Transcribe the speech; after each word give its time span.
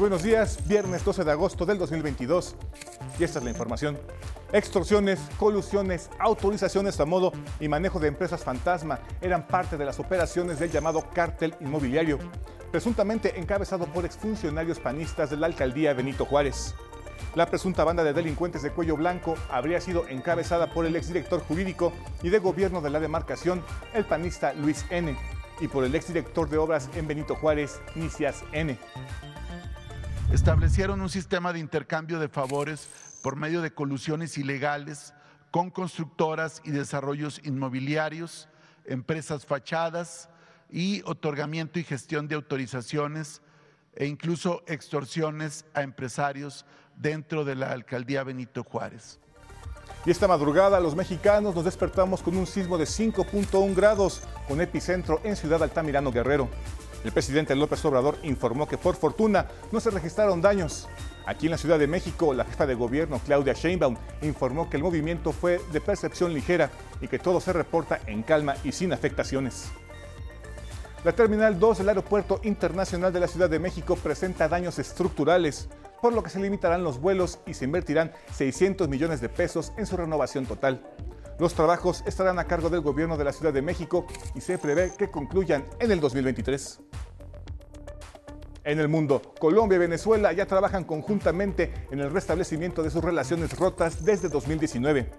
Muy 0.00 0.08
buenos 0.08 0.22
días, 0.22 0.66
viernes 0.66 1.04
12 1.04 1.24
de 1.24 1.30
agosto 1.30 1.66
del 1.66 1.76
2022. 1.76 2.56
Y 3.18 3.22
esta 3.22 3.38
es 3.38 3.44
la 3.44 3.50
información. 3.50 3.98
Extorsiones, 4.50 5.20
colusiones, 5.36 6.08
autorizaciones 6.18 6.98
a 7.00 7.04
modo 7.04 7.32
y 7.60 7.68
manejo 7.68 8.00
de 8.00 8.08
empresas 8.08 8.42
fantasma 8.42 9.00
eran 9.20 9.46
parte 9.46 9.76
de 9.76 9.84
las 9.84 10.00
operaciones 10.00 10.58
del 10.58 10.70
llamado 10.70 11.04
cártel 11.12 11.54
inmobiliario, 11.60 12.18
presuntamente 12.72 13.38
encabezado 13.38 13.84
por 13.92 14.06
exfuncionarios 14.06 14.78
panistas 14.80 15.28
de 15.28 15.36
la 15.36 15.48
alcaldía 15.48 15.92
Benito 15.92 16.24
Juárez. 16.24 16.74
La 17.34 17.44
presunta 17.44 17.84
banda 17.84 18.02
de 18.02 18.14
delincuentes 18.14 18.62
de 18.62 18.70
cuello 18.70 18.96
blanco 18.96 19.34
habría 19.50 19.82
sido 19.82 20.08
encabezada 20.08 20.72
por 20.72 20.86
el 20.86 20.96
exdirector 20.96 21.40
jurídico 21.40 21.92
y 22.22 22.30
de 22.30 22.38
gobierno 22.38 22.80
de 22.80 22.88
la 22.88 23.00
demarcación, 23.00 23.62
el 23.92 24.06
panista 24.06 24.54
Luis 24.54 24.86
N., 24.88 25.14
y 25.60 25.68
por 25.68 25.84
el 25.84 25.94
exdirector 25.94 26.48
de 26.48 26.56
obras 26.56 26.88
en 26.94 27.06
Benito 27.06 27.34
Juárez, 27.34 27.82
Nicias 27.94 28.42
N 28.52 28.78
establecieron 30.32 31.00
un 31.00 31.08
sistema 31.08 31.52
de 31.52 31.58
intercambio 31.58 32.20
de 32.20 32.28
favores 32.28 32.88
por 33.22 33.36
medio 33.36 33.62
de 33.62 33.72
colusiones 33.72 34.38
ilegales 34.38 35.12
con 35.50 35.70
constructoras 35.70 36.62
y 36.64 36.70
desarrollos 36.70 37.40
inmobiliarios, 37.44 38.48
empresas 38.84 39.44
fachadas 39.44 40.28
y 40.70 41.02
otorgamiento 41.04 41.80
y 41.80 41.84
gestión 41.84 42.28
de 42.28 42.36
autorizaciones 42.36 43.42
e 43.96 44.06
incluso 44.06 44.62
extorsiones 44.68 45.64
a 45.74 45.82
empresarios 45.82 46.64
dentro 46.96 47.44
de 47.44 47.56
la 47.56 47.72
alcaldía 47.72 48.22
Benito 48.22 48.62
Juárez. 48.62 49.18
Y 50.06 50.12
esta 50.12 50.28
madrugada 50.28 50.78
los 50.78 50.94
mexicanos 50.94 51.56
nos 51.56 51.64
despertamos 51.64 52.22
con 52.22 52.36
un 52.36 52.46
sismo 52.46 52.78
de 52.78 52.84
5.1 52.84 53.74
grados, 53.74 54.22
con 54.46 54.60
epicentro 54.60 55.20
en 55.24 55.34
Ciudad 55.34 55.62
Altamirano 55.62 56.12
Guerrero. 56.12 56.48
El 57.02 57.12
presidente 57.12 57.56
López 57.56 57.82
Obrador 57.86 58.18
informó 58.22 58.68
que 58.68 58.76
por 58.76 58.94
fortuna 58.94 59.46
no 59.72 59.80
se 59.80 59.90
registraron 59.90 60.42
daños. 60.42 60.86
Aquí 61.24 61.46
en 61.46 61.52
la 61.52 61.58
Ciudad 61.58 61.78
de 61.78 61.86
México, 61.86 62.34
la 62.34 62.44
jefa 62.44 62.66
de 62.66 62.74
gobierno 62.74 63.20
Claudia 63.24 63.54
Sheinbaum 63.54 63.96
informó 64.20 64.68
que 64.68 64.76
el 64.76 64.82
movimiento 64.82 65.32
fue 65.32 65.60
de 65.72 65.80
percepción 65.80 66.34
ligera 66.34 66.70
y 67.00 67.08
que 67.08 67.18
todo 67.18 67.40
se 67.40 67.54
reporta 67.54 68.00
en 68.06 68.22
calma 68.22 68.54
y 68.64 68.72
sin 68.72 68.92
afectaciones. 68.92 69.70
La 71.02 71.12
Terminal 71.12 71.58
2 71.58 71.78
del 71.78 71.88
Aeropuerto 71.88 72.40
Internacional 72.42 73.10
de 73.10 73.20
la 73.20 73.28
Ciudad 73.28 73.48
de 73.48 73.58
México 73.58 73.96
presenta 73.96 74.48
daños 74.48 74.78
estructurales, 74.78 75.70
por 76.02 76.12
lo 76.12 76.22
que 76.22 76.28
se 76.28 76.38
limitarán 76.38 76.84
los 76.84 77.00
vuelos 77.00 77.38
y 77.46 77.54
se 77.54 77.64
invertirán 77.64 78.12
600 78.34 78.88
millones 78.88 79.22
de 79.22 79.30
pesos 79.30 79.72
en 79.78 79.86
su 79.86 79.96
renovación 79.96 80.44
total. 80.44 80.82
Los 81.40 81.54
trabajos 81.54 82.04
estarán 82.04 82.38
a 82.38 82.44
cargo 82.44 82.68
del 82.68 82.82
gobierno 82.82 83.16
de 83.16 83.24
la 83.24 83.32
Ciudad 83.32 83.50
de 83.50 83.62
México 83.62 84.06
y 84.34 84.42
se 84.42 84.58
prevé 84.58 84.92
que 84.98 85.10
concluyan 85.10 85.64
en 85.78 85.90
el 85.90 85.98
2023. 85.98 86.80
En 88.64 88.78
el 88.78 88.88
mundo, 88.88 89.22
Colombia 89.38 89.76
y 89.76 89.78
Venezuela 89.78 90.34
ya 90.34 90.44
trabajan 90.44 90.84
conjuntamente 90.84 91.72
en 91.90 92.00
el 92.00 92.10
restablecimiento 92.10 92.82
de 92.82 92.90
sus 92.90 93.02
relaciones 93.02 93.58
rotas 93.58 94.04
desde 94.04 94.28
2019. 94.28 95.10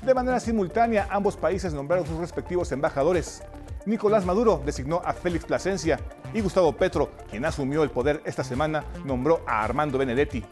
De 0.00 0.14
manera 0.14 0.40
simultánea, 0.40 1.08
ambos 1.10 1.36
países 1.36 1.74
nombraron 1.74 2.06
sus 2.06 2.16
respectivos 2.16 2.72
embajadores. 2.72 3.42
Nicolás 3.84 4.24
Maduro 4.24 4.62
designó 4.64 5.02
a 5.04 5.12
Félix 5.12 5.44
Plasencia 5.44 6.00
y 6.32 6.40
Gustavo 6.40 6.72
Petro, 6.72 7.10
quien 7.28 7.44
asumió 7.44 7.82
el 7.82 7.90
poder 7.90 8.22
esta 8.24 8.44
semana, 8.44 8.82
nombró 9.04 9.42
a 9.46 9.62
Armando 9.62 9.98
Benedetti. 9.98 10.42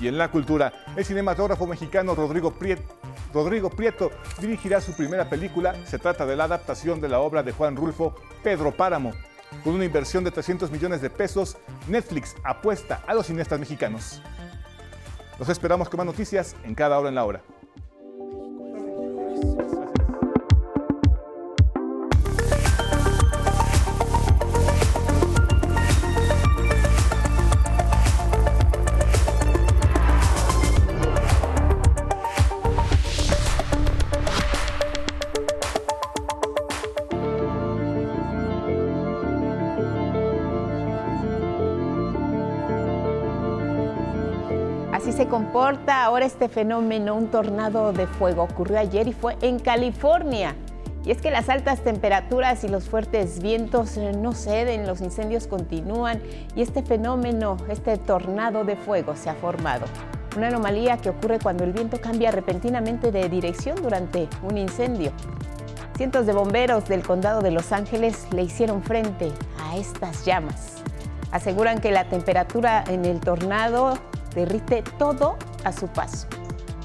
Y 0.00 0.06
en 0.06 0.16
la 0.16 0.30
cultura, 0.30 0.72
el 0.96 1.04
cinematógrafo 1.04 1.66
mexicano 1.66 2.14
Rodrigo 2.14 2.52
Prieto 2.52 2.99
Rodrigo 3.32 3.70
Prieto 3.70 4.10
dirigirá 4.40 4.80
su 4.80 4.92
primera 4.92 5.28
película. 5.28 5.74
Se 5.86 5.98
trata 5.98 6.26
de 6.26 6.36
la 6.36 6.44
adaptación 6.44 7.00
de 7.00 7.08
la 7.08 7.20
obra 7.20 7.42
de 7.42 7.52
Juan 7.52 7.76
Rulfo, 7.76 8.14
Pedro 8.42 8.72
Páramo. 8.76 9.12
Con 9.64 9.74
una 9.74 9.84
inversión 9.84 10.24
de 10.24 10.30
300 10.30 10.70
millones 10.70 11.00
de 11.00 11.10
pesos, 11.10 11.56
Netflix 11.88 12.36
apuesta 12.44 13.02
a 13.06 13.14
los 13.14 13.26
cineastas 13.26 13.58
mexicanos. 13.58 14.22
Los 15.38 15.48
esperamos 15.48 15.88
con 15.88 15.98
más 15.98 16.06
noticias 16.06 16.54
en 16.64 16.74
cada 16.74 16.98
hora 16.98 17.08
en 17.08 17.14
la 17.14 17.24
hora. 17.24 17.42
Comporta 45.30 46.04
ahora 46.04 46.26
este 46.26 46.48
fenómeno, 46.48 47.14
un 47.14 47.28
tornado 47.28 47.92
de 47.92 48.06
fuego. 48.08 48.42
Ocurrió 48.42 48.80
ayer 48.80 49.06
y 49.06 49.12
fue 49.12 49.36
en 49.40 49.60
California. 49.60 50.56
Y 51.04 51.12
es 51.12 51.22
que 51.22 51.30
las 51.30 51.48
altas 51.48 51.80
temperaturas 51.80 52.62
y 52.64 52.68
los 52.68 52.88
fuertes 52.88 53.40
vientos 53.40 53.96
eh, 53.96 54.12
no 54.12 54.32
ceden, 54.32 54.86
los 54.86 55.00
incendios 55.00 55.46
continúan 55.46 56.20
y 56.54 56.60
este 56.60 56.82
fenómeno, 56.82 57.56
este 57.70 57.96
tornado 57.96 58.64
de 58.64 58.76
fuego 58.76 59.16
se 59.16 59.30
ha 59.30 59.34
formado. 59.34 59.86
Una 60.36 60.48
anomalía 60.48 60.98
que 60.98 61.10
ocurre 61.10 61.38
cuando 61.38 61.64
el 61.64 61.72
viento 61.72 62.00
cambia 62.00 62.32
repentinamente 62.32 63.12
de 63.12 63.28
dirección 63.28 63.80
durante 63.80 64.28
un 64.42 64.58
incendio. 64.58 65.12
Cientos 65.96 66.26
de 66.26 66.32
bomberos 66.32 66.86
del 66.86 67.02
condado 67.02 67.40
de 67.40 67.50
Los 67.50 67.72
Ángeles 67.72 68.26
le 68.32 68.42
hicieron 68.42 68.82
frente 68.82 69.32
a 69.62 69.76
estas 69.76 70.24
llamas. 70.24 70.82
Aseguran 71.30 71.80
que 71.80 71.92
la 71.92 72.04
temperatura 72.08 72.84
en 72.88 73.04
el 73.04 73.20
tornado 73.20 73.94
derrite 74.34 74.82
todo 74.98 75.36
a 75.64 75.72
su 75.72 75.88
paso. 75.88 76.26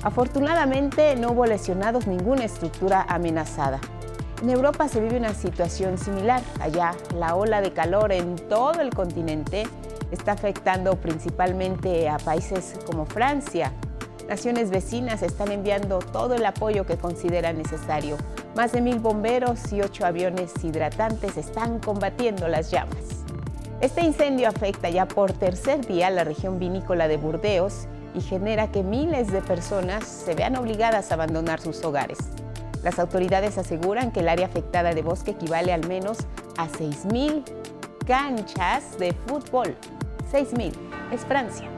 Afortunadamente 0.03 1.15
no 1.15 1.31
hubo 1.31 1.45
lesionados 1.45 2.05
ninguna 2.05 2.45
estructura 2.45 3.05
amenazada. 3.09 3.79
En 4.43 4.49
Europa 4.49 4.87
se 4.87 4.99
vive 4.99 5.17
una 5.17 5.33
situación 5.33 5.97
similar. 5.97 6.41
Allá 6.59 6.91
la 7.15 7.35
ola 7.35 7.61
de 7.61 7.73
calor 7.73 8.11
en 8.11 8.35
todo 8.35 8.81
el 8.81 8.91
continente 8.91 9.63
está 10.11 10.33
afectando 10.33 10.95
principalmente 10.97 12.07
a 12.09 12.17
países 12.17 12.75
como 12.85 13.05
Francia. 13.05 13.71
Naciones 14.27 14.69
vecinas 14.69 15.23
están 15.23 15.51
enviando 15.51 15.99
todo 15.99 16.35
el 16.35 16.45
apoyo 16.45 16.85
que 16.85 16.97
consideran 16.97 17.57
necesario. 17.57 18.17
Más 18.55 18.71
de 18.71 18.81
mil 18.81 18.99
bomberos 18.99 19.71
y 19.73 19.81
ocho 19.81 20.05
aviones 20.05 20.51
hidratantes 20.63 21.37
están 21.37 21.79
combatiendo 21.79 22.47
las 22.47 22.71
llamas. 22.71 23.24
Este 23.81 24.01
incendio 24.01 24.47
afecta 24.47 24.89
ya 24.89 25.05
por 25.05 25.33
tercer 25.33 25.85
día 25.85 26.09
la 26.09 26.23
región 26.23 26.59
vinícola 26.59 27.07
de 27.07 27.17
Burdeos 27.17 27.87
y 28.15 28.21
genera 28.21 28.71
que 28.71 28.83
miles 28.83 29.31
de 29.31 29.41
personas 29.41 30.05
se 30.05 30.33
vean 30.33 30.55
obligadas 30.55 31.11
a 31.11 31.15
abandonar 31.15 31.59
sus 31.59 31.83
hogares. 31.83 32.17
Las 32.83 32.99
autoridades 32.99 33.57
aseguran 33.57 34.11
que 34.11 34.21
el 34.21 34.29
área 34.29 34.45
afectada 34.45 34.93
de 34.93 35.01
bosque 35.01 35.31
equivale 35.31 35.73
al 35.73 35.87
menos 35.87 36.19
a 36.57 36.67
6.000 36.67 37.43
canchas 38.05 38.97
de 38.97 39.13
fútbol. 39.27 39.75
6.000 40.31 40.71
es 41.11 41.25
Francia. 41.25 41.74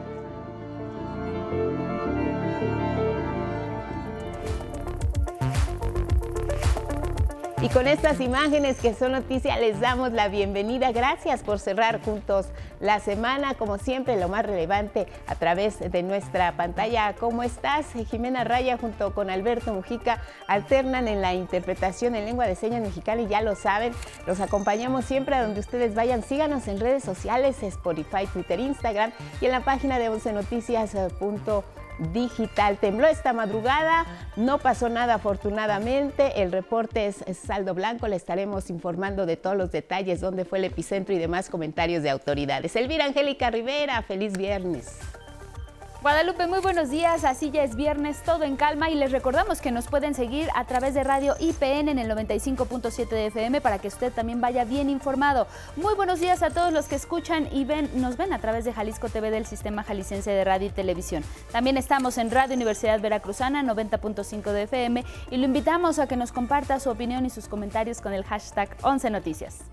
Y 7.60 7.68
con 7.70 7.88
estas 7.88 8.20
imágenes 8.20 8.76
que 8.76 8.94
son 8.94 9.10
noticias 9.10 9.58
les 9.58 9.80
damos 9.80 10.12
la 10.12 10.28
bienvenida. 10.28 10.92
Gracias 10.92 11.42
por 11.42 11.58
cerrar 11.58 12.00
juntos 12.00 12.46
la 12.78 13.00
semana, 13.00 13.54
como 13.54 13.78
siempre, 13.78 14.16
lo 14.16 14.28
más 14.28 14.46
relevante 14.46 15.08
a 15.26 15.34
través 15.34 15.80
de 15.80 16.02
nuestra 16.04 16.56
pantalla. 16.56 17.14
¿Cómo 17.18 17.42
estás? 17.42 17.86
Jimena 18.08 18.44
Raya 18.44 18.78
junto 18.78 19.12
con 19.12 19.28
Alberto 19.28 19.74
Mujica 19.74 20.22
alternan 20.46 21.08
en 21.08 21.20
la 21.20 21.34
interpretación 21.34 22.14
en 22.14 22.26
lengua 22.26 22.46
de 22.46 22.54
señas 22.54 22.80
mexicana 22.80 23.22
y 23.22 23.26
ya 23.26 23.42
lo 23.42 23.56
saben, 23.56 23.92
los 24.28 24.38
acompañamos 24.40 25.04
siempre 25.04 25.34
a 25.34 25.42
donde 25.42 25.58
ustedes 25.58 25.96
vayan. 25.96 26.22
Síganos 26.22 26.68
en 26.68 26.78
redes 26.78 27.02
sociales, 27.02 27.60
Spotify, 27.64 28.28
Twitter, 28.32 28.60
Instagram 28.60 29.10
y 29.40 29.46
en 29.46 29.50
la 29.50 29.64
página 29.64 29.98
de 29.98 30.10
11noticias.com 30.10 31.64
digital. 32.12 32.78
Tembló 32.78 33.06
esta 33.06 33.32
madrugada, 33.32 34.06
no 34.36 34.58
pasó 34.58 34.88
nada 34.88 35.14
afortunadamente. 35.14 36.42
El 36.42 36.52
reporte 36.52 37.06
es 37.06 37.38
saldo 37.38 37.74
blanco, 37.74 38.08
le 38.08 38.16
estaremos 38.16 38.70
informando 38.70 39.26
de 39.26 39.36
todos 39.36 39.56
los 39.56 39.72
detalles, 39.72 40.20
dónde 40.20 40.44
fue 40.44 40.58
el 40.58 40.64
epicentro 40.64 41.14
y 41.14 41.18
demás 41.18 41.50
comentarios 41.50 42.02
de 42.02 42.10
autoridades. 42.10 42.76
Elvira 42.76 43.04
Angélica 43.04 43.50
Rivera, 43.50 44.02
feliz 44.02 44.36
viernes. 44.36 44.98
Guadalupe, 46.00 46.46
muy 46.46 46.60
buenos 46.60 46.90
días. 46.90 47.24
Así 47.24 47.50
ya 47.50 47.64
es 47.64 47.74
viernes, 47.74 48.22
todo 48.22 48.44
en 48.44 48.54
calma 48.54 48.88
y 48.88 48.94
les 48.94 49.10
recordamos 49.10 49.60
que 49.60 49.72
nos 49.72 49.88
pueden 49.88 50.14
seguir 50.14 50.48
a 50.54 50.64
través 50.64 50.94
de 50.94 51.02
Radio 51.02 51.34
IPN 51.40 51.88
en 51.88 51.98
el 51.98 52.08
95.7 52.08 53.08
de 53.08 53.26
FM 53.26 53.60
para 53.60 53.80
que 53.80 53.88
usted 53.88 54.12
también 54.12 54.40
vaya 54.40 54.64
bien 54.64 54.90
informado. 54.90 55.48
Muy 55.74 55.96
buenos 55.96 56.20
días 56.20 56.44
a 56.44 56.50
todos 56.50 56.72
los 56.72 56.86
que 56.86 56.94
escuchan 56.94 57.48
y 57.50 57.64
ven, 57.64 57.90
nos 58.00 58.16
ven 58.16 58.32
a 58.32 58.38
través 58.38 58.64
de 58.64 58.72
Jalisco 58.72 59.08
TV 59.08 59.32
del 59.32 59.44
Sistema 59.44 59.82
Jalisciense 59.82 60.30
de 60.30 60.44
Radio 60.44 60.68
y 60.68 60.70
Televisión. 60.70 61.24
También 61.50 61.76
estamos 61.76 62.16
en 62.16 62.30
Radio 62.30 62.54
Universidad 62.54 63.00
Veracruzana 63.00 63.64
90.5 63.64 64.52
de 64.52 64.62
FM 64.62 65.04
y 65.32 65.36
lo 65.36 65.46
invitamos 65.46 65.98
a 65.98 66.06
que 66.06 66.16
nos 66.16 66.30
comparta 66.30 66.78
su 66.78 66.90
opinión 66.90 67.26
y 67.26 67.30
sus 67.30 67.48
comentarios 67.48 68.00
con 68.00 68.12
el 68.12 68.22
hashtag 68.22 68.68
11 68.82 69.10
Noticias. 69.10 69.64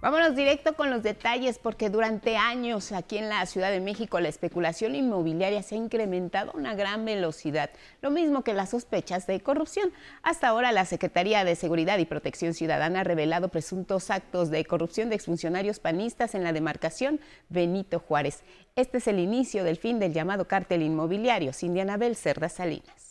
Vámonos 0.00 0.36
directo 0.36 0.74
con 0.74 0.90
los 0.90 1.02
detalles 1.02 1.58
porque 1.58 1.90
durante 1.90 2.36
años 2.36 2.92
aquí 2.92 3.18
en 3.18 3.28
la 3.28 3.44
Ciudad 3.46 3.72
de 3.72 3.80
México 3.80 4.20
la 4.20 4.28
especulación 4.28 4.94
inmobiliaria 4.94 5.60
se 5.64 5.74
ha 5.74 5.78
incrementado 5.78 6.52
a 6.52 6.56
una 6.56 6.76
gran 6.76 7.04
velocidad, 7.04 7.70
lo 8.00 8.12
mismo 8.12 8.44
que 8.44 8.54
las 8.54 8.70
sospechas 8.70 9.26
de 9.26 9.40
corrupción. 9.40 9.90
Hasta 10.22 10.46
ahora 10.46 10.70
la 10.70 10.84
Secretaría 10.84 11.42
de 11.42 11.56
Seguridad 11.56 11.98
y 11.98 12.04
Protección 12.04 12.54
Ciudadana 12.54 13.00
ha 13.00 13.04
revelado 13.04 13.48
presuntos 13.48 14.12
actos 14.12 14.50
de 14.50 14.64
corrupción 14.64 15.08
de 15.08 15.16
exfuncionarios 15.16 15.80
panistas 15.80 16.36
en 16.36 16.44
la 16.44 16.52
demarcación 16.52 17.18
Benito 17.48 17.98
Juárez. 17.98 18.44
Este 18.76 18.98
es 18.98 19.08
el 19.08 19.18
inicio 19.18 19.64
del 19.64 19.78
fin 19.78 19.98
del 19.98 20.12
llamado 20.12 20.46
cártel 20.46 20.82
inmobiliario, 20.82 21.52
Cindy 21.52 21.80
Anabel 21.80 22.14
Cerda 22.14 22.48
Salinas 22.48 23.08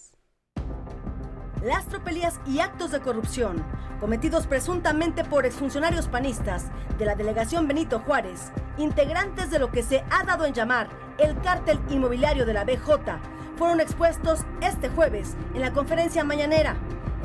las 1.63 1.85
tropelías 1.85 2.39
y 2.45 2.59
actos 2.59 2.91
de 2.91 2.99
corrupción 2.99 3.63
cometidos 3.99 4.47
presuntamente 4.47 5.23
por 5.23 5.45
exfuncionarios 5.45 6.07
panistas 6.07 6.65
de 6.97 7.05
la 7.05 7.15
delegación 7.15 7.67
Benito 7.67 7.99
Juárez, 7.99 8.51
integrantes 8.77 9.49
de 9.49 9.59
lo 9.59 9.71
que 9.71 9.83
se 9.83 10.03
ha 10.11 10.23
dado 10.23 10.45
en 10.45 10.53
llamar 10.53 10.87
el 11.17 11.39
cártel 11.41 11.79
inmobiliario 11.89 12.45
de 12.45 12.53
la 12.53 12.63
BJ, 12.63 13.19
fueron 13.57 13.79
expuestos 13.79 14.41
este 14.61 14.89
jueves 14.89 15.35
en 15.55 15.61
la 15.61 15.73
conferencia 15.73 16.23
mañanera, 16.23 16.75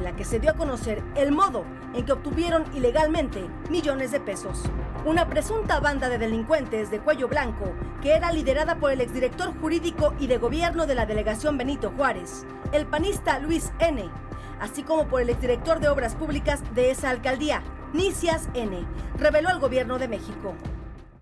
la 0.02 0.14
que 0.14 0.24
se 0.24 0.40
dio 0.40 0.50
a 0.50 0.54
conocer 0.54 1.02
el 1.16 1.32
modo 1.32 1.64
en 1.94 2.04
que 2.04 2.12
obtuvieron 2.12 2.64
ilegalmente 2.74 3.48
millones 3.70 4.10
de 4.10 4.20
pesos. 4.20 4.62
Una 5.04 5.28
presunta 5.28 5.80
banda 5.80 6.08
de 6.08 6.18
delincuentes 6.18 6.90
de 6.90 7.00
cuello 7.00 7.28
blanco 7.28 7.72
que 8.00 8.12
era 8.12 8.32
liderada 8.32 8.76
por 8.76 8.92
el 8.92 9.00
exdirector 9.00 9.52
jurídico 9.60 10.14
y 10.18 10.26
de 10.26 10.38
gobierno 10.38 10.86
de 10.86 10.94
la 10.94 11.06
delegación 11.06 11.58
Benito 11.58 11.92
Juárez, 11.96 12.46
el 12.72 12.86
panista 12.86 13.38
Luis 13.38 13.72
N., 13.78 14.08
así 14.60 14.82
como 14.82 15.08
por 15.08 15.20
el 15.20 15.30
exdirector 15.30 15.80
de 15.80 15.88
Obras 15.88 16.14
Públicas 16.14 16.62
de 16.74 16.90
esa 16.90 17.10
alcaldía, 17.10 17.62
Nicias 17.92 18.48
N., 18.54 18.86
reveló 19.18 19.50
el 19.50 19.58
gobierno 19.58 19.98
de 19.98 20.08
México. 20.08 20.54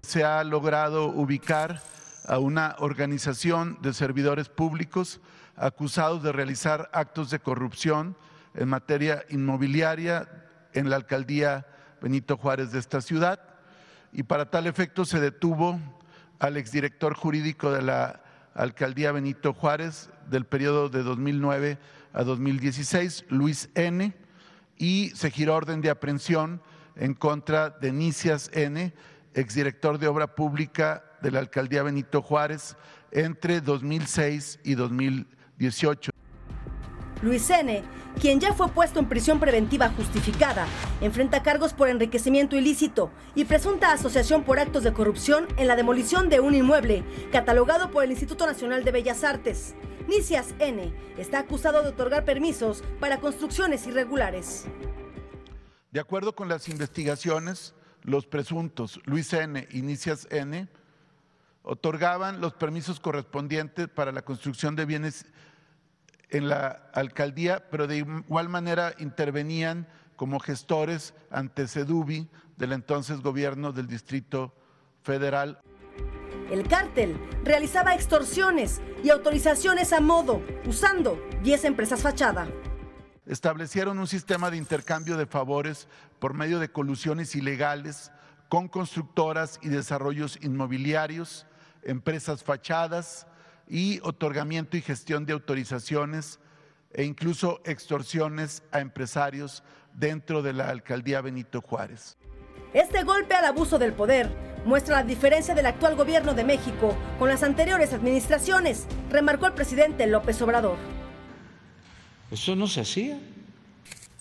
Se 0.03 0.25
ha 0.25 0.45
logrado 0.45 1.07
ubicar 1.07 1.81
a 2.27 2.39
una 2.39 2.77
organización 2.79 3.79
de 3.81 3.93
servidores 3.93 4.49
públicos 4.49 5.21
acusados 5.57 6.23
de 6.23 6.33
realizar 6.33 6.89
actos 6.93 7.31
de 7.31 7.39
corrupción 7.39 8.17
en 8.55 8.69
materia 8.69 9.25
inmobiliaria 9.31 10.29
en 10.73 10.91
la 10.91 10.97
alcaldía 10.97 11.67
Benito 12.01 12.37
Juárez 12.37 12.73
de 12.73 12.79
esta 12.79 13.01
ciudad 13.01 13.41
y 14.13 14.23
para 14.23 14.51
tal 14.51 14.67
efecto 14.67 15.05
se 15.05 15.21
detuvo 15.21 15.79
al 16.39 16.57
exdirector 16.57 17.15
jurídico 17.15 17.71
de 17.71 17.83
la 17.83 18.23
alcaldía 18.55 19.13
Benito 19.13 19.53
Juárez 19.53 20.11
del 20.29 20.47
periodo 20.47 20.89
de 20.89 21.03
2009 21.03 21.79
a 22.13 22.25
2016, 22.25 23.27
Luis 23.29 23.71
N., 23.75 24.15
y 24.77 25.11
se 25.11 25.31
giró 25.31 25.57
orden 25.57 25.83
de 25.83 25.91
aprehensión 25.91 26.63
en 26.97 27.15
contra 27.15 27.71
de 27.71 27.93
Nicias 27.93 28.51
N., 28.55 28.93
exdirector 29.35 29.99
de 29.99 30.09
Obra 30.09 30.35
Pública 30.35 31.05
de 31.21 31.31
la 31.31 31.39
Alcaldía 31.39 31.83
Benito 31.83 32.23
Juárez, 32.23 32.77
entre 33.13 33.61
2006 33.61 34.61
y 34.65 34.75
2018. 34.75 36.11
Luis 37.23 37.51
N., 37.51 37.83
quien 38.21 38.41
ya 38.41 38.55
fue 38.55 38.69
puesto 38.69 38.99
en 38.99 39.09
prisión 39.09 39.39
preventiva 39.41 39.91
justificada, 39.91 40.67
enfrenta 41.01 41.43
cargos 41.43 41.75
por 41.75 41.89
enriquecimiento 41.89 42.57
ilícito 42.57 43.11
y 43.35 43.45
presunta 43.45 43.93
asociación 43.93 44.43
por 44.43 44.59
actos 44.59 44.83
de 44.83 44.93
corrupción 44.93 45.47
en 45.57 45.69
la 45.69 45.77
demolición 45.77 46.29
de 46.29 46.41
un 46.41 46.55
inmueble 46.55 47.05
catalogado 47.31 47.91
por 47.91 48.05
el 48.05 48.11
Instituto 48.11 48.47
Nacional 48.47 48.85
de 48.85 48.93
Bellas 48.93 49.23
Artes. 49.23 49.75
Nicias 50.09 50.55
N. 50.59 50.93
está 51.19 51.41
acusado 51.41 51.83
de 51.83 51.91
otorgar 51.91 52.25
permisos 52.25 52.83
para 52.99 53.21
construcciones 53.21 53.87
irregulares. 53.87 54.65
De 55.93 56.01
acuerdo 56.01 56.35
con 56.35 56.49
las 56.49 56.69
investigaciones, 56.69 57.75
los 58.03 58.27
presuntos 58.27 59.01
Luis 59.05 59.33
N. 59.33 59.69
y 59.71 59.83
Nicias 59.83 60.27
N. 60.31 60.69
otorgaban 61.63 62.41
los 62.41 62.55
permisos 62.55 62.99
correspondientes 62.99 63.89
para 63.89 64.11
la 64.11 64.23
construcción 64.23 64.75
de 64.75 64.87
bienes 64.87 65.27
en 66.31 66.49
la 66.49 66.91
alcaldía, 66.95 67.69
pero 67.71 67.87
de 67.87 67.99
igual 67.99 68.49
manera 68.49 68.95
intervenían 68.99 69.89
como 70.17 70.39
gestores 70.39 71.15
ante 71.31 71.67
Sedubi 71.67 72.29
del 72.57 72.73
entonces 72.73 73.21
gobierno 73.21 73.73
del 73.73 73.87
Distrito 73.87 74.55
Federal. 75.03 75.61
El 76.51 76.67
cártel 76.69 77.17
realizaba 77.45 77.95
extorsiones 77.95 78.81
y 79.03 79.11
autorizaciones 79.11 79.93
a 79.93 80.01
modo, 80.01 80.43
usando 80.67 81.19
10 81.43 81.65
empresas 81.65 82.03
fachada. 82.03 82.49
Establecieron 83.27 83.99
un 83.99 84.07
sistema 84.07 84.51
de 84.51 84.57
intercambio 84.57 85.17
de 85.17 85.27
favores 85.27 85.89
por 86.19 86.35
medio 86.35 86.59
de 86.59 86.71
colusiones 86.71 87.35
ilegales 87.35 88.11
con 88.49 88.69
constructoras 88.69 89.61
y 89.63 89.69
desarrollos 89.69 90.39
inmobiliarios, 90.43 91.47
empresas 91.83 92.43
fachadas 92.43 93.27
y 93.71 94.01
otorgamiento 94.03 94.77
y 94.77 94.83
gestión 94.83 95.25
de 95.25 95.33
autorizaciones 95.33 96.41
e 96.93 97.05
incluso 97.05 97.61
extorsiones 97.65 98.65
a 98.73 98.81
empresarios 98.81 99.63
dentro 99.95 100.43
de 100.43 100.53
la 100.53 100.69
alcaldía 100.69 101.21
Benito 101.21 101.61
Juárez. 101.61 102.17
Este 102.75 103.05
golpe 103.05 103.35
al 103.35 103.45
abuso 103.45 103.79
del 103.79 103.93
poder 103.93 104.31
muestra 104.65 104.97
la 104.97 105.05
diferencia 105.05 105.55
del 105.55 105.67
actual 105.67 105.95
gobierno 105.95 106.35
de 106.35 106.45
México 106.45 106.97
con 107.19 107.29
las 107.29 107.43
anteriores 107.43 107.93
administraciones, 107.93 108.87
remarcó 109.09 109.47
el 109.47 109.55
presidente 109.55 110.07
López 110.07 110.43
Obrador. 110.43 110.77
Eso 112.31 112.55
no 112.57 112.67
se 112.67 112.81
hacía. 112.81 113.19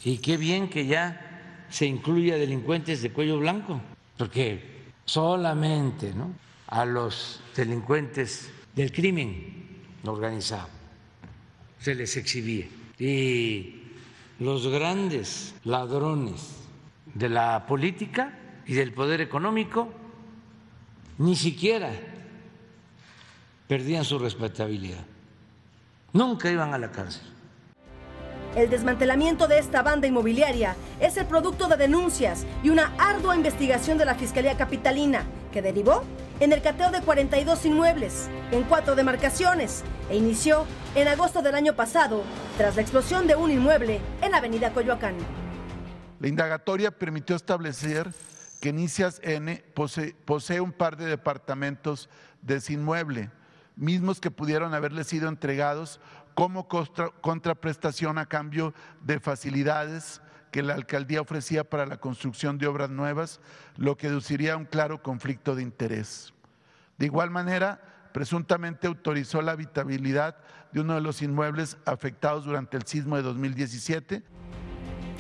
Y 0.04 0.20
qué 0.20 0.38
bien 0.38 0.70
que 0.70 0.86
ya 0.86 1.66
se 1.70 1.86
incluya 1.86 2.38
delincuentes 2.38 3.02
de 3.02 3.12
cuello 3.12 3.40
blanco, 3.40 3.82
porque 4.18 4.64
solamente 5.06 6.14
¿no? 6.14 6.34
a 6.68 6.86
los 6.86 7.42
delincuentes 7.56 8.50
del 8.80 8.94
crimen 8.94 9.92
organizado 10.06 10.70
se 11.82 11.94
les 11.96 12.16
exhibía. 12.16 12.66
Y 12.98 13.82
los 14.40 14.68
grandes 14.70 15.54
ladrones 15.66 16.56
de 17.14 17.28
la 17.28 17.66
política 17.68 18.40
y 18.66 18.76
del 18.76 18.94
poder 18.94 19.20
económico 19.20 19.90
ni 21.18 21.36
siquiera 21.36 21.92
perdían 23.68 24.06
su 24.06 24.18
respetabilidad. 24.18 25.06
Nunca 26.14 26.50
iban 26.50 26.74
a 26.74 26.78
la 26.78 26.90
cárcel. 26.90 27.24
El 28.56 28.70
desmantelamiento 28.70 29.50
de 29.50 29.60
esta 29.60 29.82
banda 29.82 30.08
inmobiliaria 30.08 30.78
es 31.02 31.18
el 31.18 31.26
producto 31.26 31.68
de 31.68 31.76
denuncias 31.76 32.46
y 32.64 32.70
una 32.70 32.94
ardua 32.98 33.36
investigación 33.36 33.98
de 33.98 34.06
la 34.06 34.16
Fiscalía 34.16 34.56
Capitalina, 34.56 35.26
que 35.52 35.62
derivó 35.62 36.04
en 36.40 36.54
el 36.54 36.62
cateo 36.62 36.90
de 36.92 37.02
42 37.02 37.66
inmuebles 37.66 38.30
en 38.52 38.64
cuatro 38.64 38.96
demarcaciones 38.96 39.84
e 40.10 40.18
inició 40.18 40.66
en 40.96 41.08
agosto 41.08 41.42
del 41.42 41.56
año 41.56 41.76
pasado 41.76 42.24
tras 42.58 42.76
la 42.76 42.82
explosión 42.82 43.28
de 43.28 43.36
un 43.36 43.52
inmueble 43.52 44.00
en 44.22 44.34
Avenida 44.34 44.72
Coyoacán. 44.72 45.16
La 46.20 46.28
indagatoria 46.28 46.92
permitió 46.92 47.36
establecer 47.36 48.10
que 48.62 48.74
Nicias 48.74 49.22
N 49.24 49.64
posee, 49.74 50.62
un 50.62 50.72
par 50.72 50.98
de 50.98 51.06
departamentos 51.06 52.10
de 52.42 52.58
ese 52.58 52.74
inmueble, 52.74 53.30
mismos 53.76 54.20
que 54.20 54.32
pudieron 54.32 54.74
haberle 54.74 55.04
sido 55.04 55.30
entregados 55.30 56.00
como 56.36 56.68
contraprestación 56.68 58.18
a 58.18 58.26
cambio 58.26 58.74
de 59.02 59.20
facilidades 59.20 60.22
que 60.52 60.64
la 60.64 60.74
alcaldía 60.74 61.22
ofrecía 61.22 61.64
para 61.64 61.86
la 61.86 61.98
construcción 61.98 62.58
de 62.58 62.68
obras 62.68 62.90
nuevas, 62.90 63.40
lo 63.78 63.98
que 63.98 64.08
deduciría 64.08 64.58
un 64.58 64.66
claro 64.66 65.02
conflicto 65.02 65.56
de 65.56 65.64
interés. 65.64 66.34
De 66.98 67.06
igual 67.06 67.30
manera, 67.30 67.82
presuntamente 68.14 68.88
autorizó 68.88 69.42
la 69.42 69.52
habitabilidad 69.52 70.38
de 70.72 70.82
uno 70.82 70.96
de 70.96 71.02
los 71.02 71.22
inmuebles 71.22 71.78
afectados 71.86 72.46
durante 72.46 72.78
el 72.78 72.84
sismo 72.84 73.16
de 73.16 73.24
2017 73.24 74.24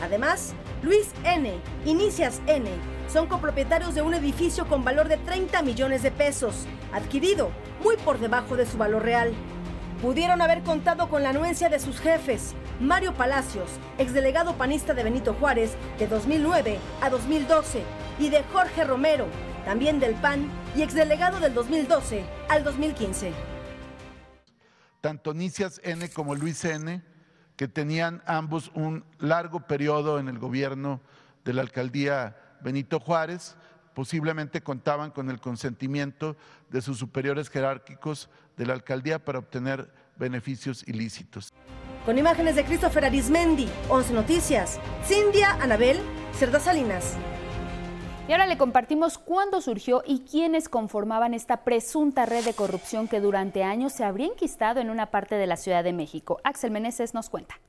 Además, 0.02 0.54
Luis 0.82 1.12
N. 1.26 1.60
y 1.86 1.94
Nicias 1.94 2.42
N. 2.48 2.70
son 3.12 3.28
copropietarios 3.28 3.96
de 3.96 4.02
un 4.02 4.14
edificio 4.14 4.66
con 4.68 4.84
valor 4.84 5.10
de 5.10 5.18
30 5.18 5.62
millones 5.62 6.04
de 6.04 6.12
pesos, 6.12 6.66
adquirido 6.94 7.52
muy 7.84 7.98
por 7.98 8.20
debajo 8.20 8.56
de 8.56 8.66
su 8.66 8.78
valor 8.78 9.04
real. 9.04 9.34
Pudieron 10.02 10.42
haber 10.42 10.64
contado 10.64 11.10
con 11.10 11.24
la 11.24 11.32
anuencia 11.32 11.68
de 11.68 11.78
sus 11.78 12.00
jefes, 12.00 12.56
Mario 12.80 13.14
Palacios, 13.14 13.70
exdelegado 13.98 14.56
panista 14.56 14.94
de 14.94 15.04
Benito 15.04 15.34
Juárez 15.34 15.76
de 15.98 16.08
2009 16.08 16.80
a 17.02 17.10
2012, 17.10 17.84
y 18.18 18.30
de 18.30 18.42
Jorge 18.44 18.86
Romero, 18.86 19.28
también 19.66 20.00
del 20.00 20.16
PAN 20.16 20.50
y 20.74 20.84
exdelegado 20.84 21.42
del 21.42 21.54
2012 21.54 22.24
al 22.48 22.64
2015. 22.64 23.34
Tanto 25.02 25.34
Nicias 25.34 25.82
N 25.84 26.10
como 26.12 26.34
Luis 26.34 26.64
N 26.64 27.04
que 27.58 27.68
tenían 27.68 28.24
ambos 28.26 28.72
un 28.76 29.04
largo 29.18 29.68
periodo 29.68 30.18
en 30.18 30.30
el 30.30 30.40
gobierno 30.40 31.02
de 31.44 31.52
la 31.52 31.62
alcaldía 31.62 32.38
Benito 32.62 33.02
Juárez, 33.02 33.58
posiblemente 33.94 34.62
contaban 34.62 35.12
con 35.12 35.30
el 35.30 35.42
consentimiento 35.42 36.38
de 36.70 36.82
sus 36.82 36.98
superiores 36.98 37.50
jerárquicos 37.50 38.30
de 38.60 38.66
la 38.66 38.74
alcaldía 38.74 39.24
para 39.24 39.40
obtener 39.40 39.90
beneficios 40.18 40.86
ilícitos. 40.86 41.54
Con 42.06 42.18
imágenes 42.18 42.56
de 42.56 42.66
Christopher 42.66 43.06
Arismendi, 43.06 43.70
11 43.88 44.14
Noticias, 44.14 44.80
Cindia 45.06 45.52
Anabel, 45.62 45.98
Cerda 46.34 46.60
Salinas. 46.60 47.16
Y 48.28 48.34
ahora 48.34 48.48
le 48.48 48.58
compartimos 48.58 49.18
cuándo 49.18 49.62
surgió 49.62 50.04
y 50.06 50.26
quiénes 50.30 50.68
conformaban 50.68 51.34
esta 51.34 51.64
presunta 51.64 52.26
red 52.26 52.44
de 52.44 52.54
corrupción 52.54 53.08
que 53.08 53.22
durante 53.22 53.64
años 53.64 53.94
se 53.94 54.04
habría 54.04 54.28
enquistado 54.28 54.82
en 54.82 54.90
una 54.90 55.10
parte 55.10 55.36
de 55.36 55.48
la 55.48 55.56
Ciudad 55.56 55.84
de 55.84 55.94
México. 55.94 56.42
Axel 56.44 56.70
Meneses 56.70 57.14
nos 57.14 57.30
cuenta. 57.30 57.60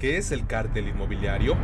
¿Qué 0.00 0.18
es 0.18 0.32
el 0.32 0.48
cártel 0.48 0.88
inmobiliario? 0.88 1.56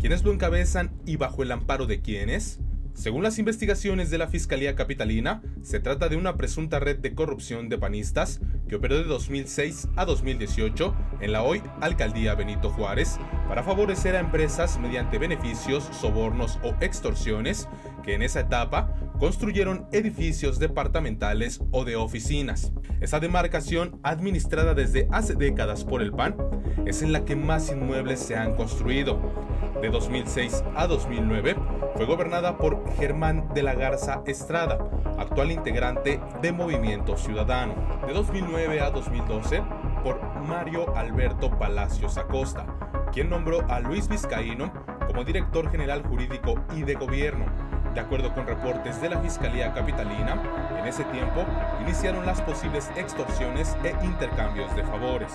¿Quiénes 0.00 0.24
lo 0.24 0.32
encabezan 0.32 0.92
y 1.04 1.16
bajo 1.16 1.42
el 1.42 1.52
amparo 1.52 1.86
de 1.86 2.00
quiénes? 2.00 2.58
Según 3.00 3.22
las 3.22 3.38
investigaciones 3.38 4.10
de 4.10 4.18
la 4.18 4.28
Fiscalía 4.28 4.76
Capitalina, 4.76 5.40
se 5.62 5.80
trata 5.80 6.10
de 6.10 6.16
una 6.16 6.36
presunta 6.36 6.80
red 6.80 6.98
de 6.98 7.14
corrupción 7.14 7.70
de 7.70 7.78
panistas 7.78 8.42
que 8.68 8.76
operó 8.76 8.98
de 8.98 9.04
2006 9.04 9.88
a 9.96 10.04
2018 10.04 10.94
en 11.22 11.32
la 11.32 11.42
hoy 11.42 11.62
Alcaldía 11.80 12.34
Benito 12.34 12.68
Juárez 12.68 13.18
para 13.48 13.62
favorecer 13.62 14.16
a 14.16 14.20
empresas 14.20 14.78
mediante 14.78 15.16
beneficios, 15.16 15.88
sobornos 15.98 16.58
o 16.62 16.74
extorsiones 16.82 17.68
que 18.02 18.14
en 18.14 18.22
esa 18.22 18.40
etapa 18.40 18.94
construyeron 19.18 19.86
edificios 19.92 20.58
departamentales 20.58 21.60
o 21.70 21.84
de 21.84 21.96
oficinas. 21.96 22.72
Esa 23.00 23.20
demarcación, 23.20 24.00
administrada 24.02 24.74
desde 24.74 25.08
hace 25.10 25.34
décadas 25.34 25.84
por 25.84 26.02
el 26.02 26.12
PAN, 26.12 26.36
es 26.86 27.02
en 27.02 27.12
la 27.12 27.24
que 27.24 27.36
más 27.36 27.70
inmuebles 27.70 28.20
se 28.20 28.36
han 28.36 28.54
construido. 28.54 29.20
De 29.80 29.88
2006 29.88 30.62
a 30.76 30.86
2009 30.86 31.56
fue 31.94 32.06
gobernada 32.06 32.58
por 32.58 32.82
Germán 32.96 33.48
de 33.54 33.62
la 33.62 33.74
Garza 33.74 34.22
Estrada, 34.26 34.78
actual 35.18 35.50
integrante 35.50 36.20
de 36.42 36.52
Movimiento 36.52 37.16
Ciudadano. 37.16 37.74
De 38.06 38.12
2009 38.12 38.80
a 38.80 38.90
2012 38.90 39.62
por 40.02 40.20
Mario 40.46 40.94
Alberto 40.96 41.50
Palacios 41.58 42.18
Acosta, 42.18 42.66
quien 43.12 43.30
nombró 43.30 43.68
a 43.70 43.80
Luis 43.80 44.08
Vizcaíno 44.08 44.72
como 45.06 45.24
director 45.24 45.70
general 45.70 46.02
jurídico 46.02 46.54
y 46.76 46.82
de 46.82 46.94
gobierno. 46.94 47.46
De 47.94 48.00
acuerdo 48.00 48.32
con 48.32 48.46
reportes 48.46 49.00
de 49.00 49.08
la 49.08 49.18
Fiscalía 49.20 49.72
Capitalina, 49.74 50.40
en 50.78 50.86
ese 50.86 51.02
tiempo 51.04 51.44
iniciaron 51.80 52.24
las 52.24 52.40
posibles 52.40 52.88
extorsiones 52.96 53.76
e 53.82 53.94
intercambios 54.04 54.74
de 54.76 54.84
favores. 54.84 55.32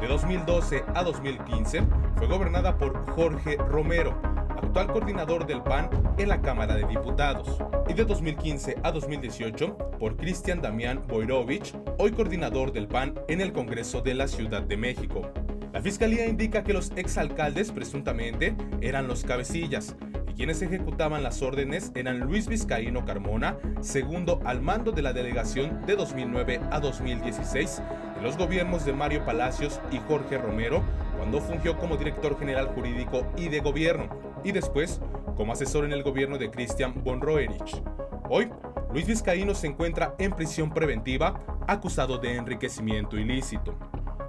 De 0.00 0.06
2012 0.06 0.82
a 0.94 1.02
2015 1.02 1.82
fue 2.16 2.26
gobernada 2.26 2.78
por 2.78 3.06
Jorge 3.10 3.56
Romero, 3.56 4.18
actual 4.56 4.86
coordinador 4.86 5.46
del 5.46 5.62
PAN 5.62 5.90
en 6.16 6.28
la 6.30 6.40
Cámara 6.40 6.74
de 6.74 6.86
Diputados, 6.86 7.58
y 7.86 7.92
de 7.92 8.06
2015 8.06 8.78
a 8.82 8.92
2018 8.92 9.76
por 9.98 10.16
Cristian 10.16 10.62
Damián 10.62 11.02
Boirovich, 11.06 11.74
hoy 11.98 12.12
coordinador 12.12 12.72
del 12.72 12.88
PAN 12.88 13.14
en 13.28 13.42
el 13.42 13.52
Congreso 13.52 14.00
de 14.00 14.14
la 14.14 14.26
Ciudad 14.26 14.62
de 14.62 14.78
México. 14.78 15.30
La 15.72 15.82
fiscalía 15.82 16.26
indica 16.26 16.64
que 16.64 16.72
los 16.72 16.92
exalcaldes 16.96 17.70
presuntamente 17.70 18.56
eran 18.80 19.06
los 19.06 19.22
cabecillas, 19.22 19.96
quienes 20.40 20.62
ejecutaban 20.62 21.22
las 21.22 21.42
órdenes 21.42 21.92
eran 21.94 22.20
Luis 22.20 22.48
Vizcaíno 22.48 23.04
Carmona, 23.04 23.58
segundo 23.82 24.40
al 24.46 24.62
mando 24.62 24.90
de 24.90 25.02
la 25.02 25.12
delegación 25.12 25.84
de 25.84 25.96
2009 25.96 26.62
a 26.70 26.80
2016 26.80 27.82
en 28.16 28.22
los 28.22 28.38
gobiernos 28.38 28.86
de 28.86 28.94
Mario 28.94 29.22
Palacios 29.26 29.82
y 29.92 29.98
Jorge 29.98 30.38
Romero, 30.38 30.82
cuando 31.18 31.42
fungió 31.42 31.76
como 31.76 31.98
director 31.98 32.38
general 32.38 32.68
jurídico 32.68 33.26
y 33.36 33.50
de 33.50 33.60
gobierno, 33.60 34.08
y 34.42 34.52
después 34.52 35.02
como 35.36 35.52
asesor 35.52 35.84
en 35.84 35.92
el 35.92 36.02
gobierno 36.02 36.38
de 36.38 36.50
Christian 36.50 37.04
von 37.04 37.20
Roerich. 37.20 37.82
Hoy, 38.30 38.48
Luis 38.94 39.06
Vizcaíno 39.06 39.54
se 39.54 39.66
encuentra 39.66 40.14
en 40.18 40.32
prisión 40.32 40.72
preventiva 40.72 41.38
acusado 41.68 42.16
de 42.16 42.36
enriquecimiento 42.36 43.18
ilícito. 43.18 43.76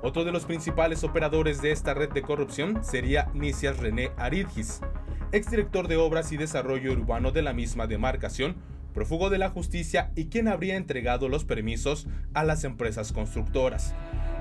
Otro 0.03 0.23
de 0.23 0.31
los 0.31 0.45
principales 0.45 1.03
operadores 1.03 1.61
de 1.61 1.71
esta 1.71 1.93
red 1.93 2.09
de 2.09 2.23
corrupción 2.23 2.83
sería 2.83 3.29
Nicias 3.35 3.77
René 3.77 4.11
Aridgis, 4.17 4.81
exdirector 5.31 5.87
de 5.87 5.97
Obras 5.97 6.31
y 6.31 6.37
Desarrollo 6.37 6.91
Urbano 6.91 7.31
de 7.31 7.43
la 7.43 7.53
misma 7.53 7.85
demarcación, 7.85 8.55
prófugo 8.95 9.29
de 9.29 9.37
la 9.37 9.49
justicia 9.49 10.11
y 10.15 10.25
quien 10.25 10.47
habría 10.47 10.75
entregado 10.75 11.29
los 11.29 11.45
permisos 11.45 12.07
a 12.33 12.43
las 12.43 12.63
empresas 12.63 13.11
constructoras. 13.11 13.93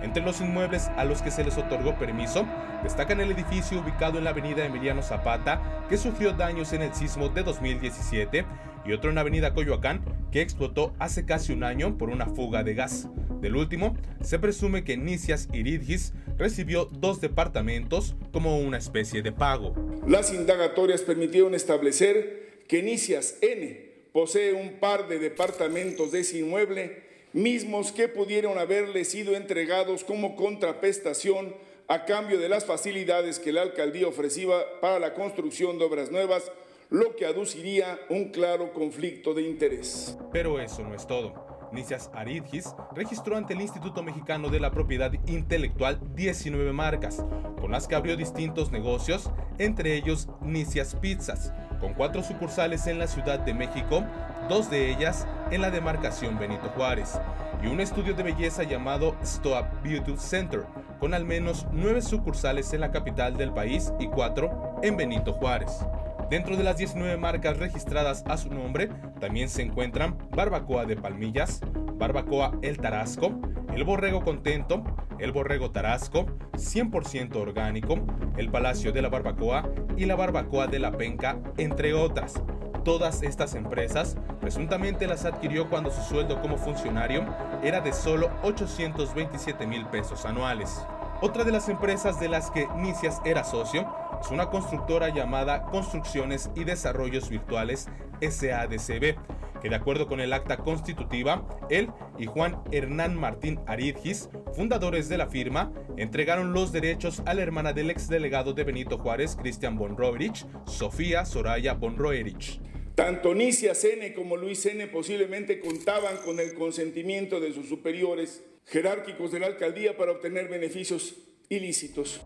Entre 0.02 0.22
los 0.22 0.40
inmuebles 0.40 0.88
a 0.96 1.04
los 1.04 1.20
que 1.20 1.30
se 1.30 1.44
les 1.44 1.58
otorgó 1.58 1.98
permiso, 1.98 2.46
destacan 2.82 3.20
el 3.20 3.30
edificio 3.30 3.80
ubicado 3.80 4.16
en 4.16 4.24
la 4.24 4.30
avenida 4.30 4.64
Emiliano 4.64 5.02
Zapata, 5.02 5.84
que 5.90 5.98
sufrió 5.98 6.32
daños 6.32 6.72
en 6.72 6.80
el 6.80 6.94
sismo 6.94 7.28
de 7.28 7.42
2017, 7.42 8.46
y 8.86 8.92
otro 8.92 9.10
en 9.10 9.16
la 9.16 9.20
avenida 9.20 9.52
Coyoacán, 9.52 10.02
que 10.32 10.40
explotó 10.40 10.94
hace 10.98 11.26
casi 11.26 11.52
un 11.52 11.64
año 11.64 11.98
por 11.98 12.08
una 12.08 12.24
fuga 12.24 12.64
de 12.64 12.72
gas. 12.72 13.10
Del 13.40 13.56
último, 13.56 13.96
se 14.22 14.38
presume 14.38 14.84
que 14.84 14.96
Nicias 14.96 15.48
Iridgis 15.52 16.12
recibió 16.36 16.84
dos 16.84 17.20
departamentos 17.20 18.14
como 18.32 18.58
una 18.58 18.76
especie 18.78 19.22
de 19.22 19.32
pago. 19.32 19.74
Las 20.06 20.32
indagatorias 20.32 21.02
permitieron 21.02 21.54
establecer 21.54 22.64
que 22.68 22.82
Nicias 22.82 23.36
N 23.40 23.90
posee 24.12 24.52
un 24.52 24.74
par 24.78 25.08
de 25.08 25.18
departamentos 25.18 26.12
de 26.12 26.20
ese 26.20 26.38
inmueble, 26.38 27.02
mismos 27.32 27.92
que 27.92 28.08
pudieron 28.08 28.58
haberle 28.58 29.04
sido 29.04 29.34
entregados 29.34 30.04
como 30.04 30.36
contraprestación 30.36 31.54
a 31.88 32.04
cambio 32.04 32.38
de 32.38 32.48
las 32.48 32.64
facilidades 32.64 33.38
que 33.38 33.52
la 33.52 33.62
alcaldía 33.62 34.06
ofrecía 34.06 34.54
para 34.80 34.98
la 34.98 35.14
construcción 35.14 35.78
de 35.78 35.84
obras 35.84 36.10
nuevas, 36.10 36.52
lo 36.90 37.16
que 37.16 37.24
aduciría 37.24 37.98
un 38.08 38.30
claro 38.30 38.72
conflicto 38.72 39.32
de 39.32 39.42
interés. 39.42 40.16
Pero 40.32 40.60
eso 40.60 40.82
no 40.82 40.94
es 40.94 41.06
todo. 41.06 41.49
Nicias 41.72 42.10
Aridgis 42.14 42.74
registró 42.94 43.36
ante 43.36 43.54
el 43.54 43.60
Instituto 43.60 44.02
Mexicano 44.02 44.48
de 44.48 44.60
la 44.60 44.70
Propiedad 44.70 45.12
Intelectual 45.26 46.00
19 46.14 46.72
marcas, 46.72 47.24
con 47.60 47.70
las 47.70 47.86
que 47.86 47.94
abrió 47.94 48.16
distintos 48.16 48.72
negocios, 48.72 49.30
entre 49.58 49.94
ellos 49.94 50.28
Nicias 50.40 50.96
Pizzas, 50.96 51.52
con 51.78 51.94
cuatro 51.94 52.22
sucursales 52.22 52.86
en 52.86 52.98
la 52.98 53.06
Ciudad 53.06 53.38
de 53.38 53.54
México, 53.54 54.04
dos 54.48 54.70
de 54.70 54.90
ellas 54.90 55.26
en 55.50 55.62
la 55.62 55.70
demarcación 55.70 56.38
Benito 56.38 56.68
Juárez, 56.74 57.20
y 57.62 57.68
un 57.68 57.80
estudio 57.80 58.14
de 58.14 58.24
belleza 58.24 58.64
llamado 58.64 59.14
Stoa 59.22 59.70
Beauty 59.84 60.16
Center, 60.16 60.66
con 60.98 61.14
al 61.14 61.24
menos 61.24 61.66
nueve 61.72 62.02
sucursales 62.02 62.72
en 62.72 62.80
la 62.80 62.90
capital 62.90 63.36
del 63.36 63.52
país 63.52 63.92
y 64.00 64.08
cuatro 64.08 64.76
en 64.82 64.96
Benito 64.96 65.32
Juárez. 65.34 65.84
Dentro 66.30 66.56
de 66.56 66.62
las 66.62 66.76
19 66.76 67.16
marcas 67.16 67.58
registradas 67.58 68.22
a 68.28 68.36
su 68.36 68.54
nombre, 68.54 68.88
también 69.18 69.48
se 69.48 69.62
encuentran 69.62 70.16
Barbacoa 70.30 70.84
de 70.84 70.94
Palmillas, 70.94 71.60
Barbacoa 71.94 72.52
El 72.62 72.78
Tarasco, 72.78 73.32
El 73.74 73.82
Borrego 73.82 74.22
Contento, 74.22 74.84
El 75.18 75.32
Borrego 75.32 75.72
Tarasco, 75.72 76.26
100% 76.52 77.34
orgánico, 77.34 77.98
El 78.36 78.48
Palacio 78.48 78.92
de 78.92 79.02
la 79.02 79.08
Barbacoa 79.08 79.68
y 79.96 80.04
la 80.04 80.14
Barbacoa 80.14 80.68
de 80.68 80.78
la 80.78 80.92
Penca, 80.92 81.40
entre 81.56 81.94
otras. 81.94 82.40
Todas 82.84 83.24
estas 83.24 83.56
empresas 83.56 84.16
presuntamente 84.40 85.08
las 85.08 85.24
adquirió 85.24 85.68
cuando 85.68 85.90
su 85.90 86.00
sueldo 86.02 86.40
como 86.40 86.58
funcionario 86.58 87.26
era 87.64 87.80
de 87.80 87.92
solo 87.92 88.30
827 88.44 89.66
mil 89.66 89.84
pesos 89.86 90.24
anuales. 90.24 90.80
Otra 91.22 91.42
de 91.42 91.50
las 91.50 91.68
empresas 91.68 92.20
de 92.20 92.28
las 92.28 92.52
que 92.52 92.68
Nicias 92.76 93.20
era 93.24 93.42
socio 93.42 93.92
es 94.20 94.30
una 94.30 94.50
constructora 94.50 95.08
llamada 95.08 95.64
Construcciones 95.64 96.50
y 96.54 96.64
Desarrollos 96.64 97.30
Virtuales 97.30 97.88
SADCB, 98.20 99.16
que 99.60 99.68
de 99.68 99.74
acuerdo 99.74 100.06
con 100.06 100.20
el 100.20 100.32
acta 100.32 100.58
constitutiva, 100.58 101.46
él 101.70 101.88
y 102.18 102.26
Juan 102.26 102.62
Hernán 102.70 103.14
Martín 103.14 103.60
Aridgis, 103.66 104.28
fundadores 104.54 105.08
de 105.08 105.18
la 105.18 105.28
firma, 105.28 105.72
entregaron 105.96 106.52
los 106.52 106.72
derechos 106.72 107.22
a 107.26 107.34
la 107.34 107.42
hermana 107.42 107.72
del 107.72 107.90
exdelegado 107.90 108.52
de 108.52 108.64
Benito 108.64 108.98
Juárez, 108.98 109.36
Cristian 109.36 109.76
von 109.76 109.96
Roerich, 109.96 110.46
Sofía 110.66 111.24
Soraya 111.24 111.74
von 111.74 111.96
Roerich. 111.96 112.60
Tanto 112.94 113.34
Nicias 113.34 113.84
N 113.84 114.12
como 114.12 114.36
Luis 114.36 114.66
N 114.66 114.86
posiblemente 114.88 115.60
contaban 115.60 116.18
con 116.18 116.40
el 116.40 116.54
consentimiento 116.54 117.40
de 117.40 117.52
sus 117.52 117.68
superiores 117.68 118.42
jerárquicos 118.66 119.32
de 119.32 119.40
la 119.40 119.46
alcaldía 119.46 119.96
para 119.96 120.12
obtener 120.12 120.48
beneficios 120.48 121.14
ilícitos. 121.48 122.20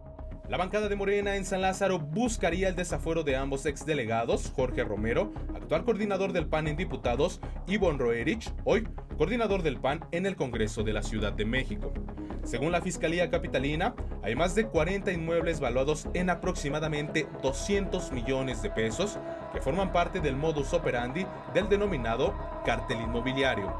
La 0.47 0.59
bancada 0.59 0.91
de 0.91 0.97
Morena 0.97 1.37
en 1.37 1.47
San 1.47 1.63
Lázaro 1.63 1.99
buscaría 1.99 2.69
el 2.69 2.77
desafuero 2.77 3.23
de 3.23 3.35
ambos 3.35 3.65
exdelegados, 3.65 4.53
Jorge 4.55 4.85
Romero, 4.85 5.33
actual 5.55 5.85
coordinador 5.85 6.35
del 6.35 6.47
PAN 6.47 6.69
en 6.69 6.77
diputados, 6.77 7.41
y 7.67 7.79
Von 7.79 7.99
Roerich, 7.99 8.53
hoy 8.65 8.87
coordinador 9.17 9.63
del 9.63 9.81
PAN 9.81 10.05
en 10.13 10.27
el 10.27 10.37
Congreso 10.37 10.83
de 10.83 10.93
la 10.93 11.03
Ciudad 11.03 11.33
de 11.33 11.47
México. 11.47 11.95
Según 12.45 12.73
la 12.73 12.83
Fiscalía 12.83 13.31
Capitalina, 13.31 13.95
hay 14.23 14.37
más 14.37 14.55
de 14.55 14.67
40 14.67 15.13
inmuebles 15.13 15.61
valuados 15.61 16.09
en 16.13 16.29
aproximadamente 16.29 17.27
200 17.43 18.13
millones 18.13 18.61
de 18.61 18.69
pesos 18.69 19.19
que 19.55 19.63
forman 19.63 19.93
parte 19.93 20.21
del 20.21 20.37
modus 20.37 20.75
operandi 20.75 21.27
del 21.55 21.71
denominado 21.71 22.35
cartel 22.67 23.01
inmobiliario. 23.01 23.73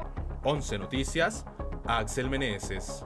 11 0.43 0.79
Noticias, 0.79 1.45
Axel 1.85 2.27
Meneses. 2.27 3.05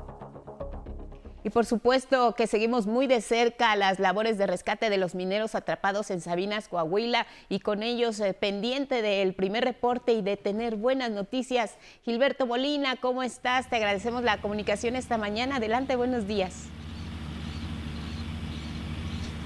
Y 1.43 1.51
por 1.51 1.65
supuesto 1.65 2.35
que 2.35 2.47
seguimos 2.47 2.85
muy 2.85 3.07
de 3.07 3.21
cerca 3.21 3.75
las 3.77 3.99
labores 3.99 4.37
de 4.37 4.45
rescate 4.45 4.89
de 4.89 4.97
los 4.97 5.15
mineros 5.15 5.55
atrapados 5.55 6.11
en 6.11 6.19
Sabinas, 6.19 6.67
Coahuila, 6.67 7.27
y 7.47 7.59
con 7.59 7.81
ellos 7.81 8.19
eh, 8.19 8.33
pendiente 8.33 9.01
del 9.01 9.33
primer 9.33 9.63
reporte 9.63 10.11
y 10.11 10.21
de 10.21 10.35
tener 10.35 10.75
buenas 10.75 11.11
noticias. 11.11 11.75
Gilberto 12.03 12.45
Molina, 12.45 12.97
¿cómo 12.97 13.23
estás? 13.23 13.69
Te 13.69 13.77
agradecemos 13.77 14.23
la 14.23 14.41
comunicación 14.41 14.97
esta 14.97 15.17
mañana. 15.17 15.57
Adelante, 15.57 15.95
buenos 15.95 16.27
días. 16.27 16.65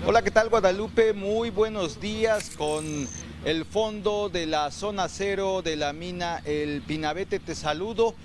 Hola, 0.05 0.21
¿qué 0.21 0.31
tal 0.31 0.50
Guadalupe? 0.50 1.13
Muy 1.13 1.50
buenos 1.50 2.01
días 2.01 2.50
con 2.57 3.07
el 3.45 3.65
fondo 3.65 4.29
de 4.29 4.47
la 4.47 4.71
zona 4.71 5.07
cero 5.07 5.62
de 5.62 5.75
la 5.75 5.93
mina 5.93 6.41
El 6.43 6.81
Pinabete. 6.81 7.39
Te 7.39 7.55
saludo. 7.55 8.15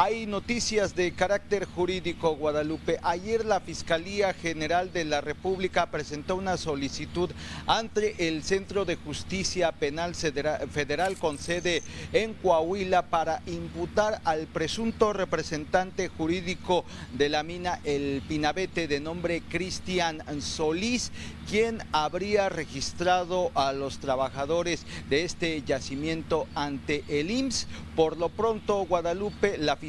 Hay 0.00 0.26
noticias 0.26 0.94
de 0.94 1.10
carácter 1.10 1.64
jurídico, 1.64 2.36
Guadalupe. 2.36 3.00
Ayer 3.02 3.44
la 3.44 3.58
Fiscalía 3.58 4.32
General 4.32 4.92
de 4.92 5.04
la 5.04 5.20
República 5.20 5.90
presentó 5.90 6.36
una 6.36 6.56
solicitud 6.56 7.28
ante 7.66 8.28
el 8.28 8.44
Centro 8.44 8.84
de 8.84 8.94
Justicia 8.94 9.72
Penal 9.72 10.14
Federal 10.14 11.16
con 11.16 11.36
sede 11.36 11.82
en 12.12 12.34
Coahuila 12.34 13.06
para 13.06 13.42
imputar 13.46 14.20
al 14.22 14.46
presunto 14.46 15.12
representante 15.12 16.06
jurídico 16.06 16.84
de 17.14 17.28
la 17.28 17.42
mina 17.42 17.80
El 17.82 18.22
Pinabete 18.28 18.86
de 18.86 19.00
nombre 19.00 19.42
Cristian 19.48 20.22
Solís, 20.40 21.10
quien 21.50 21.82
habría 21.90 22.48
registrado 22.48 23.50
a 23.56 23.72
los 23.72 23.98
trabajadores 23.98 24.86
de 25.10 25.24
este 25.24 25.60
yacimiento 25.62 26.46
ante 26.54 27.02
el 27.08 27.32
IMSS. 27.32 27.66
Por 27.96 28.16
lo 28.16 28.28
pronto, 28.28 28.86
Guadalupe, 28.86 29.58
la 29.58 29.74
Fiscalía 29.74 29.87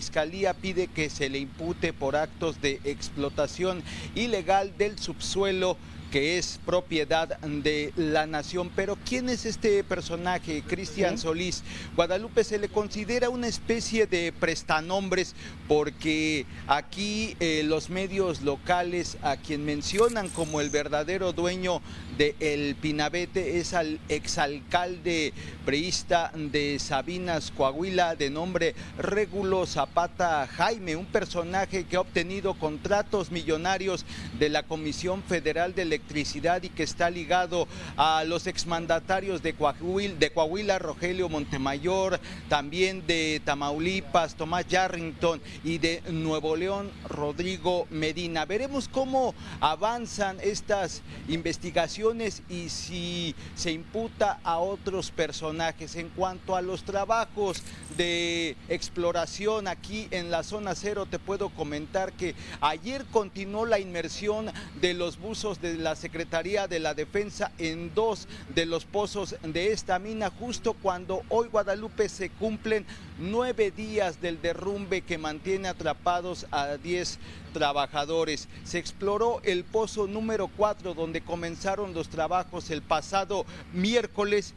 pide 0.62 0.88
que 0.88 1.10
se 1.10 1.30
le 1.30 1.40
impute 1.40 1.94
por 1.94 2.16
actos 2.16 2.60
de 2.62 2.82
explotación 2.84 3.84
ilegal 4.16 4.78
del 4.78 4.98
subsuelo 4.98 5.78
que 6.12 6.38
es 6.38 6.60
propiedad 6.66 7.40
de 7.40 7.94
la 7.96 8.26
nación. 8.26 8.72
Pero 8.76 8.98
¿quién 9.06 9.30
es 9.30 9.46
este 9.46 9.84
personaje, 9.84 10.64
Cristian 10.68 11.18
Solís? 11.18 11.64
Guadalupe 11.96 12.44
se 12.44 12.58
le 12.58 12.70
considera 12.70 13.30
una 13.30 13.48
especie 13.48 14.08
de 14.08 14.32
prestanombres 14.32 15.36
porque 15.68 16.46
aquí 16.68 17.36
eh, 17.40 17.64
los 17.66 17.90
medios 17.90 18.42
locales 18.42 19.18
a 19.22 19.38
quien 19.38 19.66
mencionan 19.66 20.30
como 20.30 20.62
el 20.62 20.70
verdadero 20.70 21.34
dueño 21.34 21.82
de 22.18 22.36
El 22.40 22.76
Pinabete 22.76 23.60
es 23.60 23.74
al 23.74 24.00
exalcalde 24.10 25.34
preista 25.66 26.32
de 26.36 26.78
Sabinas, 26.80 27.52
Coahuila, 27.52 28.16
de 28.16 28.30
nombre 28.30 28.76
Régulo 28.98 29.66
Zapata 29.66 30.48
Jaime, 30.48 30.96
un 30.96 31.06
personaje 31.06 31.86
que 31.86 31.96
ha 31.96 32.02
obtenido 32.02 32.56
contratos 32.56 33.32
millonarios 33.32 34.06
de 34.38 34.50
la 34.50 34.64
Comisión 34.64 35.24
Federal 35.24 35.76
de 35.76 35.99
Electricidad 36.00 36.64
y 36.64 36.70
que 36.70 36.84
está 36.84 37.10
ligado 37.10 37.68
a 37.98 38.24
los 38.24 38.48
exmandatarios 38.48 39.44
de 39.44 39.54
Coahuila, 39.54 40.16
de 40.16 40.32
Coahuila 40.32 40.80
Rogelio 40.80 41.28
Montemayor, 41.28 42.20
también 42.48 43.06
de 43.06 43.42
Tamaulipas, 43.44 44.36
Tomás 44.36 44.66
Yarrington 44.68 45.42
y 45.64 45.78
de 45.78 46.02
Nuevo 46.10 46.56
León, 46.56 46.90
Rodrigo 47.08 47.86
Medina. 47.90 48.46
Veremos 48.46 48.88
cómo 48.88 49.36
avanzan 49.60 50.38
estas 50.42 51.02
investigaciones 51.28 52.44
y 52.50 52.70
si 52.70 53.36
se 53.56 53.72
imputa 53.72 54.40
a 54.44 54.58
otros 54.60 55.12
personajes. 55.12 55.96
En 55.96 56.10
cuanto 56.10 56.56
a 56.56 56.62
los 56.62 56.84
trabajos 56.84 57.62
de 57.98 58.56
exploración 58.70 59.68
aquí 59.68 60.08
en 60.12 60.32
la 60.32 60.44
zona 60.44 60.76
cero, 60.76 61.06
te 61.06 61.20
puedo 61.20 61.50
comentar 61.50 62.14
que 62.14 62.36
ayer 62.62 63.06
continuó 63.12 63.66
la 63.66 63.80
inmersión 63.80 64.52
de 64.80 64.94
los 64.94 65.20
buzos 65.20 65.62
de 65.62 65.76
la 65.76 65.89
Secretaría 65.96 66.68
de 66.68 66.80
la 66.80 66.94
Defensa 66.94 67.52
en 67.58 67.94
dos 67.94 68.28
de 68.54 68.66
los 68.66 68.86
pozos 68.86 69.36
de 69.44 69.72
esta 69.72 70.00
mina, 70.00 70.30
justo 70.30 70.74
cuando 70.74 71.24
hoy 71.30 71.48
Guadalupe 71.48 72.10
se 72.10 72.30
cumplen 72.30 72.86
nueve 73.18 73.72
días 73.72 74.22
del 74.22 74.42
derrumbe 74.42 75.02
que 75.02 75.18
mantiene 75.18 75.68
atrapados 75.68 76.46
a 76.52 76.78
diez 76.78 77.20
trabajadores. 77.54 78.48
Se 78.64 78.78
exploró 78.78 79.42
el 79.44 79.64
pozo 79.64 80.08
número 80.08 80.50
4 80.56 80.94
donde 80.94 81.22
comenzaron 81.22 81.94
los 81.94 82.10
trabajos 82.10 82.70
el 82.70 82.82
pasado 82.82 83.46
miércoles 83.74 84.54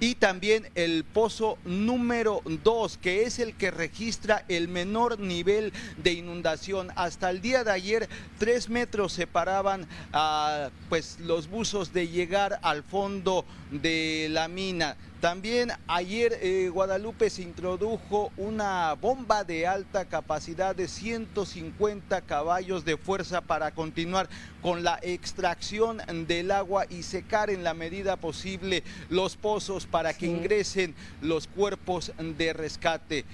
y 0.00 0.16
también 0.16 0.68
el 0.74 1.04
pozo 1.04 1.58
número 1.64 2.42
2, 2.44 2.98
que 2.98 3.22
es 3.24 3.38
el 3.38 3.54
que 3.54 3.70
registra 3.70 4.44
el 4.48 4.68
menor 4.68 5.18
nivel 5.18 5.72
de 5.96 6.12
inundación. 6.12 6.90
Hasta 6.96 7.30
el 7.30 7.40
día 7.40 7.64
de 7.64 7.70
ayer, 7.70 8.08
tres 8.38 8.68
metros 8.68 9.12
separaban 9.12 9.86
a 10.12 10.70
pues, 10.88 11.18
los 11.20 11.48
buzos 11.48 11.92
de 11.92 12.08
llegar 12.08 12.58
al 12.62 12.82
fondo 12.82 13.44
de 13.70 14.28
la 14.30 14.48
mina. 14.48 14.96
También 15.20 15.72
ayer 15.88 16.38
eh, 16.40 16.68
Guadalupe 16.68 17.30
se 17.30 17.42
introdujo 17.42 18.30
una 18.36 18.92
bomba 18.94 19.44
de 19.44 19.66
alta 19.66 20.04
capacidad 20.04 20.76
de 20.76 20.88
150 20.88 22.20
caballos 22.22 22.84
de 22.84 22.96
fuerza 22.96 23.40
para 23.40 23.72
continuar 23.72 24.28
con 24.62 24.84
la 24.84 24.98
extracción 25.02 26.00
del 26.28 26.50
agua 26.50 26.86
y 26.88 27.02
secar 27.02 27.50
en 27.50 27.64
la 27.64 27.74
medida 27.74 28.16
posible 28.16 28.84
los 29.08 29.36
pozos 29.36 29.86
para 29.86 30.14
que 30.14 30.26
ingresen 30.26 30.94
los 31.20 31.46
cuerpos 31.46 32.12
de 32.18 32.52
rescate. 32.52 33.24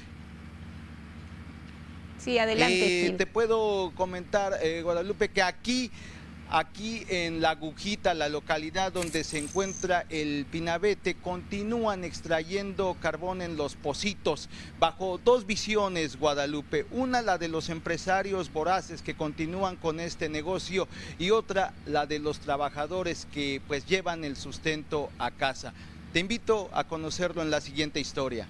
Sí, 2.19 2.39
adelante. 2.39 3.07
Eh, 3.07 3.11
te 3.11 3.27
puedo 3.27 3.93
comentar, 3.97 4.57
eh, 4.63 4.83
Guadalupe, 4.83 5.29
que 5.29 5.43
aquí 5.43 5.91
Aquí 6.55 7.07
en 7.09 7.41
La 7.41 7.53
Agujita, 7.53 8.13
la 8.13 8.29
localidad 8.29 8.93
donde 8.93 9.25
se 9.25 9.39
encuentra 9.39 10.05
el 10.11 10.45
Pinabete, 10.45 11.15
continúan 11.15 12.05
extrayendo 12.05 12.95
carbón 13.01 13.41
en 13.41 13.57
los 13.57 13.75
pocitos 13.75 14.51
bajo 14.79 15.17
dos 15.17 15.47
visiones, 15.47 16.19
Guadalupe. 16.19 16.85
Una, 16.91 17.23
la 17.23 17.39
de 17.39 17.49
los 17.49 17.71
empresarios 17.71 18.53
voraces 18.53 19.01
que 19.01 19.17
continúan 19.17 19.77
con 19.77 19.99
este 19.99 20.29
negocio 20.29 20.89
y 21.19 21.31
otra, 21.31 21.73
la 21.87 22.05
de 22.05 22.19
los 22.19 22.39
trabajadores 22.39 23.27
que 23.33 23.63
pues 23.67 23.87
llevan 23.87 24.23
el 24.23 24.37
sustento 24.37 25.09
a 25.19 25.31
casa. 25.31 25.73
Te 26.13 26.21
invito 26.21 26.69
a 26.75 26.85
conocerlo 26.85 27.41
en 27.41 27.51
la 27.51 27.63
siguiente 27.63 27.99
historia. 27.99 28.47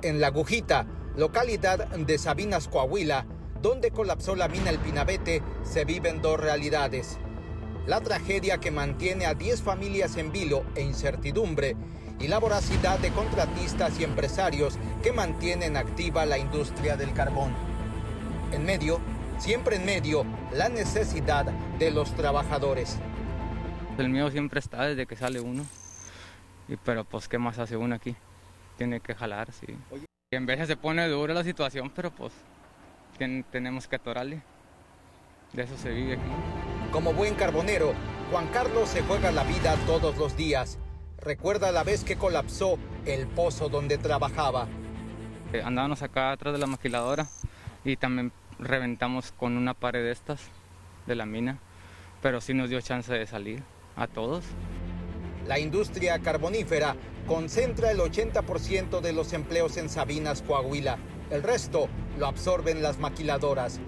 En 0.00 0.18
La 0.18 0.28
Agujita, 0.28 0.86
localidad 1.18 1.86
de 1.88 2.16
Sabinas, 2.16 2.68
Coahuila, 2.68 3.26
donde 3.64 3.90
colapsó 3.90 4.36
la 4.36 4.46
mina 4.46 4.68
El 4.68 4.78
Pinabete, 4.78 5.40
se 5.62 5.86
viven 5.86 6.20
dos 6.20 6.38
realidades. 6.38 7.18
La 7.86 8.02
tragedia 8.02 8.58
que 8.58 8.70
mantiene 8.70 9.24
a 9.24 9.32
10 9.32 9.62
familias 9.62 10.18
en 10.18 10.30
vilo 10.32 10.66
e 10.74 10.82
incertidumbre 10.82 11.74
y 12.20 12.28
la 12.28 12.38
voracidad 12.38 12.98
de 12.98 13.08
contratistas 13.08 13.98
y 13.98 14.04
empresarios 14.04 14.78
que 15.02 15.12
mantienen 15.12 15.78
activa 15.78 16.26
la 16.26 16.36
industria 16.36 16.98
del 16.98 17.14
carbón. 17.14 17.54
En 18.52 18.66
medio, 18.66 19.00
siempre 19.38 19.76
en 19.76 19.86
medio, 19.86 20.26
la 20.52 20.68
necesidad 20.68 21.46
de 21.46 21.90
los 21.90 22.14
trabajadores. 22.16 22.98
El 23.96 24.10
miedo 24.10 24.30
siempre 24.30 24.60
está 24.60 24.84
desde 24.84 25.06
que 25.06 25.16
sale 25.16 25.40
uno. 25.40 25.64
Y, 26.68 26.76
pero 26.76 27.04
pues, 27.04 27.28
¿qué 27.28 27.38
más 27.38 27.58
hace 27.58 27.78
uno 27.78 27.94
aquí? 27.94 28.14
Tiene 28.76 29.00
que 29.00 29.14
jalar, 29.14 29.50
sí. 29.52 29.74
Y 30.30 30.36
en 30.36 30.44
veces 30.44 30.68
se 30.68 30.76
pone 30.76 31.08
dura 31.08 31.32
la 31.32 31.44
situación, 31.44 31.90
pero 31.94 32.10
pues 32.10 32.34
tenemos 33.50 33.88
que 33.88 33.96
atorarle. 33.96 34.42
De 35.52 35.62
eso 35.62 35.76
se 35.76 35.90
vive 35.90 36.14
aquí. 36.14 36.22
Como 36.90 37.12
buen 37.12 37.34
carbonero, 37.34 37.92
Juan 38.30 38.48
Carlos 38.48 38.88
se 38.88 39.02
juega 39.02 39.30
la 39.30 39.44
vida 39.44 39.76
todos 39.86 40.16
los 40.16 40.36
días. 40.36 40.78
Recuerda 41.18 41.72
la 41.72 41.84
vez 41.84 42.04
que 42.04 42.16
colapsó 42.16 42.78
el 43.06 43.26
pozo 43.26 43.68
donde 43.68 43.98
trabajaba. 43.98 44.66
Eh, 45.52 45.62
andábamos 45.64 46.02
acá 46.02 46.32
atrás 46.32 46.52
de 46.52 46.58
la 46.58 46.66
maquiladora 46.66 47.28
y 47.84 47.96
también 47.96 48.32
reventamos 48.58 49.32
con 49.32 49.56
una 49.56 49.74
pared 49.74 50.02
de 50.02 50.12
estas 50.12 50.40
de 51.06 51.14
la 51.14 51.26
mina, 51.26 51.58
pero 52.22 52.40
sí 52.40 52.54
nos 52.54 52.70
dio 52.70 52.80
chance 52.80 53.12
de 53.12 53.26
salir 53.26 53.62
a 53.96 54.06
todos. 54.06 54.44
La 55.46 55.58
industria 55.58 56.18
carbonífera 56.18 56.96
concentra 57.26 57.90
el 57.90 57.98
80% 57.98 59.00
de 59.00 59.12
los 59.12 59.32
empleos 59.32 59.76
en 59.76 59.88
Sabinas, 59.88 60.42
Coahuila. 60.42 60.98
El 61.34 61.42
resto 61.42 61.88
lo 62.16 62.28
absorben 62.28 62.80
las 62.80 63.00
maquiladoras. 63.00 63.80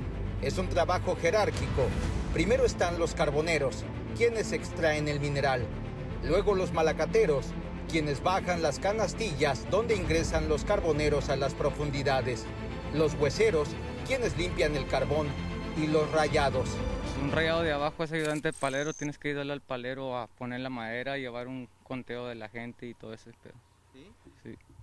Es 0.42 0.58
un 0.58 0.68
trabajo 0.68 1.14
jerárquico. 1.14 1.86
Primero 2.32 2.64
están 2.64 2.98
los 2.98 3.14
carboneros, 3.14 3.84
quienes 4.16 4.50
extraen 4.50 5.06
el 5.06 5.20
mineral. 5.20 5.64
Luego 6.24 6.56
los 6.56 6.72
malacateros, 6.72 7.46
quienes 7.88 8.20
bajan 8.20 8.62
las 8.62 8.80
canastillas 8.80 9.64
donde 9.70 9.94
ingresan 9.94 10.48
los 10.48 10.64
carboneros 10.64 11.28
a 11.28 11.36
las 11.36 11.54
profundidades. 11.54 12.44
Los 12.92 13.14
hueseros, 13.14 13.68
quienes 14.08 14.36
limpian 14.36 14.74
el 14.74 14.88
carbón. 14.88 15.28
Y 15.76 15.86
los 15.86 16.10
rayados. 16.10 16.68
Un 17.22 17.30
rayado 17.30 17.62
de 17.62 17.70
abajo 17.70 18.02
es 18.02 18.10
ayudante 18.10 18.52
palero, 18.52 18.92
tienes 18.92 19.18
que 19.18 19.28
ir 19.28 19.38
al 19.38 19.60
palero 19.60 20.18
a 20.18 20.26
poner 20.26 20.60
la 20.60 20.70
madera, 20.70 21.16
llevar 21.16 21.46
un 21.46 21.68
conteo 21.84 22.26
de 22.26 22.34
la 22.34 22.48
gente 22.48 22.86
y 22.86 22.94
todo 22.94 23.14
eso. 23.14 23.30
¿Sí? 23.30 23.50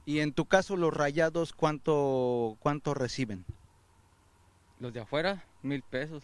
Y 0.05 0.19
en 0.19 0.33
tu 0.33 0.45
caso, 0.45 0.75
los 0.75 0.93
rayados, 0.93 1.53
¿cuánto, 1.53 2.57
cuánto 2.59 2.93
reciben? 2.93 3.45
Los 4.79 4.93
de 4.93 4.99
afuera, 4.99 5.45
mil 5.61 5.81
pesos. 5.81 6.23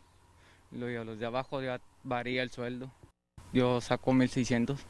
Los 0.71 1.19
de 1.19 1.25
abajo 1.25 1.61
ya 1.61 1.79
varía 2.03 2.43
el 2.43 2.51
sueldo. 2.51 2.91
Yo 3.53 3.81
saco 3.81 4.13
mil 4.13 4.29
seiscientos. 4.29 4.81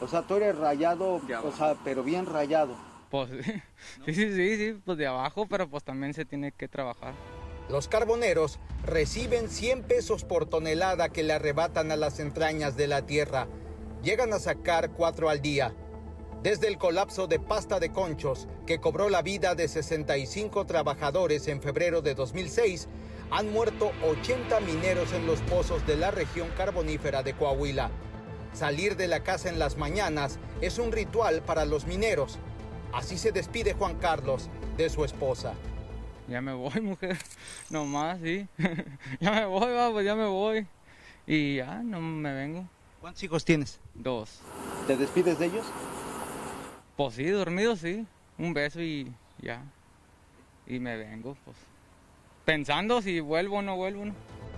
O 0.00 0.08
sea, 0.08 0.22
tú 0.22 0.34
eres 0.34 0.56
rayado, 0.58 1.14
o 1.14 1.52
sea, 1.56 1.76
pero 1.84 2.02
bien 2.02 2.26
rayado. 2.26 2.76
Pues 3.10 3.30
sí, 4.04 4.14
sí, 4.14 4.34
sí, 4.34 4.56
sí, 4.56 4.80
pues 4.84 4.98
de 4.98 5.06
abajo, 5.06 5.46
pero 5.46 5.68
pues 5.68 5.84
también 5.84 6.12
se 6.12 6.24
tiene 6.24 6.52
que 6.52 6.68
trabajar. 6.68 7.14
Los 7.70 7.88
carboneros 7.88 8.58
reciben 8.84 9.48
100 9.48 9.84
pesos 9.84 10.24
por 10.24 10.46
tonelada 10.46 11.08
que 11.08 11.22
le 11.22 11.32
arrebatan 11.32 11.92
a 11.92 11.96
las 11.96 12.18
entrañas 12.18 12.76
de 12.76 12.88
la 12.88 13.06
tierra 13.06 13.46
llegan 14.04 14.32
a 14.34 14.38
sacar 14.38 14.90
cuatro 14.90 15.30
al 15.30 15.40
día. 15.40 15.74
Desde 16.44 16.68
el 16.68 16.76
colapso 16.76 17.26
de 17.26 17.40
pasta 17.40 17.80
de 17.80 17.90
conchos, 17.90 18.48
que 18.66 18.78
cobró 18.78 19.08
la 19.08 19.22
vida 19.22 19.54
de 19.54 19.66
65 19.66 20.66
trabajadores 20.66 21.48
en 21.48 21.62
febrero 21.62 22.02
de 22.02 22.14
2006, 22.14 22.86
han 23.30 23.50
muerto 23.50 23.92
80 24.06 24.60
mineros 24.60 25.14
en 25.14 25.26
los 25.26 25.40
pozos 25.40 25.86
de 25.86 25.96
la 25.96 26.10
región 26.10 26.50
carbonífera 26.54 27.22
de 27.22 27.32
Coahuila. 27.32 27.90
Salir 28.52 28.94
de 28.94 29.08
la 29.08 29.20
casa 29.20 29.48
en 29.48 29.58
las 29.58 29.78
mañanas 29.78 30.38
es 30.60 30.78
un 30.78 30.92
ritual 30.92 31.40
para 31.40 31.64
los 31.64 31.86
mineros. 31.86 32.38
Así 32.92 33.16
se 33.16 33.32
despide 33.32 33.72
Juan 33.72 33.96
Carlos 33.96 34.50
de 34.76 34.90
su 34.90 35.02
esposa. 35.02 35.54
Ya 36.28 36.42
me 36.42 36.52
voy, 36.52 36.78
mujer. 36.82 37.16
No 37.70 37.86
más, 37.86 38.20
sí. 38.22 38.46
ya 39.18 39.32
me 39.32 39.46
voy, 39.46 39.72
va, 39.72 39.90
pues 39.92 40.04
ya 40.04 40.14
me 40.14 40.26
voy. 40.26 40.66
Y 41.26 41.56
ya, 41.56 41.82
no 41.82 42.02
me 42.02 42.34
vengo. 42.34 42.68
¿Cuántos 43.00 43.22
hijos 43.22 43.46
tienes? 43.46 43.80
Dos. 43.94 44.40
¿Te 44.86 44.94
despides 44.98 45.38
de 45.38 45.46
ellos? 45.46 45.64
Pues 46.96 47.14
sí, 47.14 47.24
dormido, 47.24 47.76
sí. 47.76 48.06
Un 48.38 48.54
beso 48.54 48.80
y 48.80 49.12
ya. 49.40 49.62
Y 50.66 50.78
me 50.78 50.96
vengo, 50.96 51.36
pues. 51.44 51.56
Pensando 52.44 53.02
si 53.02 53.20
vuelvo 53.20 53.58
o 53.58 53.62
no 53.62 53.76
vuelvo, 53.76 54.04
¿no? 54.04 54.14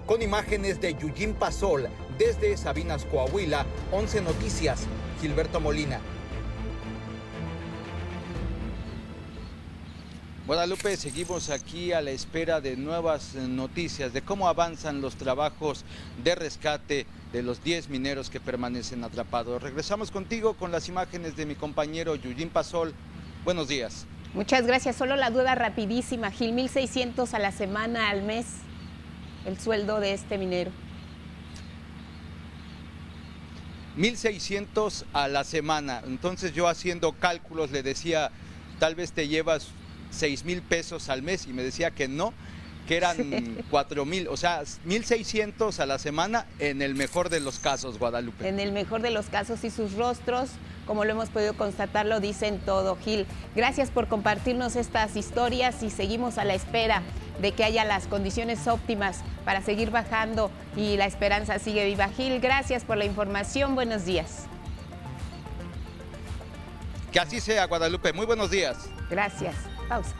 Con 0.07 0.23
imágenes 0.23 0.81
de 0.81 0.95
Yujin 0.95 1.35
Pasol 1.35 1.89
desde 2.19 2.57
Sabinas, 2.57 3.05
Coahuila, 3.07 3.65
11 3.91 4.21
Noticias, 4.21 4.87
Gilberto 5.21 5.61
Molina. 5.61 6.01
Guadalupe, 10.47 10.97
seguimos 10.97 11.51
aquí 11.51 11.91
a 11.91 12.01
la 12.01 12.13
espera 12.13 12.61
de 12.61 12.77
nuevas 12.77 13.35
eh, 13.35 13.41
noticias 13.49 14.13
de 14.13 14.23
cómo 14.23 14.47
avanzan 14.47 15.01
los 15.01 15.17
trabajos 15.17 15.85
de 16.23 16.37
rescate 16.37 17.05
de 17.33 17.43
los 17.43 17.65
10 17.65 17.89
mineros 17.89 18.31
que 18.31 18.39
permanecen 18.39 19.03
atrapados. 19.03 19.61
Regresamos 19.61 20.13
contigo 20.13 20.55
con 20.55 20.71
las 20.71 20.89
imágenes 20.89 21.35
de 21.35 21.47
mi 21.47 21.57
compañero 21.57 22.15
Yujin 22.15 22.49
Pasol. 22.49 22.95
Buenos 23.45 23.67
días. 23.67 24.07
Muchas 24.35 24.65
gracias. 24.69 24.95
Solo 24.95 25.17
la 25.17 25.31
duda 25.31 25.57
rapidísima, 25.57 26.31
Gil, 26.31 26.55
1.600 26.55 27.35
a 27.35 27.41
la 27.41 27.51
semana, 27.51 28.11
al 28.11 28.23
mes, 28.23 28.47
el 29.47 29.59
sueldo 29.59 29.99
de 29.99 30.13
este 30.13 30.39
minero. 30.39 30.71
1.600 33.97 35.07
a 35.13 35.27
la 35.27 35.43
semana. 35.43 36.03
Entonces 36.07 36.53
yo 36.53 36.69
haciendo 36.69 37.15
cálculos 37.15 37.73
le 37.73 37.83
decía, 37.83 38.31
tal 38.79 38.95
vez 38.95 39.11
te 39.11 39.27
llevas 39.27 39.73
6 40.11 40.45
mil 40.45 40.63
pesos 40.63 41.09
al 41.09 41.23
mes 41.23 41.47
y 41.47 41.53
me 41.53 41.63
decía 41.63 41.91
que 41.91 42.09
no, 42.09 42.33
que 42.87 42.97
eran 42.97 43.65
4 43.71 44.05
mil, 44.07 44.29
o 44.29 44.37
sea, 44.37 44.63
1.600 44.63 45.79
a 45.79 45.87
la 45.87 45.99
semana 45.99 46.47
en 46.59 46.83
el 46.83 46.95
mejor 46.95 47.29
de 47.29 47.41
los 47.41 47.59
casos, 47.59 47.99
Guadalupe. 47.99 48.49
En 48.49 48.61
el 48.61 48.73
mejor 48.73 49.03
de 49.03 49.11
los 49.11 49.27
casos 49.27 49.65
y 49.65 49.71
sus 49.71 49.95
rostros, 49.95 50.51
como 50.87 51.05
lo 51.05 51.11
hemos 51.11 51.29
podido 51.29 51.55
constatar, 51.55 52.07
lo 52.07 52.21
dicen 52.21 52.61
todo, 52.65 52.97
Gil. 52.97 53.27
Gracias 53.55 53.91
por 53.91 54.09
compartirnos 54.09 54.77
estas 54.77 55.17
historias 55.17 55.83
y 55.83 55.91
seguimos 55.91 56.39
a 56.39 56.45
la 56.45 56.55
espera 56.55 57.03
de 57.41 57.53
que 57.53 57.65
haya 57.65 57.85
las 57.85 58.07
condiciones 58.07 58.67
óptimas 58.67 59.23
para 59.45 59.61
seguir 59.61 59.91
bajando 59.91 60.51
y 60.77 60.97
la 60.97 61.07
esperanza 61.07 61.59
sigue 61.59 61.85
viva. 61.85 62.09
Gil, 62.09 62.41
gracias 62.41 62.85
por 62.85 62.97
la 62.97 63.05
información. 63.05 63.75
Buenos 63.75 64.05
días. 64.05 64.45
Que 67.13 67.21
así 67.21 67.41
sea, 67.41 67.67
Guadalupe. 67.67 68.13
Muy 68.13 68.27
buenos 68.27 68.51
días. 68.51 68.89
Gracias. 69.11 69.55
Pausa. 69.89 70.15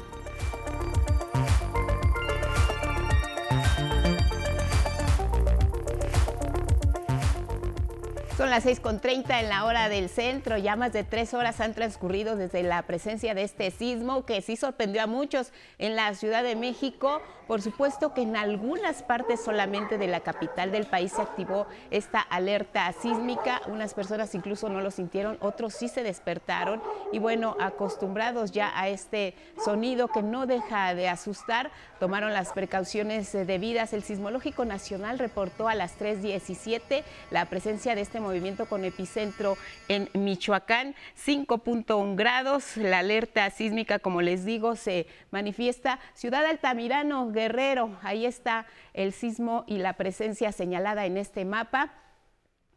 Son 8.37 8.51
las 8.51 8.67
6.30 8.67 9.41
en 9.41 9.49
la 9.49 9.65
hora 9.65 9.89
del 9.89 10.11
centro. 10.11 10.59
Ya 10.59 10.77
más 10.77 10.93
de 10.93 11.05
tres 11.05 11.33
horas 11.33 11.59
han 11.61 11.73
transcurrido 11.73 12.37
desde 12.37 12.63
la 12.63 12.83
presencia 12.83 13.33
de 13.35 13.43
este 13.43 13.71
sismo 13.71 14.27
que 14.27 14.43
sí 14.43 14.57
sorprendió 14.57 15.03
a 15.03 15.07
muchos 15.07 15.53
en 15.79 15.97
la 15.97 16.15
Ciudad 16.15 16.43
de 16.43 16.55
México. 16.55 17.23
Por 17.47 17.63
supuesto 17.63 18.13
que 18.13 18.21
en 18.23 18.37
algunas 18.37 19.03
partes 19.03 19.43
solamente 19.43 19.97
de 19.97 20.09
la 20.09 20.21
capital 20.21 20.71
del 20.71 20.85
país 20.85 21.13
se 21.13 21.23
activó 21.23 21.67
esta 21.91 22.21
alerta 22.21 22.93
sísmica. 22.93 23.63
Unas 23.69 23.95
personas 23.95 24.35
incluso 24.35 24.69
no 24.69 24.83
lo 24.83 24.91
sintieron, 24.91 25.39
otros 25.41 25.73
sí 25.73 25.89
se 25.89 26.03
despertaron. 26.03 26.83
Y 27.13 27.21
bueno, 27.21 27.57
acostumbrados 27.59 28.53
ya 28.53 28.71
a 28.79 28.89
este 28.89 29.35
sonido 29.65 30.09
que 30.09 30.23
no 30.23 30.47
deja 30.47 30.95
de 30.95 31.09
asustar, 31.09 31.71
tomaron 32.01 32.35
las 32.35 32.53
precauciones 32.53 33.33
debidas. 33.33 33.95
El 33.95 34.03
Sismológico 34.03 34.67
Nacional 34.67 35.19
reportó 35.19 35.69
a 35.69 35.75
las 35.75 35.99
3.17 35.99 37.03
la 37.31 37.47
presencia 37.47 37.95
de 37.95 38.03
este 38.03 38.21
movimiento 38.27 38.67
con 38.67 38.85
epicentro 38.85 39.57
en 39.89 40.09
Michoacán, 40.15 40.95
5.1 41.25 42.17
grados. 42.17 42.77
La 42.77 42.99
alerta 42.99 43.49
sísmica, 43.51 43.99
como 44.01 44.21
les 44.21 44.45
digo, 44.45 44.75
se 44.75 45.07
manifiesta. 45.31 46.01
Ciudad 46.15 46.45
Altamirano, 46.45 47.31
Guerrero, 47.31 47.97
ahí 48.03 48.27
está 48.27 48.67
el 48.95 49.13
sismo 49.13 49.65
y 49.69 49.79
la 49.79 49.93
presencia 49.93 50.51
señalada 50.51 51.07
en 51.07 51.17
este 51.17 51.45
mapa. 51.45 51.93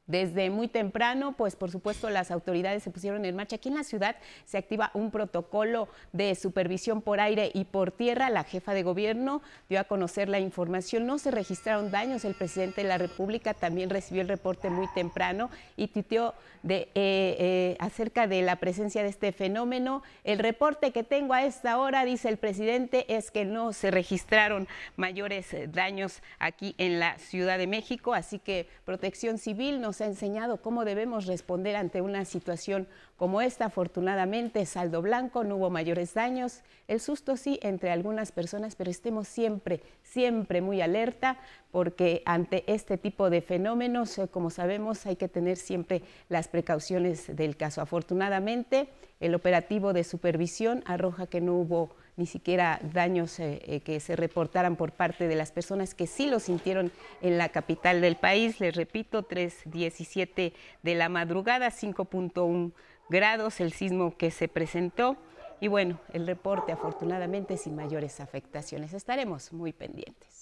Desde 0.10 0.50
muy 0.50 0.68
temprano, 0.68 1.34
pues 1.38 1.56
por 1.56 1.70
supuesto 1.70 2.10
las 2.10 2.32
autoridades 2.32 2.82
se 2.82 2.90
pusieron 2.90 3.26
en 3.26 3.36
marcha. 3.36 3.58
Aquí 3.58 3.70
en 3.70 3.76
la 3.76 3.84
ciudad 3.84 4.16
se 4.44 4.58
activa 4.58 4.90
un 4.96 5.12
protocolo 5.12 5.88
de 6.14 6.34
supervisión 6.34 7.04
por 7.04 7.20
aire 7.20 7.52
y 7.54 7.66
por 7.66 7.92
tierra. 7.92 8.32
La 8.32 8.44
jefa 8.44 8.74
de 8.74 8.82
gobierno 8.82 9.44
dio 9.70 9.80
a 9.80 9.84
conocer 9.84 10.28
la 10.28 10.40
información. 10.40 11.06
No 11.06 11.20
se 11.20 11.30
registraron 11.30 11.92
daños. 11.92 12.26
El 12.26 12.34
presidente 12.34 12.82
de 12.82 12.88
la 12.88 12.98
República 12.98 13.54
también 13.54 13.92
recibió 13.92 14.24
el 14.24 14.28
reporte 14.28 14.72
muy 14.72 14.88
temprano 14.96 15.52
y 15.78 15.90
tuiteó 15.90 16.34
de, 16.64 16.76
eh, 16.76 16.90
eh, 16.96 17.78
acerca 17.80 18.26
de 18.26 18.42
la 18.42 18.56
presencia 18.56 19.04
de 19.04 19.10
este 19.10 19.32
fenómeno. 19.32 20.02
El 20.24 20.40
reporte 20.40 20.92
que 20.92 21.04
tengo 21.04 21.36
a 21.36 21.44
esta 21.44 21.78
hora, 21.78 22.04
dice 22.04 22.30
el 22.30 22.38
presidente, 22.38 23.16
es 23.16 23.30
que 23.30 23.46
no 23.46 23.74
se 23.74 23.92
registraron 23.92 24.68
mayores 24.98 25.56
daños 25.72 26.24
aquí 26.40 26.74
en 26.80 27.00
la 27.00 27.20
Ciudad 27.20 27.60
de 27.60 27.68
México. 27.68 28.16
Así 28.16 28.40
que 28.40 28.68
Protección 28.86 29.38
Civil 29.38 29.80
nos 29.80 29.99
ha 30.02 30.06
enseñado 30.06 30.58
cómo 30.58 30.86
debemos 30.86 31.26
responder 31.26 31.76
ante 31.76 32.02
una 32.02 32.26
situación 32.26 32.88
como 33.18 33.42
esta. 33.42 33.66
Afortunadamente, 33.66 34.66
saldo 34.66 35.02
blanco, 35.02 35.44
no 35.44 35.58
hubo 35.58 35.70
mayores 35.70 36.14
daños. 36.14 36.62
El 36.88 37.00
susto 37.00 37.38
sí 37.38 37.60
entre 37.62 37.92
algunas 37.92 38.32
personas, 38.32 38.76
pero 38.76 38.90
estemos 38.90 39.28
siempre, 39.28 39.82
siempre 40.04 40.62
muy 40.62 40.82
alerta 40.82 41.38
porque 41.72 42.24
ante 42.26 42.64
este 42.72 42.98
tipo 42.98 43.30
de 43.30 43.42
fenómenos, 43.42 44.18
eh, 44.18 44.28
como 44.28 44.50
sabemos, 44.50 45.06
hay 45.06 45.16
que 45.16 45.28
tener 45.28 45.58
siempre 45.58 46.02
las 46.30 46.48
precauciones 46.48 47.36
del 47.36 47.58
caso. 47.58 47.82
Afortunadamente, 47.82 48.90
el 49.20 49.36
operativo 49.36 49.94
de 49.94 50.04
supervisión 50.04 50.84
arroja 50.86 51.28
que 51.28 51.42
no 51.42 51.56
hubo 51.56 51.96
ni 52.20 52.26
siquiera 52.26 52.82
daños 52.84 53.40
eh, 53.40 53.62
eh, 53.66 53.80
que 53.80 54.02
se 54.02 54.18
reportaran 54.18 54.76
por 54.76 54.92
parte 54.92 55.30
de 55.30 55.36
las 55.36 55.54
personas 55.54 55.96
que 55.96 56.06
sí 56.06 56.30
lo 56.30 56.42
sintieron 56.42 56.92
en 57.22 57.38
la 57.38 57.48
capital 57.48 58.02
del 58.02 58.18
país. 58.18 58.60
Les 58.60 58.76
repito, 58.76 59.26
3.17 59.26 60.52
de 60.84 60.96
la 60.96 61.08
madrugada, 61.08 61.70
5.1 61.70 62.74
grados 63.10 63.62
el 63.62 63.72
sismo 63.72 64.18
que 64.18 64.32
se 64.32 64.50
presentó. 64.50 65.16
Y 65.62 65.70
bueno, 65.70 65.98
el 66.12 66.28
reporte 66.28 66.74
afortunadamente 66.74 67.56
sin 67.56 67.78
mayores 67.78 68.20
afectaciones. 68.20 68.94
Estaremos 68.94 69.54
muy 69.54 69.72
pendientes. 69.72 70.39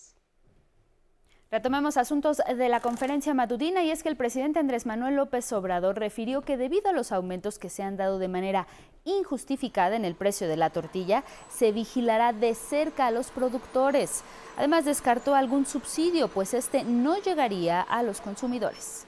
Retomemos 1.49 1.95
asuntos 1.95 2.41
de 2.57 2.67
la 2.67 2.81
conferencia 2.81 3.33
matutina 3.33 3.81
y 3.81 3.89
es 3.89 4.03
que 4.03 4.09
el 4.09 4.17
presidente 4.17 4.59
Andrés 4.59 4.85
Manuel 4.85 5.15
López 5.15 5.49
Obrador 5.53 5.97
refirió 5.97 6.41
que 6.41 6.57
debido 6.57 6.89
a 6.89 6.93
los 6.93 7.13
aumentos 7.13 7.57
que 7.57 7.69
se 7.69 7.83
han 7.83 7.95
dado 7.95 8.19
de 8.19 8.27
manera 8.27 8.67
injustificada 9.05 9.95
en 9.95 10.03
el 10.03 10.13
precio 10.13 10.49
de 10.49 10.57
la 10.57 10.71
tortilla, 10.71 11.23
se 11.47 11.71
vigilará 11.71 12.33
de 12.33 12.53
cerca 12.53 13.07
a 13.07 13.11
los 13.11 13.31
productores. 13.31 14.25
Además 14.57 14.83
descartó 14.83 15.35
algún 15.35 15.65
subsidio, 15.65 16.27
pues 16.27 16.53
este 16.53 16.83
no 16.83 17.17
llegaría 17.21 17.79
a 17.79 18.03
los 18.03 18.19
consumidores. 18.19 19.05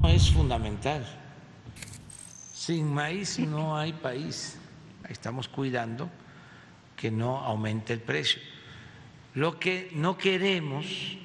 No 0.00 0.08
es 0.08 0.30
fundamental. 0.30 1.04
Sin 2.52 2.94
maíz 2.94 3.40
no 3.40 3.76
hay 3.76 3.92
país. 3.92 4.56
Estamos 5.08 5.48
cuidando 5.48 6.08
que 6.94 7.10
no 7.10 7.38
aumente 7.38 7.92
el 7.92 8.00
precio. 8.00 8.40
Lo 9.38 9.56
que 9.56 9.88
no 9.94 10.18
queremos 10.18 11.16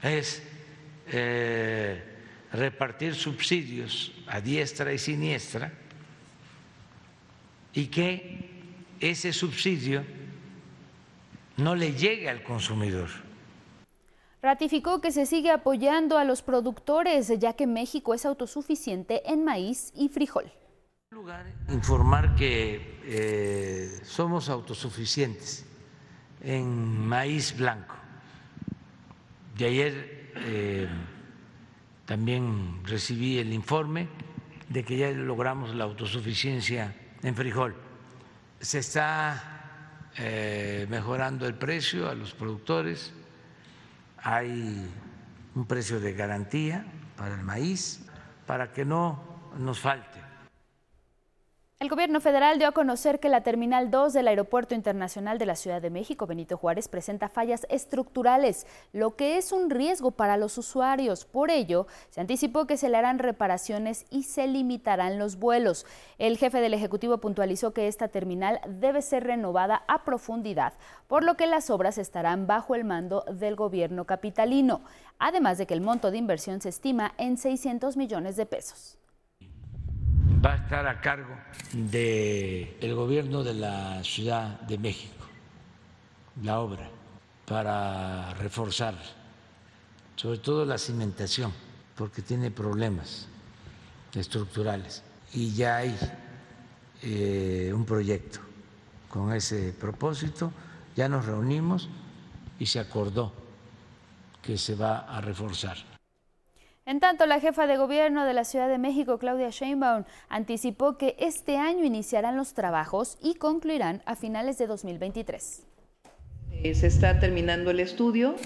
es 0.00 0.44
eh, 1.08 2.00
repartir 2.52 3.16
subsidios 3.16 4.12
a 4.28 4.40
diestra 4.40 4.92
y 4.92 4.98
siniestra 4.98 5.72
y 7.72 7.88
que 7.88 8.48
ese 9.00 9.32
subsidio 9.32 10.04
no 11.56 11.74
le 11.74 11.94
llegue 11.94 12.30
al 12.30 12.44
consumidor. 12.44 13.10
Ratificó 14.40 15.00
que 15.00 15.10
se 15.10 15.26
sigue 15.26 15.50
apoyando 15.50 16.18
a 16.18 16.24
los 16.24 16.42
productores, 16.42 17.26
ya 17.40 17.54
que 17.54 17.66
México 17.66 18.14
es 18.14 18.24
autosuficiente 18.24 19.28
en 19.28 19.42
maíz 19.42 19.90
y 19.96 20.10
frijol. 20.10 20.44
En 21.10 21.18
lugar, 21.18 21.52
informar 21.70 22.36
que 22.36 23.00
eh, 23.04 24.00
somos 24.04 24.48
autosuficientes 24.48 25.66
en 26.40 27.06
maíz 27.06 27.56
blanco. 27.56 27.94
Y 29.58 29.64
ayer 29.64 30.32
eh, 30.36 30.88
también 32.04 32.80
recibí 32.84 33.38
el 33.38 33.52
informe 33.52 34.08
de 34.68 34.84
que 34.84 34.96
ya 34.96 35.10
logramos 35.10 35.74
la 35.74 35.84
autosuficiencia 35.84 36.94
en 37.22 37.34
frijol. 37.34 37.74
Se 38.60 38.80
está 38.80 40.10
eh, 40.16 40.86
mejorando 40.88 41.46
el 41.46 41.54
precio 41.54 42.08
a 42.08 42.14
los 42.14 42.34
productores, 42.34 43.12
hay 44.18 44.88
un 45.54 45.66
precio 45.66 46.00
de 46.00 46.12
garantía 46.12 46.84
para 47.16 47.34
el 47.34 47.42
maíz, 47.42 48.04
para 48.46 48.72
que 48.72 48.84
no 48.84 49.52
nos 49.58 49.78
falte 49.80 50.25
el 51.86 51.90
gobierno 51.90 52.22
federal 52.22 52.58
dio 52.58 52.66
a 52.66 52.72
conocer 52.72 53.20
que 53.20 53.28
la 53.28 53.42
Terminal 53.42 53.90
2 53.90 54.14
del 54.14 54.28
Aeropuerto 54.28 54.74
Internacional 54.74 55.38
de 55.38 55.44
la 55.44 55.54
Ciudad 55.54 55.80
de 55.80 55.90
México, 55.90 56.26
Benito 56.26 56.56
Juárez, 56.56 56.88
presenta 56.88 57.28
fallas 57.28 57.66
estructurales, 57.68 58.66
lo 58.94 59.14
que 59.14 59.36
es 59.36 59.52
un 59.52 59.68
riesgo 59.68 60.10
para 60.10 60.36
los 60.36 60.58
usuarios. 60.58 61.26
Por 61.26 61.50
ello, 61.50 61.86
se 62.08 62.22
anticipó 62.22 62.66
que 62.66 62.76
se 62.76 62.88
le 62.88 62.96
harán 62.96 63.18
reparaciones 63.18 64.06
y 64.10 64.22
se 64.22 64.48
limitarán 64.48 65.18
los 65.18 65.36
vuelos. 65.36 65.86
El 66.18 66.38
jefe 66.38 66.60
del 66.60 66.74
Ejecutivo 66.74 67.18
puntualizó 67.18 67.72
que 67.72 67.86
esta 67.88 68.08
terminal 68.08 68.58
debe 68.66 69.00
ser 69.00 69.22
renovada 69.22 69.84
a 69.86 70.02
profundidad, 70.02 70.72
por 71.06 71.22
lo 71.22 71.36
que 71.36 71.46
las 71.46 71.70
obras 71.70 71.98
estarán 71.98 72.48
bajo 72.48 72.74
el 72.74 72.84
mando 72.84 73.24
del 73.30 73.54
gobierno 73.54 74.06
capitalino, 74.06 74.80
además 75.18 75.56
de 75.58 75.66
que 75.66 75.74
el 75.74 75.82
monto 75.82 76.10
de 76.10 76.16
inversión 76.16 76.60
se 76.60 76.70
estima 76.70 77.12
en 77.16 77.36
600 77.36 77.96
millones 77.96 78.34
de 78.34 78.46
pesos 78.46 78.98
va 80.46 80.52
a 80.52 80.56
estar 80.56 80.86
a 80.86 81.00
cargo 81.00 81.34
del 81.72 82.94
gobierno 82.94 83.42
de 83.42 83.54
la 83.54 84.04
Ciudad 84.04 84.60
de 84.60 84.78
México, 84.78 85.26
la 86.40 86.60
obra, 86.60 86.88
para 87.44 88.32
reforzar, 88.34 88.94
sobre 90.14 90.38
todo 90.38 90.64
la 90.64 90.78
cimentación, 90.78 91.52
porque 91.96 92.22
tiene 92.22 92.52
problemas 92.52 93.26
estructurales. 94.14 95.02
Y 95.34 95.52
ya 95.52 95.78
hay 95.78 95.98
eh, 97.02 97.72
un 97.74 97.84
proyecto 97.84 98.38
con 99.08 99.32
ese 99.32 99.72
propósito, 99.72 100.52
ya 100.94 101.08
nos 101.08 101.26
reunimos 101.26 101.88
y 102.60 102.66
se 102.66 102.78
acordó 102.78 103.32
que 104.42 104.56
se 104.56 104.76
va 104.76 104.98
a 104.98 105.20
reforzar. 105.20 105.95
En 106.88 107.00
tanto, 107.00 107.26
la 107.26 107.40
jefa 107.40 107.66
de 107.66 107.76
gobierno 107.76 108.24
de 108.24 108.32
la 108.32 108.44
Ciudad 108.44 108.68
de 108.68 108.78
México, 108.78 109.18
Claudia 109.18 109.50
Sheinbaum, 109.50 110.04
anticipó 110.28 110.96
que 110.96 111.16
este 111.18 111.56
año 111.56 111.84
iniciarán 111.84 112.36
los 112.36 112.54
trabajos 112.54 113.18
y 113.20 113.34
concluirán 113.34 114.02
a 114.06 114.14
finales 114.14 114.56
de 114.56 114.68
2023. 114.68 115.64
Eh, 116.52 116.74
se 116.76 116.86
está 116.86 117.18
terminando 117.18 117.72
el 117.72 117.80
estudio 117.80 118.36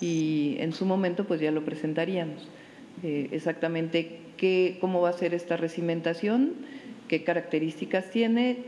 y 0.00 0.58
en 0.60 0.72
su 0.72 0.86
momento 0.86 1.24
pues 1.24 1.40
ya 1.40 1.50
lo 1.50 1.64
presentaríamos. 1.64 2.46
Eh, 3.02 3.30
exactamente 3.32 4.20
qué, 4.36 4.78
cómo 4.80 5.00
va 5.00 5.08
a 5.08 5.14
ser 5.14 5.34
esta 5.34 5.56
recimentación, 5.56 6.52
qué 7.08 7.24
características 7.24 8.10
tiene, 8.10 8.58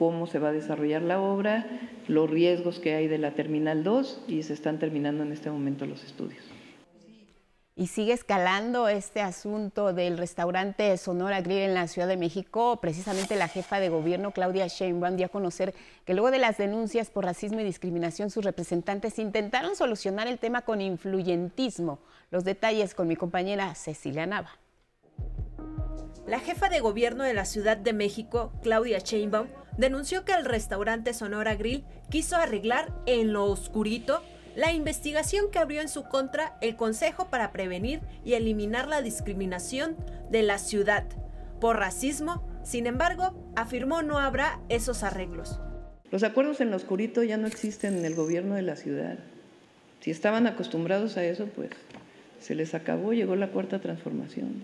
cómo 0.00 0.26
se 0.26 0.40
va 0.40 0.48
a 0.48 0.52
desarrollar 0.52 1.02
la 1.02 1.20
obra, 1.20 1.64
los 2.08 2.28
riesgos 2.28 2.80
que 2.80 2.96
hay 2.96 3.06
de 3.06 3.18
la 3.18 3.34
Terminal 3.34 3.84
2 3.84 4.24
y 4.26 4.42
se 4.42 4.52
están 4.52 4.80
terminando 4.80 5.22
en 5.22 5.30
este 5.30 5.48
momento 5.48 5.86
los 5.86 6.02
estudios. 6.02 6.53
Y 7.76 7.88
sigue 7.88 8.12
escalando 8.12 8.86
este 8.86 9.20
asunto 9.20 9.92
del 9.92 10.16
restaurante 10.16 10.96
Sonora 10.96 11.40
Grill 11.40 11.58
en 11.58 11.74
la 11.74 11.88
Ciudad 11.88 12.06
de 12.06 12.16
México. 12.16 12.78
Precisamente 12.80 13.34
la 13.34 13.48
jefa 13.48 13.80
de 13.80 13.88
gobierno, 13.88 14.30
Claudia 14.30 14.68
Sheinbaum, 14.68 15.16
dio 15.16 15.26
a 15.26 15.28
conocer 15.28 15.74
que 16.04 16.14
luego 16.14 16.30
de 16.30 16.38
las 16.38 16.56
denuncias 16.56 17.10
por 17.10 17.24
racismo 17.24 17.58
y 17.58 17.64
discriminación, 17.64 18.30
sus 18.30 18.44
representantes 18.44 19.18
intentaron 19.18 19.74
solucionar 19.74 20.28
el 20.28 20.38
tema 20.38 20.62
con 20.62 20.80
influyentismo. 20.80 21.98
Los 22.30 22.44
detalles 22.44 22.94
con 22.94 23.08
mi 23.08 23.16
compañera 23.16 23.74
Cecilia 23.74 24.24
Nava. 24.24 24.52
La 26.28 26.38
jefa 26.38 26.68
de 26.68 26.78
gobierno 26.78 27.24
de 27.24 27.34
la 27.34 27.44
Ciudad 27.44 27.76
de 27.76 27.92
México, 27.92 28.52
Claudia 28.62 29.00
Sheinbaum, 29.00 29.48
denunció 29.76 30.24
que 30.24 30.32
el 30.32 30.44
restaurante 30.44 31.12
Sonora 31.12 31.56
Grill 31.56 31.84
quiso 32.08 32.36
arreglar 32.36 32.92
en 33.06 33.32
lo 33.32 33.46
oscurito 33.46 34.22
la 34.56 34.72
investigación 34.72 35.50
que 35.50 35.58
abrió 35.58 35.80
en 35.80 35.88
su 35.88 36.04
contra 36.04 36.56
el 36.60 36.76
Consejo 36.76 37.28
para 37.28 37.52
Prevenir 37.52 38.00
y 38.24 38.34
Eliminar 38.34 38.88
la 38.88 39.02
Discriminación 39.02 39.96
de 40.30 40.42
la 40.42 40.58
ciudad 40.58 41.04
por 41.60 41.78
racismo, 41.78 42.46
sin 42.62 42.86
embargo, 42.86 43.34
afirmó 43.56 44.02
no 44.02 44.18
habrá 44.18 44.60
esos 44.68 45.02
arreglos. 45.02 45.60
Los 46.10 46.22
acuerdos 46.22 46.60
en 46.60 46.70
lo 46.70 46.76
oscurito 46.76 47.22
ya 47.22 47.36
no 47.36 47.46
existen 47.46 47.98
en 47.98 48.04
el 48.04 48.14
gobierno 48.14 48.54
de 48.54 48.62
la 48.62 48.76
ciudad. 48.76 49.18
Si 50.00 50.10
estaban 50.10 50.46
acostumbrados 50.46 51.16
a 51.16 51.24
eso, 51.24 51.46
pues 51.46 51.70
se 52.40 52.54
les 52.54 52.74
acabó, 52.74 53.12
llegó 53.12 53.36
la 53.36 53.48
cuarta 53.48 53.80
transformación. 53.80 54.62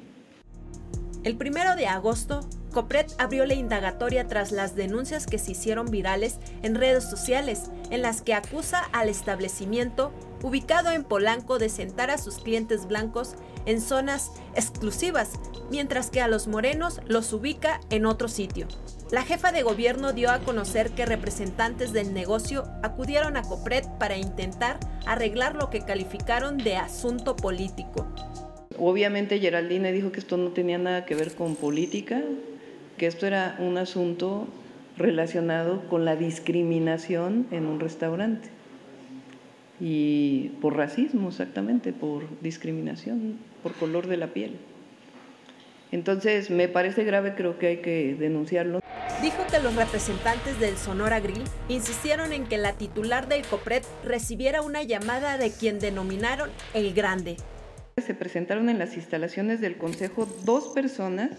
El 1.23 1.37
primero 1.37 1.77
de 1.77 1.87
agosto, 1.87 2.41
Copret 2.73 3.13
abrió 3.19 3.45
la 3.45 3.53
indagatoria 3.53 4.27
tras 4.27 4.53
las 4.53 4.75
denuncias 4.75 5.27
que 5.27 5.39
se 5.39 5.53
hicieron 5.53 5.91
virales 5.91 6.39
en 6.63 6.75
redes 6.75 7.05
sociales, 7.05 7.65
en 7.91 8.01
las 8.01 8.23
que 8.23 8.33
acusa 8.33 8.85
al 8.93 9.11
establecimiento, 9.11 10.13
ubicado 10.43 10.91
en 10.91 11.05
Polanco, 11.05 11.59
de 11.59 11.69
sentar 11.69 12.11
a 12.11 12.17
sus 12.17 12.37
clientes 12.39 12.87
blancos 12.87 13.35
en 13.67 13.83
zonas 13.83 14.31
exclusivas, 14.55 15.33
mientras 15.71 16.09
que 16.09 16.23
a 16.23 16.29
los 16.29 16.47
morenos 16.47 17.01
los 17.07 17.35
ubica 17.35 17.81
en 17.91 18.07
otro 18.07 18.29
sitio. 18.29 18.67
La 19.11 19.23
jefa 19.23 19.53
de 19.53 19.63
gobierno 19.63 20.15
dio 20.15 20.31
a 20.31 20.39
conocer 20.39 20.93
que 20.93 21.05
representantes 21.05 21.93
del 21.93 22.15
negocio 22.15 22.65
acudieron 22.83 23.37
a 23.37 23.43
Copret 23.43 23.87
para 23.99 24.17
intentar 24.17 24.79
arreglar 25.05 25.55
lo 25.55 25.69
que 25.69 25.85
calificaron 25.85 26.57
de 26.57 26.77
asunto 26.77 27.37
político. 27.37 28.07
Obviamente 28.83 29.39
Geraldine 29.39 29.93
dijo 29.93 30.11
que 30.11 30.21
esto 30.21 30.39
no 30.39 30.53
tenía 30.53 30.79
nada 30.79 31.05
que 31.05 31.15
ver 31.15 31.35
con 31.35 31.55
política, 31.55 32.23
que 32.97 33.07
esto 33.07 33.27
era 33.27 33.57
un 33.59 33.77
asunto 33.77 34.49
relacionado 34.97 35.83
con 35.91 36.07
la 36.07 36.17
discriminación 36.17 37.47
en 37.51 37.67
un 37.67 37.79
restaurante. 37.79 38.49
Y 39.81 40.53
por 40.63 40.77
racismo, 40.77 41.29
exactamente, 41.29 41.93
por 41.93 42.23
discriminación, 42.41 43.39
por 43.63 43.75
color 43.75 44.07
de 44.07 44.17
la 44.17 44.29
piel. 44.29 44.57
Entonces, 45.93 46.51
me 46.51 46.67
parece 46.69 47.05
grave, 47.05 47.35
creo 47.35 47.59
que 47.59 47.67
hay 47.67 47.77
que 47.79 48.17
denunciarlo. 48.19 48.81
Dijo 49.21 49.45
que 49.51 49.61
los 49.61 49.77
representantes 49.77 50.59
del 50.59 50.79
Sonora 50.79 51.21
Grill 51.21 51.45
insistieron 51.69 52.33
en 52.33 52.45
que 52.45 52.57
la 52.57 52.73
titular 52.73 53.29
del 53.29 53.43
COPRED 53.43 53.83
recibiera 54.05 54.63
una 54.63 54.83
llamada 54.83 55.37
de 55.37 55.51
quien 55.51 55.81
denominaron 55.81 56.49
el 56.73 56.95
Grande, 56.95 57.37
se 58.05 58.15
presentaron 58.15 58.69
en 58.69 58.79
las 58.79 58.97
instalaciones 58.97 59.61
del 59.61 59.77
Consejo 59.77 60.27
dos 60.45 60.69
personas 60.69 61.31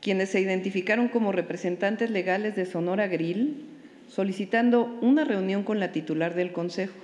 quienes 0.00 0.30
se 0.30 0.40
identificaron 0.40 1.08
como 1.08 1.32
representantes 1.32 2.10
legales 2.10 2.54
de 2.56 2.66
Sonora 2.66 3.08
Grill, 3.08 3.64
solicitando 4.08 4.98
una 5.00 5.24
reunión 5.24 5.64
con 5.64 5.80
la 5.80 5.92
titular 5.92 6.34
del 6.34 6.52
Consejo. 6.52 6.94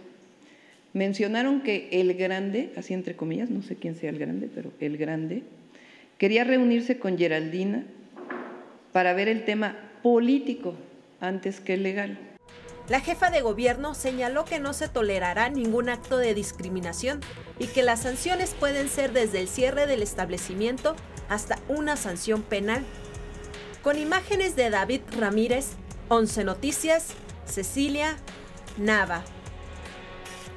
Mencionaron 0.93 1.61
que 1.61 1.89
el 1.91 2.15
grande, 2.15 2.71
así 2.77 2.95
entre 2.95 3.17
comillas, 3.17 3.51
no 3.51 3.63
sé 3.63 3.75
quién 3.75 3.97
sea 3.97 4.11
el 4.11 4.19
grande, 4.19 4.49
pero 4.55 4.73
el 4.79 4.97
grande, 4.97 5.43
quería 6.19 6.45
reunirse 6.45 6.99
con 6.99 7.19
Geraldina 7.19 7.83
para 8.93 9.13
ver 9.13 9.29
el 9.29 9.45
tema 9.45 9.77
político 10.03 10.75
antes 11.21 11.61
que 11.61 11.77
legal. 11.77 12.34
La 12.89 13.01
jefa 13.01 13.31
de 13.31 13.41
gobierno 13.41 13.95
señaló 13.95 14.45
que 14.45 14.61
no 14.61 14.75
se 14.75 14.89
tolerará 14.89 15.49
ningún 15.49 15.89
acto 15.89 16.19
de 16.19 16.35
discriminación 16.35 17.21
y 17.59 17.69
que 17.69 17.83
las 17.83 18.03
sanciones 18.03 18.55
pueden 18.59 18.91
ser 18.91 19.13
desde 19.13 19.41
el 19.41 19.49
cierre 19.49 19.87
del 19.87 20.03
establecimiento 20.03 20.95
hasta 21.31 21.59
una 21.69 21.97
sanción 21.97 22.43
penal. 22.43 22.85
Con 23.83 23.99
imágenes 23.99 24.55
de 24.55 24.69
David 24.69 25.01
Ramírez, 25.19 25.71
11 26.09 26.45
Noticias, 26.45 27.09
Cecilia 27.47 28.17
Nava. 28.77 29.25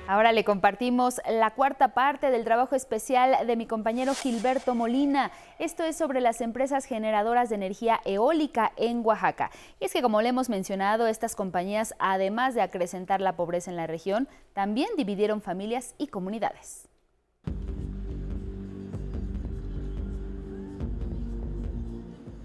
Ahora 0.09 0.31
le 0.31 0.45
compartimos 0.45 1.19
la 1.29 1.51
cuarta 1.51 1.89
parte 1.89 2.31
del 2.31 2.45
trabajo 2.45 2.77
especial 2.77 3.45
de 3.45 3.57
mi 3.57 3.65
compañero 3.65 4.13
Gilberto 4.15 4.73
Molina. 4.73 5.31
Esto 5.59 5.83
es 5.83 5.97
sobre 5.97 6.21
las 6.21 6.39
empresas 6.39 6.85
generadoras 6.85 7.49
de 7.49 7.55
energía 7.55 7.99
eólica 8.05 8.71
en 8.77 9.05
Oaxaca. 9.05 9.51
Y 9.81 9.85
es 9.85 9.91
que 9.91 10.01
como 10.01 10.21
le 10.21 10.29
hemos 10.29 10.47
mencionado, 10.47 11.07
estas 11.07 11.35
compañías, 11.35 11.93
además 11.99 12.55
de 12.55 12.61
acrecentar 12.61 13.19
la 13.19 13.35
pobreza 13.35 13.69
en 13.69 13.75
la 13.75 13.85
región, 13.85 14.29
también 14.53 14.87
dividieron 14.95 15.41
familias 15.41 15.93
y 15.97 16.07
comunidades. 16.07 16.87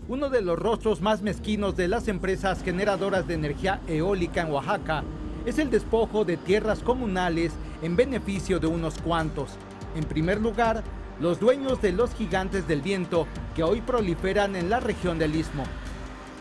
Uno 0.09 0.31
de 0.31 0.42
los 0.42 0.59
rostros 0.59 1.01
más 1.01 1.22
mezquinos 1.22 1.77
de 1.77 1.87
las 1.87 2.09
empresas 2.09 2.61
generadoras 2.64 3.29
de 3.29 3.35
energía 3.35 3.81
eólica 3.87 4.40
en 4.40 4.51
Oaxaca 4.51 5.05
es 5.46 5.59
el 5.59 5.70
despojo 5.70 6.24
de 6.24 6.37
tierras 6.37 6.81
comunales 6.81 7.52
en 7.83 7.96
beneficio 7.96 8.61
de 8.61 8.66
unos 8.66 8.94
cuantos. 8.98 9.50
En 9.96 10.05
primer 10.05 10.40
lugar, 10.40 10.83
los 11.20 11.40
dueños 11.40 11.81
de 11.83 11.92
los 11.92 12.14
gigantes 12.14 12.66
del 12.66 12.81
viento 12.81 13.26
que 13.55 13.62
hoy 13.62 13.81
proliferan 13.81 14.57
en 14.57 14.70
la 14.70 14.81
región 14.81 15.18
del 15.18 15.35
Istmo. 15.35 15.64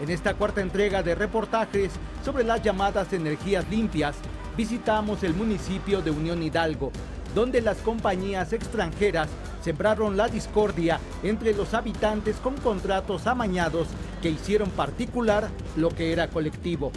En 0.02 0.10
esta 0.10 0.34
cuarta 0.34 0.62
entrega 0.62 1.04
de 1.04 1.16
reportajes 1.16 1.92
sobre 2.24 2.44
las 2.44 2.64
llamadas 2.64 3.14
energías 3.14 3.68
limpias, 3.70 4.16
visitamos 4.58 5.24
el 5.24 5.34
municipio 5.34 6.02
de 6.02 6.12
Unión 6.12 6.42
Hidalgo, 6.42 6.92
donde 7.36 7.62
las 7.62 7.78
compañías 7.78 8.54
extranjeras 8.54 9.30
sembraron 9.64 10.18
la 10.18 10.28
discordia 10.28 11.00
entre 11.24 11.54
los 11.54 11.74
habitantes 11.74 12.38
con 12.38 12.56
contratos 12.58 13.28
amañados 13.28 13.88
que 14.22 14.30
hicieron 14.30 14.70
particular 14.72 15.50
lo 15.76 15.90
que 15.90 16.12
era 16.12 16.30
colectivo. 16.30 16.92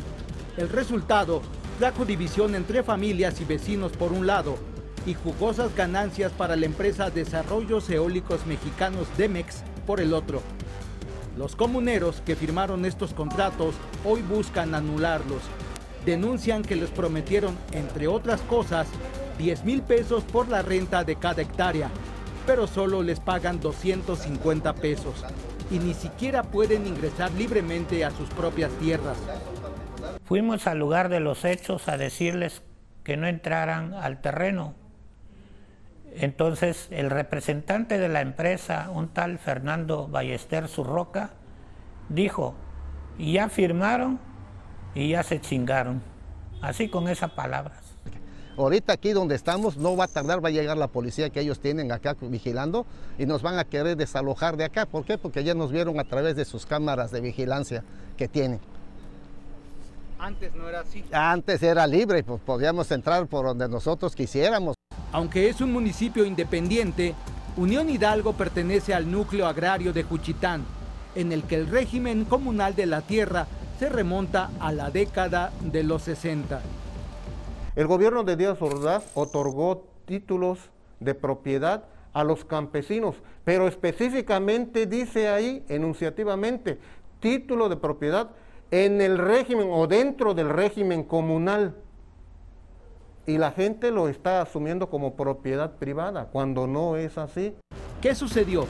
El 0.56 0.68
resultado 0.68 1.42
trajo 1.78 2.04
división 2.04 2.54
entre 2.54 2.82
familias 2.82 3.40
y 3.40 3.44
vecinos 3.44 3.92
por 3.92 4.12
un 4.12 4.26
lado 4.26 4.56
y 5.06 5.14
jugosas 5.14 5.74
ganancias 5.74 6.32
para 6.32 6.56
la 6.56 6.66
empresa 6.66 7.10
Desarrollos 7.10 7.90
Eólicos 7.90 8.46
Mexicanos 8.46 9.08
Demex 9.16 9.62
por 9.86 10.00
el 10.00 10.14
otro. 10.14 10.40
Los 11.36 11.56
comuneros 11.56 12.22
que 12.24 12.36
firmaron 12.36 12.84
estos 12.84 13.12
contratos 13.12 13.74
hoy 14.04 14.22
buscan 14.22 14.74
anularlos. 14.74 15.42
Denuncian 16.06 16.62
que 16.62 16.76
les 16.76 16.90
prometieron, 16.90 17.56
entre 17.72 18.06
otras 18.06 18.40
cosas, 18.42 18.86
10 19.38 19.64
mil 19.64 19.82
pesos 19.82 20.22
por 20.22 20.48
la 20.48 20.62
renta 20.62 21.02
de 21.02 21.16
cada 21.16 21.42
hectárea, 21.42 21.90
pero 22.46 22.68
solo 22.68 23.02
les 23.02 23.18
pagan 23.18 23.58
250 23.58 24.74
pesos 24.74 25.24
y 25.70 25.78
ni 25.78 25.94
siquiera 25.94 26.44
pueden 26.44 26.86
ingresar 26.86 27.32
libremente 27.32 28.04
a 28.04 28.10
sus 28.10 28.28
propias 28.28 28.70
tierras. 28.78 29.16
Fuimos 30.24 30.66
al 30.66 30.78
lugar 30.78 31.10
de 31.10 31.20
los 31.20 31.44
hechos 31.44 31.88
a 31.88 31.98
decirles 31.98 32.62
que 33.02 33.16
no 33.16 33.26
entraran 33.26 33.92
al 33.92 34.20
terreno. 34.20 34.74
Entonces 36.14 36.88
el 36.90 37.10
representante 37.10 37.98
de 37.98 38.08
la 38.08 38.20
empresa, 38.20 38.90
un 38.90 39.08
tal 39.08 39.38
Fernando 39.38 40.08
Ballester 40.08 40.68
Surroca, 40.68 41.30
dijo, 42.08 42.54
ya 43.18 43.48
firmaron 43.48 44.18
y 44.94 45.10
ya 45.10 45.22
se 45.22 45.40
chingaron. 45.40 46.02
Así 46.62 46.88
con 46.88 47.08
esas 47.08 47.32
palabras. 47.32 47.78
Ahorita 48.56 48.92
aquí 48.92 49.12
donde 49.12 49.34
estamos 49.34 49.76
no 49.76 49.96
va 49.96 50.04
a 50.04 50.08
tardar, 50.08 50.42
va 50.42 50.48
a 50.48 50.52
llegar 50.52 50.76
la 50.76 50.86
policía 50.86 51.28
que 51.28 51.40
ellos 51.40 51.58
tienen 51.58 51.90
acá 51.90 52.16
vigilando 52.20 52.86
y 53.18 53.26
nos 53.26 53.42
van 53.42 53.58
a 53.58 53.64
querer 53.64 53.96
desalojar 53.96 54.56
de 54.56 54.64
acá. 54.64 54.86
¿Por 54.86 55.04
qué? 55.04 55.18
Porque 55.18 55.42
ya 55.42 55.54
nos 55.54 55.72
vieron 55.72 55.98
a 55.98 56.04
través 56.04 56.36
de 56.36 56.44
sus 56.44 56.64
cámaras 56.64 57.10
de 57.10 57.20
vigilancia 57.20 57.82
que 58.16 58.28
tienen. 58.28 58.60
Antes 60.18 60.54
no 60.54 60.68
era 60.68 60.80
así. 60.80 61.04
Antes 61.12 61.62
era 61.62 61.86
libre, 61.86 62.22
pues 62.22 62.40
podíamos 62.40 62.90
entrar 62.90 63.26
por 63.26 63.46
donde 63.46 63.68
nosotros 63.68 64.14
quisiéramos. 64.14 64.74
Aunque 65.12 65.48
es 65.48 65.60
un 65.60 65.72
municipio 65.72 66.24
independiente, 66.24 67.14
Unión 67.56 67.88
Hidalgo 67.88 68.32
pertenece 68.32 68.94
al 68.94 69.10
núcleo 69.10 69.46
agrario 69.46 69.92
de 69.92 70.02
Juchitán, 70.02 70.64
en 71.14 71.32
el 71.32 71.44
que 71.44 71.56
el 71.56 71.68
régimen 71.68 72.24
comunal 72.24 72.74
de 72.74 72.86
la 72.86 73.00
tierra 73.00 73.46
se 73.78 73.88
remonta 73.88 74.50
a 74.60 74.72
la 74.72 74.90
década 74.90 75.52
de 75.60 75.82
los 75.82 76.02
60. 76.02 76.60
El 77.76 77.86
gobierno 77.86 78.24
de 78.24 78.36
Díaz 78.36 78.60
Ordaz 78.60 79.04
otorgó 79.14 79.86
títulos 80.04 80.58
de 81.00 81.14
propiedad 81.14 81.84
a 82.12 82.24
los 82.24 82.44
campesinos, 82.44 83.16
pero 83.44 83.66
específicamente 83.66 84.86
dice 84.86 85.28
ahí, 85.28 85.64
enunciativamente, 85.68 86.78
título 87.20 87.68
de 87.68 87.76
propiedad 87.76 88.30
en 88.82 89.00
el 89.00 89.18
régimen 89.18 89.68
o 89.70 89.86
dentro 89.86 90.34
del 90.34 90.48
régimen 90.48 91.04
comunal. 91.04 91.76
Y 93.24 93.38
la 93.38 93.52
gente 93.52 93.92
lo 93.92 94.08
está 94.08 94.42
asumiendo 94.42 94.90
como 94.90 95.14
propiedad 95.14 95.76
privada, 95.76 96.26
cuando 96.32 96.66
no 96.66 96.96
es 96.96 97.16
así. 97.16 97.54
¿Qué 98.02 98.16
sucedió? 98.16 98.66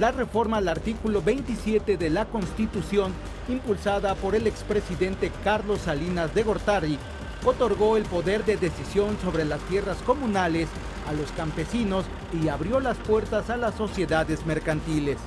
La 0.00 0.10
reforma 0.10 0.56
al 0.56 0.68
artículo 0.68 1.20
27 1.20 1.98
de 1.98 2.08
la 2.08 2.24
Constitución, 2.24 3.12
impulsada 3.46 4.14
por 4.14 4.34
el 4.34 4.46
expresidente 4.46 5.30
Carlos 5.44 5.80
Salinas 5.80 6.34
de 6.34 6.44
Gortari, 6.44 6.98
otorgó 7.44 7.98
el 7.98 8.04
poder 8.04 8.46
de 8.46 8.56
decisión 8.56 9.18
sobre 9.18 9.44
las 9.44 9.60
tierras 9.68 9.98
comunales 9.98 10.68
a 11.06 11.12
los 11.12 11.30
campesinos 11.32 12.06
y 12.42 12.48
abrió 12.48 12.80
las 12.80 12.96
puertas 12.96 13.50
a 13.50 13.58
las 13.58 13.74
sociedades 13.74 14.46
mercantiles. 14.46 15.18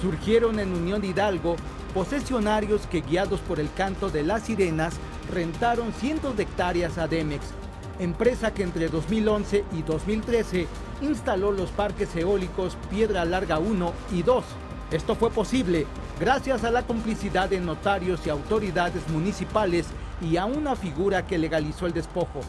Surgieron 0.00 0.58
en 0.58 0.72
Unión 0.72 1.04
Hidalgo 1.04 1.56
posesionarios 1.94 2.86
que 2.86 3.00
guiados 3.00 3.40
por 3.40 3.60
el 3.60 3.72
canto 3.72 4.10
de 4.10 4.22
las 4.22 4.42
sirenas 4.42 4.98
rentaron 5.32 5.92
cientos 5.92 6.36
de 6.36 6.44
hectáreas 6.44 6.98
a 6.98 7.08
Demex, 7.08 7.52
empresa 7.98 8.52
que 8.52 8.62
entre 8.62 8.88
2011 8.88 9.64
y 9.72 9.82
2013 9.82 10.66
instaló 11.02 11.52
los 11.52 11.70
parques 11.70 12.14
eólicos 12.16 12.76
Piedra 12.90 13.24
Larga 13.24 13.58
1 13.58 13.92
y 14.12 14.22
2. 14.22 14.44
Esto 14.90 15.14
fue 15.14 15.30
posible 15.30 15.86
gracias 16.18 16.64
a 16.64 16.70
la 16.70 16.82
complicidad 16.82 17.48
de 17.48 17.60
notarios 17.60 18.26
y 18.26 18.30
autoridades 18.30 19.08
municipales 19.10 19.86
y 20.20 20.36
a 20.36 20.46
una 20.46 20.76
figura 20.76 21.26
que 21.26 21.38
legalizó 21.38 21.86
el 21.86 21.92
despojo, 21.92 22.40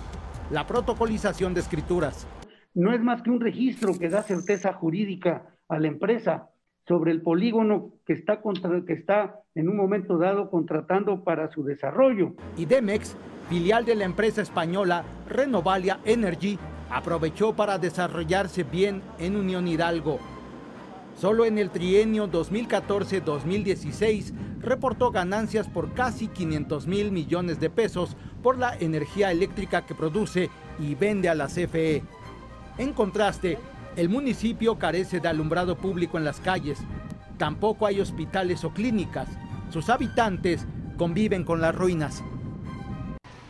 la 0.50 0.66
protocolización 0.66 1.54
de 1.54 1.62
escrituras. 1.62 2.28
No 2.74 2.94
es 2.94 3.02
más 3.02 3.22
que 3.22 3.30
un 3.30 3.42
registro 3.42 3.94
que 3.98 4.10
da 4.10 4.24
certeza 4.24 4.74
jurídica 4.74 5.56
a 5.68 5.80
la 5.80 5.88
empresa 5.88 6.49
sobre 6.90 7.12
el 7.12 7.22
polígono 7.22 7.94
que 8.08 8.14
está, 8.14 8.42
contra, 8.42 8.84
que 8.84 8.94
está 8.94 9.42
en 9.54 9.70
un 9.70 9.78
momento 9.78 10.18
dado 10.18 10.50
contratando 10.50 11.24
para 11.24 11.52
su 11.52 11.64
desarrollo. 11.64 12.34
Y 12.58 12.66
filial 13.48 13.86
de 13.86 13.94
la 13.94 14.06
empresa 14.06 14.42
española 14.42 15.04
Renovalia 15.28 16.00
Energy, 16.04 16.58
aprovechó 16.90 17.56
para 17.56 17.78
desarrollarse 17.78 18.64
bien 18.64 19.04
en 19.20 19.36
Unión 19.36 19.68
Hidalgo. 19.68 20.18
Solo 21.16 21.46
en 21.46 21.60
el 21.60 21.70
trienio 21.70 22.28
2014-2016 22.28 24.34
reportó 24.60 25.12
ganancias 25.12 25.68
por 25.68 25.94
casi 25.94 26.28
500 26.28 26.88
mil 26.88 27.12
millones 27.12 27.60
de 27.60 27.70
pesos 27.70 28.18
por 28.42 28.58
la 28.58 28.76
energía 28.76 29.30
eléctrica 29.30 29.86
que 29.86 29.94
produce 29.94 30.50
y 30.80 30.96
vende 30.96 31.30
a 31.30 31.36
la 31.36 31.46
CFE. 31.46 32.02
En 32.80 32.94
contraste, 32.94 33.60
el 33.96 34.10
municipio 34.10 34.78
carece 34.78 35.20
de 35.20 35.28
alumbrado 35.28 35.78
público 35.78 36.18
en 36.18 36.26
las 36.26 36.40
calles. 36.40 36.80
Tampoco 37.38 37.86
hay 37.86 38.00
hospitales 38.00 38.64
o 38.64 38.74
clínicas. 38.74 39.28
Sus 39.72 39.90
habitantes 39.90 40.66
conviven 40.98 41.44
con 41.44 41.62
las 41.62 41.76
ruinas. 41.76 42.24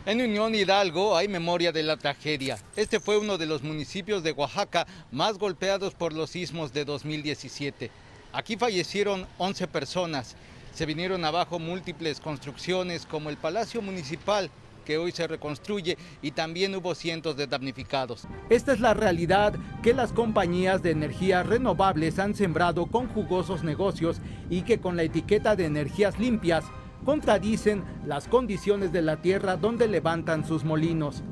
En 0.06 0.20
Unión 0.20 0.54
Hidalgo 0.54 1.16
hay 1.16 1.28
memoria 1.28 1.72
de 1.72 1.82
la 1.82 1.96
tragedia. 1.96 2.58
Este 2.76 3.00
fue 3.00 3.18
uno 3.18 3.38
de 3.38 3.46
los 3.46 3.62
municipios 3.62 4.22
de 4.22 4.32
Oaxaca 4.32 4.86
más 5.10 5.38
golpeados 5.38 5.94
por 5.94 6.12
los 6.12 6.30
sismos 6.30 6.72
de 6.72 6.84
2017. 6.84 7.90
Aquí 8.32 8.56
fallecieron 8.56 9.26
11 9.38 9.66
personas 9.68 10.36
se 10.74 10.86
vinieron 10.86 11.24
abajo 11.24 11.58
múltiples 11.58 12.20
construcciones 12.20 13.06
como 13.06 13.28
el 13.28 13.36
Palacio 13.36 13.82
Municipal, 13.82 14.50
que 14.90 14.98
hoy 14.98 15.12
se 15.12 15.28
reconstruye 15.28 15.96
y 16.20 16.32
también 16.32 16.74
hubo 16.74 16.96
cientos 16.96 17.36
de 17.36 17.46
damnificados. 17.46 18.26
Esta 18.48 18.72
es 18.72 18.80
la 18.80 18.92
realidad 18.92 19.54
que 19.84 19.94
las 19.94 20.12
compañías 20.12 20.82
de 20.82 20.90
energías 20.90 21.46
renovables 21.46 22.18
han 22.18 22.34
sembrado 22.34 22.86
con 22.86 23.06
jugosos 23.06 23.62
negocios 23.62 24.20
y 24.48 24.62
que 24.62 24.80
con 24.80 24.96
la 24.96 25.04
etiqueta 25.04 25.54
de 25.54 25.66
energías 25.66 26.18
limpias 26.18 26.64
contradicen 27.04 27.84
las 28.04 28.26
condiciones 28.26 28.90
de 28.90 29.02
la 29.02 29.18
tierra 29.22 29.56
donde 29.56 29.86
levantan 29.86 30.44
sus 30.44 30.64
molinos. 30.64 31.22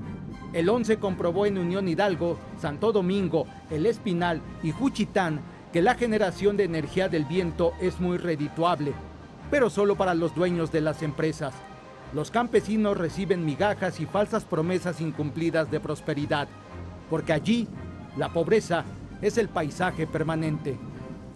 El 0.53 0.69
11 0.69 0.99
comprobó 0.99 1.45
en 1.45 1.59
Unión 1.59 1.89
Hidalgo, 1.89 2.39
Santo 2.61 2.93
Domingo, 2.93 3.49
El 3.73 3.87
Espinal 3.87 4.41
y 4.63 4.71
Juchitán 4.71 5.41
que 5.73 5.83
la 5.83 5.97
generación 5.97 6.57
de 6.57 6.63
energía 6.63 7.09
del 7.09 7.25
viento 7.25 7.73
es 7.81 7.99
muy 7.99 8.19
redituable 8.19 8.93
pero 9.51 9.71
solo 9.71 9.97
para 9.97 10.15
los 10.15 10.35
dueños 10.35 10.71
de 10.73 10.81
las 10.81 11.03
empresas. 11.03 11.55
Los 12.15 12.31
campesinos 12.31 12.97
reciben 12.97 13.45
migajas 13.45 14.01
y 14.01 14.07
falsas 14.07 14.45
promesas 14.47 15.03
incumplidas 15.03 15.71
de 15.71 15.79
prosperidad, 15.79 16.49
porque 17.11 17.35
allí 17.35 17.69
la 18.17 18.33
pobreza 18.33 18.85
es 19.21 19.37
el 19.37 19.51
paisaje 19.51 20.07
permanente. 20.07 20.79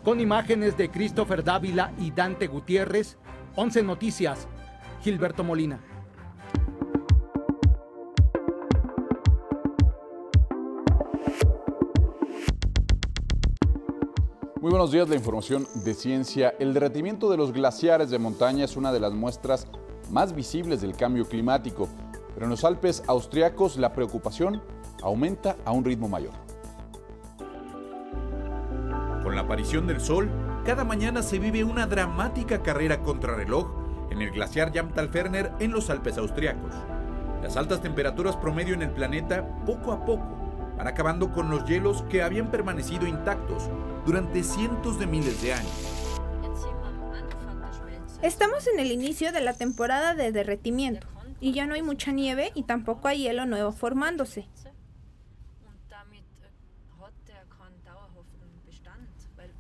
Con 0.03 0.19
imágenes 0.19 0.79
de 0.79 0.91
Christopher 0.91 1.45
Dávila 1.45 1.93
y 1.99 2.11
Dante 2.11 2.47
Gutiérrez, 2.47 3.19
11 3.55 3.83
Noticias, 3.83 4.49
Gilberto 5.03 5.45
Molina. 5.45 5.79
Muy 14.63 14.71
buenos 14.71 14.91
días, 14.91 15.09
la 15.09 15.17
información 15.17 15.67
de 15.85 15.93
ciencia. 15.93 16.55
El 16.59 16.73
derretimiento 16.73 17.29
de 17.31 17.37
los 17.37 17.53
glaciares 17.53 18.11
de 18.11 18.19
montaña 18.19 18.65
es 18.65 18.77
una 18.77 18.91
de 18.93 19.01
las 19.01 19.13
muestras 19.13 19.67
más 20.13 20.35
visibles 20.35 20.83
del 20.83 20.95
cambio 20.95 21.27
climático, 21.27 21.89
pero 22.35 22.47
en 22.47 22.51
los 22.51 22.65
Alpes 22.65 23.03
austriacos 23.09 23.77
la 23.79 23.93
preocupación 23.93 24.63
aumenta 25.03 25.57
a 25.65 25.73
un 25.73 25.85
ritmo 25.85 26.09
mayor. 26.09 26.35
Con 29.23 29.35
la 29.35 29.43
aparición 29.43 29.87
del 29.87 30.01
sol, 30.01 30.31
cada 30.65 30.85
mañana 30.85 31.23
se 31.23 31.39
vive 31.39 31.65
una 31.65 31.87
dramática 31.87 32.63
carrera 32.63 33.01
contrarreloj 33.01 33.67
en 34.11 34.21
el 34.21 34.31
glaciar 34.31 34.73
Jamtalferner 34.73 35.53
en 35.59 35.73
los 35.73 35.89
Alpes 35.89 36.19
austriacos. 36.19 36.75
Las 37.43 37.57
altas 37.57 37.81
temperaturas 37.81 38.37
promedio 38.37 38.75
en 38.75 38.83
el 38.83 38.91
planeta 38.91 39.47
poco 39.65 39.93
a 39.93 40.05
poco 40.05 40.29
van 40.77 40.87
acabando 40.87 41.33
con 41.33 41.51
los 41.51 41.65
hielos 41.65 42.05
que 42.11 42.23
habían 42.23 42.51
permanecido 42.51 43.07
intactos 43.07 43.69
durante 44.05 44.43
cientos 44.43 44.99
de 44.99 45.07
miles 45.07 45.41
de 45.43 45.55
años. 45.55 46.02
Estamos 48.23 48.69
en 48.69 48.79
el 48.79 48.93
inicio 48.93 49.33
de 49.33 49.41
la 49.41 49.53
temporada 49.53 50.15
de 50.15 50.31
derretimiento 50.31 51.09
y 51.41 51.53
ya 51.53 51.67
no 51.67 51.75
hay 51.75 51.83
mucha 51.83 52.13
nieve 52.13 52.53
y 52.55 52.63
tampoco 52.63 53.09
hay 53.09 53.25
hielo 53.25 53.47
nuevo 53.47 53.73
formándose. 53.73 54.47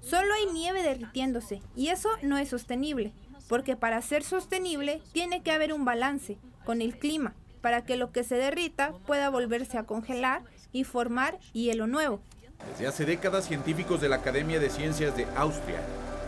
Solo 0.00 0.32
hay 0.34 0.46
nieve 0.52 0.84
derritiéndose 0.84 1.60
y 1.74 1.88
eso 1.88 2.08
no 2.22 2.38
es 2.38 2.50
sostenible, 2.50 3.12
porque 3.48 3.74
para 3.74 4.00
ser 4.00 4.22
sostenible 4.22 5.02
tiene 5.12 5.42
que 5.42 5.50
haber 5.50 5.72
un 5.72 5.84
balance 5.84 6.38
con 6.64 6.82
el 6.82 6.96
clima, 6.96 7.34
para 7.62 7.84
que 7.84 7.96
lo 7.96 8.12
que 8.12 8.22
se 8.22 8.36
derrita 8.36 8.92
pueda 9.06 9.28
volverse 9.28 9.76
a 9.76 9.86
congelar 9.86 10.44
y 10.70 10.84
formar 10.84 11.40
hielo 11.52 11.88
nuevo. 11.88 12.20
Desde 12.70 12.86
hace 12.86 13.04
décadas, 13.06 13.48
científicos 13.48 14.00
de 14.00 14.08
la 14.08 14.16
Academia 14.16 14.60
de 14.60 14.70
Ciencias 14.70 15.16
de 15.16 15.26
Austria 15.34 15.80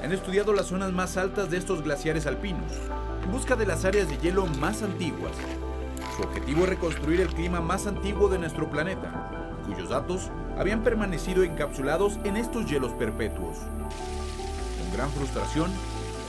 han 0.05 0.13
estudiado 0.13 0.53
las 0.53 0.67
zonas 0.67 0.93
más 0.93 1.17
altas 1.17 1.51
de 1.51 1.57
estos 1.57 1.83
glaciares 1.83 2.27
alpinos, 2.27 2.73
en 3.23 3.33
busca 3.33 3.57
de 3.57 3.65
las 3.65 3.87
áreas 3.87 4.07
de 4.07 4.19
hielo 4.19 4.45
más 4.47 4.83
antiguas. 4.83 5.33
Su 6.15 6.23
objetivo 6.25 6.65
es 6.65 6.69
reconstruir 6.69 7.23
el 7.23 7.29
clima 7.29 7.63
más 7.63 7.87
antiguo 7.87 8.29
de 8.29 8.39
nuestro 8.39 8.71
planeta, 8.71 9.59
cuyos 9.65 9.89
datos 9.89 10.31
habían 10.59 10.83
permanecido 10.83 11.43
encapsulados 11.43 12.19
en 12.25 12.37
estos 12.37 12.67
hielos 12.67 12.93
perpetuos. 12.93 13.57
Con 13.57 14.93
gran 14.95 15.11
frustración, 15.11 15.73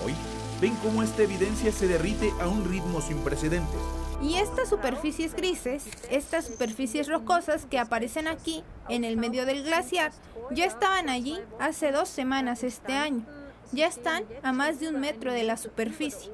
hoy 0.05 0.13
ven 0.61 0.73
cómo 0.81 1.03
esta 1.03 1.23
evidencia 1.23 1.73
se 1.73 1.89
derrite 1.89 2.31
a 2.39 2.47
un 2.47 2.63
ritmo 2.63 3.01
sin 3.01 3.17
precedentes. 3.17 3.81
Y 4.21 4.35
estas 4.35 4.69
superficies 4.69 5.35
grises, 5.35 5.83
estas 6.09 6.45
superficies 6.45 7.09
rocosas 7.09 7.65
que 7.65 7.77
aparecen 7.77 8.29
aquí, 8.29 8.63
en 8.87 9.03
el 9.03 9.17
medio 9.17 9.45
del 9.45 9.63
glaciar, 9.63 10.13
ya 10.51 10.63
estaban 10.63 11.09
allí 11.09 11.37
hace 11.59 11.91
dos 11.91 12.07
semanas 12.07 12.63
este 12.63 12.93
año. 12.93 13.25
Ya 13.71 13.87
están 13.87 14.23
a 14.43 14.51
más 14.53 14.79
de 14.79 14.89
un 14.89 14.99
metro 14.99 15.33
de 15.33 15.43
la 15.43 15.57
superficie. 15.57 16.31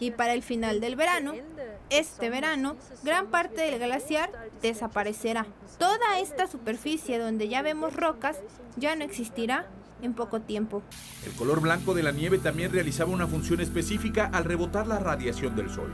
Y 0.00 0.10
para 0.10 0.34
el 0.34 0.42
final 0.42 0.80
del 0.80 0.96
verano, 0.96 1.34
este 1.90 2.30
verano, 2.30 2.76
gran 3.04 3.28
parte 3.28 3.62
del 3.62 3.78
glaciar 3.78 4.30
desaparecerá. 4.60 5.46
Toda 5.78 6.18
esta 6.18 6.46
superficie 6.46 7.18
donde 7.18 7.48
ya 7.48 7.62
vemos 7.62 7.94
rocas 7.94 8.38
ya 8.76 8.96
no 8.96 9.04
existirá 9.04 9.66
en 10.02 10.14
poco 10.14 10.40
tiempo. 10.40 10.82
El 11.24 11.32
color 11.32 11.60
blanco 11.60 11.94
de 11.94 12.02
la 12.02 12.10
nieve 12.10 12.38
también 12.38 12.72
realizaba 12.72 13.12
una 13.12 13.26
función 13.26 13.60
específica 13.60 14.28
al 14.32 14.44
rebotar 14.44 14.86
la 14.86 14.98
radiación 14.98 15.54
del 15.54 15.70
sol. 15.70 15.92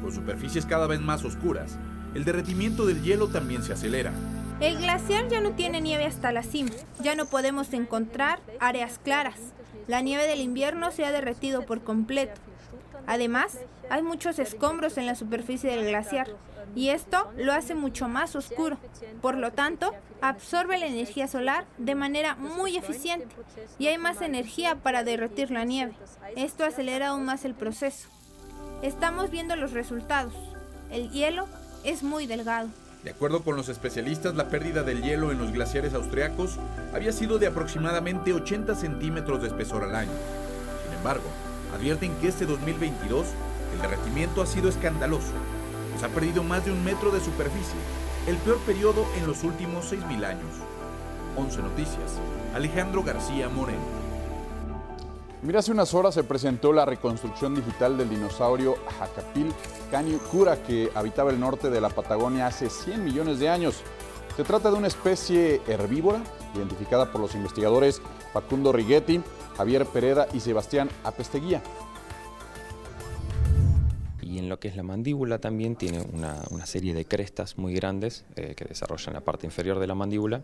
Con 0.00 0.12
superficies 0.12 0.66
cada 0.66 0.86
vez 0.86 1.00
más 1.00 1.24
oscuras, 1.24 1.76
el 2.14 2.24
derretimiento 2.24 2.86
del 2.86 3.02
hielo 3.02 3.28
también 3.28 3.62
se 3.62 3.72
acelera. 3.72 4.12
El 4.60 4.78
glaciar 4.78 5.28
ya 5.28 5.40
no 5.40 5.52
tiene 5.52 5.80
nieve 5.80 6.04
hasta 6.04 6.32
la 6.32 6.42
cima, 6.42 6.70
ya 7.00 7.14
no 7.14 7.26
podemos 7.26 7.72
encontrar 7.72 8.40
áreas 8.60 8.98
claras. 9.02 9.38
La 9.88 10.02
nieve 10.02 10.26
del 10.26 10.40
invierno 10.40 10.92
se 10.92 11.06
ha 11.06 11.12
derretido 11.12 11.64
por 11.64 11.82
completo. 11.82 12.38
Además, 13.06 13.58
hay 13.88 14.02
muchos 14.02 14.38
escombros 14.38 14.98
en 14.98 15.06
la 15.06 15.14
superficie 15.14 15.70
del 15.70 15.86
glaciar 15.86 16.28
y 16.74 16.90
esto 16.90 17.32
lo 17.38 17.54
hace 17.54 17.74
mucho 17.74 18.06
más 18.06 18.36
oscuro. 18.36 18.76
Por 19.22 19.38
lo 19.38 19.50
tanto, 19.52 19.94
absorbe 20.20 20.78
la 20.78 20.86
energía 20.86 21.26
solar 21.26 21.64
de 21.78 21.94
manera 21.94 22.36
muy 22.36 22.76
eficiente 22.76 23.34
y 23.78 23.86
hay 23.86 23.96
más 23.96 24.20
energía 24.20 24.76
para 24.76 25.04
derretir 25.04 25.50
la 25.50 25.64
nieve. 25.64 25.94
Esto 26.36 26.64
acelera 26.64 27.08
aún 27.08 27.24
más 27.24 27.46
el 27.46 27.54
proceso. 27.54 28.10
Estamos 28.82 29.30
viendo 29.30 29.56
los 29.56 29.72
resultados. 29.72 30.34
El 30.90 31.10
hielo 31.10 31.48
es 31.82 32.02
muy 32.02 32.26
delgado. 32.26 32.68
De 33.04 33.10
acuerdo 33.10 33.42
con 33.42 33.56
los 33.56 33.68
especialistas, 33.68 34.34
la 34.34 34.48
pérdida 34.48 34.82
del 34.82 35.02
hielo 35.02 35.30
en 35.30 35.38
los 35.38 35.52
glaciares 35.52 35.94
austriacos 35.94 36.58
había 36.92 37.12
sido 37.12 37.38
de 37.38 37.46
aproximadamente 37.46 38.32
80 38.32 38.74
centímetros 38.74 39.40
de 39.40 39.48
espesor 39.48 39.84
al 39.84 39.94
año. 39.94 40.10
Sin 40.84 40.98
embargo, 40.98 41.24
advierten 41.72 42.12
que 42.16 42.28
este 42.28 42.44
2022 42.44 43.26
el 43.74 43.82
derretimiento 43.82 44.42
ha 44.42 44.46
sido 44.46 44.68
escandaloso. 44.68 45.32
Se 46.00 46.06
ha 46.06 46.08
perdido 46.08 46.42
más 46.42 46.64
de 46.64 46.72
un 46.72 46.82
metro 46.82 47.12
de 47.12 47.20
superficie, 47.20 47.78
el 48.26 48.36
peor 48.38 48.58
periodo 48.58 49.06
en 49.16 49.28
los 49.28 49.44
últimos 49.44 49.92
6.000 49.92 50.24
años. 50.24 50.50
11 51.36 51.62
Noticias, 51.62 52.18
Alejandro 52.52 53.04
García 53.04 53.48
Moreno. 53.48 53.97
Mira, 55.40 55.60
hace 55.60 55.70
unas 55.70 55.94
horas 55.94 56.14
se 56.14 56.24
presentó 56.24 56.72
la 56.72 56.84
reconstrucción 56.84 57.54
digital 57.54 57.96
del 57.96 58.10
dinosaurio 58.10 58.74
Jacapil 58.98 59.52
caniucura 59.88 60.62
que 60.64 60.90
habitaba 60.96 61.30
el 61.30 61.38
norte 61.38 61.70
de 61.70 61.80
la 61.80 61.90
Patagonia 61.90 62.48
hace 62.48 62.68
100 62.68 63.04
millones 63.04 63.38
de 63.38 63.48
años. 63.48 63.82
Se 64.36 64.42
trata 64.42 64.70
de 64.70 64.76
una 64.76 64.88
especie 64.88 65.60
herbívora 65.68 66.22
identificada 66.56 67.12
por 67.12 67.20
los 67.20 67.36
investigadores 67.36 68.02
Facundo 68.32 68.72
Righetti, 68.72 69.20
Javier 69.56 69.86
Pereda 69.86 70.26
y 70.32 70.40
Sebastián 70.40 70.88
Apesteguía. 71.04 71.62
Y 74.20 74.38
en 74.38 74.48
lo 74.48 74.58
que 74.58 74.68
es 74.68 74.76
la 74.76 74.82
mandíbula 74.82 75.38
también 75.38 75.76
tiene 75.76 76.04
una, 76.12 76.66
serie 76.66 76.94
de 76.94 77.04
crestas 77.04 77.56
muy 77.56 77.74
grandes 77.74 78.24
eh, 78.34 78.54
que 78.56 78.64
desarrollan 78.64 79.14
la 79.14 79.20
parte 79.20 79.46
inferior 79.46 79.78
de 79.78 79.86
la 79.86 79.94
mandíbula, 79.94 80.42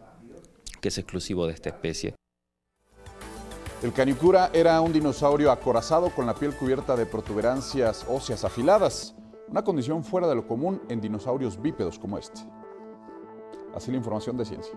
que 0.81 0.89
es 0.89 0.99
exclusivo 0.99 1.49
de 1.49 1.53
esta 1.53 1.69
especie. 1.69 2.15
El 3.85 3.93
canicura 3.93 4.49
era 4.55 4.81
un 4.81 4.95
dinosaurio 4.95 5.53
acorazado 5.53 6.09
con 6.09 6.25
la 6.25 6.35
piel 6.35 6.57
cubierta 6.57 6.97
de 6.97 7.05
protuberancias 7.05 8.07
óseas 8.09 8.43
afiladas, 8.43 9.15
una 9.47 9.63
condición 9.63 10.03
fuera 10.03 10.27
de 10.27 10.35
lo 10.35 10.47
común 10.47 10.81
en 10.89 11.03
dinosaurios 11.03 11.61
bípedos 11.61 11.99
como 11.99 12.17
este. 12.17 12.41
Así 13.75 13.91
la 13.91 13.99
información 13.99 14.39
de 14.39 14.47
ciencia. 14.47 14.73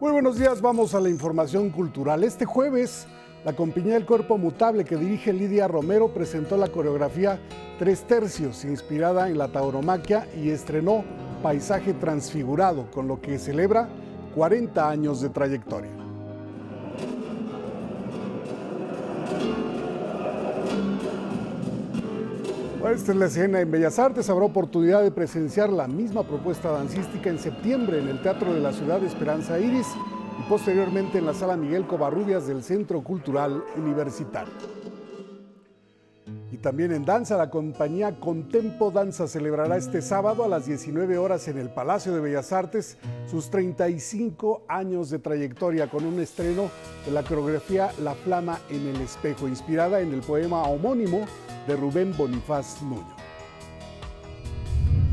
Muy 0.00 0.10
buenos 0.10 0.36
días, 0.36 0.60
vamos 0.60 0.96
a 0.96 1.00
la 1.00 1.10
información 1.10 1.70
cultural. 1.70 2.24
Este 2.24 2.44
jueves 2.44 3.06
la 3.44 3.52
compañía 3.52 3.94
del 3.94 4.06
cuerpo 4.06 4.38
mutable 4.38 4.84
que 4.84 4.96
dirige 4.96 5.32
Lidia 5.32 5.68
Romero 5.68 6.08
presentó 6.08 6.56
la 6.56 6.68
coreografía 6.68 7.38
Tres 7.78 8.04
Tercios, 8.04 8.64
inspirada 8.64 9.28
en 9.28 9.36
la 9.36 9.48
tauromaquia, 9.48 10.26
y 10.34 10.48
estrenó 10.48 11.04
Paisaje 11.42 11.92
Transfigurado, 11.92 12.90
con 12.90 13.06
lo 13.06 13.20
que 13.20 13.38
celebra 13.38 13.88
40 14.34 14.88
años 14.88 15.20
de 15.20 15.28
trayectoria. 15.28 15.90
Esta 22.94 23.12
es 23.12 23.18
la 23.18 23.26
escena 23.26 23.60
en 23.60 23.70
Bellas 23.70 23.98
Artes. 23.98 24.30
Habrá 24.30 24.44
oportunidad 24.44 25.02
de 25.02 25.10
presenciar 25.10 25.70
la 25.70 25.88
misma 25.88 26.22
propuesta 26.22 26.70
dancística 26.70 27.28
en 27.28 27.38
septiembre 27.38 27.98
en 27.98 28.08
el 28.08 28.22
Teatro 28.22 28.54
de 28.54 28.60
la 28.60 28.72
Ciudad 28.72 29.00
de 29.00 29.06
Esperanza 29.06 29.58
Iris 29.58 29.88
y 30.38 30.42
posteriormente 30.48 31.18
en 31.18 31.26
la 31.26 31.34
Sala 31.34 31.56
Miguel 31.56 31.86
Covarrubias 31.86 32.46
del 32.46 32.62
Centro 32.62 33.02
Cultural 33.02 33.62
Universitario. 33.76 34.52
Y 36.50 36.58
también 36.58 36.92
en 36.92 37.04
danza, 37.04 37.36
la 37.36 37.50
compañía 37.50 38.18
Contempo 38.20 38.90
Danza 38.90 39.26
celebrará 39.26 39.76
este 39.76 40.00
sábado 40.00 40.44
a 40.44 40.48
las 40.48 40.66
19 40.66 41.18
horas 41.18 41.48
en 41.48 41.58
el 41.58 41.68
Palacio 41.68 42.14
de 42.14 42.20
Bellas 42.20 42.52
Artes 42.52 42.96
sus 43.28 43.50
35 43.50 44.64
años 44.68 45.10
de 45.10 45.18
trayectoria 45.18 45.90
con 45.90 46.04
un 46.04 46.20
estreno 46.20 46.70
de 47.04 47.12
la 47.12 47.24
coreografía 47.24 47.90
La 48.00 48.14
Flama 48.14 48.60
en 48.70 48.86
el 48.86 49.00
Espejo, 49.00 49.48
inspirada 49.48 50.00
en 50.00 50.14
el 50.14 50.20
poema 50.20 50.62
homónimo 50.62 51.26
de 51.66 51.76
Rubén 51.76 52.16
Bonifaz 52.16 52.80
Nuño. 52.82 53.16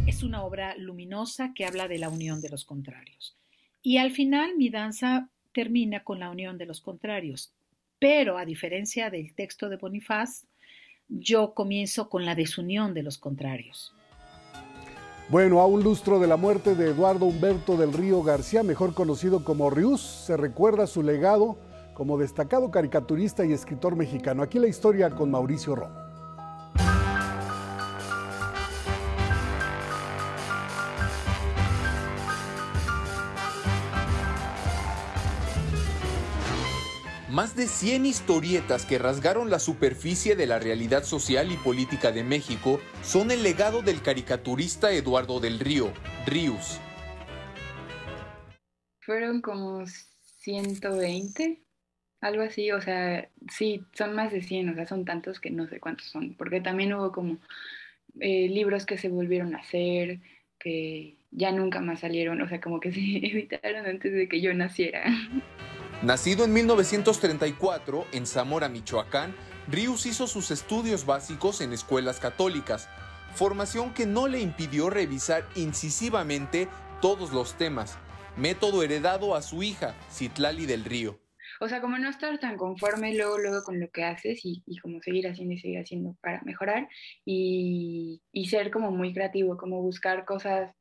Es 0.06 0.24
una 0.24 0.44
obra 0.44 0.76
luminosa 0.78 1.54
que 1.56 1.66
habla 1.66 1.88
de 1.88 1.98
la 1.98 2.10
unión 2.10 2.40
de 2.40 2.50
los 2.50 2.66
contrarios 2.66 3.41
y 3.82 3.98
al 3.98 4.12
final 4.12 4.56
mi 4.58 4.70
danza 4.70 5.30
termina 5.54 6.04
con 6.04 6.20
la 6.20 6.30
unión 6.30 6.58
de 6.58 6.66
los 6.66 6.82
contrarios. 6.82 7.54
Pero 8.00 8.38
a 8.38 8.46
diferencia 8.46 9.10
del 9.10 9.34
texto 9.34 9.70
de 9.70 9.78
Bonifaz, 9.78 10.46
yo 11.08 11.54
comienzo 11.54 12.10
con 12.10 12.26
la 12.26 12.36
desunión 12.36 12.94
de 12.94 13.04
los 13.04 13.18
contrarios. 13.18 13.94
Bueno, 15.30 15.60
a 15.60 15.66
un 15.66 15.84
lustro 15.84 16.20
de 16.20 16.28
la 16.28 16.36
muerte 16.36 16.76
de 16.76 16.90
Eduardo 16.90 17.26
Humberto 17.26 17.78
del 17.78 17.94
Río 17.94 18.22
García, 18.24 18.64
mejor 18.64 18.94
conocido 18.94 19.44
como 19.44 19.70
Rius, 19.70 20.02
se 20.02 20.36
recuerda 20.36 20.88
su 20.88 21.04
legado 21.04 21.58
como 21.94 22.18
destacado 22.18 22.72
caricaturista 22.72 23.46
y 23.46 23.54
escritor 23.54 23.96
mexicano. 23.96 24.44
Aquí 24.44 24.60
la 24.60 24.68
historia 24.68 25.10
con 25.12 25.32
Mauricio 25.32 25.76
Romo. 25.76 26.11
Más 37.32 37.56
de 37.56 37.68
100 37.68 38.06
historietas 38.06 38.86
que 38.86 38.98
rasgaron 38.98 39.50
la 39.50 39.60
superficie 39.60 40.36
de 40.36 40.48
la 40.48 40.60
realidad 40.60 41.06
social 41.06 41.50
y 41.50 41.56
política 41.56 42.12
de 42.12 42.26
México 42.26 42.82
son 43.04 43.32
el 43.32 43.42
legado 43.42 43.82
del 43.82 44.02
caricaturista 44.02 44.92
Eduardo 44.92 45.40
del 45.40 45.62
Río, 45.62 45.94
Ríos. 46.28 46.82
Fueron 49.00 49.40
como 49.40 49.86
120, 50.40 51.62
algo 52.20 52.44
así, 52.44 52.70
o 52.74 52.82
sea, 52.82 53.30
sí, 53.50 53.82
son 53.94 54.14
más 54.14 54.34
de 54.34 54.42
100, 54.42 54.68
o 54.68 54.76
sea, 54.76 54.86
son 54.86 55.06
tantos 55.06 55.40
que 55.40 55.52
no 55.52 55.70
sé 55.70 55.80
cuántos 55.80 56.08
son, 56.08 56.34
porque 56.34 56.60
también 56.60 56.94
hubo 56.94 57.14
como 57.14 57.38
eh, 58.20 58.50
libros 58.50 58.86
que 58.86 58.98
se 58.98 59.08
volvieron 59.08 59.56
a 59.56 59.60
hacer, 59.60 60.20
que 60.60 61.16
ya 61.32 61.54
nunca 61.54 61.80
más 61.80 62.02
salieron, 62.02 62.42
o 62.42 62.50
sea, 62.50 62.60
como 62.60 62.82
que 62.82 62.92
se 62.92 63.00
evitaron 63.00 63.86
antes 63.86 64.12
de 64.12 64.28
que 64.28 64.42
yo 64.42 64.54
naciera. 64.54 65.06
Nacido 66.04 66.46
en 66.46 66.54
1934 66.54 68.08
en 68.12 68.26
Zamora, 68.26 68.70
Michoacán, 68.70 69.36
Rius 69.68 70.08
hizo 70.08 70.26
sus 70.26 70.50
estudios 70.50 71.06
básicos 71.06 71.62
en 71.62 71.74
escuelas 71.74 72.20
católicas, 72.20 72.90
formación 73.36 73.94
que 73.94 74.08
no 74.08 74.28
le 74.28 74.40
impidió 74.40 74.90
revisar 74.90 75.48
incisivamente 75.56 76.68
todos 77.04 77.32
los 77.34 77.56
temas, 77.56 78.00
método 78.36 78.82
heredado 78.82 79.36
a 79.36 79.44
su 79.44 79.62
hija, 79.62 79.94
Citlali 80.12 80.66
del 80.66 80.86
Río. 80.86 81.20
O 81.60 81.70
sea, 81.70 81.82
como 81.82 82.00
no 82.00 82.10
estar 82.10 82.40
tan 82.40 82.58
conforme 82.58 83.14
luego, 83.14 83.38
luego 83.38 83.62
con 83.64 83.80
lo 83.80 83.92
que 83.92 84.04
haces 84.04 84.40
y, 84.44 84.64
como 84.82 85.00
seguir 85.04 85.28
haciendo 85.28 85.54
y 85.54 85.60
seguir 85.60 85.82
haciendo 85.82 86.18
para 86.20 86.42
mejorar 86.42 86.90
y 87.26 88.20
ser 88.50 88.72
como 88.72 88.90
muy 88.90 89.14
creativo, 89.14 89.56
como 89.56 89.84
buscar 89.84 90.26
cosas 90.26 90.74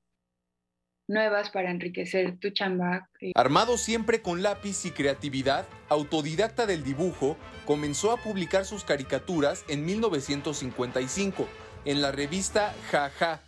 nuevas 1.11 1.51
para 1.51 1.71
enriquecer 1.71 2.39
tu 2.39 2.51
chamba. 2.51 3.09
Armado 3.35 3.77
siempre 3.77 4.23
con 4.23 4.43
lápiz 4.43 4.87
y 4.87 4.93
creatividad, 4.93 5.67
autodidacta 5.89 6.65
del 6.65 6.85
dibujo, 6.85 7.37
comenzó 7.67 8.13
a 8.13 8.17
publicar 8.17 8.65
sus 8.65 8.85
caricaturas 8.85 9.65
en 9.69 9.85
1955 9.85 11.47
en 11.85 12.01
la 12.01 12.13
revista 12.13 12.75
Jaja. 12.91 13.43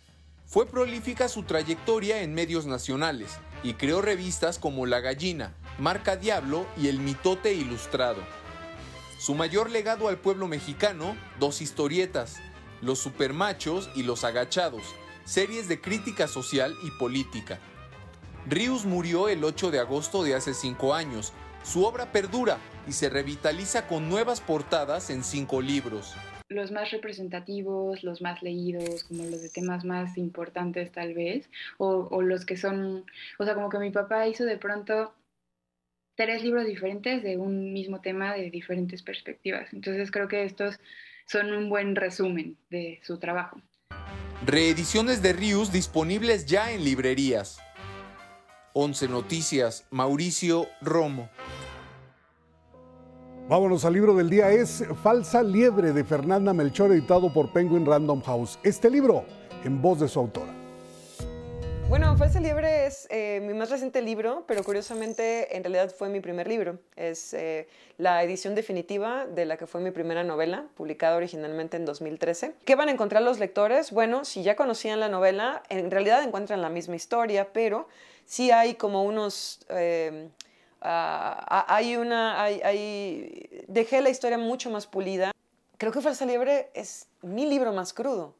Fue 0.45 0.67
prolífica 0.67 1.27
su 1.29 1.43
trayectoria 1.43 2.21
en 2.21 2.33
medios 2.33 2.65
nacionales 2.65 3.39
y 3.63 3.73
creó 3.73 4.01
revistas 4.01 4.59
como 4.59 4.85
La 4.85 4.99
Gallina, 4.99 5.53
Marca 5.79 6.17
Diablo 6.17 6.67
y 6.77 6.89
El 6.89 6.99
Mitote 6.99 7.53
Ilustrado. 7.53 8.21
Su 9.17 9.35
mayor 9.35 9.71
legado 9.71 10.09
al 10.09 10.17
pueblo 10.17 10.47
mexicano, 10.47 11.15
dos 11.39 11.61
historietas, 11.61 12.41
Los 12.81 12.99
Supermachos 12.99 13.89
y 13.95 14.03
Los 14.03 14.25
Agachados, 14.25 14.83
series 15.25 15.67
de 15.67 15.79
crítica 15.79 16.27
social 16.27 16.75
y 16.83 16.91
política. 16.91 17.59
Rius 18.45 18.85
murió 18.85 19.29
el 19.29 19.43
8 19.43 19.71
de 19.71 19.79
agosto 19.79 20.23
de 20.23 20.35
hace 20.35 20.53
cinco 20.53 20.93
años. 20.93 21.33
Su 21.63 21.85
obra 21.85 22.11
perdura 22.11 22.57
y 22.87 22.91
se 22.91 23.09
revitaliza 23.09 23.87
con 23.87 24.09
nuevas 24.09 24.41
portadas 24.41 25.09
en 25.09 25.23
cinco 25.23 25.61
libros. 25.61 26.13
Los 26.49 26.71
más 26.71 26.91
representativos, 26.91 28.03
los 28.03 28.21
más 28.21 28.43
leídos, 28.43 29.05
como 29.05 29.23
los 29.23 29.41
de 29.41 29.49
temas 29.49 29.85
más 29.85 30.17
importantes 30.17 30.91
tal 30.91 31.13
vez, 31.13 31.49
o, 31.77 32.07
o 32.11 32.21
los 32.21 32.45
que 32.45 32.57
son, 32.57 33.05
o 33.39 33.45
sea, 33.45 33.55
como 33.55 33.69
que 33.69 33.79
mi 33.79 33.91
papá 33.91 34.27
hizo 34.27 34.43
de 34.43 34.57
pronto 34.57 35.13
tres 36.15 36.43
libros 36.43 36.65
diferentes 36.65 37.23
de 37.23 37.37
un 37.37 37.71
mismo 37.71 38.01
tema 38.01 38.33
de 38.33 38.51
diferentes 38.51 39.01
perspectivas. 39.01 39.73
Entonces 39.73 40.11
creo 40.11 40.27
que 40.27 40.43
estos 40.43 40.79
son 41.25 41.53
un 41.53 41.69
buen 41.69 41.95
resumen 41.95 42.57
de 42.69 42.99
su 43.03 43.17
trabajo. 43.17 43.61
Reediciones 44.45 45.21
de 45.21 45.33
Rius 45.33 45.71
disponibles 45.71 46.45
ya 46.45 46.71
en 46.71 46.83
librerías. 46.83 47.59
11 48.73 49.07
Noticias, 49.07 49.85
Mauricio 49.91 50.67
Romo. 50.81 51.29
Vámonos 53.47 53.85
al 53.85 53.93
libro 53.93 54.15
del 54.15 54.29
día, 54.29 54.51
es 54.51 54.83
Falsa 55.03 55.43
Liebre 55.43 55.93
de 55.93 56.03
Fernanda 56.03 56.53
Melchor, 56.53 56.91
editado 56.91 57.31
por 57.31 57.51
Penguin 57.51 57.85
Random 57.85 58.21
House. 58.21 58.57
Este 58.63 58.89
libro, 58.89 59.25
en 59.63 59.81
voz 59.81 59.99
de 59.99 60.07
su 60.07 60.19
autora. 60.19 60.62
Bueno, 61.89 62.17
Falsa 62.17 62.39
Liebre 62.39 62.87
es 62.87 63.07
eh, 63.11 63.39
mi 63.43 63.53
más 63.53 63.69
reciente 63.69 64.01
libro, 64.01 64.45
pero 64.47 64.63
curiosamente 64.63 65.55
en 65.55 65.63
realidad 65.63 65.93
fue 65.95 66.09
mi 66.09 66.21
primer 66.21 66.47
libro. 66.47 66.79
Es 66.95 67.33
eh, 67.33 67.67
la 67.97 68.23
edición 68.23 68.55
definitiva 68.55 69.27
de 69.27 69.45
la 69.45 69.57
que 69.57 69.67
fue 69.67 69.81
mi 69.81 69.91
primera 69.91 70.23
novela, 70.23 70.65
publicada 70.75 71.17
originalmente 71.17 71.77
en 71.77 71.85
2013. 71.85 72.55
¿Qué 72.65 72.75
van 72.75 72.89
a 72.89 72.91
encontrar 72.91 73.21
los 73.21 73.39
lectores? 73.39 73.91
Bueno, 73.91 74.25
si 74.25 74.41
ya 74.41 74.55
conocían 74.55 74.99
la 74.99 75.09
novela, 75.09 75.61
en 75.69 75.91
realidad 75.91 76.23
encuentran 76.23 76.61
la 76.61 76.69
misma 76.69 76.95
historia, 76.95 77.53
pero 77.53 77.87
sí 78.25 78.49
hay 78.49 78.75
como 78.75 79.03
unos... 79.03 79.59
Eh, 79.69 80.29
ah, 80.81 81.65
hay 81.67 81.95
una... 81.97 82.41
Hay, 82.41 82.61
hay, 82.63 83.65
dejé 83.67 84.01
la 84.01 84.09
historia 84.09 84.37
mucho 84.37 84.71
más 84.71 84.87
pulida. 84.87 85.31
Creo 85.77 85.91
que 85.91 86.01
Falsa 86.01 86.25
Liebre 86.25 86.69
es 86.73 87.07
mi 87.21 87.45
libro 87.45 87.71
más 87.73 87.93
crudo. 87.93 88.33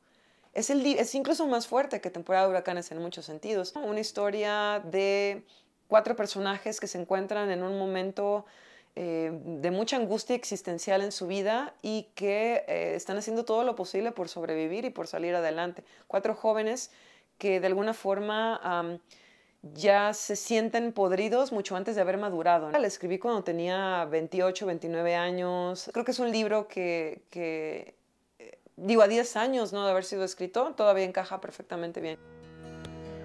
Es, 0.53 0.69
el, 0.69 0.85
incluso 1.13 1.47
más 1.47 1.67
fuerte 1.67 1.99
que 1.99 2.11
Temporada 2.11 2.45
de 2.45 2.51
Huracanes 2.51 2.91
en 2.91 2.99
muchos 2.99 3.25
sentidos. 3.25 3.73
Una 3.75 3.99
historia 3.99 4.81
de 4.85 5.43
cuatro 5.87 6.15
personajes 6.15 6.79
que 6.79 6.87
se 6.87 6.99
encuentran 6.99 7.49
en 7.49 7.63
un 7.63 7.77
momento 7.79 8.45
eh, 8.95 9.31
de 9.33 9.71
mucha 9.71 9.97
angustia 9.97 10.35
existencial 10.35 11.01
en 11.01 11.11
su 11.11 11.25
vida 11.25 11.73
y 11.81 12.09
que 12.13 12.63
eh, 12.67 12.93
están 12.95 13.17
haciendo 13.17 13.45
todo 13.45 13.63
lo 13.63 13.75
posible 13.75 14.11
por 14.11 14.29
sobrevivir 14.29 14.85
y 14.85 14.91
por 14.91 15.07
salir 15.07 15.33
adelante. 15.33 15.83
Cuatro 16.07 16.35
jóvenes 16.35 16.91
que 17.39 17.59
de 17.59 17.65
alguna 17.65 17.95
forma 17.95 18.99
ya 19.73 20.13
se 20.13 20.35
sienten 20.35 20.91
podridos 20.91 21.51
mucho 21.51 21.75
antes 21.75 21.95
de 21.95 22.01
haber 22.01 22.17
madurado. 22.17 22.69
La 22.69 22.85
escribí 22.85 23.17
cuando 23.17 23.43
tenía 23.43 24.05
28, 24.05 24.67
29 24.67 25.15
años. 25.15 25.89
Creo 25.91 26.05
que 26.05 26.11
es 26.11 26.19
un 26.19 26.31
libro 26.31 26.67
que 26.67 27.95
digo, 28.77 29.01
a 29.01 29.07
10 29.07 29.35
años 29.37 29.73
¿no? 29.73 29.85
de 29.85 29.91
haber 29.91 30.03
sido 30.03 30.23
escrito, 30.23 30.73
todavía 30.75 31.05
encaja 31.05 31.41
perfectamente 31.41 32.01
bien. 32.01 32.17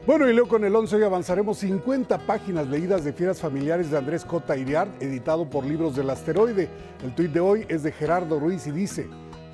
Bueno, 0.07 0.29
y 0.29 0.33
luego 0.33 0.49
con 0.49 0.65
el 0.65 0.75
11 0.75 0.97
hoy 0.97 1.03
avanzaremos 1.03 1.59
50 1.59 2.19
páginas 2.21 2.67
leídas 2.67 3.05
de 3.05 3.13
Fieras 3.13 3.41
Familiares 3.41 3.91
de 3.91 3.99
Andrés 3.99 4.25
Cota 4.25 4.57
Iriart, 4.57 5.03
editado 5.03 5.51
por 5.51 5.67
Libros 5.67 5.97
del 5.97 6.09
Asteroide. 6.09 6.71
El 7.05 7.15
tuit 7.15 7.31
de 7.31 7.41
hoy 7.41 7.67
es 7.69 7.83
de 7.83 7.93
Gerardo 7.93 8.41
Ruiz 8.41 8.67
y 8.67 8.71
dice, 8.71 9.07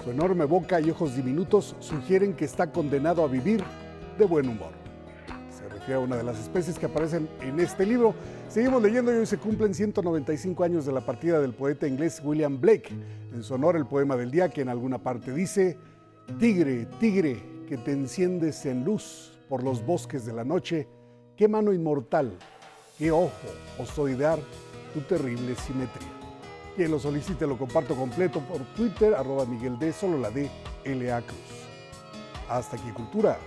su 0.04 0.10
enorme 0.10 0.44
boca 0.44 0.80
y 0.80 0.90
ojos 0.90 1.16
diminutos 1.16 1.74
sugieren 1.80 2.34
que 2.34 2.44
está 2.44 2.70
condenado 2.70 3.24
a 3.24 3.26
vivir 3.26 3.64
de 4.16 4.24
buen 4.26 4.48
humor. 4.48 4.83
A 5.92 5.98
una 5.98 6.16
de 6.16 6.24
las 6.24 6.40
especies 6.40 6.78
que 6.78 6.86
aparecen 6.86 7.28
en 7.42 7.60
este 7.60 7.84
libro. 7.84 8.14
Seguimos 8.48 8.82
leyendo 8.82 9.12
y 9.12 9.18
hoy 9.18 9.26
se 9.26 9.36
cumplen 9.36 9.74
195 9.74 10.64
años 10.64 10.86
de 10.86 10.92
la 10.92 11.02
partida 11.02 11.40
del 11.40 11.52
poeta 11.52 11.86
inglés 11.86 12.22
William 12.24 12.58
Blake. 12.58 12.88
En 13.32 13.42
su 13.42 13.54
honor 13.54 13.76
el 13.76 13.86
poema 13.86 14.16
del 14.16 14.30
día 14.30 14.48
que 14.48 14.62
en 14.62 14.70
alguna 14.70 14.98
parte 14.98 15.32
dice, 15.32 15.76
Tigre, 16.38 16.86
tigre, 16.98 17.40
que 17.68 17.76
te 17.76 17.92
enciendes 17.92 18.64
en 18.64 18.82
luz 18.82 19.38
por 19.48 19.62
los 19.62 19.84
bosques 19.84 20.24
de 20.24 20.32
la 20.32 20.42
noche, 20.42 20.88
qué 21.36 21.48
mano 21.48 21.72
inmortal, 21.72 22.32
qué 22.98 23.12
ojo 23.12 23.30
ostoidear 23.78 24.38
tu 24.94 25.00
terrible 25.02 25.54
simetría. 25.54 26.08
Quien 26.74 26.90
lo 26.90 26.98
solicite 26.98 27.46
lo 27.46 27.58
comparto 27.58 27.94
completo 27.94 28.40
por 28.40 28.62
Twitter, 28.74 29.14
arroba 29.14 29.44
Miguel 29.44 29.78
D, 29.78 29.92
solo 29.92 30.18
la 30.18 30.30
D, 30.30 30.50
L.A. 30.82 31.20
Cruz. 31.20 31.38
Hasta 32.48 32.76
aquí, 32.76 32.90
Cultura. 32.90 33.38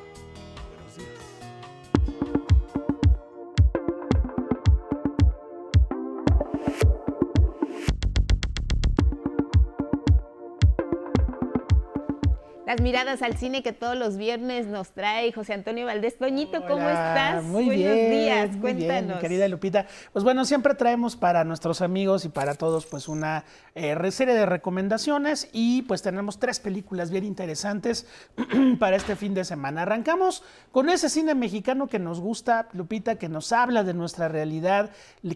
Las 12.68 12.82
miradas 12.82 13.22
al 13.22 13.38
cine 13.38 13.64
que 13.64 13.72
todos 13.72 13.96
los 13.96 14.18
viernes 14.18 14.68
nos 14.68 14.90
trae 14.90 15.32
José 15.32 15.54
Antonio 15.54 15.86
Valdés. 15.86 16.18
Toñito, 16.18 16.66
¿cómo 16.68 16.90
estás? 16.90 17.42
Muy 17.42 17.64
Buenos 17.64 17.78
bien, 17.78 18.12
días, 18.12 18.52
muy 18.52 18.60
cuéntanos. 18.60 18.88
bien, 18.90 19.08
mi 19.08 19.22
querida 19.22 19.48
Lupita. 19.48 19.86
Pues 20.12 20.26
bueno, 20.26 20.44
siempre 20.44 20.76
traemos 20.76 21.16
para 21.16 21.46
nuestros 21.46 21.80
amigos 21.80 22.26
y 22.26 22.28
para 22.28 22.56
todos 22.56 22.86
pues 22.86 23.08
una 23.08 23.46
eh, 23.74 23.96
serie 24.12 24.34
de 24.34 24.46
recomendaciones 24.46 25.48
y 25.54 25.84
pues 25.84 26.02
tenemos 26.02 26.40
tres 26.40 26.60
películas 26.60 27.10
bien 27.10 27.24
interesantes 27.24 28.06
para 28.80 28.98
este 28.98 29.16
fin 29.16 29.34
de 29.34 29.46
semana. 29.46 29.84
Arrancamos 29.84 30.44
con 30.74 30.90
ese 30.90 31.08
cine 31.08 31.36
mexicano 31.36 31.88
que 31.88 32.00
nos 32.00 32.20
gusta, 32.20 32.68
Lupita, 32.74 33.16
que 33.16 33.30
nos 33.30 33.54
habla 33.54 33.86
de 33.86 33.94
nuestra 33.94 34.28
realidad, 34.28 34.90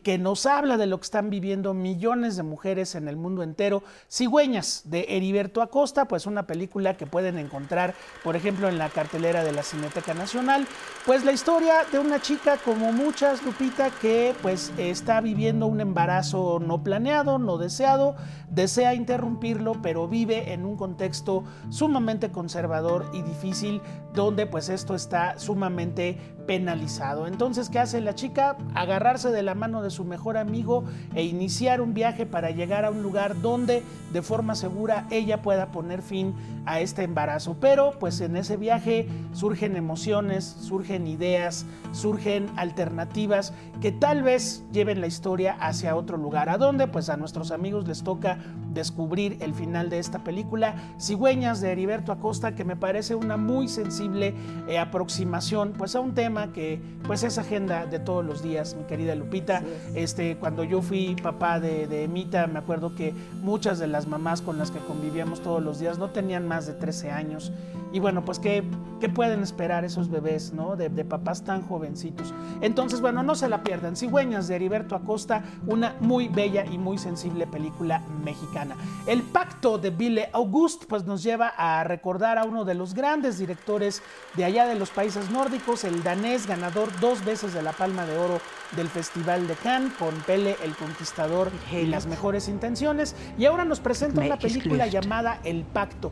que 0.03 0.17
nos 0.17 0.45
habla 0.45 0.75
de 0.75 0.85
lo 0.85 0.97
que 0.97 1.05
están 1.05 1.29
viviendo 1.29 1.73
millones 1.73 2.35
de 2.35 2.43
mujeres 2.43 2.93
en 2.95 3.07
el 3.07 3.15
mundo 3.15 3.41
entero. 3.41 3.83
Cigüeñas 4.11 4.81
de 4.83 5.05
Heriberto 5.07 5.61
Acosta, 5.61 6.09
pues 6.09 6.25
una 6.25 6.45
película 6.45 6.97
que 6.97 7.07
pueden 7.21 7.37
encontrar, 7.37 7.93
por 8.23 8.35
ejemplo, 8.35 8.67
en 8.67 8.79
la 8.79 8.89
cartelera 8.89 9.43
de 9.43 9.51
la 9.51 9.61
Cineteca 9.61 10.15
Nacional, 10.15 10.65
pues 11.05 11.23
la 11.23 11.31
historia 11.31 11.83
de 11.91 11.99
una 11.99 12.19
chica 12.19 12.57
como 12.57 12.91
muchas, 12.91 13.43
Lupita, 13.43 13.91
que 14.01 14.33
pues 14.41 14.73
está 14.79 15.21
viviendo 15.21 15.67
un 15.67 15.81
embarazo 15.81 16.59
no 16.59 16.81
planeado, 16.81 17.37
no 17.37 17.59
deseado, 17.59 18.15
desea 18.49 18.95
interrumpirlo, 18.95 19.83
pero 19.83 20.07
vive 20.07 20.51
en 20.53 20.65
un 20.65 20.77
contexto 20.77 21.43
sumamente 21.69 22.31
conservador 22.31 23.05
y 23.13 23.21
difícil, 23.21 23.83
donde 24.15 24.47
pues 24.47 24.69
esto 24.69 24.95
está 24.95 25.37
sumamente 25.37 26.17
penalizado. 26.47 27.27
Entonces, 27.27 27.69
¿qué 27.69 27.79
hace 27.79 28.01
la 28.01 28.15
chica? 28.15 28.57
Agarrarse 28.73 29.29
de 29.29 29.43
la 29.43 29.53
mano 29.53 29.83
de 29.83 29.91
su 29.91 30.05
mejor 30.05 30.37
amigo 30.37 30.83
e 31.13 31.23
iniciar 31.23 31.81
un 31.81 31.93
viaje 31.93 32.25
para 32.25 32.49
llegar 32.49 32.83
a 32.83 32.89
un 32.89 33.03
lugar 33.03 33.39
donde 33.41 33.83
de 34.11 34.21
forma 34.21 34.55
segura 34.55 35.05
ella 35.11 35.41
pueda 35.41 35.71
poner 35.71 36.01
fin 36.01 36.33
a 36.65 36.79
este 36.79 37.03
embarazo. 37.11 37.57
Pero 37.59 37.91
pues 37.99 38.21
en 38.21 38.35
ese 38.37 38.57
viaje 38.57 39.07
surgen 39.33 39.75
emociones, 39.75 40.45
surgen 40.45 41.07
ideas, 41.07 41.65
surgen 41.91 42.49
alternativas 42.55 43.53
que 43.81 43.91
tal 43.91 44.23
vez 44.23 44.63
lleven 44.71 45.01
la 45.01 45.07
historia 45.07 45.57
hacia 45.59 45.95
otro 45.95 46.17
lugar. 46.17 46.49
¿A 46.49 46.57
dónde? 46.57 46.87
Pues 46.87 47.09
a 47.09 47.17
nuestros 47.17 47.51
amigos 47.51 47.87
les 47.87 48.03
toca 48.03 48.37
descubrir 48.73 49.37
el 49.41 49.53
final 49.53 49.89
de 49.89 49.99
esta 49.99 50.23
película, 50.23 50.75
Cigüeñas 50.99 51.61
de 51.61 51.71
Heriberto 51.71 52.11
Acosta, 52.11 52.55
que 52.55 52.63
me 52.63 52.75
parece 52.75 53.15
una 53.15 53.37
muy 53.37 53.67
sensible 53.67 54.33
eh, 54.67 54.79
aproximación 54.79 55.73
pues 55.77 55.95
a 55.95 55.99
un 55.99 56.13
tema 56.13 56.51
que 56.53 56.81
pues 57.05 57.23
es 57.23 57.37
agenda 57.37 57.85
de 57.85 57.99
todos 57.99 58.23
los 58.23 58.41
días, 58.41 58.75
mi 58.75 58.83
querida 58.83 59.15
Lupita. 59.15 59.63
Este, 59.95 60.37
cuando 60.37 60.63
yo 60.63 60.81
fui 60.81 61.15
papá 61.21 61.59
de, 61.59 61.87
de 61.87 62.03
Emita, 62.03 62.47
me 62.47 62.59
acuerdo 62.59 62.95
que 62.95 63.13
muchas 63.41 63.79
de 63.79 63.87
las 63.87 64.07
mamás 64.07 64.41
con 64.41 64.57
las 64.57 64.71
que 64.71 64.79
convivíamos 64.79 65.41
todos 65.41 65.61
los 65.61 65.79
días 65.79 65.97
no 65.97 66.09
tenían 66.09 66.47
más 66.47 66.67
de 66.67 66.73
13 66.73 67.11
años. 67.11 67.51
Y 67.93 67.99
bueno, 67.99 68.23
pues 68.23 68.39
¿qué, 68.39 68.63
qué 68.99 69.09
pueden 69.09 69.41
esperar 69.41 69.83
esos 69.83 70.09
bebés, 70.09 70.53
¿no? 70.53 70.75
De, 70.75 70.89
de, 70.89 71.03
papás 71.03 71.43
tan 71.43 71.61
jovencitos. 71.61 72.33
Entonces, 72.61 73.01
bueno, 73.01 73.21
no 73.21 73.35
se 73.35 73.49
la 73.49 73.63
pierdan. 73.63 73.97
Cigüeñas 73.97 74.47
de 74.47 74.55
Heriberto 74.55 74.95
Acosta, 74.95 75.43
una 75.67 75.95
muy 75.99 76.29
bella 76.29 76.65
y 76.65 76.77
muy 76.77 76.97
sensible 76.97 77.47
película 77.47 78.01
mexicana. 78.23 78.60
El 79.07 79.23
pacto 79.23 79.77
de 79.77 79.89
Ville 79.89 80.29
August, 80.33 80.85
pues 80.87 81.05
nos 81.05 81.23
lleva 81.23 81.53
a 81.57 81.83
recordar 81.83 82.37
a 82.37 82.43
uno 82.43 82.65
de 82.65 82.73
los 82.73 82.93
grandes 82.93 83.37
directores 83.37 84.01
de 84.35 84.45
allá 84.45 84.65
de 84.65 84.75
los 84.75 84.89
países 84.89 85.29
nórdicos, 85.29 85.83
el 85.83 86.03
danés 86.03 86.47
ganador 86.47 86.89
dos 86.99 87.23
veces 87.25 87.53
de 87.53 87.61
la 87.61 87.71
Palma 87.71 88.05
de 88.05 88.17
Oro 88.17 88.39
del 88.75 88.87
Festival 88.87 89.47
de 89.47 89.55
Cannes, 89.55 89.93
con 89.93 90.13
Pele 90.21 90.55
el 90.63 90.75
Conquistador 90.75 91.51
y 91.71 91.85
las 91.85 92.05
mejores 92.05 92.47
intenciones. 92.47 93.15
Y 93.37 93.45
ahora 93.45 93.65
nos 93.65 93.79
presenta 93.79 94.21
una 94.21 94.37
película 94.37 94.87
llamada 94.87 95.39
El 95.43 95.63
Pacto. 95.63 96.11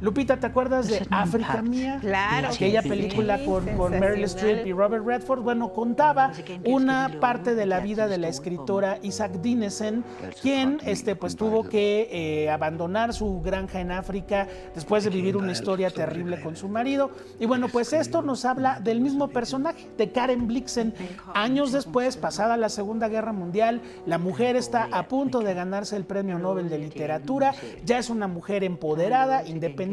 Lupita, 0.00 0.36
¿te 0.38 0.46
acuerdas 0.46 0.86
de 0.86 1.04
África 1.10 1.60
Mía? 1.60 1.98
Claro. 2.00 2.48
Aquella 2.48 2.82
sí. 2.82 2.88
película 2.88 3.44
con, 3.44 3.66
con 3.76 3.98
Meryl 3.98 4.22
Streep 4.24 4.64
y 4.64 4.72
Robert 4.72 5.04
Redford. 5.04 5.42
Bueno, 5.42 5.72
contaba 5.72 6.30
una 6.64 7.16
parte 7.20 7.56
de 7.56 7.66
la 7.66 7.80
vida 7.80 8.06
de 8.06 8.16
la 8.16 8.28
escritora 8.28 9.00
Isaac 9.02 9.32
Dinesen, 9.40 10.04
quien 10.40 10.78
este, 10.84 11.16
pues, 11.16 11.34
tuvo 11.34 11.64
que 11.64 12.08
eh, 12.12 12.48
abandonar 12.48 13.12
su 13.12 13.40
granja 13.40 13.80
en 13.80 13.90
África 13.90 14.46
después 14.72 15.02
de 15.02 15.10
vivir 15.10 15.36
una 15.36 15.50
historia 15.50 15.90
terrible 15.90 16.40
con 16.40 16.54
su 16.54 16.68
marido. 16.68 17.10
Y 17.40 17.46
bueno, 17.46 17.66
pues 17.68 17.92
esto 17.92 18.22
nos 18.22 18.44
habla 18.44 18.78
del 18.78 19.00
mismo 19.00 19.28
personaje, 19.28 19.88
de 19.96 20.12
Karen 20.12 20.46
Blixen. 20.46 20.94
Años 21.34 21.72
después, 21.72 22.16
pasada 22.16 22.56
la 22.56 22.68
Segunda 22.68 23.08
Guerra 23.08 23.32
Mundial, 23.32 23.80
la 24.06 24.18
mujer 24.18 24.54
está 24.54 24.88
a 24.92 25.08
punto 25.08 25.40
de 25.40 25.54
ganarse 25.54 25.96
el 25.96 26.04
Premio 26.04 26.38
Nobel 26.38 26.68
de 26.68 26.78
Literatura. 26.78 27.52
Ya 27.84 27.98
es 27.98 28.10
una 28.10 28.28
mujer 28.28 28.62
empoderada, 28.62 29.44
independiente 29.44 29.87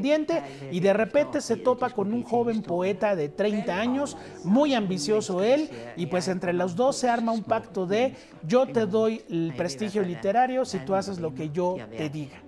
y 0.72 0.80
de 0.80 0.94
repente 0.94 1.42
se 1.42 1.58
topa 1.58 1.90
con 1.90 2.14
un 2.14 2.24
joven 2.24 2.62
poeta 2.62 3.16
de 3.16 3.30
30 3.30 3.80
años, 3.80 4.18
muy 4.44 4.74
ambicioso 4.74 5.44
él, 5.44 5.70
y 5.96 6.06
pues 6.08 6.28
entre 6.28 6.54
los 6.54 6.76
dos 6.76 6.98
se 6.98 7.10
arma 7.10 7.32
un 7.32 7.44
pacto 7.44 7.86
de 7.86 8.16
yo 8.48 8.68
te 8.68 8.86
doy 8.86 9.24
el 9.30 9.54
prestigio 9.56 10.02
literario 10.04 10.66
si 10.66 10.80
tú 10.80 10.96
haces 10.96 11.20
lo 11.20 11.34
que 11.34 11.50
yo 11.50 11.78
te 11.98 12.10
diga. 12.10 12.45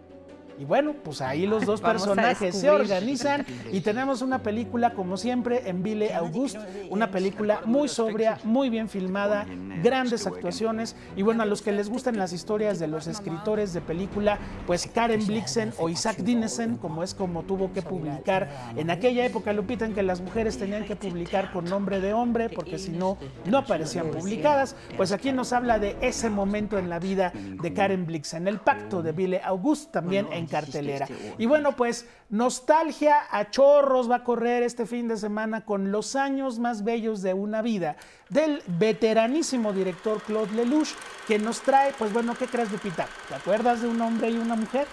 Y 0.60 0.66
bueno, 0.66 0.94
pues 1.04 1.22
ahí 1.22 1.46
los 1.46 1.66
dos 1.66 1.82
Vamos 1.82 2.02
personajes 2.02 2.56
se 2.56 2.70
organizan 2.70 3.46
y 3.72 3.82
tenemos 3.82 4.22
una 4.22 4.42
película, 4.42 4.94
como 4.94 5.18
siempre, 5.18 5.70
en 5.70 5.84
Ville 5.84 6.14
August, 6.14 6.58
una 6.90 7.12
película 7.12 7.62
muy 7.66 7.88
sobria, 7.88 8.40
muy 8.44 8.70
bien 8.70 8.90
filmada, 8.90 9.46
grandes 9.84 10.26
actuaciones. 10.26 10.96
Y 11.16 11.22
bueno, 11.22 11.44
a 11.44 11.46
los 11.46 11.62
que 11.62 11.72
les 11.72 11.90
gustan 11.90 12.18
las 12.18 12.34
historias 12.34 12.80
de 12.80 12.88
los 12.88 13.08
escritores 13.08 13.74
de 13.74 13.82
película, 13.82 14.40
pues 14.66 14.88
Karen 14.88 15.26
Blixen 15.26 15.74
o 15.78 15.90
Isaac 15.90 16.18
Dinesen, 16.18 16.78
como 16.78 17.04
es 17.04 17.14
como 17.14 17.44
tuvo 17.44 17.72
que 17.72 17.82
publicar 17.82 18.50
en 18.76 18.90
aquella 18.90 19.26
época, 19.26 19.54
Lupita, 19.54 19.86
en 19.86 19.94
que 19.94 20.04
las 20.04 20.22
mujeres 20.22 20.58
tenían 20.58 20.86
que 20.86 20.96
publicar 20.96 21.52
con 21.52 21.66
nombre 21.66 22.00
de 22.00 22.14
hombre, 22.14 22.50
porque 22.50 22.80
si 22.80 22.92
no, 22.92 23.18
no 23.46 23.60
aparecían 23.60 24.10
publicadas. 24.10 24.76
Pues 24.96 25.12
aquí 25.12 25.32
nos 25.32 25.54
habla 25.54 25.78
de 25.78 25.98
ese 26.02 26.30
momento 26.30 26.78
en 26.80 26.90
la 26.90 27.00
vida 27.00 27.32
de 27.34 27.74
Karen 27.74 28.06
Blixen, 28.06 28.48
el 28.48 28.60
pacto 28.60 29.04
de 29.04 29.12
Ville 29.12 29.42
August, 29.44 29.92
también 29.92 30.28
en 30.32 30.47
cartelera. 30.48 31.08
Y 31.38 31.46
bueno, 31.46 31.76
pues 31.76 32.06
nostalgia 32.30 33.16
a 33.30 33.50
chorros 33.50 34.10
va 34.10 34.18
a 34.18 34.24
correr 34.24 34.64
este 34.64 34.86
fin 34.86 35.08
de 35.08 35.18
semana 35.18 35.66
con 35.66 35.92
los 35.92 36.16
años 36.16 36.60
más 36.60 36.84
bellos 36.84 37.22
de 37.22 37.34
una 37.34 37.62
vida 37.62 37.96
del 38.30 38.62
veteranísimo 38.68 39.74
director 39.74 40.22
Claude 40.22 40.54
Lelouch, 40.54 40.90
que 41.28 41.40
nos 41.40 41.62
trae, 41.62 41.94
pues 41.98 42.12
bueno, 42.12 42.36
¿qué 42.36 42.46
crees, 42.46 42.72
Lupita? 42.72 43.08
¿Te 43.30 43.36
acuerdas 43.36 43.82
de 43.82 43.88
un 43.88 44.02
hombre 44.02 44.30
y 44.30 44.38
una 44.38 44.56
mujer? 44.56 44.88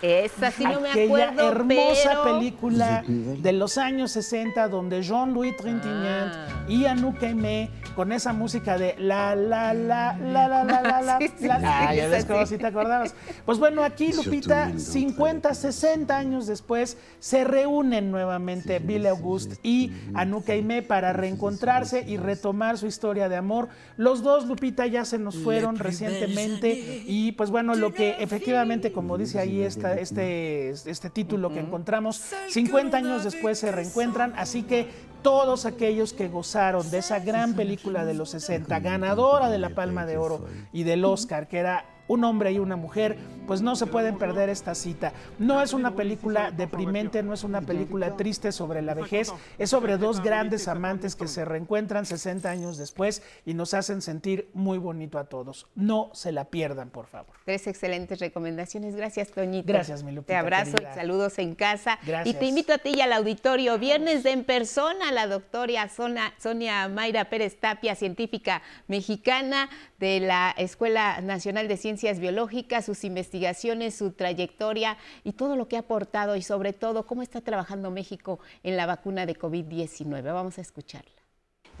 Esa 0.00 0.50
sí 0.52 0.64
no 0.64 0.80
me 0.80 0.90
Aquella 0.90 1.28
acuerdo, 1.28 1.48
hermosa 1.48 2.10
pero- 2.22 2.24
película 2.38 3.04
de 3.06 3.52
los 3.52 3.78
años 3.78 4.12
60 4.12 4.68
donde 4.68 5.02
Jean-Louis 5.02 5.56
Trintignant 5.56 6.32
Ah. 6.34 6.64
y 6.68 6.84
Anouk 6.84 7.22
Aimée 7.22 7.70
con 7.96 8.12
esa 8.12 8.32
música 8.32 8.78
de 8.78 8.94
la 8.98 9.34
la 9.34 9.74
la 9.74 10.16
la 10.16 10.46
la 10.48 10.62
la 10.64 10.82
la 10.82 11.02
la, 11.02 11.18
Sí, 11.20 11.28
sí, 11.38 11.46
la- 11.48 11.58
sí, 11.58 11.64
Ah, 11.68 11.94
ya 11.94 12.06
ves 12.08 12.24
como 12.26 12.46
sí. 12.46 12.54
si 12.54 12.58
te 12.58 12.66
acordabas. 12.66 13.14
Pues 13.44 13.58
bueno, 13.58 13.82
aquí 13.82 14.12
Lupita 14.12 14.72
50, 14.78 15.52
60 15.54 16.16
años 16.16 16.46
después 16.46 16.96
se 17.18 17.42
reúnen 17.44 18.12
nuevamente 18.12 18.78
Bill 18.78 19.06
August 19.08 19.54
y 19.64 19.92
Anouk 20.14 20.48
Aimée 20.50 20.82
para 20.82 21.12
reencontrarse 21.12 22.04
y 22.06 22.18
retomar 22.18 22.78
su 22.78 22.86
historia 22.86 23.28
de 23.28 23.34
amor. 23.36 23.68
Los 23.96 24.22
dos 24.22 24.46
Lupita 24.46 24.86
ya 24.86 25.04
se 25.04 25.18
nos 25.18 25.36
fueron 25.36 25.76
recientemente 25.78 27.02
y 27.06 27.32
pues 27.32 27.50
bueno, 27.50 27.74
lo 27.74 27.92
que 27.92 28.14
efectivamente 28.20 28.92
como 28.92 29.18
dice 29.18 29.40
ahí 29.40 29.62
esta, 29.62 29.87
este, 29.94 30.70
este 30.70 31.10
título 31.10 31.50
que 31.52 31.60
encontramos, 31.60 32.22
50 32.48 32.96
años 32.96 33.24
después 33.24 33.58
se 33.58 33.72
reencuentran, 33.72 34.32
así 34.36 34.62
que 34.62 34.88
todos 35.22 35.66
aquellos 35.66 36.12
que 36.12 36.28
gozaron 36.28 36.90
de 36.90 36.98
esa 36.98 37.18
gran 37.18 37.54
película 37.54 38.04
de 38.04 38.14
los 38.14 38.30
60, 38.30 38.78
ganadora 38.80 39.50
de 39.50 39.58
la 39.58 39.70
Palma 39.70 40.06
de 40.06 40.16
Oro 40.16 40.46
y 40.72 40.84
del 40.84 41.04
Oscar, 41.04 41.48
que 41.48 41.58
era 41.58 41.84
un 42.08 42.24
hombre 42.24 42.52
y 42.52 42.58
una 42.58 42.76
mujer, 42.76 43.16
pues 43.46 43.62
no 43.62 43.76
se 43.76 43.86
pueden 43.86 44.18
perder 44.18 44.50
esta 44.50 44.74
cita. 44.74 45.12
No 45.38 45.62
es 45.62 45.72
una 45.72 45.94
película 45.94 46.50
deprimente, 46.50 47.22
no 47.22 47.32
es 47.32 47.44
una 47.44 47.62
película 47.62 48.16
triste 48.16 48.52
sobre 48.52 48.82
la 48.82 48.94
vejez, 48.94 49.32
es 49.58 49.70
sobre 49.70 49.96
dos 49.96 50.22
grandes 50.22 50.68
amantes 50.68 51.16
que 51.16 51.28
se 51.28 51.44
reencuentran 51.44 52.04
60 52.04 52.50
años 52.50 52.76
después 52.76 53.22
y 53.46 53.54
nos 53.54 53.72
hacen 53.72 54.02
sentir 54.02 54.50
muy 54.52 54.78
bonito 54.78 55.18
a 55.18 55.24
todos. 55.24 55.66
No 55.74 56.10
se 56.12 56.32
la 56.32 56.46
pierdan, 56.46 56.90
por 56.90 57.06
favor. 57.06 57.34
Tres 57.44 57.66
excelentes 57.66 58.18
recomendaciones. 58.20 58.96
Gracias, 58.96 59.30
Toñito. 59.30 59.66
Gracias, 59.66 60.02
mi 60.02 60.12
Lupita, 60.12 60.34
Te 60.34 60.36
abrazo 60.36 60.72
querida. 60.72 60.92
y 60.92 60.94
saludos 60.96 61.38
en 61.38 61.54
casa. 61.54 61.98
Gracias. 62.06 62.34
Y 62.34 62.38
te 62.38 62.46
invito 62.46 62.72
a 62.74 62.78
ti 62.78 62.92
y 62.96 63.00
al 63.00 63.12
auditorio. 63.12 63.78
Viernes 63.78 64.22
de 64.22 64.32
en 64.32 64.44
persona, 64.44 65.10
la 65.10 65.26
doctora 65.26 65.88
Sonia, 65.88 66.34
Sonia 66.38 66.88
Mayra 66.88 67.30
Pérez 67.30 67.58
Tapia, 67.58 67.94
científica 67.94 68.62
mexicana 68.88 69.68
de 69.98 70.20
la 70.20 70.54
Escuela 70.56 71.20
Nacional 71.20 71.68
de 71.68 71.76
Ciencias 71.76 72.20
Biológicas, 72.20 72.84
sus 72.84 73.04
investigaciones, 73.04 73.96
su 73.96 74.12
trayectoria 74.12 74.96
y 75.24 75.32
todo 75.32 75.56
lo 75.56 75.68
que 75.68 75.76
ha 75.76 75.80
aportado 75.80 76.36
y 76.36 76.42
sobre 76.42 76.72
todo 76.72 77.06
cómo 77.06 77.22
está 77.22 77.40
trabajando 77.40 77.90
México 77.90 78.38
en 78.62 78.76
la 78.76 78.86
vacuna 78.86 79.26
de 79.26 79.36
COVID-19. 79.36 80.22
Vamos 80.22 80.58
a 80.58 80.60
escucharla. 80.60 81.10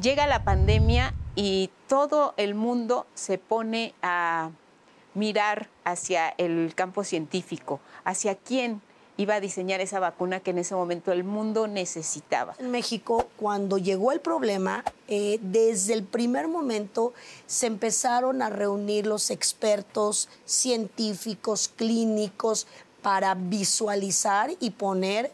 Llega 0.00 0.26
la 0.26 0.44
pandemia 0.44 1.14
y 1.34 1.70
todo 1.88 2.34
el 2.36 2.54
mundo 2.54 3.06
se 3.14 3.38
pone 3.38 3.94
a 4.02 4.50
mirar 5.14 5.68
hacia 5.84 6.34
el 6.38 6.72
campo 6.74 7.02
científico, 7.02 7.80
hacia 8.04 8.36
quién 8.36 8.80
iba 9.18 9.34
a 9.34 9.40
diseñar 9.40 9.80
esa 9.80 9.98
vacuna 9.98 10.40
que 10.40 10.52
en 10.52 10.58
ese 10.58 10.76
momento 10.76 11.12
el 11.12 11.24
mundo 11.24 11.66
necesitaba. 11.66 12.54
En 12.58 12.70
México, 12.70 13.28
cuando 13.36 13.76
llegó 13.76 14.12
el 14.12 14.20
problema, 14.20 14.84
eh, 15.08 15.40
desde 15.42 15.92
el 15.92 16.04
primer 16.04 16.46
momento 16.46 17.12
se 17.46 17.66
empezaron 17.66 18.42
a 18.42 18.48
reunir 18.48 19.06
los 19.06 19.30
expertos 19.30 20.28
científicos, 20.46 21.68
clínicos, 21.68 22.68
para 23.02 23.34
visualizar 23.34 24.50
y 24.60 24.70
poner 24.70 25.32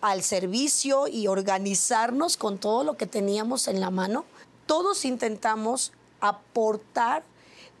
al 0.00 0.22
servicio 0.22 1.06
y 1.06 1.28
organizarnos 1.28 2.38
con 2.38 2.56
todo 2.56 2.84
lo 2.84 2.96
que 2.96 3.06
teníamos 3.06 3.68
en 3.68 3.80
la 3.80 3.90
mano. 3.90 4.24
Todos 4.64 5.04
intentamos 5.04 5.92
aportar 6.20 7.22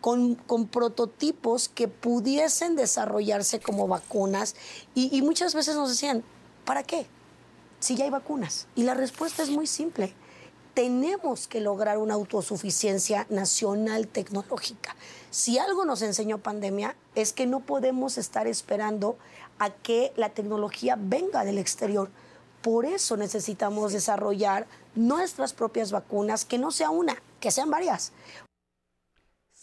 con, 0.00 0.34
con 0.34 0.66
prototipos 0.66 1.68
que 1.68 1.88
pudiesen 1.88 2.76
desarrollarse 2.76 3.60
como 3.60 3.88
vacunas 3.88 4.56
y, 4.94 5.16
y 5.16 5.22
muchas 5.22 5.54
veces 5.54 5.76
nos 5.76 5.90
decían, 5.90 6.24
¿para 6.64 6.82
qué? 6.82 7.06
Si 7.80 7.96
ya 7.96 8.04
hay 8.04 8.10
vacunas. 8.10 8.66
Y 8.74 8.82
la 8.82 8.94
respuesta 8.94 9.42
es 9.42 9.50
muy 9.50 9.66
simple. 9.66 10.14
Tenemos 10.74 11.48
que 11.48 11.60
lograr 11.60 11.98
una 11.98 12.14
autosuficiencia 12.14 13.26
nacional 13.28 14.06
tecnológica. 14.06 14.94
Si 15.30 15.58
algo 15.58 15.84
nos 15.84 16.02
enseñó 16.02 16.38
pandemia 16.38 16.96
es 17.14 17.32
que 17.32 17.46
no 17.46 17.60
podemos 17.60 18.18
estar 18.18 18.46
esperando 18.46 19.16
a 19.58 19.70
que 19.70 20.12
la 20.16 20.30
tecnología 20.30 20.96
venga 20.98 21.44
del 21.44 21.58
exterior. 21.58 22.10
Por 22.62 22.84
eso 22.84 23.16
necesitamos 23.16 23.92
desarrollar 23.92 24.66
nuestras 24.94 25.52
propias 25.52 25.92
vacunas, 25.92 26.44
que 26.44 26.58
no 26.58 26.70
sea 26.70 26.90
una, 26.90 27.22
que 27.40 27.50
sean 27.50 27.70
varias. 27.70 28.12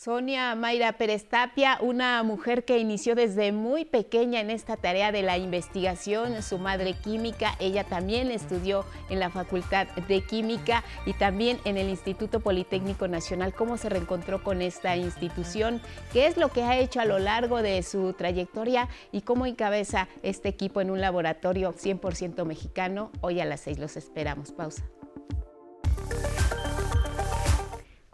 Sonia 0.07 0.55
Mayra 0.55 0.93
Pérez 0.93 1.25
Tapia, 1.27 1.79
una 1.81 2.23
mujer 2.23 2.63
que 2.63 2.79
inició 2.79 3.13
desde 3.13 3.51
muy 3.51 3.83
pequeña 3.83 4.39
en 4.39 4.49
esta 4.49 4.77
tarea 4.77 5.11
de 5.11 5.21
la 5.21 5.37
investigación, 5.37 6.41
su 6.43 6.59
madre 6.59 6.93
química, 6.93 7.55
ella 7.59 7.83
también 7.83 8.31
estudió 8.31 8.85
en 9.09 9.19
la 9.19 9.29
Facultad 9.29 9.85
de 10.07 10.21
Química 10.21 10.85
y 11.05 11.11
también 11.11 11.59
en 11.65 11.75
el 11.75 11.89
Instituto 11.89 12.39
Politécnico 12.39 13.09
Nacional. 13.09 13.53
¿Cómo 13.53 13.75
se 13.75 13.89
reencontró 13.89 14.41
con 14.41 14.61
esta 14.61 14.95
institución? 14.95 15.81
¿Qué 16.13 16.27
es 16.27 16.37
lo 16.37 16.53
que 16.53 16.63
ha 16.63 16.77
hecho 16.77 17.01
a 17.01 17.05
lo 17.05 17.19
largo 17.19 17.61
de 17.61 17.83
su 17.83 18.13
trayectoria 18.13 18.87
y 19.11 19.23
cómo 19.23 19.45
encabeza 19.45 20.07
este 20.23 20.47
equipo 20.47 20.79
en 20.79 20.89
un 20.89 21.01
laboratorio 21.01 21.73
100% 21.73 22.45
mexicano? 22.45 23.11
Hoy 23.19 23.41
a 23.41 23.45
las 23.45 23.59
seis 23.59 23.77
los 23.77 23.97
esperamos. 23.97 24.53
Pausa. 24.53 24.85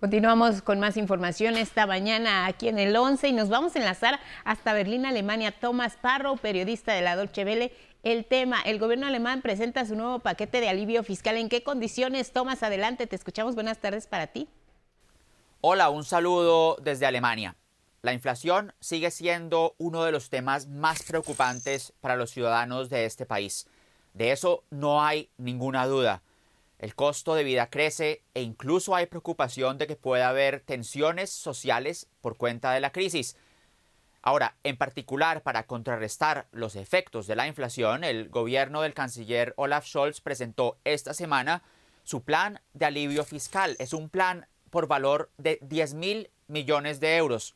Continuamos 0.04 0.62
con 0.62 0.82
más 0.82 0.97
información 0.97 1.56
esta 1.56 1.88
mañana 1.88 2.45
aquí 2.45 2.68
en 2.68 2.78
el 2.78 2.93
11 2.93 3.30
y 3.30 3.32
nos 3.32 3.47
vamos 3.47 3.74
a 3.74 3.80
enlazar 3.80 4.20
hasta 4.43 4.74
Berlín, 4.74 5.06
Alemania. 5.06 5.54
Thomas 5.58 5.95
Parro, 5.95 6.36
periodista 6.36 6.91
de 6.91 7.01
la 7.01 7.16
Dolce 7.16 7.45
Welle. 7.45 7.72
El 8.04 8.26
tema, 8.26 8.62
el 8.64 8.80
gobierno 8.80 9.08
alemán 9.08 9.41
presenta 9.41 9.86
su 9.86 9.95
nuevo 9.95 10.20
paquete 10.20 10.60
de 10.60 10.68
alivio 10.68 11.06
fiscal. 11.06 11.38
¿En 11.38 11.47
qué 11.47 11.64
condiciones? 11.64 12.34
Thomas, 12.34 12.64
adelante, 12.64 13.08
te 13.08 13.16
escuchamos. 13.16 13.56
Buenas 13.56 13.78
tardes 13.78 14.06
para 14.06 14.28
ti. 14.28 14.49
Hola, 15.62 15.89
un 15.89 16.04
saludo 16.04 16.76
desde 16.82 17.06
Alemania. 17.06 17.56
La 18.01 18.12
inflación 18.12 18.74
sigue 18.82 19.10
siendo 19.10 19.74
uno 19.78 20.04
de 20.04 20.12
los 20.12 20.30
temas 20.30 20.68
más 20.68 21.04
preocupantes 21.04 21.93
para 22.01 22.18
los 22.18 22.30
ciudadanos 22.30 22.89
de 22.89 23.06
este 23.06 23.26
país. 23.26 23.68
De 24.14 24.34
eso 24.34 24.66
no 24.70 25.01
hay 25.01 25.30
ninguna 25.38 25.88
duda. 25.88 26.22
El 26.84 26.95
costo 26.95 27.34
de 27.34 27.45
vida 27.45 27.69
crece 27.69 28.25
e 28.34 28.41
incluso 28.41 28.93
hay 28.93 29.05
preocupación 29.05 29.77
de 29.77 29.88
que 29.88 29.95
pueda 29.95 30.27
haber 30.27 30.59
tensiones 30.59 31.29
sociales 31.29 32.09
por 32.19 32.36
cuenta 32.36 32.73
de 32.73 32.81
la 32.81 32.91
crisis. 32.91 33.38
Ahora, 34.21 34.57
en 34.65 34.75
particular, 34.75 35.43
para 35.43 35.65
contrarrestar 35.65 36.47
los 36.51 36.75
efectos 36.75 37.25
de 37.25 37.38
la 37.38 37.47
inflación, 37.47 38.03
el 38.03 38.27
gobierno 38.27 38.81
del 38.81 38.93
canciller 38.93 39.53
Olaf 39.55 39.86
Scholz 39.86 40.19
presentó 40.19 40.77
esta 40.84 41.13
semana 41.13 41.63
su 42.03 42.23
plan 42.23 42.59
de 42.73 42.84
alivio 42.84 43.23
fiscal. 43.23 43.77
Es 43.79 43.93
un 43.93 44.09
plan 44.09 44.45
por 44.69 44.88
valor 44.88 45.31
de 45.38 45.59
10 45.61 45.93
mil 45.93 46.31
millones 46.47 46.99
de 46.99 47.15
euros. 47.15 47.55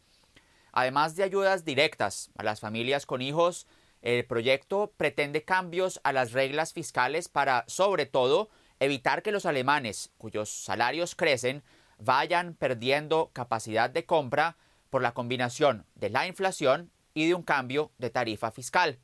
Además 0.71 1.17
de 1.17 1.23
ayudas 1.23 1.65
directas 1.65 2.31
a 2.37 2.43
las 2.43 2.61
familias 2.61 3.05
con 3.05 3.21
hijos, 3.21 3.67
el 4.01 4.23
proyecto 4.25 4.93
pretende 4.95 5.43
cambios 5.43 5.99
a 6.05 6.13
las 6.13 6.31
reglas 6.31 6.71
fiscales 6.71 7.27
para, 7.27 7.65
sobre 7.67 8.05
todo, 8.05 8.49
evitar 8.79 9.21
que 9.23 9.31
los 9.31 9.45
alemanes, 9.45 10.11
cuyos 10.17 10.49
salarios 10.49 11.15
crecen, 11.15 11.63
vayan 11.99 12.53
perdiendo 12.53 13.31
capacidad 13.33 13.89
de 13.89 14.05
compra 14.05 14.57
por 14.89 15.01
la 15.01 15.13
combinación 15.13 15.85
de 15.95 16.09
la 16.09 16.27
inflación 16.27 16.91
y 17.13 17.27
de 17.27 17.33
un 17.33 17.43
cambio 17.43 17.91
de 17.97 18.09
tarifa 18.09 18.51
fiscal. 18.51 18.99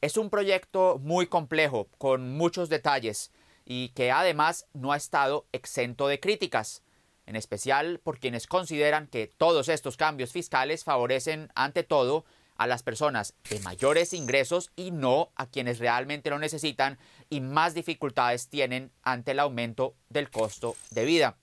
Es 0.00 0.16
un 0.16 0.30
proyecto 0.30 0.98
muy 1.02 1.26
complejo, 1.26 1.88
con 1.98 2.36
muchos 2.36 2.68
detalles, 2.68 3.30
y 3.64 3.90
que 3.90 4.10
además 4.10 4.66
no 4.72 4.92
ha 4.92 4.96
estado 4.96 5.46
exento 5.52 6.08
de 6.08 6.20
críticas, 6.20 6.82
en 7.26 7.36
especial 7.36 8.00
por 8.02 8.18
quienes 8.18 8.46
consideran 8.46 9.06
que 9.06 9.26
todos 9.26 9.68
estos 9.68 9.96
cambios 9.96 10.32
fiscales 10.32 10.84
favorecen 10.84 11.50
ante 11.54 11.82
todo 11.82 12.24
a 12.56 12.66
las 12.66 12.82
personas 12.82 13.34
de 13.50 13.60
mayores 13.60 14.12
ingresos 14.12 14.70
y 14.76 14.90
no 14.90 15.30
a 15.36 15.46
quienes 15.46 15.78
realmente 15.78 16.30
lo 16.30 16.38
necesitan 16.38 16.98
y 17.34 17.40
más 17.40 17.74
dificultades 17.74 18.48
tienen 18.48 18.92
ante 19.02 19.32
el 19.32 19.40
aumento 19.40 19.96
del 20.08 20.30
costo 20.30 20.76
de 20.92 21.04
vida. 21.04 21.36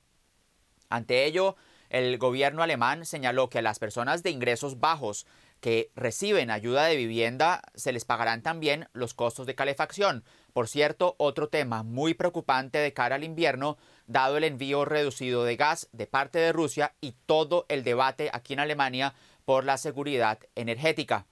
Ante 0.90 1.26
ello, 1.26 1.58
el 1.90 2.18
gobierno 2.18 2.64
alemán 2.64 3.06
señaló 3.06 3.50
que 3.50 3.60
a 3.60 3.62
las 3.62 3.78
personas 3.78 4.24
de 4.24 4.30
ingresos 4.30 4.80
bajos 4.80 5.28
que 5.60 5.92
reciben 5.94 6.50
ayuda 6.50 6.86
de 6.86 6.96
vivienda 6.96 7.62
se 7.76 7.92
les 7.92 8.06
pagarán 8.06 8.42
también 8.42 8.88
los 8.94 9.14
costos 9.14 9.46
de 9.46 9.56
calefacción. 9.56 10.24
Por 10.54 10.70
cierto, 10.70 11.16
otro 11.18 11.50
tema 11.50 11.84
muy 11.84 12.14
preocupante 12.14 12.78
de 12.78 12.94
cara 12.94 13.16
al 13.16 13.26
invierno, 13.26 13.78
dado 14.08 14.38
el 14.38 14.46
envío 14.46 14.86
reducido 14.86 15.44
de 15.44 15.58
gas 15.58 15.90
de 15.92 16.08
parte 16.08 16.40
de 16.40 16.54
Rusia 16.54 16.96
y 17.02 17.16
todo 17.26 17.66
el 17.68 17.84
debate 17.84 18.30
aquí 18.32 18.54
en 18.54 18.62
Alemania 18.62 19.14
por 19.44 19.66
la 19.66 19.76
seguridad 19.78 20.40
energética. 20.56 21.26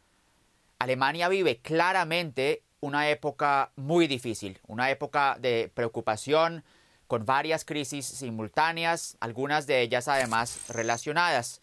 Alemania 0.80 1.30
vive 1.30 1.60
claramente 1.60 2.64
una 2.82 3.10
época 3.10 3.72
muy 3.76 4.08
difícil, 4.08 4.60
una 4.68 4.90
época 4.90 5.38
de 5.40 5.72
preocupación, 5.74 6.64
con 7.08 7.26
varias 7.26 7.66
crisis 7.66 8.06
simultáneas, 8.06 9.18
algunas 9.20 9.66
de 9.66 9.82
ellas 9.82 10.08
además 10.08 10.60
relacionadas. 10.70 11.62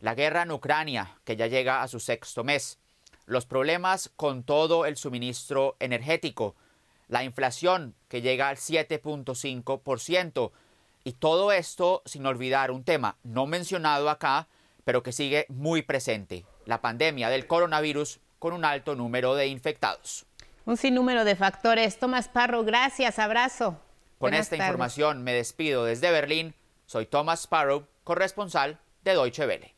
La 0.00 0.14
guerra 0.14 0.42
en 0.42 0.52
Ucrania, 0.52 1.18
que 1.24 1.36
ya 1.36 1.46
llega 1.46 1.82
a 1.82 1.88
su 1.88 2.00
sexto 2.00 2.42
mes, 2.42 2.78
los 3.26 3.44
problemas 3.44 4.10
con 4.16 4.42
todo 4.42 4.86
el 4.86 4.96
suministro 4.96 5.76
energético, 5.78 6.54
la 7.08 7.22
inflación 7.24 7.94
que 8.08 8.22
llega 8.22 8.48
al 8.48 8.56
7.5%, 8.56 10.52
y 11.04 11.12
todo 11.12 11.52
esto 11.52 12.02
sin 12.04 12.26
olvidar 12.26 12.70
un 12.70 12.84
tema 12.84 13.16
no 13.22 13.46
mencionado 13.46 14.10
acá, 14.10 14.48
pero 14.84 15.02
que 15.02 15.12
sigue 15.12 15.46
muy 15.48 15.82
presente, 15.82 16.44
la 16.64 16.80
pandemia 16.80 17.28
del 17.28 17.46
coronavirus 17.46 18.20
con 18.38 18.52
un 18.52 18.64
alto 18.64 18.94
número 18.94 19.34
de 19.34 19.48
infectados. 19.48 20.27
Un 20.68 20.76
sinnúmero 20.76 21.24
de 21.24 21.34
factores. 21.34 21.98
Tomás 21.98 22.28
Parro, 22.28 22.62
gracias, 22.62 23.18
abrazo. 23.18 23.80
Con 24.18 24.34
esta 24.34 24.54
información 24.54 25.22
me 25.22 25.32
despido 25.32 25.86
desde 25.86 26.10
Berlín. 26.10 26.54
Soy 26.84 27.06
Thomas 27.06 27.44
Sparrow, 27.44 27.86
corresponsal 28.04 28.78
de 29.02 29.12
Deutsche 29.12 29.46
Welle. 29.46 29.74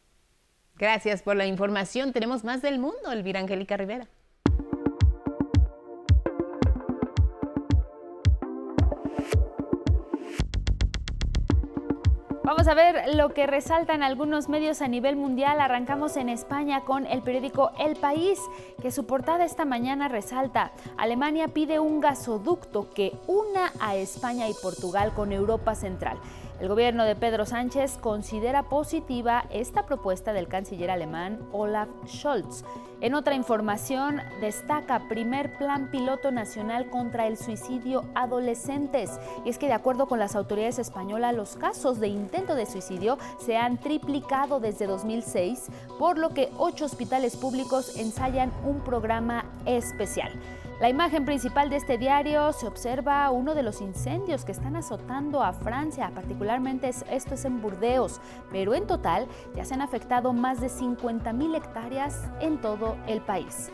Gracias 0.76 1.22
por 1.22 1.36
la 1.36 1.46
información. 1.46 2.12
Tenemos 2.12 2.42
más 2.42 2.60
del 2.60 2.80
mundo, 2.80 3.12
Elvira 3.12 3.38
Angélica 3.38 3.76
Rivera. 3.76 4.08
Vamos 12.50 12.66
a 12.66 12.74
ver 12.74 13.14
lo 13.14 13.28
que 13.28 13.46
resaltan 13.46 14.02
algunos 14.02 14.48
medios 14.48 14.82
a 14.82 14.88
nivel 14.88 15.14
mundial. 15.14 15.60
Arrancamos 15.60 16.16
en 16.16 16.28
España 16.28 16.80
con 16.80 17.06
el 17.06 17.22
periódico 17.22 17.70
El 17.78 17.94
País, 17.94 18.40
que 18.82 18.90
su 18.90 19.06
portada 19.06 19.44
esta 19.44 19.64
mañana 19.64 20.08
resalta, 20.08 20.72
Alemania 20.96 21.46
pide 21.46 21.78
un 21.78 22.00
gasoducto 22.00 22.90
que 22.90 23.12
una 23.28 23.72
a 23.78 23.94
España 23.94 24.48
y 24.48 24.54
Portugal 24.54 25.12
con 25.14 25.30
Europa 25.30 25.76
Central. 25.76 26.18
El 26.60 26.68
gobierno 26.68 27.04
de 27.04 27.16
Pedro 27.16 27.46
Sánchez 27.46 27.96
considera 27.96 28.64
positiva 28.64 29.46
esta 29.48 29.86
propuesta 29.86 30.34
del 30.34 30.46
canciller 30.46 30.90
alemán 30.90 31.40
Olaf 31.52 31.88
Scholz. 32.06 32.64
En 33.00 33.14
otra 33.14 33.34
información, 33.34 34.20
destaca 34.42 35.08
primer 35.08 35.56
plan 35.56 35.90
piloto 35.90 36.30
nacional 36.30 36.90
contra 36.90 37.26
el 37.26 37.38
suicidio 37.38 38.04
adolescentes. 38.14 39.18
Y 39.46 39.48
es 39.48 39.56
que 39.56 39.68
de 39.68 39.72
acuerdo 39.72 40.06
con 40.06 40.18
las 40.18 40.36
autoridades 40.36 40.78
españolas, 40.78 41.34
los 41.34 41.56
casos 41.56 41.98
de 41.98 42.08
intento 42.08 42.54
de 42.54 42.66
suicidio 42.66 43.16
se 43.38 43.56
han 43.56 43.78
triplicado 43.78 44.60
desde 44.60 44.86
2006, 44.86 45.68
por 45.98 46.18
lo 46.18 46.28
que 46.28 46.50
ocho 46.58 46.84
hospitales 46.84 47.38
públicos 47.38 47.96
ensayan 47.96 48.52
un 48.66 48.80
programa 48.80 49.46
especial. 49.64 50.30
La 50.80 50.88
imagen 50.88 51.26
principal 51.26 51.68
de 51.68 51.76
este 51.76 51.98
diario 51.98 52.54
se 52.54 52.66
observa 52.66 53.30
uno 53.30 53.54
de 53.54 53.62
los 53.62 53.82
incendios 53.82 54.46
que 54.46 54.52
están 54.52 54.76
azotando 54.76 55.42
a 55.42 55.52
Francia, 55.52 56.10
particularmente 56.14 56.88
esto 56.88 57.34
es 57.34 57.44
en 57.44 57.60
Burdeos, 57.60 58.18
pero 58.50 58.72
en 58.72 58.86
total 58.86 59.28
ya 59.54 59.66
se 59.66 59.74
han 59.74 59.82
afectado 59.82 60.32
más 60.32 60.58
de 60.58 60.70
50 60.70 61.34
mil 61.34 61.54
hectáreas 61.54 62.30
en 62.40 62.58
todo 62.62 62.96
el 63.06 63.20
país. 63.20 63.70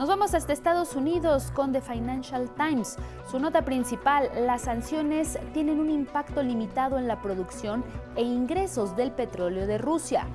Nos 0.00 0.08
vamos 0.08 0.34
hasta 0.34 0.52
Estados 0.52 0.96
Unidos 0.96 1.52
con 1.52 1.72
The 1.72 1.80
Financial 1.80 2.50
Times. 2.56 2.96
Su 3.30 3.38
nota 3.38 3.62
principal, 3.62 4.28
las 4.44 4.62
sanciones 4.62 5.38
tienen 5.54 5.78
un 5.78 5.90
impacto 5.90 6.42
limitado 6.42 6.98
en 6.98 7.06
la 7.06 7.22
producción 7.22 7.84
e 8.16 8.22
ingresos 8.22 8.96
del 8.96 9.12
petróleo 9.12 9.68
de 9.68 9.78
Rusia. 9.78 10.26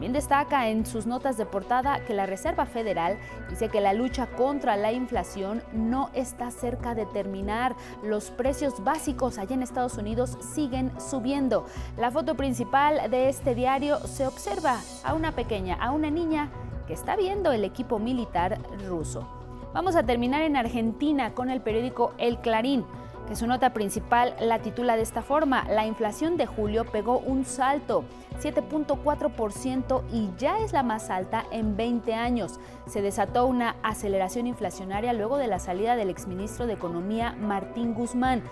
También 0.00 0.14
destaca 0.14 0.70
en 0.70 0.86
sus 0.86 1.04
notas 1.04 1.36
de 1.36 1.44
portada 1.44 2.00
que 2.06 2.14
la 2.14 2.24
Reserva 2.24 2.64
Federal 2.64 3.18
dice 3.50 3.68
que 3.68 3.82
la 3.82 3.92
lucha 3.92 4.28
contra 4.28 4.74
la 4.78 4.92
inflación 4.92 5.62
no 5.74 6.08
está 6.14 6.50
cerca 6.50 6.94
de 6.94 7.04
terminar. 7.04 7.76
Los 8.02 8.30
precios 8.30 8.82
básicos 8.82 9.36
allá 9.36 9.52
en 9.52 9.62
Estados 9.62 9.98
Unidos 9.98 10.38
siguen 10.54 10.90
subiendo. 10.98 11.66
La 11.98 12.10
foto 12.10 12.34
principal 12.34 13.10
de 13.10 13.28
este 13.28 13.54
diario 13.54 13.98
se 14.06 14.26
observa 14.26 14.80
a 15.04 15.12
una 15.12 15.32
pequeña, 15.32 15.74
a 15.74 15.90
una 15.90 16.10
niña 16.10 16.48
que 16.86 16.94
está 16.94 17.14
viendo 17.14 17.52
el 17.52 17.62
equipo 17.62 17.98
militar 17.98 18.56
ruso. 18.88 19.28
Vamos 19.74 19.96
a 19.96 20.02
terminar 20.02 20.40
en 20.40 20.56
Argentina 20.56 21.34
con 21.34 21.50
el 21.50 21.60
periódico 21.60 22.14
El 22.16 22.38
Clarín 22.38 22.86
que 23.30 23.36
su 23.36 23.46
nota 23.46 23.72
principal 23.72 24.34
la 24.40 24.58
titula 24.58 24.96
de 24.96 25.02
esta 25.02 25.22
forma, 25.22 25.64
la 25.70 25.86
inflación 25.86 26.36
de 26.36 26.46
julio 26.46 26.84
pegó 26.84 27.18
un 27.18 27.44
salto, 27.44 28.02
7.4% 28.40 30.02
y 30.12 30.30
ya 30.38 30.58
es 30.60 30.72
la 30.72 30.82
más 30.82 31.10
alta 31.10 31.44
en 31.50 31.76
20 31.76 32.14
años. 32.14 32.58
Se 32.86 33.02
desató 33.02 33.46
una 33.46 33.76
aceleración 33.82 34.46
inflacionaria 34.46 35.12
luego 35.12 35.36
de 35.36 35.46
la 35.46 35.58
salida 35.58 35.96
del 35.96 36.10
exministro 36.10 36.66
de 36.66 36.74
Economía 36.74 37.36
Martín 37.38 37.94
Guzmán. 37.94 38.42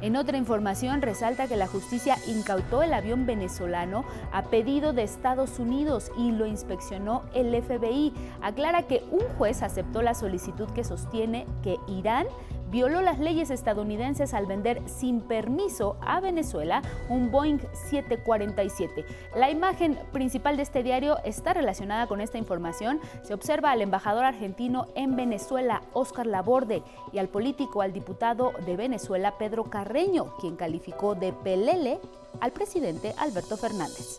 En 0.00 0.16
otra 0.16 0.36
información 0.36 1.00
resalta 1.00 1.46
que 1.46 1.56
la 1.56 1.68
justicia 1.68 2.16
incautó 2.26 2.82
el 2.82 2.92
avión 2.92 3.24
venezolano 3.24 4.04
a 4.32 4.42
pedido 4.42 4.92
de 4.92 5.04
Estados 5.04 5.60
Unidos 5.60 6.10
y 6.18 6.32
lo 6.32 6.44
inspeccionó 6.46 7.22
el 7.34 7.54
FBI. 7.62 8.12
Aclara 8.40 8.82
que 8.82 9.04
un 9.12 9.22
juez 9.38 9.62
aceptó 9.62 10.02
la 10.02 10.14
solicitud 10.14 10.68
que 10.70 10.82
sostiene 10.82 11.46
que 11.62 11.76
Irán 11.86 12.26
violó 12.72 13.02
las 13.02 13.20
leyes 13.20 13.50
estadounidenses 13.50 14.32
al 14.32 14.46
vender 14.46 14.82
sin 14.86 15.20
permiso 15.20 15.96
a 16.00 16.20
Venezuela 16.20 16.80
un 17.10 17.30
Boeing 17.30 17.58
747. 17.74 19.04
La 19.36 19.50
imagen 19.50 19.98
principal 20.10 20.56
de 20.56 20.62
este 20.62 20.82
diario 20.82 21.18
está 21.24 21.52
relacionada 21.52 22.06
con 22.06 22.22
esta 22.22 22.38
información. 22.38 22.98
Se 23.22 23.34
observa 23.34 23.70
al 23.70 23.82
embajador 23.82 24.24
argentino 24.24 24.86
en 24.94 25.14
Venezuela, 25.16 25.82
Oscar 25.92 26.26
Laborde, 26.26 26.82
y 27.12 27.18
al 27.18 27.28
político, 27.28 27.82
al 27.82 27.92
diputado 27.92 28.52
de 28.64 28.76
Venezuela, 28.76 29.36
Pedro 29.36 29.64
Carreño, 29.64 30.34
quien 30.40 30.56
calificó 30.56 31.14
de 31.14 31.34
pelele 31.34 32.00
al 32.40 32.52
presidente 32.52 33.14
Alberto 33.18 33.58
Fernández. 33.58 34.18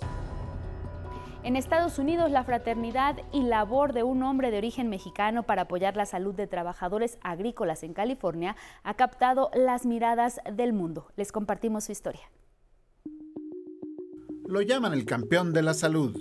En 1.44 1.58
Estados 1.58 2.00
Unidos, 2.00 2.32
la 2.32 2.46
fraternidad 2.46 3.18
y 3.34 3.42
labor 3.42 3.92
de 3.92 4.04
un 4.04 4.24
hombre 4.24 4.50
de 4.50 4.60
origen 4.60 4.88
mexicano 4.90 5.44
para 5.44 5.64
apoyar 5.64 5.98
la 5.98 6.06
salud 6.06 6.34
de 6.34 6.48
trabajadores 6.48 7.18
agrícolas 7.22 7.84
en 7.84 7.94
California 7.94 8.56
ha 8.82 8.94
captado 8.94 9.52
las 9.54 9.86
miradas 9.86 10.40
del 10.54 10.72
mundo. 10.72 11.12
Les 11.18 11.34
compartimos 11.34 11.84
su 11.84 11.92
historia. 11.92 12.32
Lo 14.46 14.62
llaman 14.62 14.94
el 14.94 15.04
campeón 15.04 15.52
de 15.52 15.64
la 15.64 15.74
salud. 15.74 16.18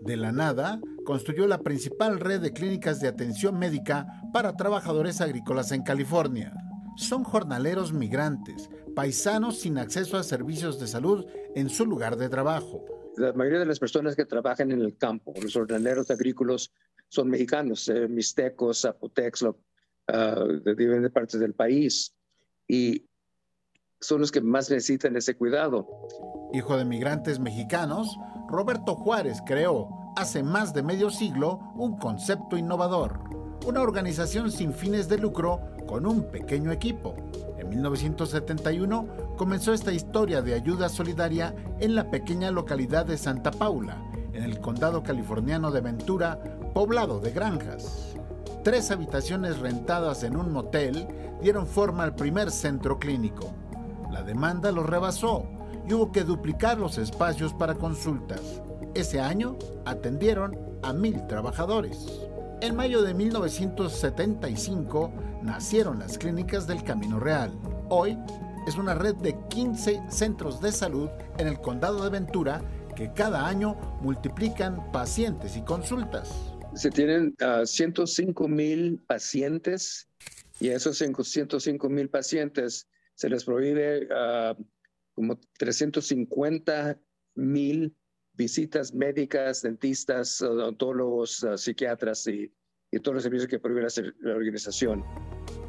De 0.00 0.16
la 0.16 0.32
nada, 0.32 0.80
construyó 1.04 1.46
la 1.46 1.58
principal 1.58 2.18
red 2.18 2.40
de 2.40 2.54
clínicas 2.54 2.98
de 2.98 3.08
atención 3.08 3.58
médica 3.58 4.06
para 4.32 4.56
trabajadores 4.56 5.20
agrícolas 5.20 5.70
en 5.70 5.82
California. 5.82 6.54
Son 6.96 7.24
jornaleros 7.24 7.92
migrantes, 7.92 8.70
paisanos 8.94 9.58
sin 9.58 9.76
acceso 9.76 10.16
a 10.16 10.22
servicios 10.22 10.80
de 10.80 10.86
salud 10.86 11.26
en 11.54 11.68
su 11.68 11.84
lugar 11.84 12.16
de 12.16 12.30
trabajo 12.30 12.95
la 13.16 13.32
mayoría 13.32 13.60
de 13.60 13.66
las 13.66 13.78
personas 13.78 14.14
que 14.14 14.24
trabajan 14.24 14.70
en 14.70 14.80
el 14.80 14.96
campo, 14.96 15.32
los 15.40 15.56
ordeneros 15.56 16.10
agrícolas, 16.10 16.70
son 17.08 17.28
mexicanos, 17.28 17.88
eh, 17.88 18.08
mixtecos, 18.08 18.82
zapotecos, 18.82 19.42
uh, 19.42 19.54
de 20.62 20.74
diferentes 20.74 21.12
partes 21.12 21.40
del 21.40 21.54
país. 21.54 22.14
Y 22.68 23.06
son 24.00 24.20
los 24.20 24.30
que 24.30 24.40
más 24.40 24.70
necesitan 24.70 25.16
ese 25.16 25.36
cuidado. 25.36 25.86
Hijo 26.52 26.76
de 26.76 26.84
migrantes 26.84 27.38
mexicanos, 27.38 28.16
Roberto 28.48 28.94
Juárez 28.94 29.38
creó 29.46 29.88
hace 30.16 30.42
más 30.42 30.74
de 30.74 30.82
medio 30.82 31.10
siglo 31.10 31.60
un 31.74 31.98
concepto 31.98 32.56
innovador, 32.56 33.20
una 33.66 33.82
organización 33.82 34.50
sin 34.50 34.72
fines 34.72 35.08
de 35.08 35.18
lucro 35.18 35.60
con 35.86 36.06
un 36.06 36.30
pequeño 36.30 36.72
equipo. 36.72 37.14
En 37.58 37.68
1971 37.68 39.25
comenzó 39.36 39.72
esta 39.72 39.92
historia 39.92 40.42
de 40.42 40.54
ayuda 40.54 40.88
solidaria 40.88 41.54
en 41.78 41.94
la 41.94 42.10
pequeña 42.10 42.50
localidad 42.50 43.06
de 43.06 43.18
Santa 43.18 43.50
Paula, 43.50 44.02
en 44.32 44.42
el 44.42 44.60
condado 44.60 45.02
californiano 45.02 45.70
de 45.70 45.80
Ventura, 45.80 46.40
poblado 46.74 47.20
de 47.20 47.32
granjas. 47.32 48.14
Tres 48.64 48.90
habitaciones 48.90 49.58
rentadas 49.58 50.24
en 50.24 50.36
un 50.36 50.52
motel 50.52 51.06
dieron 51.40 51.66
forma 51.66 52.02
al 52.02 52.14
primer 52.14 52.50
centro 52.50 52.98
clínico. 52.98 53.52
La 54.10 54.22
demanda 54.22 54.72
los 54.72 54.86
rebasó 54.86 55.46
y 55.88 55.94
hubo 55.94 56.10
que 56.10 56.24
duplicar 56.24 56.78
los 56.78 56.98
espacios 56.98 57.52
para 57.52 57.74
consultas. 57.74 58.62
Ese 58.94 59.20
año 59.20 59.56
atendieron 59.84 60.58
a 60.82 60.92
mil 60.92 61.26
trabajadores. 61.26 62.22
En 62.60 62.74
mayo 62.74 63.02
de 63.02 63.12
1975 63.12 65.12
nacieron 65.42 65.98
las 65.98 66.16
clínicas 66.16 66.66
del 66.66 66.82
Camino 66.82 67.20
Real. 67.20 67.52
Hoy 67.88 68.18
es 68.66 68.76
una 68.76 68.94
red 68.94 69.14
de 69.16 69.36
15 69.48 70.02
centros 70.10 70.60
de 70.60 70.72
salud 70.72 71.08
en 71.38 71.46
el 71.46 71.60
condado 71.60 72.02
de 72.02 72.10
Ventura 72.10 72.62
que 72.96 73.12
cada 73.12 73.46
año 73.46 73.74
multiplican 74.00 74.90
pacientes 74.90 75.56
y 75.56 75.62
consultas. 75.62 76.52
Se 76.74 76.90
tienen 76.90 77.36
105 77.64 78.44
ah, 78.44 78.48
mil 78.48 78.98
pacientes 79.06 80.08
y 80.58 80.70
a 80.70 80.76
esos 80.76 80.98
105 80.98 81.88
mil 81.88 82.08
pacientes 82.08 82.88
se 83.14 83.28
les 83.28 83.44
prohíbe 83.44 84.06
uh, 84.06 84.62
como 85.14 85.38
350 85.58 86.98
mil 87.36 87.94
visitas 88.34 88.92
médicas, 88.92 89.62
dentistas, 89.62 90.42
odontólogos, 90.42 91.44
ah, 91.44 91.56
psiquiatras 91.56 92.26
y, 92.26 92.52
y, 92.90 93.00
todos 93.00 93.14
los 93.14 93.22
servicios 93.22 93.48
que 93.48 93.58
prohíbe 93.58 93.86
la 94.20 94.34
organización. 94.34 95.04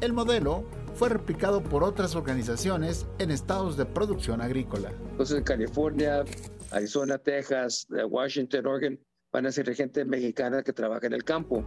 El 0.00 0.12
modelo 0.12 0.68
fue 0.98 1.08
replicado 1.08 1.62
por 1.62 1.84
otras 1.84 2.16
organizaciones 2.16 3.06
en 3.20 3.30
estados 3.30 3.76
de 3.76 3.86
producción 3.86 4.40
agrícola. 4.40 4.92
Entonces, 5.12 5.38
en 5.38 5.44
California, 5.44 6.24
Arizona, 6.72 7.18
Texas, 7.18 7.86
eh, 7.96 8.02
Washington, 8.02 8.66
Oregon, 8.66 9.00
van 9.30 9.46
a 9.46 9.52
ser 9.52 9.72
gente 9.76 10.04
mexicana 10.04 10.64
que 10.64 10.72
trabaja 10.72 11.06
en 11.06 11.12
el 11.12 11.22
campo. 11.22 11.62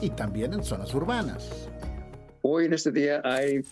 Y 0.00 0.10
también 0.10 0.52
en 0.52 0.62
zonas 0.62 0.94
urbanas. 0.94 1.68
Hoy 2.42 2.66
en 2.66 2.72
este 2.72 2.92
día 2.92 3.20
hay, 3.24 3.62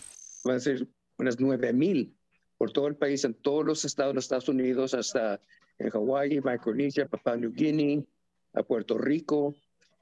van 0.43 0.57
a 0.57 0.59
ser 0.59 0.85
unas 1.17 1.39
9 1.39 1.71
mil 1.71 2.13
por 2.57 2.73
todo 2.73 2.87
el 2.87 2.97
país, 2.97 3.23
en 3.23 3.33
todos 3.33 3.65
los 3.65 3.85
estados 3.85 4.11
de 4.11 4.15
los 4.15 4.25
Estados 4.25 4.49
Unidos, 4.49 4.93
hasta 4.93 5.39
en 5.79 5.89
Hawái, 5.89 6.41
Micronesia, 6.41 7.07
Papua 7.07 7.37
New 7.37 7.53
Guinea, 7.53 8.03
a 8.53 8.61
Puerto 8.61 8.97
Rico. 8.97 9.55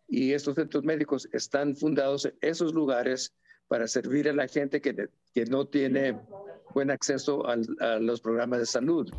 Y 0.07 0.33
estos 0.33 0.55
centros 0.55 0.83
médicos 0.83 1.29
están 1.31 1.75
fundados 1.75 2.25
en 2.25 2.33
esos 2.41 2.73
lugares 2.73 3.35
para 3.67 3.87
servir 3.87 4.29
a 4.29 4.33
la 4.33 4.47
gente 4.47 4.81
que, 4.81 5.09
que 5.33 5.45
no 5.45 5.65
tiene 5.65 6.19
buen 6.73 6.91
acceso 6.91 7.45
a 7.47 7.55
los 7.99 8.21
programas 8.21 8.59
de 8.59 8.65
salud. 8.65 9.11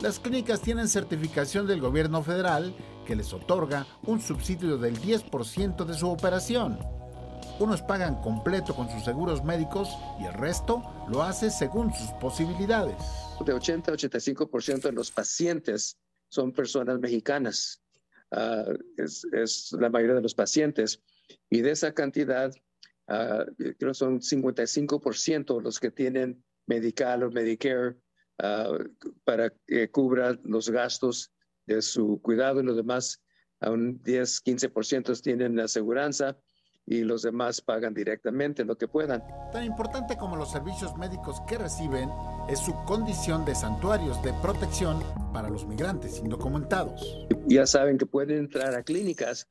Las 0.00 0.18
clínicas 0.18 0.60
tienen 0.60 0.88
certificación 0.88 1.66
del 1.66 1.80
gobierno 1.80 2.22
federal 2.22 2.74
que 3.06 3.14
les 3.14 3.32
otorga 3.32 3.86
un 4.02 4.20
subsidio 4.20 4.76
del 4.76 4.98
10% 4.98 5.84
de 5.84 5.94
su 5.94 6.08
operación. 6.08 6.78
Unos 7.58 7.82
pagan 7.82 8.20
completo 8.20 8.74
con 8.74 8.88
sus 8.90 9.04
seguros 9.04 9.44
médicos 9.44 9.90
y 10.20 10.24
el 10.24 10.34
resto 10.34 10.82
lo 11.08 11.22
hace 11.22 11.50
según 11.50 11.92
sus 11.92 12.10
posibilidades. 12.20 12.96
De 13.44 13.52
80 13.52 13.92
a 13.92 13.94
85% 13.94 14.82
de 14.82 14.92
los 14.92 15.10
pacientes 15.10 15.96
son 16.28 16.52
personas 16.52 16.98
mexicanas. 16.98 17.80
Ah, 18.30 18.64
es, 18.96 19.24
es, 19.32 19.72
la 19.72 19.90
mayoría 19.90 20.16
de 20.16 20.22
los 20.22 20.34
pacientes. 20.34 21.00
Y 21.50 21.60
de 21.60 21.70
esa 21.70 21.92
cantidad, 21.92 22.52
Ah, 23.14 23.44
creo 23.58 23.76
que 23.76 23.94
son 23.94 24.20
55% 24.20 25.60
los 25.60 25.78
que 25.78 25.90
tienen 25.90 26.42
Medical 26.66 27.24
o 27.24 27.30
Medicare 27.30 27.96
uh, 28.42 28.78
para 29.24 29.52
que 29.66 29.90
cubra 29.90 30.38
los 30.44 30.70
gastos 30.70 31.30
de 31.66 31.82
su 31.82 32.22
cuidado 32.22 32.60
y 32.60 32.64
los 32.64 32.76
demás, 32.76 33.20
a 33.60 33.70
un 33.70 34.02
10, 34.02 34.42
15% 34.44 35.20
tienen 35.20 35.60
aseguranza 35.60 36.38
y 36.86 37.02
los 37.02 37.20
demás 37.20 37.60
pagan 37.60 37.92
directamente 37.92 38.64
lo 38.64 38.78
que 38.78 38.88
puedan. 38.88 39.22
Tan 39.52 39.64
importante 39.64 40.16
como 40.16 40.36
los 40.36 40.50
servicios 40.50 40.96
médicos 40.96 41.42
que 41.46 41.58
reciben 41.58 42.08
es 42.48 42.60
su 42.60 42.72
condición 42.86 43.44
de 43.44 43.54
santuarios 43.54 44.22
de 44.22 44.32
protección 44.40 45.02
para 45.34 45.50
los 45.50 45.66
migrantes 45.66 46.18
indocumentados. 46.18 47.26
Ya 47.46 47.66
saben 47.66 47.98
que 47.98 48.06
pueden 48.06 48.38
entrar 48.38 48.74
a 48.74 48.82
clínicas 48.82 49.50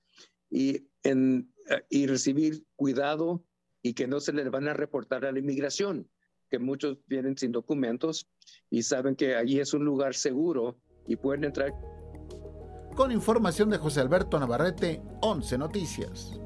y 0.49 0.89
en 1.03 1.51
y 1.89 2.07
recibir 2.07 2.65
cuidado 2.75 3.45
y 3.81 3.93
que 3.93 4.07
no 4.07 4.19
se 4.19 4.33
les 4.33 4.49
van 4.49 4.67
a 4.67 4.73
reportar 4.73 5.25
a 5.25 5.31
la 5.31 5.39
inmigración, 5.39 6.09
que 6.49 6.59
muchos 6.59 6.97
vienen 7.07 7.37
sin 7.37 7.51
documentos 7.51 8.27
y 8.69 8.83
saben 8.83 9.15
que 9.15 9.35
allí 9.35 9.59
es 9.59 9.73
un 9.73 9.85
lugar 9.85 10.13
seguro 10.13 10.77
y 11.07 11.15
pueden 11.15 11.45
entrar. 11.45 11.73
Con 12.95 13.11
información 13.11 13.69
de 13.69 13.77
José 13.77 14.01
Alberto 14.01 14.39
Navarrete, 14.39 15.01
11 15.21 15.57
Noticias. 15.57 16.41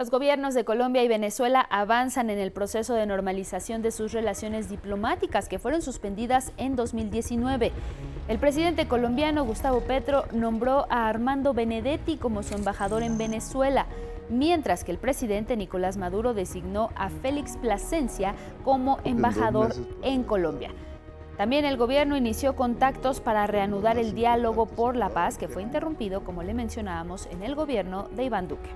Los 0.00 0.10
gobiernos 0.10 0.54
de 0.54 0.64
Colombia 0.64 1.04
y 1.04 1.08
Venezuela 1.08 1.60
avanzan 1.60 2.30
en 2.30 2.38
el 2.38 2.52
proceso 2.52 2.94
de 2.94 3.04
normalización 3.04 3.82
de 3.82 3.90
sus 3.90 4.12
relaciones 4.12 4.70
diplomáticas 4.70 5.46
que 5.46 5.58
fueron 5.58 5.82
suspendidas 5.82 6.54
en 6.56 6.74
2019. 6.74 7.72
El 8.28 8.38
presidente 8.38 8.88
colombiano 8.88 9.44
Gustavo 9.44 9.82
Petro 9.82 10.24
nombró 10.32 10.86
a 10.88 11.08
Armando 11.08 11.52
Benedetti 11.52 12.16
como 12.16 12.42
su 12.42 12.54
embajador 12.54 13.02
en 13.02 13.18
Venezuela, 13.18 13.88
mientras 14.30 14.84
que 14.84 14.92
el 14.92 14.98
presidente 14.98 15.56
Nicolás 15.56 15.96
Maduro 15.96 16.32
designó 16.32 16.90
a 16.94 17.10
Félix 17.10 17.56
Plasencia 17.56 18.34
como 18.64 18.98
embajador 19.04 19.74
en 20.02 20.22
Colombia. 20.22 20.70
También 21.36 21.64
el 21.64 21.76
gobierno 21.76 22.16
inició 22.16 22.54
contactos 22.54 23.20
para 23.20 23.46
reanudar 23.46 23.98
el 23.98 24.14
diálogo 24.14 24.66
por 24.66 24.94
la 24.94 25.08
paz 25.08 25.38
que 25.38 25.48
fue 25.48 25.62
interrumpido, 25.62 26.22
como 26.22 26.42
le 26.42 26.54
mencionábamos, 26.54 27.26
en 27.30 27.42
el 27.42 27.54
gobierno 27.54 28.08
de 28.14 28.24
Iván 28.24 28.46
Duque. 28.46 28.70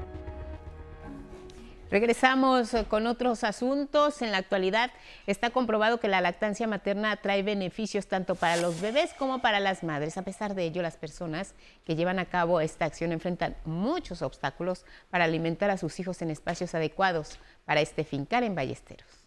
Regresamos 1.95 2.75
eh, 2.75 2.87
con 2.89 3.07
otros 3.07 3.45
asuntos. 3.45 4.21
En 4.21 4.33
la 4.33 4.39
actualidad 4.39 4.91
está 5.29 5.51
comprobado 5.51 6.01
que 6.01 6.09
la 6.09 6.21
lactancia 6.21 6.67
materna 6.67 7.17
trae 7.19 7.45
beneficios 7.45 8.09
tanto 8.09 8.35
para 8.35 8.57
los 8.57 8.81
bebés 8.81 9.15
como 9.15 9.41
para 9.41 9.61
las 9.61 9.85
madres. 9.85 10.19
A 10.19 10.23
pesar 10.23 10.57
de 10.57 10.65
ello, 10.65 10.83
las 10.83 10.97
personas 10.97 11.55
que 11.85 11.95
llevan 11.95 12.19
a 12.19 12.25
cabo 12.25 12.61
esta 12.61 12.85
acción 12.85 13.13
enfrentan 13.13 13.55
muchos 13.65 14.23
obstáculos 14.23 14.85
para 15.09 15.23
alimentar 15.23 15.71
a 15.71 15.79
sus 15.79 16.01
hijos 16.01 16.21
en 16.21 16.33
espacios 16.33 16.75
adecuados 16.75 17.39
para 17.65 17.81
este 17.81 18.03
fincar 18.03 18.43
en 18.43 18.57
Ballesteros. 18.57 19.24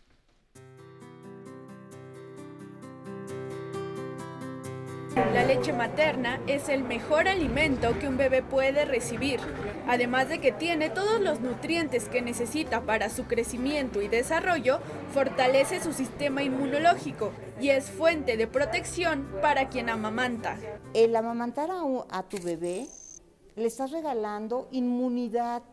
Leche 5.47 5.71
materna 5.71 6.41
es 6.45 6.67
el 6.67 6.83
mejor 6.83 7.27
alimento 7.27 7.97
que 7.99 8.07
un 8.07 8.17
bebé 8.17 8.43
puede 8.43 8.83
recibir, 8.83 9.39
además 9.87 10.27
de 10.27 10.39
que 10.39 10.51
tiene 10.51 10.89
todos 10.89 11.21
los 11.21 11.39
nutrientes 11.39 12.09
que 12.09 12.21
necesita 12.21 12.81
para 12.81 13.09
su 13.09 13.25
crecimiento 13.25 14.01
y 14.01 14.09
desarrollo, 14.09 14.79
fortalece 15.13 15.81
su 15.81 15.93
sistema 15.93 16.43
inmunológico 16.43 17.31
y 17.61 17.69
es 17.69 17.89
fuente 17.89 18.35
de 18.35 18.47
protección 18.47 19.27
para 19.41 19.69
quien 19.69 19.89
amamanta. 19.89 20.57
El 20.93 21.15
amamantar 21.15 21.69
a 21.71 22.23
tu 22.23 22.37
bebé 22.43 22.87
le 23.55 23.67
estás 23.67 23.91
regalando 23.91 24.67
inmunidad. 24.71 25.63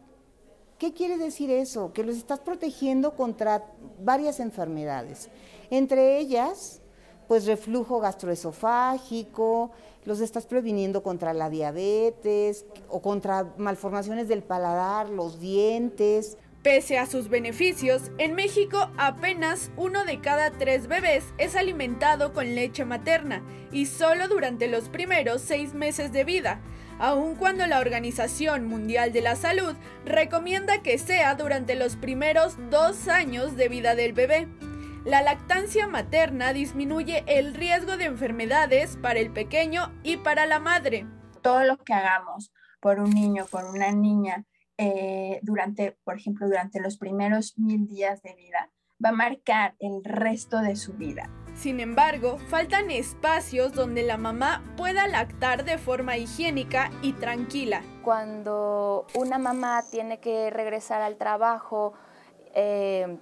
¿Qué 0.79 0.93
quiere 0.93 1.19
decir 1.19 1.51
eso? 1.51 1.93
Que 1.93 2.05
los 2.05 2.17
estás 2.17 2.41
protegiendo 2.41 3.17
contra 3.17 3.67
varias 3.99 4.39
enfermedades, 4.39 5.31
entre 5.71 6.19
ellas 6.19 6.81
pues 7.29 7.47
reflujo 7.47 8.01
gastroesofágico, 8.01 9.71
los 10.05 10.21
estás 10.21 10.47
previniendo 10.47 11.03
contra 11.03 11.33
la 11.33 11.51
diabetes 11.51 12.67
o 12.89 13.01
contra 13.01 13.55
malformaciones 13.57 14.29
del 14.29 14.43
paladar, 14.43 15.09
los 15.09 15.41
dientes. 15.41 16.37
Pese 16.63 16.99
a 16.99 17.05
sus 17.05 17.29
beneficios, 17.29 18.11
en 18.17 18.35
México 18.35 18.91
apenas 18.97 19.71
uno 19.77 20.07
de 20.07 20.21
cada 20.21 20.51
tres 20.51 20.87
bebés 20.87 21.25
es 21.37 21.57
alimentado 21.57 22.33
con 22.33 22.55
leche 22.55 22.87
materna 22.87 23.43
y 23.71 23.85
solo 23.85 24.29
durante 24.29 24.67
los 24.67 24.89
primeros 24.89 25.43
seis 25.43 25.75
meses 25.75 26.11
de 26.11 26.25
vida, 26.25 26.63
aun 26.99 27.35
cuando 27.35 27.67
la 27.67 27.81
Organización 27.81 28.67
Mundial 28.67 29.13
de 29.13 29.21
la 29.21 29.37
Salud 29.37 29.75
recomienda 30.07 30.81
que 30.81 30.97
sea 30.97 31.35
durante 31.35 31.75
los 31.75 31.97
primeros 31.97 32.57
dos 32.71 33.09
años 33.09 33.57
de 33.57 33.69
vida 33.69 33.95
del 33.95 34.15
bebé. 34.15 34.49
La 35.05 35.21
lactancia 35.21 35.87
materna 35.87 36.55
disminuye 36.55 37.25
el 37.27 37.53
riesgo 37.53 37.99
de 37.99 38.07
enfermedades 38.07 38.97
para 38.97 39.21
el 39.21 39.31
pequeño 39.31 39.93
y 40.03 40.17
para 40.17 40.47
la 40.47 40.61
madre. 40.61 41.07
Todo 41.43 41.63
lo 41.65 41.77
que 41.77 41.93
hagamos 41.93 42.55
por 42.81 42.99
un 43.01 43.11
niño, 43.11 43.45
por 43.51 43.67
una 43.67 43.93
niña, 43.93 44.47
eh, 44.79 45.41
durante, 45.43 45.99
por 46.05 46.17
ejemplo, 46.17 46.47
durante 46.47 46.81
los 46.81 46.97
primeros 46.97 47.59
mil 47.59 47.87
días 47.87 48.23
de 48.23 48.35
vida, 48.35 48.71
va 49.05 49.11
a 49.11 49.13
marcar 49.13 49.75
el 49.79 50.03
resto 50.05 50.61
de 50.61 50.75
su 50.75 50.95
vida. 50.95 51.29
Sin 51.55 51.81
embargo, 51.81 52.39
faltan 52.49 52.91
espacios 52.91 53.75
donde 53.75 54.05
la 54.05 54.17
mamá 54.17 54.65
pueda 54.79 55.07
lactar 55.07 55.67
de 55.67 55.77
forma 55.77 56.17
higiénica 56.17 56.91
y 57.03 57.13
tranquila. 57.13 57.83
Cuando 58.03 59.07
una 59.15 59.37
mamá 59.37 59.85
tiene 59.91 60.19
que 60.19 60.49
regresar 60.49 61.03
al 61.03 61.19
trabajo, 61.19 61.93
eh, 62.55 63.19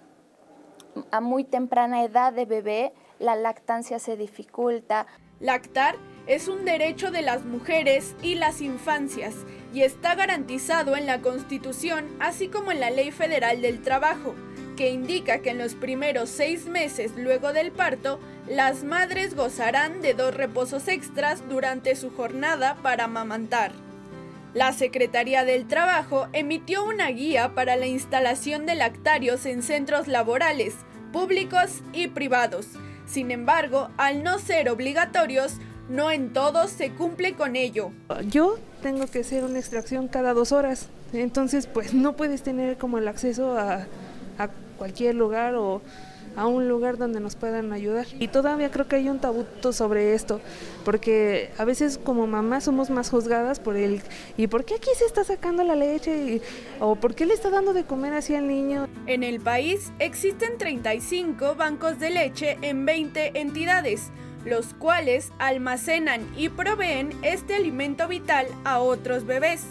a 1.11 1.21
muy 1.21 1.45
temprana 1.45 2.05
edad 2.05 2.33
de 2.33 2.47
bebé, 2.47 2.93
la 3.19 3.37
lactancia 3.37 3.99
se 3.99 4.17
dificulta. 4.17 5.07
Lactar 5.41 5.97
es 6.27 6.49
un 6.49 6.65
derecho 6.65 7.11
de 7.11 7.23
las 7.23 7.45
mujeres 7.45 8.15
y 8.23 8.37
las 8.37 8.61
infancias 8.61 9.35
y 9.75 9.83
está 9.83 10.15
garantizado 10.15 10.97
en 10.97 11.07
la 11.07 11.21
Constitución, 11.21 12.07
así 12.21 12.49
como 12.49 12.71
en 12.71 12.81
la 12.81 12.91
Ley 12.91 13.11
Federal 13.11 13.61
del 13.61 13.83
Trabajo, 13.83 14.35
que 14.77 14.91
indica 14.91 15.39
que 15.39 15.51
en 15.51 15.59
los 15.59 15.75
primeros 15.75 16.31
seis 16.31 16.67
meses 16.67 17.13
luego 17.17 17.53
del 17.53 17.73
parto, 17.73 18.21
las 18.47 18.85
madres 18.85 19.35
gozarán 19.35 20.01
de 20.01 20.15
dos 20.15 20.35
reposos 20.35 20.89
extras 20.89 21.49
durante 21.49 21.97
su 21.97 22.11
jornada 22.11 22.77
para 22.83 23.05
amamantar. 23.05 23.73
La 24.55 24.73
Secretaría 24.75 25.47
del 25.47 25.67
Trabajo 25.67 26.29
emitió 26.35 26.85
una 26.85 27.09
guía 27.09 27.55
para 27.55 27.77
la 27.77 27.87
instalación 27.87 28.67
de 28.67 28.75
lactarios 28.75 29.47
en 29.47 29.63
centros 29.63 30.09
laborales, 30.09 30.75
públicos 31.11 31.83
y 31.95 32.09
privados. 32.09 32.67
Sin 33.07 33.31
embargo, 33.31 33.89
al 33.97 34.23
no 34.23 34.39
ser 34.39 34.69
obligatorios, 34.69 35.55
no 35.89 36.11
en 36.11 36.35
todos 36.35 36.71
se 36.71 36.91
cumple 36.91 37.33
con 37.33 37.57
ello. 37.57 37.93
Yo 38.27 38.59
tengo 38.83 39.07
que 39.07 39.21
hacer 39.21 39.43
una 39.43 39.59
extracción 39.59 40.07
cada 40.07 40.35
dos 40.35 40.53
horas, 40.53 40.89
entonces 41.15 41.67
pues 41.67 41.95
no 41.95 42.15
puedes 42.15 42.43
tener 42.43 42.77
como 42.77 42.99
el 42.99 43.09
acceso 43.09 43.59
a, 43.59 43.87
a 44.39 44.49
cualquier 44.77 45.15
lugar 45.15 45.55
o 45.55 45.81
a 46.37 46.47
un 46.47 46.69
lugar 46.69 46.99
donde 46.99 47.21
nos 47.21 47.37
puedan 47.37 47.73
ayudar. 47.73 48.07
Y 48.19 48.29
todavía 48.29 48.71
creo 48.71 48.89
que 48.89 48.97
hay 48.97 49.09
un 49.09 49.19
tabú 49.19 49.47
sobre 49.73 50.15
esto, 50.15 50.41
porque 50.85 51.51
a 51.59 51.65
veces 51.65 51.99
como 51.99 52.27
mamá 52.27 52.61
somos 52.61 52.91
más 52.91 53.11
juzgadas 53.11 53.61
por 53.61 53.77
el 53.77 54.03
¿y 54.37 54.47
por 54.47 54.65
qué 54.65 54.75
aquí 54.75 54.91
se 54.97 55.05
está 55.05 55.25
sacando 55.25 55.63
la 55.65 55.75
leche? 55.75 56.41
¿O 56.81 56.97
por 56.97 57.15
qué 57.15 57.27
le 57.27 57.35
está 57.35 57.51
dando 57.51 57.73
de 57.73 57.85
comer 57.85 58.15
así 58.15 58.35
al 58.35 58.49
niño? 58.49 58.89
En 59.07 59.23
el 59.23 59.41
país 59.41 59.93
existen 59.99 60.59
35 60.59 61.55
bancos 61.55 61.99
de 61.99 62.11
leche 62.11 62.59
en 62.63 62.85
20 62.85 63.39
entidades, 63.39 64.11
los 64.45 64.75
cuales 64.75 65.33
almacenan 65.39 66.27
y 66.37 66.49
proveen 66.49 67.11
este 67.23 67.55
alimento 67.55 68.09
vital 68.09 68.47
a 68.65 68.81
otros 68.81 69.25
bebés, 69.25 69.65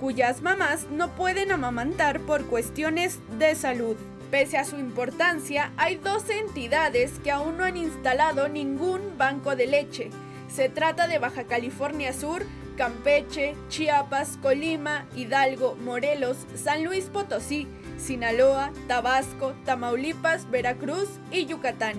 cuyas 0.00 0.42
mamás 0.42 0.86
no 0.90 1.14
pueden 1.14 1.52
amamantar 1.52 2.20
por 2.20 2.44
cuestiones 2.46 3.18
de 3.38 3.54
salud. 3.54 3.96
Pese 4.34 4.58
a 4.58 4.64
su 4.64 4.78
importancia, 4.78 5.70
hay 5.76 5.94
12 5.94 6.40
entidades 6.40 7.20
que 7.22 7.30
aún 7.30 7.56
no 7.56 7.62
han 7.62 7.76
instalado 7.76 8.48
ningún 8.48 9.16
banco 9.16 9.54
de 9.54 9.68
leche. 9.68 10.10
Se 10.48 10.68
trata 10.68 11.06
de 11.06 11.20
Baja 11.20 11.44
California 11.44 12.12
Sur, 12.12 12.44
Campeche, 12.76 13.54
Chiapas, 13.68 14.36
Colima, 14.42 15.06
Hidalgo, 15.14 15.76
Morelos, 15.76 16.36
San 16.56 16.82
Luis 16.82 17.04
Potosí, 17.04 17.68
Sinaloa, 17.96 18.72
Tabasco, 18.88 19.54
Tamaulipas, 19.64 20.50
Veracruz 20.50 21.10
y 21.30 21.46
Yucatán. 21.46 21.94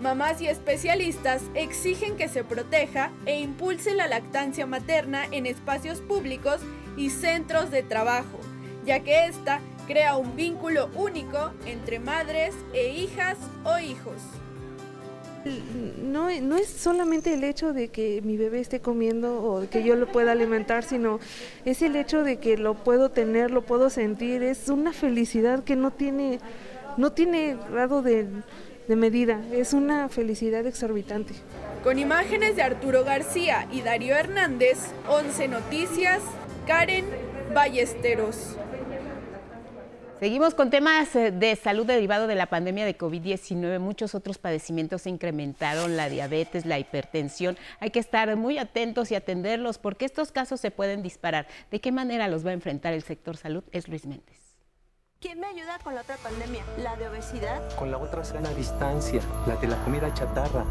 Mamás 0.00 0.40
y 0.40 0.46
especialistas 0.46 1.42
exigen 1.54 2.16
que 2.16 2.28
se 2.28 2.44
proteja 2.44 3.10
e 3.26 3.40
impulse 3.40 3.94
la 3.94 4.06
lactancia 4.06 4.64
materna 4.64 5.24
en 5.32 5.44
espacios 5.44 6.00
públicos 6.00 6.60
y 6.96 7.10
centros 7.10 7.72
de 7.72 7.82
trabajo, 7.82 8.38
ya 8.84 9.00
que 9.00 9.26
esta 9.26 9.60
crea 9.86 10.16
un 10.16 10.36
vínculo 10.36 10.90
único 10.94 11.52
entre 11.66 11.98
madres 11.98 12.54
e 12.72 12.88
hijas 12.90 13.38
o 13.64 13.78
hijos. 13.78 14.14
No, 16.02 16.30
no, 16.40 16.56
es 16.56 16.68
solamente 16.68 17.34
el 17.34 17.44
hecho 17.44 17.74
de 17.74 17.88
que 17.88 18.22
mi 18.22 18.38
bebé 18.38 18.60
esté 18.60 18.80
comiendo 18.80 19.42
o 19.42 19.68
que 19.68 19.82
yo 19.82 19.94
lo 19.94 20.10
pueda 20.10 20.32
alimentar, 20.32 20.84
sino 20.84 21.20
es 21.66 21.82
el 21.82 21.96
hecho 21.96 22.22
de 22.22 22.38
que 22.38 22.56
lo 22.56 22.74
puedo 22.74 23.10
tener, 23.10 23.50
lo 23.50 23.62
puedo 23.62 23.90
sentir, 23.90 24.42
es 24.42 24.70
una 24.70 24.94
felicidad 24.94 25.62
que 25.62 25.76
no 25.76 25.90
tiene, 25.90 26.38
no 26.96 27.12
tiene 27.12 27.58
grado 27.70 28.00
de, 28.00 28.26
de 28.88 28.96
medida, 28.96 29.42
es 29.52 29.74
una 29.74 30.08
felicidad 30.08 30.66
exorbitante. 30.66 31.34
Con 31.82 31.98
imágenes 31.98 32.56
de 32.56 32.62
Arturo 32.62 33.04
García 33.04 33.68
y 33.70 33.82
Darío 33.82 34.14
Hernández, 34.14 34.78
11 35.08 35.48
Noticias, 35.48 36.22
Karen 36.66 37.04
Ballesteros. 37.52 38.56
Seguimos 40.20 40.54
con 40.54 40.70
temas 40.70 41.14
eh, 41.16 41.32
de 41.32 41.56
salud 41.56 41.84
derivado 41.84 42.26
de 42.26 42.36
la 42.36 42.46
pandemia 42.46 42.84
de 42.86 42.96
COVID-19. 42.96 43.80
Muchos 43.80 44.14
otros 44.14 44.38
padecimientos 44.38 45.02
se 45.02 45.10
incrementaron, 45.10 45.96
la 45.96 46.08
diabetes, 46.08 46.64
la 46.66 46.78
hipertensión. 46.78 47.58
Hay 47.80 47.90
que 47.90 47.98
estar 47.98 48.34
muy 48.36 48.58
atentos 48.58 49.10
y 49.10 49.16
atenderlos 49.16 49.78
porque 49.78 50.04
estos 50.04 50.30
casos 50.30 50.60
se 50.60 50.70
pueden 50.70 51.02
disparar. 51.02 51.48
¿De 51.70 51.80
qué 51.80 51.90
manera 51.90 52.28
los 52.28 52.46
va 52.46 52.50
a 52.50 52.54
enfrentar 52.54 52.94
el 52.94 53.02
sector 53.02 53.36
salud? 53.36 53.64
Es 53.72 53.88
Luis 53.88 54.06
Méndez. 54.06 54.56
¿Quién 55.20 55.40
me 55.40 55.48
ayuda 55.48 55.78
con 55.82 55.94
la 55.94 56.02
otra 56.02 56.16
pandemia? 56.18 56.62
¿La 56.78 56.96
de 56.96 57.08
obesidad? 57.08 57.60
Con 57.76 57.90
la 57.90 57.98
otra 57.98 58.24
sana 58.24 58.50
distancia, 58.50 59.20
la 59.46 59.56
de 59.56 59.66
la 59.66 59.82
comida 59.82 60.12
chatarra. 60.14 60.64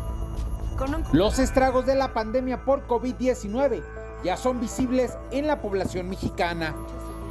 Un... 0.80 1.04
Los 1.12 1.40
estragos 1.40 1.86
de 1.86 1.96
la 1.96 2.14
pandemia 2.14 2.64
por 2.64 2.88
COVID-19 2.88 3.84
ya 4.24 4.38
son 4.38 4.60
visibles 4.60 5.18
en 5.32 5.48
la 5.48 5.62
población 5.62 6.10
mexicana. 6.10 6.74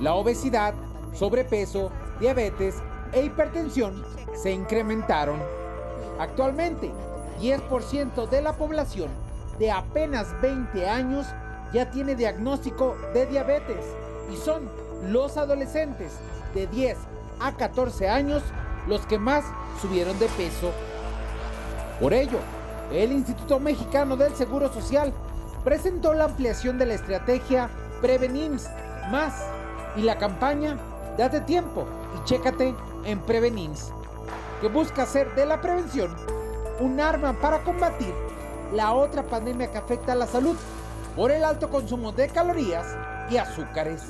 La 0.00 0.14
obesidad, 0.14 0.74
sobrepeso, 1.12 1.90
diabetes 2.20 2.76
e 3.12 3.22
hipertensión 3.22 4.04
se 4.34 4.52
incrementaron. 4.52 5.40
Actualmente, 6.18 6.90
10% 7.40 8.28
de 8.28 8.42
la 8.42 8.52
población 8.54 9.10
de 9.58 9.70
apenas 9.70 10.28
20 10.40 10.88
años 10.88 11.26
ya 11.72 11.90
tiene 11.90 12.14
diagnóstico 12.14 12.96
de 13.14 13.26
diabetes 13.26 13.84
y 14.32 14.36
son 14.36 14.68
los 15.10 15.36
adolescentes 15.36 16.12
de 16.54 16.66
10 16.66 16.98
a 17.40 17.52
14 17.52 18.08
años 18.08 18.42
los 18.86 19.06
que 19.06 19.18
más 19.18 19.44
subieron 19.80 20.18
de 20.18 20.26
peso. 20.26 20.70
Por 22.00 22.12
ello, 22.12 22.38
el 22.92 23.12
Instituto 23.12 23.58
Mexicano 23.58 24.16
del 24.16 24.34
Seguro 24.34 24.72
Social 24.72 25.12
presentó 25.64 26.12
la 26.14 26.24
ampliación 26.24 26.78
de 26.78 26.86
la 26.86 26.94
estrategia 26.94 27.70
Prevenims 28.00 28.68
Más 29.10 29.34
y 29.96 30.02
la 30.02 30.18
campaña 30.18 30.78
Date 31.16 31.40
tiempo 31.40 31.86
y 32.16 32.24
chécate 32.24 32.74
en 33.04 33.20
Prevenins, 33.20 33.90
que 34.60 34.68
busca 34.68 35.02
hacer 35.02 35.34
de 35.34 35.44
la 35.44 35.60
prevención 35.60 36.10
un 36.80 37.00
arma 37.00 37.38
para 37.38 37.62
combatir 37.64 38.14
la 38.74 38.92
otra 38.94 39.22
pandemia 39.22 39.70
que 39.70 39.76
afecta 39.76 40.12
a 40.12 40.16
la 40.16 40.26
salud 40.26 40.56
por 41.14 41.30
el 41.30 41.44
alto 41.44 41.68
consumo 41.68 42.12
de 42.12 42.28
calorías 42.28 42.96
y 43.30 43.36
azúcares. 43.36 44.02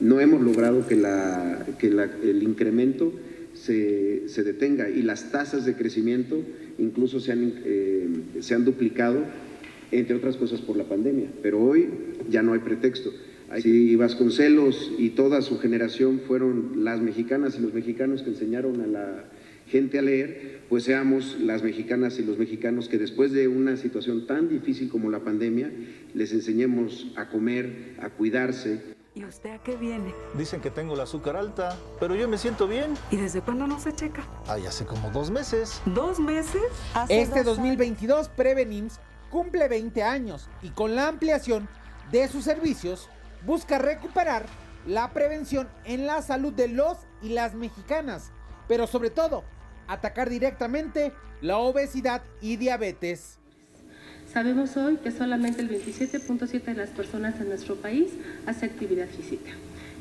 No 0.00 0.20
hemos 0.20 0.40
logrado 0.40 0.86
que, 0.86 0.94
el 0.94 2.42
incremento 2.42 3.12
se, 3.52 4.28
se, 4.28 4.42
detenga 4.42 4.88
y 4.88 5.02
las 5.02 5.30
tasas 5.30 5.66
de 5.66 5.76
crecimiento 5.76 6.36
incluso 6.78 7.20
se 7.20 7.32
han, 7.32 7.52
eh, 7.64 8.08
se 8.40 8.54
han 8.54 8.64
duplicado 8.64 9.18
entre 9.90 10.16
otras 10.16 10.36
cosas 10.36 10.62
por 10.62 10.76
la 10.76 10.84
pandemia. 10.84 11.28
Pero 11.42 11.60
hoy 11.60 11.90
ya 12.30 12.42
no 12.42 12.54
hay 12.54 12.60
pretexto. 12.60 13.10
Si 13.60 13.96
Vasconcelos 13.96 14.92
y 14.96 15.10
toda 15.10 15.42
su 15.42 15.58
generación 15.58 16.22
fueron 16.26 16.84
las 16.84 17.00
mexicanas 17.00 17.56
y 17.58 17.60
los 17.60 17.74
mexicanos 17.74 18.22
que 18.22 18.30
enseñaron 18.30 18.80
a 18.80 18.86
la 18.86 19.24
gente 19.66 19.98
a 19.98 20.02
leer, 20.02 20.62
pues 20.68 20.84
seamos 20.84 21.38
las 21.40 21.62
mexicanas 21.62 22.18
y 22.18 22.24
los 22.24 22.38
mexicanos 22.38 22.88
que 22.88 22.98
después 22.98 23.32
de 23.32 23.48
una 23.48 23.76
situación 23.76 24.26
tan 24.26 24.48
difícil 24.48 24.88
como 24.88 25.10
la 25.10 25.20
pandemia, 25.20 25.70
les 26.14 26.32
enseñemos 26.32 27.12
a 27.16 27.28
comer, 27.28 27.96
a 28.00 28.08
cuidarse. 28.10 28.94
¿Y 29.14 29.24
usted 29.24 29.50
a 29.50 29.62
qué 29.62 29.76
viene? 29.76 30.14
Dicen 30.38 30.62
que 30.62 30.70
tengo 30.70 30.94
el 30.94 31.00
azúcar 31.00 31.36
alta, 31.36 31.76
pero 32.00 32.14
yo 32.14 32.28
me 32.28 32.38
siento 32.38 32.66
bien. 32.66 32.94
¿Y 33.10 33.16
desde 33.16 33.42
cuándo 33.42 33.66
no 33.66 33.78
se 33.78 33.92
checa? 33.94 34.26
Ay, 34.46 34.64
hace 34.64 34.86
como 34.86 35.10
dos 35.10 35.30
meses. 35.30 35.82
¿Dos 35.86 36.18
meses? 36.18 36.62
este 37.10 37.42
2022 37.42 38.30
Prevenims 38.30 39.00
cumple 39.30 39.68
20 39.68 40.02
años 40.02 40.48
y 40.62 40.70
con 40.70 40.94
la 40.94 41.08
ampliación 41.08 41.68
de 42.10 42.28
sus 42.28 42.44
servicios 42.44 43.08
busca 43.46 43.78
recuperar 43.78 44.46
la 44.86 45.12
prevención 45.12 45.68
en 45.84 46.06
la 46.06 46.22
salud 46.22 46.52
de 46.52 46.68
los 46.68 46.98
y 47.22 47.30
las 47.30 47.54
mexicanas, 47.54 48.30
pero 48.68 48.86
sobre 48.86 49.10
todo 49.10 49.44
atacar 49.86 50.30
directamente 50.30 51.12
la 51.40 51.58
obesidad 51.58 52.22
y 52.40 52.56
diabetes. 52.56 53.38
Sabemos 54.32 54.76
hoy 54.76 54.96
que 54.96 55.10
solamente 55.10 55.60
el 55.60 55.68
27.7 55.68 56.62
de 56.62 56.74
las 56.74 56.90
personas 56.90 57.38
en 57.40 57.48
nuestro 57.48 57.76
país 57.76 58.12
hace 58.46 58.66
actividad 58.66 59.06
física. 59.06 59.50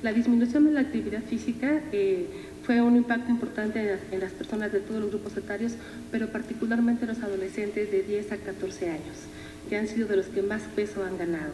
La 0.04 0.14
disminución 0.14 0.66
de 0.66 0.72
la 0.72 0.80
actividad 0.80 1.22
física 1.22 1.82
eh, 1.92 2.28
fue 2.64 2.82
un 2.82 2.96
impacto 2.96 3.30
importante 3.30 3.98
en 4.12 4.20
las 4.20 4.32
personas 4.32 4.72
de 4.72 4.80
todos 4.80 5.02
los 5.02 5.10
grupos 5.10 5.36
etarios, 5.38 5.74
pero 6.12 6.32
particularmente 6.32 7.04
en 7.04 7.10
los 7.10 7.22
adolescentes 7.22 7.92
de 7.92 8.04
10 8.04 8.32
a 8.32 8.38
14 8.38 8.90
años, 8.90 9.18
que 9.70 9.78
han 9.78 9.88
sido 9.88 10.08
de 10.08 10.18
los 10.18 10.28
que 10.28 10.42
más 10.42 10.62
peso 10.76 11.04
han 11.04 11.18
ganado. 11.18 11.54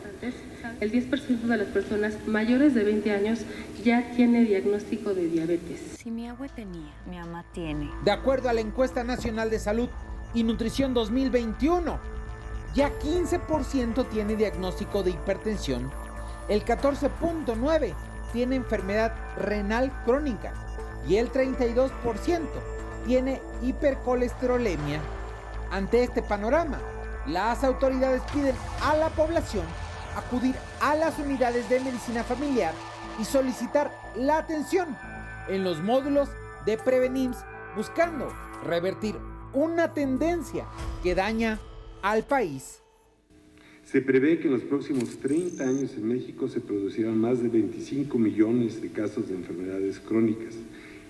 El 0.79 0.91
10% 0.91 1.41
de 1.41 1.57
las 1.57 1.67
personas 1.67 2.15
mayores 2.25 2.73
de 2.73 2.83
20 2.83 3.11
años 3.11 3.39
ya 3.83 4.11
tiene 4.15 4.43
diagnóstico 4.43 5.13
de 5.13 5.27
diabetes. 5.27 5.79
Si 5.97 6.11
mi 6.11 6.27
abuela 6.27 6.53
tenía, 6.55 6.93
mi 7.09 7.17
mamá 7.17 7.45
tiene. 7.53 7.89
De 8.03 8.11
acuerdo 8.11 8.49
a 8.49 8.53
la 8.53 8.61
encuesta 8.61 9.03
nacional 9.03 9.49
de 9.49 9.59
salud 9.59 9.89
y 10.33 10.43
nutrición 10.43 10.93
2021, 10.93 11.99
ya 12.73 12.91
15% 12.99 14.07
tiene 14.09 14.35
diagnóstico 14.35 15.03
de 15.03 15.11
hipertensión, 15.11 15.91
el 16.49 16.63
14.9% 16.63 17.95
tiene 18.33 18.55
enfermedad 18.57 19.15
renal 19.37 19.91
crónica 20.05 20.53
y 21.07 21.15
el 21.15 21.31
32% 21.31 21.89
tiene 23.05 23.41
hipercolesterolemia. 23.61 24.99
Ante 25.71 26.03
este 26.03 26.21
panorama, 26.21 26.79
las 27.27 27.63
autoridades 27.63 28.21
piden 28.33 28.55
a 28.81 28.95
la 28.95 29.09
población 29.09 29.65
acudir 30.15 30.55
a 30.81 30.95
las 30.95 31.19
unidades 31.19 31.69
de 31.69 31.79
medicina 31.79 32.23
familiar 32.23 32.73
y 33.19 33.25
solicitar 33.25 33.91
la 34.15 34.39
atención 34.39 34.95
en 35.47 35.63
los 35.63 35.81
módulos 35.83 36.29
de 36.65 36.77
Prevenims 36.77 37.37
buscando 37.75 38.33
revertir 38.65 39.15
una 39.53 39.93
tendencia 39.93 40.65
que 41.03 41.15
daña 41.15 41.59
al 42.01 42.23
país. 42.23 42.81
Se 43.83 44.01
prevé 44.01 44.39
que 44.39 44.47
en 44.47 44.53
los 44.53 44.63
próximos 44.63 45.17
30 45.19 45.63
años 45.63 45.93
en 45.95 46.07
México 46.07 46.49
se 46.49 46.59
producirán 46.59 47.17
más 47.17 47.41
de 47.41 47.47
25 47.47 48.17
millones 48.17 48.81
de 48.81 48.89
casos 48.89 49.29
de 49.29 49.35
enfermedades 49.35 49.99
crónicas, 49.99 50.55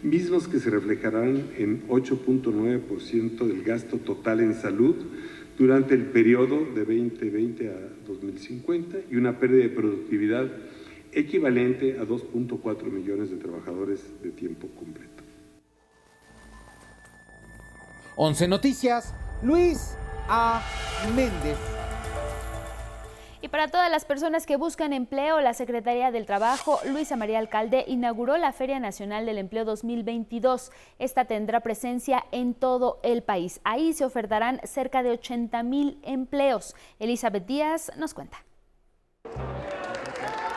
mismos 0.04 0.48
que 0.48 0.60
se 0.60 0.70
reflejarán 0.70 1.48
en 1.58 1.88
8.9% 1.88 3.48
del 3.48 3.64
gasto 3.64 3.98
total 3.98 4.42
en 4.42 4.54
salud 4.54 4.96
durante 5.58 5.96
el 5.96 6.06
periodo 6.06 6.66
de 6.74 6.86
2020 6.86 7.70
a 7.70 8.08
2050 8.08 8.98
y 9.10 9.16
una 9.16 9.40
pérdida 9.40 9.64
de 9.64 9.70
productividad 9.70 10.48
equivalente 11.12 11.98
a 12.00 12.04
2.4 12.04 12.84
millones 12.92 13.32
de 13.32 13.38
trabajadores 13.38 14.04
de 14.22 14.32
tiempo 14.32 14.68
completo. 14.78 15.24
11 18.16 18.48
Noticias, 18.48 19.14
Luis 19.42 19.96
A. 20.28 20.64
Méndez. 21.16 21.87
Y 23.48 23.50
para 23.50 23.70
todas 23.70 23.90
las 23.90 24.04
personas 24.04 24.46
que 24.46 24.58
buscan 24.58 24.92
empleo, 24.92 25.40
la 25.40 25.54
Secretaría 25.54 26.12
del 26.12 26.26
Trabajo, 26.26 26.82
Luisa 26.84 27.16
María 27.16 27.40
Alcalde, 27.40 27.86
inauguró 27.88 28.36
la 28.36 28.52
Feria 28.52 28.78
Nacional 28.78 29.26
del 29.26 29.38
Empleo 29.38 29.64
2022. 29.64 30.70
Esta 31.00 31.24
tendrá 31.24 31.62
presencia 31.62 32.26
en 32.34 32.54
todo 32.54 33.00
el 33.04 33.24
país. 33.24 33.62
Ahí 33.64 33.94
se 33.94 34.04
ofertarán 34.04 34.60
cerca 34.66 35.02
de 35.02 35.12
80 35.12 35.64
mil 35.64 35.98
empleos. 36.04 36.76
Elizabeth 37.00 37.46
Díaz 37.46 37.90
nos 37.96 38.14
cuenta. 38.14 38.44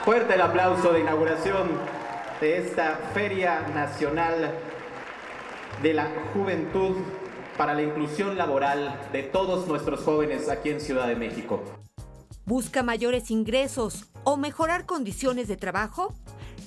Fuerte 0.04 0.34
el 0.34 0.40
aplauso 0.40 0.92
de 0.92 0.98
inauguración 0.98 1.68
de 2.40 2.56
esta 2.58 2.96
Feria 3.14 3.68
Nacional 3.72 4.50
de 5.80 5.94
la 5.94 6.08
Juventud 6.34 6.96
para 7.56 7.72
la 7.72 7.82
inclusión 7.82 8.36
laboral 8.36 8.98
de 9.12 9.22
todos 9.22 9.68
nuestros 9.68 10.00
jóvenes 10.00 10.48
aquí 10.48 10.70
en 10.70 10.80
Ciudad 10.80 11.06
de 11.06 11.14
México. 11.14 11.62
¿Busca 12.50 12.82
mayores 12.82 13.30
ingresos 13.30 14.10
o 14.24 14.36
mejorar 14.36 14.84
condiciones 14.84 15.46
de 15.46 15.56
trabajo? 15.56 16.16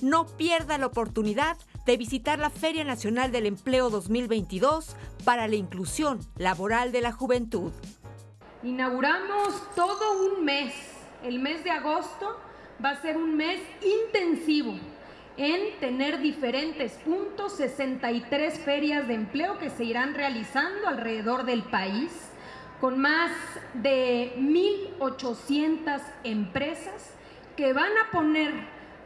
No 0.00 0.26
pierda 0.26 0.78
la 0.78 0.86
oportunidad 0.86 1.58
de 1.84 1.98
visitar 1.98 2.38
la 2.38 2.48
Feria 2.48 2.84
Nacional 2.84 3.30
del 3.32 3.44
Empleo 3.44 3.90
2022 3.90 4.96
para 5.26 5.46
la 5.46 5.56
inclusión 5.56 6.20
laboral 6.38 6.90
de 6.90 7.02
la 7.02 7.12
juventud. 7.12 7.70
Inauguramos 8.62 9.74
todo 9.74 10.24
un 10.24 10.42
mes. 10.46 10.72
El 11.22 11.38
mes 11.40 11.62
de 11.64 11.72
agosto 11.72 12.34
va 12.82 12.92
a 12.92 13.02
ser 13.02 13.18
un 13.18 13.36
mes 13.36 13.60
intensivo 14.06 14.72
en 15.36 15.78
tener 15.80 16.22
diferentes 16.22 16.92
puntos, 17.04 17.58
63 17.58 18.58
ferias 18.60 19.06
de 19.06 19.12
empleo 19.16 19.58
que 19.58 19.68
se 19.68 19.84
irán 19.84 20.14
realizando 20.14 20.88
alrededor 20.88 21.44
del 21.44 21.62
país, 21.62 22.10
con 22.80 22.98
más 22.98 23.32
de 23.74 24.34
1.800 24.38 26.00
empresas 26.24 27.10
que 27.56 27.72
van 27.72 27.92
a 27.98 28.10
poner 28.10 28.52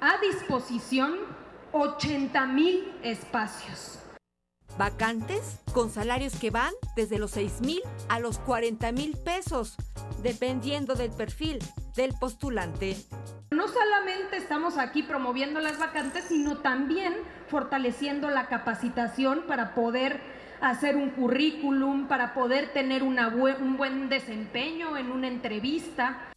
a 0.00 0.18
disposición 0.20 1.16
80 1.72 2.46
mil 2.46 2.92
espacios. 3.02 3.98
Vacantes 4.78 5.60
con 5.72 5.90
salarios 5.90 6.36
que 6.36 6.50
van 6.50 6.72
desde 6.94 7.18
los 7.18 7.32
6 7.32 7.60
mil 7.62 7.80
a 8.08 8.20
los 8.20 8.38
40 8.38 8.92
mil 8.92 9.16
pesos, 9.16 9.76
dependiendo 10.22 10.94
del 10.94 11.10
perfil 11.10 11.58
del 11.96 12.14
postulante. 12.18 12.96
No 13.50 13.66
solamente 13.66 14.36
estamos 14.36 14.78
aquí 14.78 15.02
promoviendo 15.02 15.60
las 15.60 15.78
vacantes, 15.78 16.26
sino 16.28 16.58
también 16.58 17.14
fortaleciendo 17.48 18.30
la 18.30 18.46
capacitación 18.46 19.44
para 19.48 19.74
poder 19.74 20.37
hacer 20.60 20.96
un 20.96 21.10
currículum, 21.10 22.08
para 22.08 22.34
poder 22.34 22.72
tener 22.72 23.02
una 23.02 23.28
un 23.28 23.76
buen 23.76 24.08
desempeño 24.08 24.96
en 24.96 25.10
una 25.10 25.28
entrevista. 25.28 26.30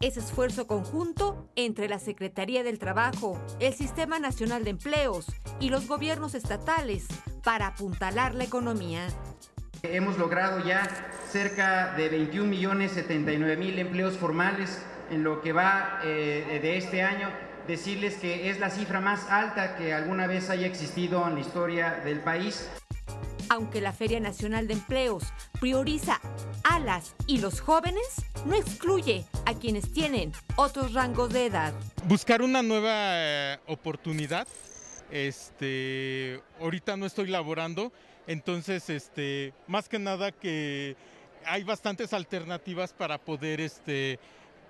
Es 0.00 0.16
esfuerzo 0.16 0.66
conjunto 0.66 1.48
entre 1.56 1.88
la 1.88 1.98
Secretaría 1.98 2.62
del 2.62 2.78
Trabajo, 2.78 3.40
el 3.58 3.74
Sistema 3.74 4.18
Nacional 4.18 4.64
de 4.64 4.70
Empleos 4.70 5.26
y 5.58 5.70
los 5.70 5.88
gobiernos 5.88 6.34
estatales 6.34 7.08
para 7.42 7.68
apuntalar 7.68 8.34
la 8.34 8.44
economía. 8.44 9.08
Hemos 9.82 10.18
logrado 10.18 10.64
ya 10.64 10.86
cerca 11.30 11.94
de 11.96 12.08
21 12.08 12.48
millones 12.48 12.92
79 12.92 13.56
mil 13.56 13.78
empleos 13.78 14.16
formales 14.16 14.82
en 15.10 15.24
lo 15.24 15.40
que 15.40 15.52
va 15.52 16.00
eh, 16.04 16.58
de 16.62 16.76
este 16.76 17.02
año. 17.02 17.28
Decirles 17.66 18.16
que 18.16 18.50
es 18.50 18.60
la 18.60 18.70
cifra 18.70 19.00
más 19.00 19.30
alta 19.30 19.76
que 19.76 19.92
alguna 19.92 20.26
vez 20.26 20.48
haya 20.50 20.66
existido 20.66 21.26
en 21.26 21.34
la 21.34 21.40
historia 21.40 22.00
del 22.04 22.20
país. 22.20 22.68
Aunque 23.50 23.80
la 23.80 23.92
Feria 23.92 24.20
Nacional 24.20 24.68
de 24.68 24.74
Empleos 24.74 25.24
prioriza 25.60 26.20
a 26.64 26.78
las 26.78 27.14
y 27.26 27.38
los 27.38 27.60
jóvenes, 27.60 28.02
no 28.44 28.54
excluye 28.54 29.24
a 29.46 29.54
quienes 29.54 29.92
tienen 29.92 30.32
otros 30.56 30.92
rangos 30.92 31.32
de 31.32 31.46
edad. 31.46 31.72
Buscar 32.04 32.42
una 32.42 32.62
nueva 32.62 32.90
eh, 32.92 33.58
oportunidad. 33.66 34.46
Este, 35.10 36.40
ahorita 36.60 36.96
no 36.98 37.06
estoy 37.06 37.28
laborando, 37.28 37.92
entonces, 38.26 38.90
este, 38.90 39.54
más 39.66 39.88
que 39.88 39.98
nada 39.98 40.32
que 40.32 40.96
hay 41.46 41.64
bastantes 41.64 42.12
alternativas 42.12 42.92
para 42.92 43.16
poder, 43.16 43.62
este, 43.62 44.18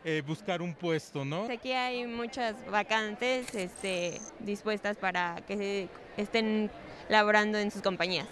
eh, 0.05 0.23
buscar 0.25 0.63
un 0.63 0.75
puesto, 0.75 1.25
¿no? 1.25 1.49
Aquí 1.51 1.73
hay 1.73 2.07
muchas 2.07 2.55
vacantes 2.71 3.53
este, 3.55 4.21
dispuestas 4.39 4.97
para 4.97 5.43
que 5.49 5.89
estén 6.17 6.71
laborando 7.09 7.59
en 7.59 7.73
sus 7.73 7.83
compañías. 7.83 8.29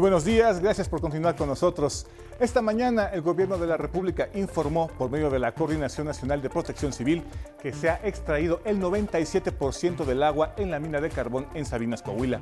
Muy 0.00 0.08
buenos 0.08 0.24
días, 0.24 0.60
gracias 0.60 0.88
por 0.88 1.02
continuar 1.02 1.36
con 1.36 1.46
nosotros. 1.46 2.06
Esta 2.38 2.62
mañana 2.62 3.08
el 3.08 3.20
Gobierno 3.20 3.58
de 3.58 3.66
la 3.66 3.76
República 3.76 4.30
informó 4.32 4.88
por 4.88 5.10
medio 5.10 5.28
de 5.28 5.38
la 5.38 5.52
Coordinación 5.52 6.06
Nacional 6.06 6.40
de 6.40 6.48
Protección 6.48 6.94
Civil 6.94 7.22
que 7.62 7.74
se 7.74 7.90
ha 7.90 8.00
extraído 8.02 8.62
el 8.64 8.80
97% 8.80 10.06
del 10.06 10.22
agua 10.22 10.54
en 10.56 10.70
la 10.70 10.80
mina 10.80 11.02
de 11.02 11.10
carbón 11.10 11.48
en 11.52 11.66
Sabinas, 11.66 12.00
Coahuila, 12.00 12.40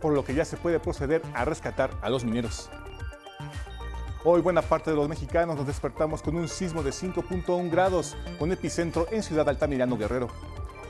por 0.00 0.12
lo 0.12 0.24
que 0.24 0.36
ya 0.36 0.44
se 0.44 0.56
puede 0.56 0.78
proceder 0.78 1.22
a 1.34 1.44
rescatar 1.44 1.90
a 2.02 2.08
los 2.08 2.24
mineros. 2.24 2.70
Hoy 4.22 4.40
buena 4.40 4.62
parte 4.62 4.92
de 4.92 4.96
los 4.96 5.08
mexicanos 5.08 5.56
nos 5.56 5.66
despertamos 5.66 6.22
con 6.22 6.36
un 6.36 6.46
sismo 6.46 6.84
de 6.84 6.90
5.1 6.90 7.68
grados 7.68 8.16
con 8.38 8.52
epicentro 8.52 9.08
en 9.10 9.24
Ciudad 9.24 9.48
Altamirano 9.48 9.98
Guerrero. 9.98 10.28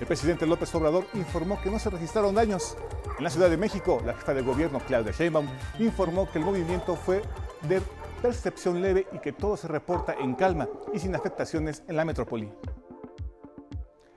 El 0.03 0.09
presidente 0.09 0.47
López 0.47 0.75
Obrador 0.75 1.07
informó 1.15 1.63
que 1.63 1.71
no 1.71 1.79
se 1.79 1.89
registraron 1.89 2.35
daños. 2.35 2.77
En 3.19 3.23
la 3.23 3.31
Ciudad 3.31 3.49
de 3.49 3.57
México, 3.57 4.03
la 4.05 4.15
jefa 4.15 4.35
de 4.35 4.43
gobierno 4.43 4.81
Claudia 4.81 5.13
Sheinbaum 5.13 5.47
informó 5.79 6.29
que 6.29 6.41
el 6.41 6.45
movimiento 6.45 6.97
fue 6.97 7.23
de 7.69 7.81
percepción 8.21 8.83
leve 8.83 9.07
y 9.13 9.21
que 9.21 9.33
todo 9.33 9.57
se 9.57 9.69
reporta 9.69 10.15
en 10.15 10.35
calma 10.35 10.67
y 10.93 10.99
sin 10.99 11.15
afectaciones 11.15 11.85
en 11.87 11.95
la 11.95 12.05
metrópoli. 12.05 12.53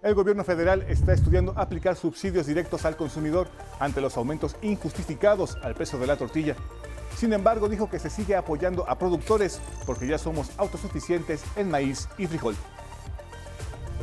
El 0.02 0.16
gobierno 0.16 0.44
federal 0.44 0.82
está 0.90 1.14
estudiando 1.14 1.54
aplicar 1.56 1.96
subsidios 1.96 2.48
directos 2.48 2.84
al 2.84 2.98
consumidor 2.98 3.48
ante 3.80 4.02
los 4.02 4.18
aumentos 4.18 4.56
injustificados 4.64 5.56
al 5.62 5.76
precio 5.76 6.00
de 6.00 6.08
la 6.08 6.18
tortilla. 6.18 6.56
Sin 7.16 7.32
embargo, 7.32 7.70
dijo 7.70 7.92
que 7.92 8.00
se 8.00 8.10
sigue 8.10 8.36
apoyando 8.36 8.90
a 8.90 8.98
productores 8.98 9.62
porque 9.86 10.08
ya 10.08 10.18
somos 10.18 10.50
autosuficientes 10.58 11.44
en 11.56 11.70
maíz 11.70 12.10
y 12.18 12.26
frijol. 12.26 12.56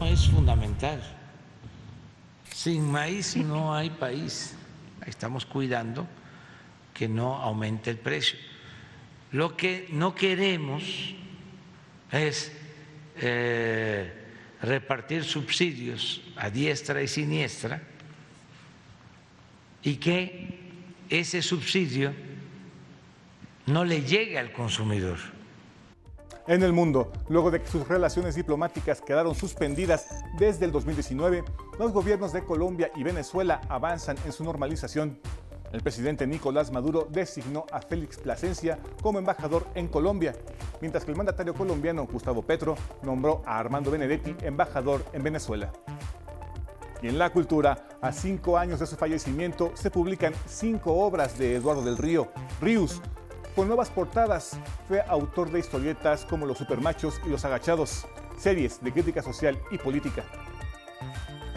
Es 0.00 0.30
fundamental 0.30 1.02
sin 2.54 2.90
maíz 2.90 3.36
no 3.36 3.74
hay 3.74 3.90
país. 3.90 4.54
Estamos 5.06 5.46
cuidando 5.46 6.06
que 6.94 7.08
no 7.08 7.36
aumente 7.36 7.90
el 7.90 7.98
precio. 7.98 8.38
Lo 9.32 9.56
que 9.56 9.88
no 9.90 10.14
queremos 10.14 11.14
es 12.10 12.52
eh, 13.16 14.12
repartir 14.62 15.24
subsidios 15.24 16.22
a 16.36 16.50
diestra 16.50 17.02
y 17.02 17.08
siniestra 17.08 17.82
y 19.82 19.96
que 19.96 20.60
ese 21.08 21.42
subsidio 21.42 22.14
no 23.66 23.84
le 23.84 24.02
llegue 24.02 24.38
al 24.38 24.52
consumidor 24.52 25.18
en 26.46 26.62
el 26.62 26.72
mundo. 26.72 27.12
Luego 27.28 27.50
de 27.50 27.60
que 27.60 27.68
sus 27.68 27.86
relaciones 27.88 28.34
diplomáticas 28.34 29.00
quedaron 29.00 29.34
suspendidas 29.34 30.08
desde 30.38 30.64
el 30.64 30.72
2019, 30.72 31.44
los 31.78 31.92
gobiernos 31.92 32.32
de 32.32 32.44
Colombia 32.44 32.90
y 32.96 33.02
Venezuela 33.02 33.60
avanzan 33.68 34.16
en 34.24 34.32
su 34.32 34.44
normalización. 34.44 35.18
El 35.72 35.80
presidente 35.80 36.26
Nicolás 36.26 36.70
Maduro 36.70 37.08
designó 37.10 37.64
a 37.72 37.80
Félix 37.80 38.18
Plasencia 38.18 38.78
como 39.00 39.18
embajador 39.18 39.66
en 39.74 39.88
Colombia, 39.88 40.34
mientras 40.82 41.04
que 41.04 41.12
el 41.12 41.16
mandatario 41.16 41.54
colombiano 41.54 42.06
Gustavo 42.06 42.42
Petro 42.42 42.76
nombró 43.02 43.42
a 43.46 43.58
Armando 43.58 43.90
Benedetti 43.90 44.36
embajador 44.42 45.02
en 45.14 45.22
Venezuela. 45.22 45.72
Y 47.00 47.08
en 47.08 47.18
la 47.18 47.30
cultura, 47.30 47.88
a 48.00 48.12
cinco 48.12 48.56
años 48.56 48.78
de 48.78 48.86
su 48.86 48.96
fallecimiento, 48.96 49.72
se 49.74 49.90
publican 49.90 50.34
cinco 50.46 50.92
obras 50.94 51.36
de 51.36 51.56
Eduardo 51.56 51.82
del 51.82 51.96
Río, 51.96 52.28
Rius, 52.60 53.00
con 53.54 53.68
nuevas 53.68 53.90
portadas. 53.90 54.56
Fue 54.88 55.02
autor 55.08 55.50
de 55.50 55.60
historietas 55.60 56.24
como 56.24 56.46
Los 56.46 56.58
Supermachos 56.58 57.20
y 57.24 57.28
Los 57.28 57.44
Agachados, 57.44 58.06
series 58.38 58.82
de 58.82 58.92
crítica 58.92 59.22
social 59.22 59.58
y 59.70 59.78
política. 59.78 60.24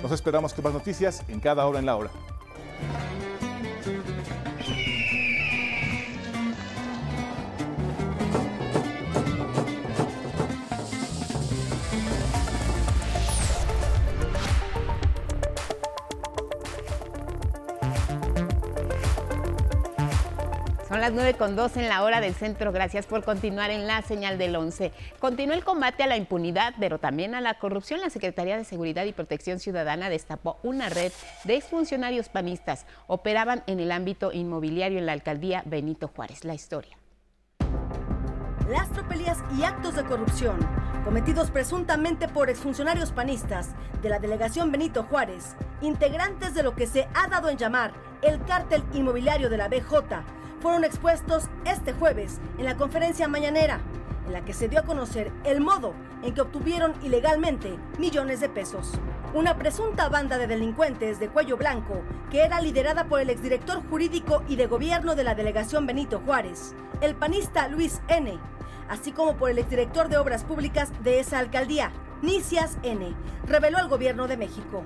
Nos 0.01 0.11
esperamos 0.11 0.53
con 0.53 0.63
más 0.63 0.73
noticias 0.73 1.23
en 1.27 1.39
cada 1.39 1.65
hora 1.65 1.79
en 1.79 1.85
la 1.85 1.95
hora. 1.95 2.09
Son 20.95 21.01
las 21.01 21.11
9 21.11 21.33
con 21.33 21.57
2 21.57 21.75
en 21.75 21.89
la 21.89 22.03
hora 22.03 22.21
del 22.21 22.33
centro. 22.33 22.71
Gracias 22.71 23.05
por 23.05 23.25
continuar 23.25 23.69
en 23.69 23.85
la 23.85 24.01
señal 24.01 24.37
del 24.37 24.55
11. 24.55 24.93
Continúa 25.19 25.57
el 25.57 25.65
combate 25.65 26.03
a 26.03 26.07
la 26.07 26.15
impunidad, 26.15 26.73
pero 26.79 26.99
también 26.99 27.35
a 27.35 27.41
la 27.41 27.55
corrupción. 27.55 27.99
La 27.99 28.09
Secretaría 28.09 28.55
de 28.55 28.63
Seguridad 28.63 29.03
y 29.03 29.11
Protección 29.11 29.59
Ciudadana 29.59 30.09
destapó 30.09 30.57
una 30.63 30.87
red 30.87 31.11
de 31.43 31.57
exfuncionarios 31.57 32.29
panistas. 32.29 32.85
Operaban 33.07 33.61
en 33.67 33.81
el 33.81 33.91
ámbito 33.91 34.31
inmobiliario 34.31 34.97
en 34.97 35.05
la 35.05 35.11
alcaldía 35.11 35.63
Benito 35.65 36.07
Juárez. 36.07 36.45
La 36.45 36.55
historia. 36.55 36.95
Las 38.69 38.89
tropelías 38.89 39.37
y 39.55 39.63
actos 39.63 39.95
de 39.95 40.03
corrupción 40.03 40.57
cometidos 41.03 41.51
presuntamente 41.51 42.27
por 42.27 42.49
exfuncionarios 42.49 43.11
panistas 43.11 43.69
de 44.01 44.09
la 44.09 44.17
delegación 44.17 44.71
Benito 44.71 45.03
Juárez, 45.03 45.55
integrantes 45.81 46.55
de 46.55 46.63
lo 46.63 46.73
que 46.73 46.87
se 46.87 47.07
ha 47.13 47.27
dado 47.27 47.49
en 47.49 47.59
llamar 47.59 47.93
el 48.23 48.43
cártel 48.43 48.83
inmobiliario 48.91 49.51
de 49.51 49.57
la 49.57 49.67
BJ, 49.67 50.23
fueron 50.61 50.83
expuestos 50.83 51.43
este 51.63 51.93
jueves 51.93 52.39
en 52.57 52.65
la 52.65 52.75
conferencia 52.75 53.27
mañanera, 53.27 53.81
en 54.25 54.33
la 54.33 54.43
que 54.43 54.53
se 54.53 54.67
dio 54.67 54.79
a 54.79 54.83
conocer 54.83 55.31
el 55.43 55.61
modo 55.61 55.93
en 56.23 56.33
que 56.33 56.41
obtuvieron 56.41 56.95
ilegalmente 57.03 57.77
millones 57.99 58.39
de 58.39 58.49
pesos. 58.49 58.93
Una 59.35 59.59
presunta 59.59 60.09
banda 60.09 60.39
de 60.39 60.47
delincuentes 60.47 61.19
de 61.19 61.29
cuello 61.29 61.55
blanco 61.55 62.01
que 62.31 62.41
era 62.41 62.61
liderada 62.61 63.05
por 63.05 63.19
el 63.19 63.29
exdirector 63.29 63.87
jurídico 63.87 64.41
y 64.47 64.55
de 64.55 64.65
gobierno 64.65 65.13
de 65.13 65.23
la 65.23 65.35
delegación 65.35 65.85
Benito 65.85 66.19
Juárez, 66.25 66.73
el 67.01 67.13
panista 67.13 67.67
Luis 67.67 68.01
N., 68.07 68.39
así 68.89 69.11
como 69.11 69.37
por 69.37 69.49
el 69.49 69.59
exdirector 69.59 70.09
de 70.09 70.17
obras 70.17 70.43
públicas 70.43 70.91
de 71.03 71.19
esa 71.19 71.39
alcaldía, 71.39 71.91
Nicias 72.21 72.77
N., 72.83 73.13
reveló 73.47 73.77
al 73.77 73.87
gobierno 73.87 74.27
de 74.27 74.37
México. 74.37 74.83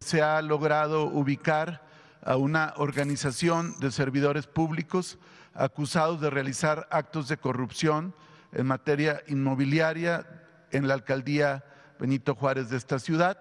Se 0.00 0.22
ha 0.22 0.40
logrado 0.42 1.04
ubicar 1.04 1.82
a 2.24 2.36
una 2.36 2.72
organización 2.76 3.78
de 3.80 3.90
servidores 3.90 4.46
públicos 4.46 5.18
acusados 5.54 6.20
de 6.20 6.30
realizar 6.30 6.88
actos 6.90 7.28
de 7.28 7.36
corrupción 7.36 8.14
en 8.52 8.66
materia 8.66 9.22
inmobiliaria 9.28 10.26
en 10.70 10.88
la 10.88 10.94
alcaldía 10.94 11.64
Benito 11.98 12.34
Juárez 12.34 12.70
de 12.70 12.76
esta 12.76 12.98
ciudad 12.98 13.38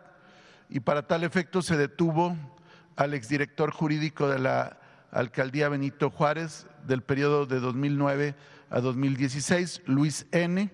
y 0.69 0.79
para 0.79 1.07
tal 1.07 1.23
efecto 1.23 1.61
se 1.61 1.77
detuvo 1.77 2.35
al 2.95 3.13
exdirector 3.13 3.71
jurídico 3.71 4.27
de 4.27 4.39
la 4.39 4.77
alcaldía 5.11 5.69
Benito 5.69 6.09
Juárez 6.09 6.67
del 6.85 7.01
periodo 7.01 7.45
de 7.45 7.59
2009 7.59 8.35
a 8.71 8.79
2016, 8.79 9.83
Luis 9.85 10.25
N., 10.31 10.71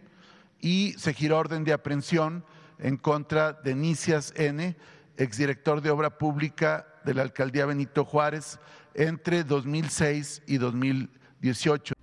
y 0.61 0.93
se 0.97 1.13
giró 1.13 1.37
orden 1.37 1.63
de 1.63 1.73
aprehensión 1.73 2.45
en 2.79 2.97
contra 2.97 3.53
de 3.53 3.75
Nicias 3.75 4.33
N., 4.35 4.75
exdirector 5.17 5.81
de 5.81 5.89
obra 5.89 6.17
pública 6.17 6.87
de 7.03 7.13
la 7.13 7.23
alcaldía 7.23 7.65
Benito 7.65 8.05
Juárez 8.05 8.59
entre 8.93 9.43
2006 9.43 10.43
y 10.45 10.57
2018. 10.57 11.95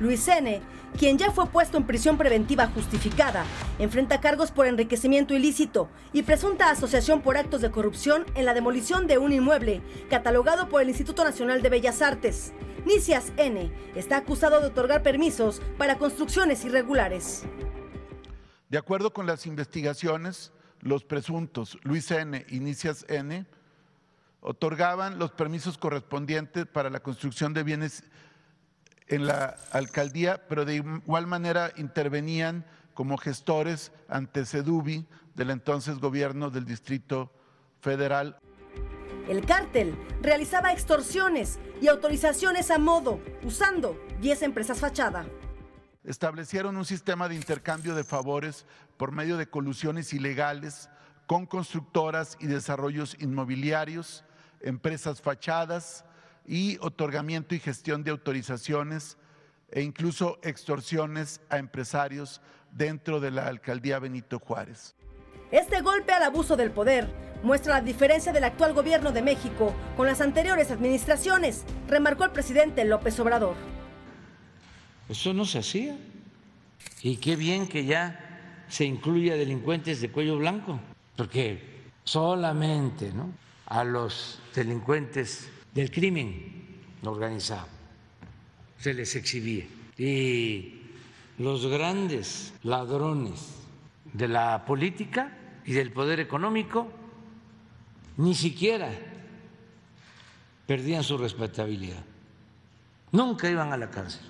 Luis 0.00 0.28
N., 0.28 0.60
quien 0.98 1.16
ya 1.16 1.30
fue 1.30 1.46
puesto 1.46 1.78
en 1.78 1.86
prisión 1.86 2.18
preventiva 2.18 2.66
justificada, 2.66 3.44
enfrenta 3.78 4.20
cargos 4.20 4.50
por 4.50 4.66
enriquecimiento 4.66 5.34
ilícito 5.34 5.88
y 6.12 6.22
presunta 6.22 6.70
asociación 6.70 7.22
por 7.22 7.36
actos 7.36 7.62
de 7.62 7.70
corrupción 7.70 8.26
en 8.34 8.44
la 8.44 8.52
demolición 8.52 9.06
de 9.06 9.18
un 9.18 9.32
inmueble 9.32 9.80
catalogado 10.10 10.68
por 10.68 10.82
el 10.82 10.88
Instituto 10.88 11.24
Nacional 11.24 11.62
de 11.62 11.70
Bellas 11.70 12.02
Artes. 12.02 12.52
Nicias 12.84 13.32
N. 13.36 13.70
está 13.94 14.16
acusado 14.16 14.60
de 14.60 14.66
otorgar 14.66 15.02
permisos 15.02 15.62
para 15.78 15.98
construcciones 15.98 16.64
irregulares. 16.64 17.44
De 18.68 18.78
acuerdo 18.78 19.12
con 19.12 19.26
las 19.26 19.46
investigaciones, 19.46 20.52
los 20.80 21.04
presuntos 21.04 21.78
Luis 21.82 22.10
N. 22.10 22.44
y 22.48 22.58
Nicias 22.58 23.06
N 23.08 23.46
otorgaban 24.40 25.18
los 25.18 25.30
permisos 25.30 25.78
correspondientes 25.78 26.66
para 26.66 26.90
la 26.90 27.00
construcción 27.00 27.54
de 27.54 27.62
bienes 27.62 28.02
en 29.06 29.26
la 29.26 29.56
alcaldía, 29.70 30.48
pero 30.48 30.64
de 30.64 30.76
igual 30.76 31.28
manera 31.28 31.72
intervenían 31.76 32.66
como 32.94 33.16
gestores 33.16 33.92
ante 34.08 34.44
Sedubi 34.44 35.06
del 35.34 35.50
entonces 35.50 35.98
gobierno 35.98 36.50
del 36.50 36.64
Distrito 36.64 37.32
Federal. 37.80 38.38
El 39.28 39.46
cártel 39.46 39.94
realizaba 40.20 40.72
extorsiones 40.72 41.60
y 41.80 41.86
autorizaciones 41.86 42.72
a 42.72 42.78
modo, 42.78 43.20
usando 43.44 43.96
10 44.20 44.42
empresas 44.42 44.80
fachada. 44.80 45.26
Establecieron 46.02 46.76
un 46.76 46.84
sistema 46.84 47.28
de 47.28 47.36
intercambio 47.36 47.94
de 47.94 48.02
favores 48.02 48.66
por 48.96 49.12
medio 49.12 49.36
de 49.36 49.46
colusiones 49.46 50.12
ilegales 50.12 50.90
con 51.28 51.46
constructoras 51.46 52.36
y 52.40 52.46
desarrollos 52.48 53.16
inmobiliarios, 53.20 54.24
empresas 54.60 55.22
fachadas 55.22 56.04
y 56.44 56.78
otorgamiento 56.80 57.54
y 57.54 57.60
gestión 57.60 58.02
de 58.02 58.10
autorizaciones 58.10 59.16
e 59.70 59.82
incluso 59.82 60.40
extorsiones 60.42 61.40
a 61.48 61.58
empresarios 61.58 62.40
dentro 62.72 63.20
de 63.20 63.30
la 63.30 63.46
alcaldía 63.46 64.00
Benito 64.00 64.40
Juárez. 64.40 64.96
Este 65.52 65.82
golpe 65.82 66.14
al 66.14 66.22
abuso 66.22 66.56
del 66.56 66.70
poder 66.70 67.10
muestra 67.42 67.74
la 67.74 67.82
diferencia 67.82 68.32
del 68.32 68.44
actual 68.44 68.72
gobierno 68.72 69.12
de 69.12 69.20
México 69.20 69.74
con 69.98 70.06
las 70.06 70.22
anteriores 70.22 70.70
administraciones, 70.70 71.64
remarcó 71.88 72.24
el 72.24 72.30
presidente 72.30 72.86
López 72.86 73.20
Obrador. 73.20 73.54
Eso 75.10 75.34
no 75.34 75.44
se 75.44 75.58
hacía. 75.58 75.94
Y 77.02 77.16
qué 77.16 77.36
bien 77.36 77.68
que 77.68 77.84
ya 77.84 78.64
se 78.66 78.86
incluya 78.86 79.36
delincuentes 79.36 80.00
de 80.00 80.10
cuello 80.10 80.38
blanco, 80.38 80.80
porque 81.16 81.60
solamente 82.02 83.12
a 83.66 83.84
los 83.84 84.40
delincuentes 84.54 85.50
del 85.74 85.90
crimen 85.90 86.80
organizado 87.04 87.68
se 88.78 88.94
les 88.94 89.14
exhibía. 89.16 89.66
Y 89.98 90.80
los 91.36 91.66
grandes 91.66 92.54
ladrones 92.62 93.48
de 94.14 94.28
la 94.28 94.64
política 94.64 95.40
y 95.64 95.72
del 95.72 95.92
poder 95.92 96.20
económico 96.20 96.88
ni 98.16 98.34
siquiera 98.34 98.90
perdían 100.66 101.02
su 101.02 101.18
respetabilidad. 101.18 102.04
Nunca 103.10 103.48
iban 103.48 103.72
a 103.72 103.76
la 103.76 103.90
cárcel. 103.90 104.22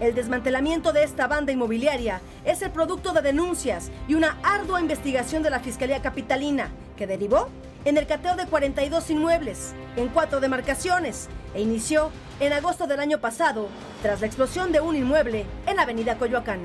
El 0.00 0.14
desmantelamiento 0.14 0.92
de 0.92 1.02
esta 1.02 1.26
banda 1.26 1.50
inmobiliaria 1.50 2.20
es 2.44 2.62
el 2.62 2.70
producto 2.70 3.12
de 3.12 3.20
denuncias 3.20 3.90
y 4.06 4.14
una 4.14 4.38
ardua 4.44 4.80
investigación 4.80 5.42
de 5.42 5.50
la 5.50 5.58
Fiscalía 5.58 6.00
Capitalina, 6.00 6.70
que 6.96 7.08
derivó 7.08 7.48
en 7.84 7.96
el 7.96 8.06
cateo 8.06 8.36
de 8.36 8.46
42 8.46 9.10
inmuebles 9.10 9.74
en 9.96 10.08
cuatro 10.08 10.38
demarcaciones 10.38 11.28
e 11.52 11.62
inició 11.62 12.12
en 12.38 12.52
agosto 12.52 12.86
del 12.86 13.00
año 13.00 13.20
pasado 13.20 13.68
tras 14.02 14.20
la 14.20 14.28
explosión 14.28 14.70
de 14.70 14.80
un 14.80 14.94
inmueble 14.94 15.46
en 15.66 15.80
Avenida 15.80 16.16
Coyoacán. 16.16 16.60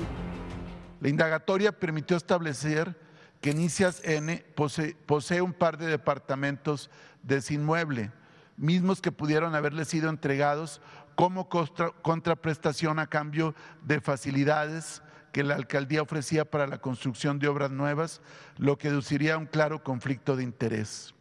La 1.00 1.08
indagatoria 1.08 1.72
permitió 1.72 2.16
establecer 2.16 3.03
que 3.44 3.52
Nicias 3.52 4.00
N 4.04 4.42
posee, 4.54 4.96
posee 5.04 5.42
un 5.42 5.52
par 5.52 5.76
de 5.76 5.84
departamentos 5.84 6.88
de 7.22 7.42
inmueble, 7.50 8.10
mismos 8.56 9.02
que 9.02 9.12
pudieron 9.12 9.54
haberle 9.54 9.84
sido 9.84 10.08
entregados 10.08 10.80
como 11.14 11.50
contra, 11.50 11.90
contraprestación 11.90 12.98
a 12.98 13.06
cambio 13.06 13.54
de 13.82 14.00
facilidades 14.00 15.02
que 15.30 15.44
la 15.44 15.56
alcaldía 15.56 16.00
ofrecía 16.00 16.46
para 16.46 16.66
la 16.66 16.78
construcción 16.78 17.38
de 17.38 17.48
obras 17.48 17.70
nuevas, 17.70 18.22
lo 18.56 18.78
que 18.78 18.88
deduciría 18.88 19.36
un 19.36 19.44
claro 19.44 19.84
conflicto 19.84 20.36
de 20.36 20.42
interés. 20.42 21.14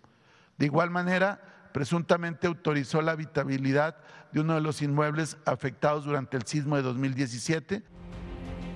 De 0.58 0.68
igual 0.68 0.92
manera, 0.92 1.42
presuntamente 1.74 2.48
autorizó 2.48 3.02
la 3.02 3.12
habitabilidad 3.12 3.98
de 4.32 4.40
uno 4.40 4.54
de 4.54 4.62
los 4.62 4.82
inmuebles 4.82 5.36
afectados 5.44 6.06
durante 6.06 6.38
el 6.38 6.44
sismo 6.44 6.78
de 6.78 6.84
2017. 6.84 7.84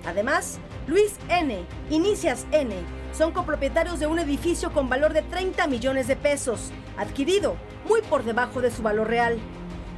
Además, 0.04 0.58
Luis 0.86 1.16
N. 1.28 1.64
y 1.90 1.98
Nicias 1.98 2.46
N. 2.52 2.74
son 3.12 3.32
copropietarios 3.32 4.00
de 4.00 4.06
un 4.06 4.18
edificio 4.18 4.72
con 4.72 4.88
valor 4.88 5.12
de 5.12 5.22
30 5.22 5.66
millones 5.66 6.06
de 6.08 6.16
pesos, 6.16 6.70
adquirido 6.96 7.56
muy 7.88 8.02
por 8.02 8.24
debajo 8.24 8.60
de 8.60 8.70
su 8.70 8.82
valor 8.82 9.08
real. 9.08 9.38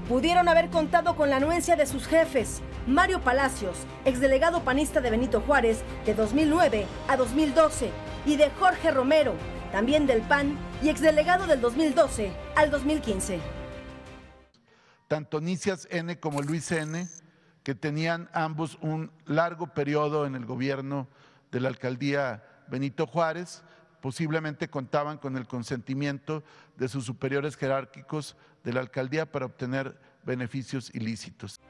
Pudieron 0.08 0.48
haber 0.48 0.70
contado 0.70 1.14
con 1.14 1.30
la 1.30 1.36
anuencia 1.36 1.76
de 1.76 1.86
sus 1.86 2.06
jefes, 2.06 2.62
Mario 2.86 3.20
Palacios, 3.20 3.76
exdelegado 4.04 4.64
panista 4.64 5.00
de 5.00 5.10
Benito 5.10 5.40
Juárez 5.40 5.82
de 6.04 6.14
2009 6.14 6.86
a 7.08 7.16
2012, 7.16 7.90
y 8.26 8.36
de 8.36 8.50
Jorge 8.58 8.90
Romero, 8.90 9.34
también 9.72 10.06
del 10.06 10.22
PAN 10.22 10.58
y 10.82 10.88
exdelegado 10.88 11.46
del 11.46 11.60
2012 11.60 12.32
al 12.56 12.70
2015. 12.70 13.38
Tanto 15.08 15.40
Nicias 15.40 15.88
N 15.90 16.18
como 16.20 16.42
Luis 16.42 16.70
N, 16.70 17.06
que 17.62 17.74
tenían 17.74 18.28
ambos 18.32 18.78
un 18.80 19.10
largo 19.26 19.68
periodo 19.68 20.26
en 20.26 20.34
el 20.34 20.46
gobierno 20.46 21.08
de 21.50 21.60
la 21.60 21.68
alcaldía 21.68 22.42
Benito 22.68 23.06
Juárez, 23.06 23.62
posiblemente 24.00 24.68
contaban 24.68 25.18
con 25.18 25.36
el 25.36 25.46
consentimiento 25.46 26.42
de 26.76 26.88
sus 26.88 27.04
superiores 27.04 27.56
jerárquicos 27.56 28.36
de 28.64 28.72
la 28.72 28.80
alcaldía 28.80 29.30
para 29.30 29.46
obtener 29.46 29.98
beneficios 30.24 30.94
ilícitos. 30.94 31.60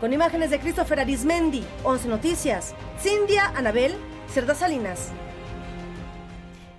Con 0.00 0.12
imágenes 0.12 0.50
de 0.50 0.60
Christopher 0.60 1.00
Arismendi, 1.00 1.64
11 1.84 2.08
Noticias, 2.08 2.74
Cindia 3.00 3.46
Anabel, 3.56 3.94
Cerda 4.28 4.54
Salinas. 4.54 5.10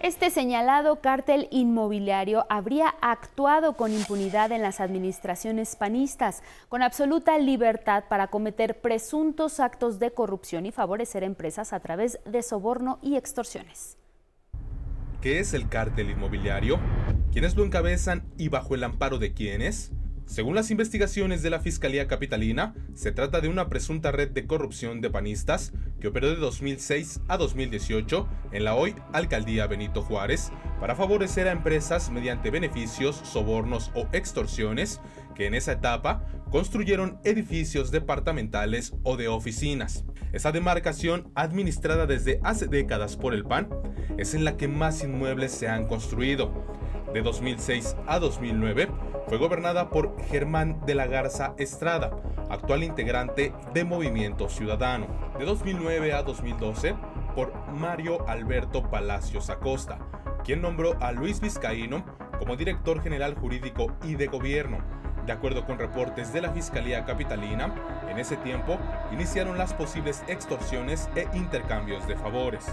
Este 0.01 0.30
señalado 0.30 1.01
cártel 1.01 1.49
inmobiliario 1.51 2.45
habría 2.49 2.88
actuado 3.01 3.73
con 3.73 3.91
impunidad 3.91 4.53
en 4.53 4.61
las 4.61 4.80
administraciones 4.80 5.76
panistas, 5.76 6.41
con 6.69 6.81
absoluta 6.81 7.38
libertad 7.38 8.05
para 8.07 8.27
cometer 8.27 8.80
presuntos 8.80 9.59
actos 9.59 9.99
de 9.99 10.11
corrupción 10.11 10.65
y 10.65 10.71
favorecer 10.71 11.23
empresas 11.23 11.73
a 11.73 11.81
través 11.81 12.17
de 12.23 12.41
soborno 12.43 12.99
y 13.01 13.17
extorsiones. 13.17 13.97
¿Qué 15.19 15.39
es 15.39 15.53
el 15.53 15.67
cártel 15.67 16.11
inmobiliario? 16.11 16.80
¿Quiénes 17.34 17.57
lo 17.57 17.65
encabezan 17.65 18.23
y 18.38 18.47
bajo 18.47 18.76
el 18.76 18.85
amparo 18.85 19.19
de 19.19 19.34
quiénes? 19.34 19.91
Según 20.30 20.53
las 20.53 20.69
investigaciones 20.69 21.41
de 21.41 21.49
la 21.49 21.60
Fiscalía 21.60 22.07
Capitalina, 22.07 22.76
se 22.93 23.11
trata 23.11 23.41
de 23.41 23.49
una 23.49 23.68
presunta 23.68 24.11
red 24.11 24.30
de 24.30 24.45
corrupción 24.45 25.01
de 25.01 25.10
panistas 25.10 25.73
que 25.99 26.07
operó 26.07 26.30
de 26.30 26.35
2006 26.35 27.22
a 27.27 27.35
2018 27.38 28.30
en 28.51 28.64
la 28.64 28.76
hoy 28.76 28.93
Alcaldía 29.11 29.65
Benito 29.65 30.03
Juárez 30.03 30.51
para 30.80 30.95
favorecer 30.95 31.47
a 31.47 31.51
empresas 31.51 32.11
mediante 32.11 32.51
beneficios, 32.51 33.15
sobornos 33.23 33.89
o 33.95 34.07
extorsiones 34.14 35.01
que 35.34 35.47
en 35.47 35.56
esa 35.56 35.72
etapa 35.72 36.23
construyeron 36.51 37.19
edificios 37.23 37.89
departamentales 37.89 38.93
o 39.01 39.18
de 39.18 39.30
oficinas. 39.30 40.06
Esa 40.31 40.51
demarcación, 40.51 41.31
administrada 41.34 42.06
desde 42.06 42.39
hace 42.43 42.68
décadas 42.68 43.18
por 43.18 43.34
el 43.34 43.45
PAN, 43.45 43.68
es 44.18 44.35
en 44.35 44.45
la 44.45 44.57
que 44.57 44.68
más 44.68 45.03
inmuebles 45.03 45.51
se 45.51 45.68
han 45.68 45.88
construido. 45.88 46.51
De 47.14 47.23
2006 47.23 47.95
a 48.06 48.19
2009, 48.19 48.89
fue 49.27 49.39
gobernada 49.39 49.89
por 49.89 50.22
Germán 50.26 50.81
de 50.85 50.93
la 50.93 51.07
Garza 51.07 51.56
Estrada, 51.57 52.11
actual 52.49 52.84
integrante 52.84 53.53
de 53.73 53.84
Movimiento 53.84 54.49
Ciudadano. 54.49 55.07
De 55.39 55.45
2009 55.45 56.14
a 56.14 56.22
2012, 56.22 56.95
por 57.35 57.51
Mario 57.72 58.27
Alberto 58.27 58.89
Palacios 58.89 59.49
Acosta, 59.49 59.97
quien 60.43 60.61
nombró 60.61 60.95
a 61.01 61.11
Luis 61.11 61.41
Vizcaíno 61.41 62.06
como 62.38 62.56
director 62.56 63.01
general 63.01 63.34
jurídico 63.34 63.95
y 64.03 64.14
de 64.14 64.27
gobierno. 64.27 64.98
De 65.30 65.34
acuerdo 65.34 65.64
con 65.64 65.77
reportes 65.77 66.34
de 66.34 66.41
la 66.41 66.51
Fiscalía 66.51 67.06
Capitalina, 67.06 67.72
en 68.10 68.18
ese 68.18 68.35
tiempo 68.38 68.80
iniciaron 69.11 69.60
las 69.60 69.76
posibles 69.76 70.23
extorsiones 70.27 71.07
e 71.15 71.27
intercambios 71.38 72.07
de 72.07 72.15
favores. 72.15 72.65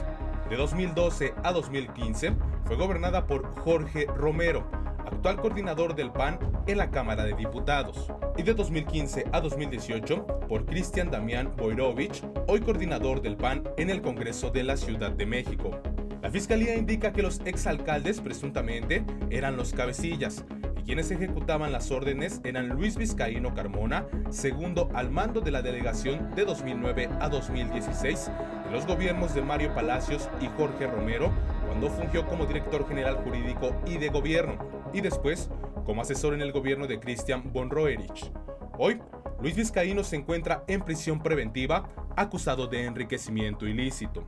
De 0.48 0.56
2012 0.56 1.34
a 1.44 1.52
2015 1.52 2.32
fue 2.64 2.76
gobernada 2.76 3.26
por 3.26 3.44
Jorge 3.60 4.06
Romero, 4.06 4.66
actual 5.04 5.36
coordinador 5.36 5.94
del 5.94 6.10
PAN 6.10 6.38
en 6.66 6.78
la 6.78 6.90
Cámara 6.90 7.24
de 7.24 7.34
Diputados, 7.34 8.10
y 8.38 8.42
de 8.42 8.54
2015 8.54 9.26
a 9.32 9.40
2018 9.42 10.26
por 10.48 10.64
Cristian 10.64 11.10
Damián 11.10 11.52
Boirovich, 11.58 12.24
hoy 12.48 12.60
coordinador 12.60 13.20
del 13.20 13.36
PAN 13.36 13.64
en 13.76 13.90
el 13.90 14.00
Congreso 14.00 14.48
de 14.48 14.64
la 14.64 14.78
Ciudad 14.78 15.10
de 15.10 15.26
México. 15.26 15.78
La 16.22 16.30
fiscalía 16.30 16.74
indica 16.74 17.12
que 17.12 17.20
los 17.20 17.38
exalcaldes 17.44 18.22
presuntamente 18.22 19.04
eran 19.28 19.58
los 19.58 19.74
cabecillas 19.74 20.42
quienes 20.86 21.10
ejecutaban 21.10 21.72
las 21.72 21.90
órdenes 21.90 22.40
eran 22.44 22.68
Luis 22.68 22.96
Vizcaíno 22.96 23.54
Carmona, 23.54 24.06
segundo 24.30 24.88
al 24.94 25.10
mando 25.10 25.40
de 25.40 25.50
la 25.50 25.60
delegación 25.60 26.32
de 26.36 26.44
2009 26.44 27.08
a 27.20 27.28
2016 27.28 28.30
de 28.64 28.70
los 28.70 28.86
gobiernos 28.86 29.34
de 29.34 29.42
Mario 29.42 29.74
Palacios 29.74 30.28
y 30.40 30.46
Jorge 30.56 30.86
Romero, 30.86 31.32
cuando 31.66 31.90
fungió 31.90 32.24
como 32.28 32.46
director 32.46 32.86
general 32.86 33.16
jurídico 33.16 33.74
y 33.84 33.98
de 33.98 34.10
gobierno, 34.10 34.58
y 34.94 35.00
después 35.00 35.50
como 35.84 36.02
asesor 36.02 36.34
en 36.34 36.42
el 36.42 36.52
gobierno 36.52 36.86
de 36.86 37.00
Christian 37.00 37.52
von 37.52 37.68
Roerich. 37.68 38.30
Hoy, 38.78 39.00
Luis 39.40 39.56
Vizcaíno 39.56 40.04
se 40.04 40.16
encuentra 40.16 40.62
en 40.68 40.82
prisión 40.82 41.20
preventiva 41.20 41.88
acusado 42.14 42.68
de 42.68 42.84
enriquecimiento 42.84 43.66
ilícito. 43.66 44.24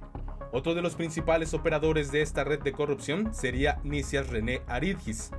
Otro 0.51 0.75
de 0.75 0.83
los 0.83 0.97
principales 0.97 1.55
operadores 1.55 2.11
de 2.11 2.23
esta 2.23 2.43
red 2.43 2.61
de 2.61 2.73
corrupción 2.73 3.33
sería 3.33 3.79
Nicias 3.85 4.29
René 4.29 4.63
Aridgis. 4.67 5.31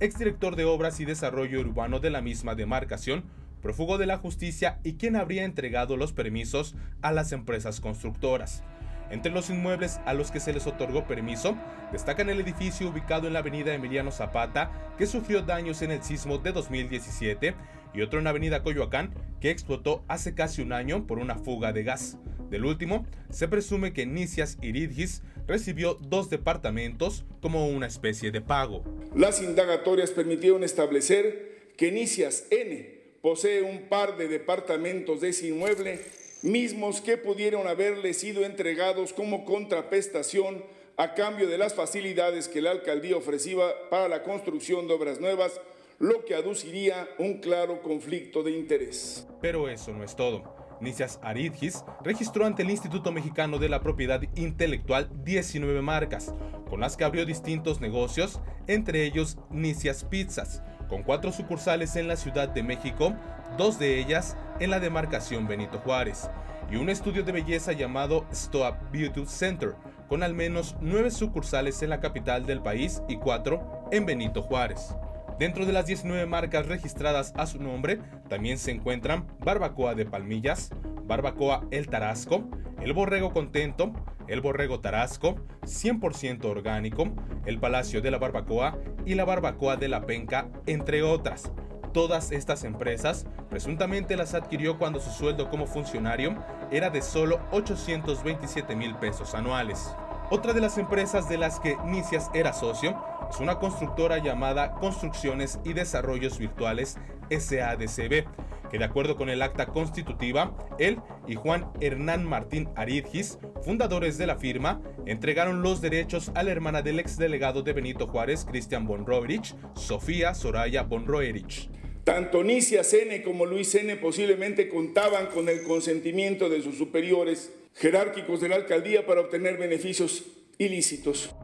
Exdirector 0.00 0.56
de 0.56 0.64
Obras 0.64 1.00
y 1.00 1.04
Desarrollo 1.04 1.60
Urbano 1.60 2.00
de 2.00 2.10
la 2.10 2.20
misma 2.20 2.54
demarcación, 2.54 3.24
prófugo 3.62 3.98
de 3.98 4.06
la 4.06 4.18
justicia 4.18 4.78
y 4.84 4.94
quien 4.94 5.16
habría 5.16 5.44
entregado 5.44 5.96
los 5.96 6.12
permisos 6.12 6.74
a 7.02 7.12
las 7.12 7.32
empresas 7.32 7.80
constructoras. 7.80 8.62
Entre 9.10 9.30
los 9.30 9.50
inmuebles 9.50 10.00
a 10.04 10.14
los 10.14 10.30
que 10.30 10.40
se 10.40 10.52
les 10.52 10.66
otorgó 10.66 11.06
permiso, 11.06 11.56
destacan 11.92 12.28
el 12.28 12.40
edificio 12.40 12.88
ubicado 12.88 13.26
en 13.26 13.32
la 13.32 13.38
avenida 13.38 13.74
Emiliano 13.74 14.10
Zapata, 14.10 14.70
que 14.98 15.06
sufrió 15.06 15.42
daños 15.42 15.82
en 15.82 15.92
el 15.92 16.02
sismo 16.02 16.38
de 16.38 16.52
2017, 16.52 17.54
y 17.94 18.02
otro 18.02 18.18
en 18.18 18.24
la 18.24 18.30
avenida 18.30 18.62
Coyoacán, 18.62 19.14
que 19.40 19.50
explotó 19.50 20.04
hace 20.08 20.34
casi 20.34 20.62
un 20.62 20.72
año 20.72 21.06
por 21.06 21.18
una 21.18 21.36
fuga 21.36 21.72
de 21.72 21.84
gas. 21.84 22.18
Del 22.50 22.64
último, 22.64 23.06
se 23.30 23.48
presume 23.48 23.92
que 23.92 24.06
Nicias 24.06 24.58
Iridgis 24.60 25.22
recibió 25.46 25.94
dos 25.94 26.30
departamentos 26.30 27.24
como 27.40 27.68
una 27.68 27.86
especie 27.86 28.30
de 28.30 28.40
pago. 28.40 28.84
Las 29.14 29.42
indagatorias 29.42 30.10
permitieron 30.10 30.64
establecer 30.64 31.72
que 31.76 31.92
Nicias 31.92 32.44
N 32.50 32.96
posee 33.22 33.62
un 33.62 33.88
par 33.88 34.16
de 34.16 34.28
departamentos 34.28 35.20
de 35.20 35.30
ese 35.30 35.48
inmueble 35.48 36.00
mismos 36.42 37.00
que 37.00 37.16
pudieron 37.16 37.66
haberle 37.66 38.14
sido 38.14 38.44
entregados 38.44 39.12
como 39.12 39.44
contraprestación 39.44 40.64
a 40.96 41.14
cambio 41.14 41.48
de 41.48 41.58
las 41.58 41.74
facilidades 41.74 42.48
que 42.48 42.62
la 42.62 42.70
alcaldía 42.70 43.16
ofrecía 43.16 43.64
para 43.90 44.08
la 44.08 44.22
construcción 44.22 44.88
de 44.88 44.94
obras 44.94 45.20
nuevas, 45.20 45.60
lo 45.98 46.24
que 46.24 46.34
aduciría 46.34 47.08
un 47.18 47.40
claro 47.40 47.82
conflicto 47.82 48.42
de 48.42 48.52
interés. 48.52 49.26
Pero 49.40 49.68
eso 49.68 49.92
no 49.92 50.04
es 50.04 50.16
todo. 50.16 50.54
Nicias 50.80 51.18
Aridgis 51.22 51.84
registró 52.04 52.44
ante 52.44 52.62
el 52.62 52.70
Instituto 52.70 53.10
Mexicano 53.12 53.58
de 53.58 53.68
la 53.68 53.80
Propiedad 53.80 54.22
Intelectual 54.34 55.08
19 55.24 55.80
marcas, 55.80 56.34
con 56.68 56.80
las 56.80 56.96
que 56.96 57.04
abrió 57.04 57.24
distintos 57.24 57.80
negocios, 57.80 58.40
entre 58.66 59.04
ellos 59.04 59.38
Nicias 59.50 60.04
Pizzas, 60.04 60.62
con 60.88 61.02
cuatro 61.02 61.32
sucursales 61.32 61.96
en 61.96 62.08
la 62.08 62.16
Ciudad 62.16 62.48
de 62.48 62.62
México, 62.62 63.12
dos 63.56 63.78
de 63.78 63.98
ellas 63.98 64.36
en 64.60 64.70
la 64.70 64.80
demarcación 64.80 65.46
Benito 65.46 65.78
Juárez, 65.78 66.30
y 66.70 66.76
un 66.76 66.90
estudio 66.90 67.22
de 67.22 67.32
belleza 67.32 67.72
llamado 67.72 68.24
Stoa 68.32 68.78
Beauty 68.92 69.26
Center, 69.26 69.74
con 70.08 70.22
al 70.22 70.34
menos 70.34 70.76
nueve 70.80 71.10
sucursales 71.10 71.82
en 71.82 71.90
la 71.90 72.00
capital 72.00 72.46
del 72.46 72.60
país 72.60 73.02
y 73.08 73.16
cuatro 73.16 73.88
en 73.90 74.06
Benito 74.06 74.42
Juárez. 74.42 74.94
Dentro 75.38 75.66
de 75.66 75.72
las 75.72 75.84
19 75.84 76.24
marcas 76.24 76.66
registradas 76.66 77.34
a 77.36 77.46
su 77.46 77.62
nombre, 77.62 77.98
también 78.28 78.56
se 78.56 78.70
encuentran 78.70 79.26
Barbacoa 79.44 79.94
de 79.94 80.06
Palmillas, 80.06 80.70
Barbacoa 81.04 81.66
El 81.70 81.88
Tarasco, 81.88 82.48
El 82.80 82.94
Borrego 82.94 83.32
Contento, 83.34 83.92
El 84.28 84.40
Borrego 84.40 84.80
Tarasco, 84.80 85.36
100% 85.62 86.46
orgánico, 86.46 87.08
El 87.44 87.60
Palacio 87.60 88.00
de 88.00 88.10
la 88.10 88.18
Barbacoa 88.18 88.78
y 89.04 89.14
la 89.14 89.26
Barbacoa 89.26 89.76
de 89.76 89.88
la 89.88 90.06
Penca, 90.06 90.48
entre 90.66 91.02
otras. 91.02 91.52
Todas 91.92 92.32
estas 92.32 92.64
empresas 92.64 93.26
presuntamente 93.50 94.16
las 94.16 94.32
adquirió 94.32 94.78
cuando 94.78 95.00
su 95.00 95.10
sueldo 95.10 95.50
como 95.50 95.66
funcionario 95.66 96.34
era 96.70 96.88
de 96.88 97.02
solo 97.02 97.40
827 97.52 98.74
mil 98.74 98.96
pesos 98.96 99.34
anuales. 99.34 99.94
Otra 100.28 100.52
de 100.52 100.60
las 100.60 100.76
empresas 100.76 101.28
de 101.28 101.38
las 101.38 101.60
que 101.60 101.76
Nicias 101.84 102.30
era 102.34 102.52
socio 102.52 103.00
es 103.30 103.38
una 103.38 103.60
constructora 103.60 104.18
llamada 104.18 104.72
Construcciones 104.72 105.60
y 105.64 105.72
Desarrollos 105.72 106.40
Virtuales 106.40 106.96
SADCB, 107.30 108.24
que 108.68 108.78
de 108.78 108.84
acuerdo 108.84 109.16
con 109.16 109.28
el 109.28 109.40
acta 109.40 109.66
constitutiva, 109.66 110.56
él 110.80 110.98
y 111.28 111.36
Juan 111.36 111.70
Hernán 111.80 112.24
Martín 112.24 112.68
Aridgis, 112.74 113.38
fundadores 113.62 114.18
de 114.18 114.26
la 114.26 114.34
firma, 114.34 114.82
entregaron 115.06 115.62
los 115.62 115.80
derechos 115.80 116.32
a 116.34 116.42
la 116.42 116.50
hermana 116.50 116.82
del 116.82 116.98
exdelegado 116.98 117.62
de 117.62 117.72
Benito 117.72 118.08
Juárez, 118.08 118.44
Cristian 118.44 118.84
von 118.84 119.06
Roerich, 119.06 119.54
Sofía 119.74 120.34
Soraya 120.34 120.82
von 120.82 121.06
Roerich. 121.06 121.70
Tanto 122.02 122.42
Nicias 122.42 122.92
N 122.94 123.22
como 123.22 123.46
Luis 123.46 123.76
N 123.76 123.94
posiblemente 123.94 124.68
contaban 124.68 125.26
con 125.26 125.48
el 125.48 125.62
consentimiento 125.62 126.48
de 126.48 126.62
sus 126.62 126.76
superiores 126.76 127.52
jerárquicos 127.76 128.40
de 128.40 128.48
la 128.48 128.56
alcaldía 128.56 129.04
para 129.04 129.20
obtener 129.20 129.58
beneficios 129.58 130.24
ilícitos. 130.58 131.34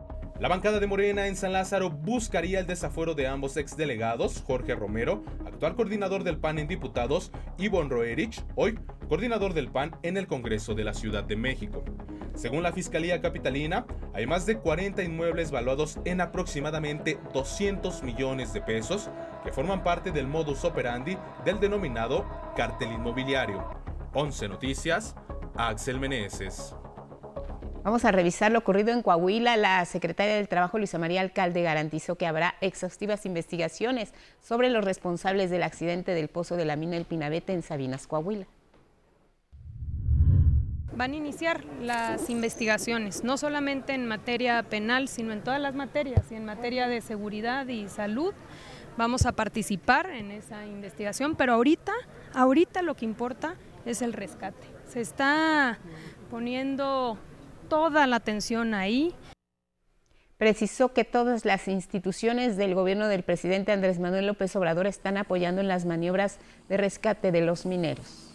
La 0.40 0.48
bancada 0.48 0.80
de 0.80 0.86
Morena 0.86 1.28
en 1.28 1.36
San 1.36 1.52
Lázaro 1.52 1.90
buscaría 1.90 2.59
el 2.59 2.66
desafuero 2.66 3.14
de 3.14 3.26
ambos 3.26 3.56
exdelegados, 3.59 4.42
Jorge 4.44 4.74
Romero, 4.74 5.22
actual 5.46 5.76
coordinador 5.76 6.24
del 6.24 6.38
PAN 6.38 6.59
en 6.59 6.66
diputados, 6.66 7.30
y 7.59 7.68
Von 7.68 7.90
Roerich, 7.90 8.42
hoy 8.56 8.78
coordinador 9.09 9.52
del 9.52 9.70
PAN 9.70 9.94
en 10.02 10.16
el 10.16 10.26
Congreso 10.26 10.74
de 10.74 10.84
la 10.84 10.94
Ciudad 10.94 11.22
de 11.22 11.36
México. 11.36 11.84
Según 12.34 12.62
la 12.62 12.72
Fiscalía 12.72 13.20
Capitalina, 13.20 13.86
hay 14.14 14.26
más 14.26 14.46
de 14.46 14.56
40 14.56 15.02
inmuebles 15.02 15.50
valuados 15.50 15.98
en 16.06 16.22
aproximadamente 16.22 17.18
200 17.34 18.02
millones 18.02 18.54
de 18.54 18.62
pesos 18.62 19.10
que 19.44 19.52
forman 19.52 19.84
parte 19.84 20.12
del 20.12 20.26
modus 20.26 20.64
operandi 20.64 21.18
del 21.44 21.60
denominado 21.60 22.26
cartel 22.56 22.90
inmobiliario. 22.90 23.82
11 24.14 24.48
Noticias, 24.48 25.14
Axel 25.56 26.00
Meneses. 26.00 26.74
Vamos 27.84 28.04
a 28.04 28.12
revisar 28.12 28.52
lo 28.52 28.60
ocurrido 28.60 28.92
en 28.92 29.02
Coahuila. 29.02 29.56
La 29.56 29.84
secretaria 29.84 30.36
del 30.36 30.48
Trabajo, 30.48 30.78
Luisa 30.78 30.98
María 30.98 31.20
Alcalde, 31.20 31.62
garantizó 31.62 32.14
que 32.14 32.26
habrá 32.26 32.54
exhaustivas 32.60 33.26
investigaciones 33.26 34.14
sobre 34.40 34.70
los 34.70 34.84
responsables 34.84 35.50
del 35.50 35.64
accidente 35.64 36.14
del 36.14 36.28
pozo 36.28 36.56
de 36.56 36.64
la 36.64 36.76
mina 36.76 36.96
El 36.96 37.06
Pinabete 37.06 37.52
en 37.52 37.62
Sabinas, 37.62 38.06
Coahuila. 38.06 38.46
Van 40.94 41.12
a 41.12 41.16
iniciar 41.16 41.64
las 41.80 42.30
investigaciones, 42.30 43.24
no 43.24 43.36
solamente 43.36 43.94
en 43.94 44.06
materia 44.06 44.62
penal, 44.62 45.08
sino 45.08 45.32
en 45.32 45.42
todas 45.42 45.60
las 45.60 45.74
materias, 45.74 46.30
y 46.30 46.36
en 46.36 46.44
materia 46.44 46.86
de 46.86 47.00
seguridad 47.00 47.66
y 47.66 47.88
salud. 47.88 48.34
Vamos 48.96 49.26
a 49.26 49.32
participar 49.32 50.10
en 50.10 50.30
esa 50.30 50.66
investigación, 50.66 51.34
pero 51.34 51.54
ahorita, 51.54 51.92
ahorita 52.34 52.82
lo 52.82 52.94
que 52.94 53.06
importa 53.06 53.56
es 53.86 54.02
el 54.02 54.12
rescate. 54.12 54.71
Se 54.93 55.01
está 55.01 55.78
poniendo 56.31 57.16
toda 57.70 58.06
la 58.06 58.16
atención 58.16 58.74
ahí. 58.74 59.14
Precisó 60.36 60.93
que 60.93 61.05
todas 61.05 61.47
las 61.47 61.66
instituciones 61.66 62.59
del 62.59 62.74
gobierno 62.74 63.09
del 63.09 63.23
presidente 63.23 63.73
Andrés 63.73 63.98
Manuel 63.98 64.27
López 64.27 64.55
Obrador 64.55 64.86
están 64.86 65.16
apoyando 65.16 65.62
en 65.62 65.69
las 65.69 65.86
maniobras 65.86 66.40
de 66.69 66.77
rescate 66.77 67.32
de 67.32 67.40
los 67.40 67.64
mineros. 67.64 68.35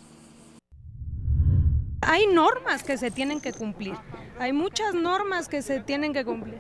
Hay 2.02 2.26
normas 2.26 2.82
que 2.82 2.98
se 2.98 3.12
tienen 3.12 3.40
que 3.40 3.54
cumplir, 3.54 3.94
hay 4.40 4.52
muchas 4.52 4.96
normas 4.96 5.50
que 5.50 5.62
se 5.62 5.80
tienen 5.82 6.12
que 6.12 6.26
cumplir. 6.26 6.60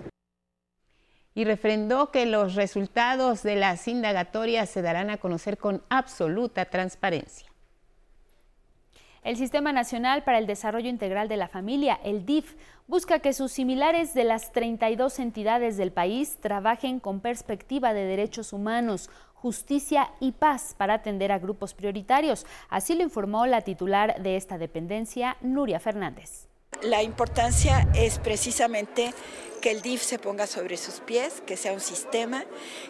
Y 1.33 1.43
refrendó 1.43 2.11
que 2.11 2.27
los 2.27 2.53
resultados 2.53 3.41
de 3.41 3.55
las 3.55 3.87
indagatorias 3.87 4.69
se 4.69 4.83
darán 4.83 5.09
a 5.09 5.17
conocer 5.17 5.57
con 5.57 5.81
absoluta 5.89 6.65
transparencia. 6.65 7.46
El 9.27 9.35
Sistema 9.35 9.73
Nacional 9.73 10.23
para 10.23 10.37
el 10.37 10.47
Desarrollo 10.47 10.87
Integral 10.87 11.27
de 11.27 11.35
la 11.35 11.49
Familia, 11.49 11.99
el 12.01 12.25
DIF, 12.25 12.55
busca 12.87 13.19
que 13.19 13.33
sus 13.33 13.51
similares 13.51 14.13
de 14.13 14.23
las 14.23 14.53
32 14.53 15.19
entidades 15.19 15.75
del 15.75 15.91
país 15.91 16.37
trabajen 16.39 17.01
con 17.01 17.19
perspectiva 17.19 17.93
de 17.93 18.05
derechos 18.05 18.53
humanos, 18.53 19.09
justicia 19.33 20.11
y 20.21 20.31
paz 20.31 20.75
para 20.77 20.93
atender 20.93 21.33
a 21.33 21.39
grupos 21.39 21.73
prioritarios. 21.73 22.45
Así 22.69 22.95
lo 22.95 23.03
informó 23.03 23.45
la 23.47 23.63
titular 23.63 24.23
de 24.23 24.37
esta 24.37 24.57
dependencia, 24.57 25.35
Nuria 25.41 25.81
Fernández. 25.81 26.46
La 26.83 27.01
importancia 27.01 27.87
es 27.95 28.19
precisamente 28.19 29.11
que 29.61 29.71
el 29.71 29.81
DIF 29.81 30.03
se 30.03 30.19
ponga 30.19 30.45
sobre 30.45 30.77
sus 30.77 30.99
pies, 30.99 31.41
que 31.45 31.57
sea 31.57 31.73
un 31.73 31.81
sistema, 31.81 32.45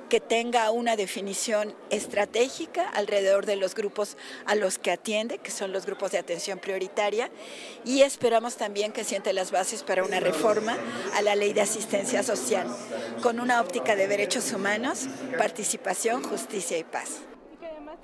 que 0.10 0.20
tenga 0.20 0.70
una 0.72 0.98
definición 0.98 1.74
estratégica 1.90 2.90
alrededor 2.90 3.46
de 3.46 3.56
los 3.56 3.76
grupos 3.76 4.18
a 4.46 4.56
los 4.56 4.78
que 4.78 4.92
atiende, 4.92 5.38
que 5.38 5.52
son 5.52 5.72
los 5.72 5.86
grupos 5.86 6.12
de 6.12 6.18
atención 6.18 6.60
prioritaria, 6.60 7.32
y 7.86 8.02
esperamos 8.02 8.58
también 8.58 8.92
que 8.92 9.06
siente 9.06 9.32
las 9.32 9.52
bases 9.52 9.84
para 9.84 10.04
una 10.04 10.20
reforma 10.20 10.78
a 11.16 11.22
la 11.22 11.36
ley 11.36 11.54
de 11.54 11.62
asistencia 11.62 12.24
social, 12.24 12.68
con 13.24 13.40
una 13.40 13.62
óptica 13.62 13.96
de 13.96 14.10
derechos 14.10 14.52
humanos, 14.52 15.08
participación, 15.38 16.24
justicia 16.24 16.78
y 16.78 16.84
paz. 16.84 17.22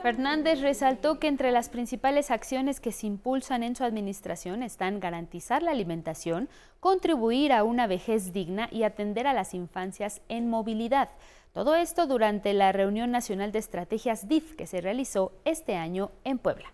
Fernández 0.04 0.60
resaltó 0.60 1.18
que 1.18 1.30
entre 1.30 1.54
las 1.54 1.70
principales 1.70 2.30
acciones 2.30 2.82
que 2.82 2.92
se 2.92 3.08
impulsan 3.08 3.64
en 3.64 3.74
su 3.74 3.86
administración 3.86 4.62
están 4.62 5.00
garantizar 5.00 5.64
la 5.64 5.72
alimentación, 5.72 6.50
contribuir 6.82 7.54
a 7.54 7.64
una 7.64 7.88
vejez 7.88 8.34
digna 8.34 8.68
y 8.70 8.84
atender 8.84 9.28
a 9.28 9.34
las 9.34 9.54
infancias 9.54 10.20
en 10.28 10.50
movilidad. 10.50 11.08
Todo 11.54 11.76
esto 11.76 12.06
durante 12.06 12.52
la 12.52 12.74
reunión 12.74 13.12
nacional 13.12 13.54
de 13.54 13.60
estrategias 13.60 14.28
DIF 14.28 14.58
que 14.58 14.68
se 14.68 14.82
realizó 14.82 15.32
este 15.46 15.78
año 15.78 16.12
en 16.26 16.38
Puebla. 16.38 16.70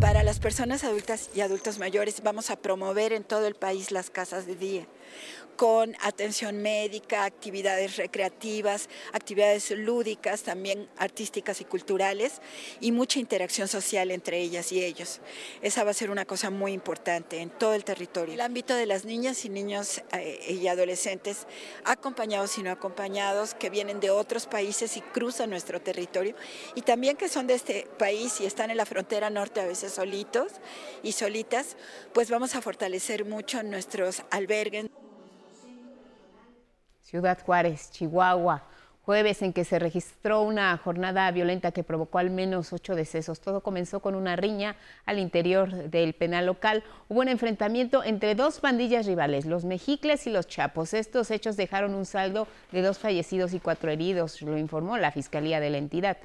Para 0.00 0.22
las 0.22 0.38
personas 0.38 0.84
adultas 0.84 1.28
y 1.34 1.40
adultos 1.40 1.80
mayores 1.80 2.22
vamos 2.22 2.50
a 2.50 2.56
promover 2.56 3.12
en 3.12 3.24
todo 3.24 3.48
el 3.48 3.56
país 3.56 3.90
las 3.90 4.10
casas 4.10 4.46
de 4.46 4.54
día 4.54 4.86
con 5.56 5.96
atención 6.00 6.62
médica, 6.62 7.24
actividades 7.24 7.96
recreativas, 7.96 8.88
actividades 9.12 9.70
lúdicas, 9.70 10.42
también 10.42 10.88
artísticas 10.96 11.60
y 11.60 11.64
culturales, 11.64 12.40
y 12.80 12.92
mucha 12.92 13.18
interacción 13.18 13.68
social 13.68 14.10
entre 14.10 14.40
ellas 14.40 14.72
y 14.72 14.84
ellos. 14.84 15.20
Esa 15.62 15.84
va 15.84 15.90
a 15.90 15.94
ser 15.94 16.10
una 16.10 16.24
cosa 16.24 16.50
muy 16.50 16.72
importante 16.72 17.40
en 17.40 17.50
todo 17.50 17.74
el 17.74 17.84
territorio. 17.84 18.34
El 18.34 18.40
ámbito 18.40 18.74
de 18.74 18.86
las 18.86 19.04
niñas 19.04 19.44
y 19.44 19.48
niños 19.48 20.02
eh, 20.12 20.56
y 20.60 20.66
adolescentes, 20.68 21.46
acompañados 21.84 22.58
y 22.58 22.62
no 22.62 22.70
acompañados, 22.70 23.54
que 23.54 23.70
vienen 23.70 24.00
de 24.00 24.10
otros 24.10 24.46
países 24.46 24.96
y 24.96 25.00
cruzan 25.00 25.50
nuestro 25.50 25.80
territorio, 25.80 26.34
y 26.74 26.82
también 26.82 27.16
que 27.16 27.28
son 27.28 27.46
de 27.46 27.54
este 27.54 27.86
país 27.98 28.40
y 28.40 28.46
están 28.46 28.70
en 28.70 28.76
la 28.76 28.86
frontera 28.86 29.30
norte 29.30 29.60
a 29.60 29.66
veces 29.66 29.92
solitos 29.92 30.52
y 31.02 31.12
solitas, 31.12 31.76
pues 32.12 32.30
vamos 32.30 32.54
a 32.54 32.62
fortalecer 32.62 33.24
mucho 33.24 33.62
nuestros 33.62 34.22
albergues. 34.30 34.86
Ciudad 37.14 37.38
Juárez, 37.46 37.92
Chihuahua. 37.92 38.64
Jueves 39.04 39.40
en 39.42 39.52
que 39.52 39.64
se 39.64 39.78
registró 39.78 40.42
una 40.42 40.76
jornada 40.78 41.30
violenta 41.30 41.70
que 41.70 41.84
provocó 41.84 42.18
al 42.18 42.30
menos 42.30 42.72
ocho 42.72 42.96
decesos. 42.96 43.38
Todo 43.38 43.60
comenzó 43.60 44.00
con 44.00 44.16
una 44.16 44.34
riña 44.34 44.74
al 45.06 45.20
interior 45.20 45.90
del 45.90 46.14
penal 46.14 46.46
local. 46.46 46.82
Hubo 47.08 47.20
un 47.20 47.28
enfrentamiento 47.28 48.02
entre 48.02 48.34
dos 48.34 48.58
pandillas 48.58 49.06
rivales, 49.06 49.46
los 49.46 49.64
Mejicles 49.64 50.26
y 50.26 50.30
los 50.30 50.48
Chapos. 50.48 50.92
Estos 50.92 51.30
hechos 51.30 51.56
dejaron 51.56 51.94
un 51.94 52.04
saldo 52.04 52.48
de 52.72 52.82
dos 52.82 52.98
fallecidos 52.98 53.54
y 53.54 53.60
cuatro 53.60 53.92
heridos, 53.92 54.42
lo 54.42 54.58
informó 54.58 54.98
la 54.98 55.12
Fiscalía 55.12 55.60
de 55.60 55.70
la 55.70 55.78
entidad. 55.78 56.16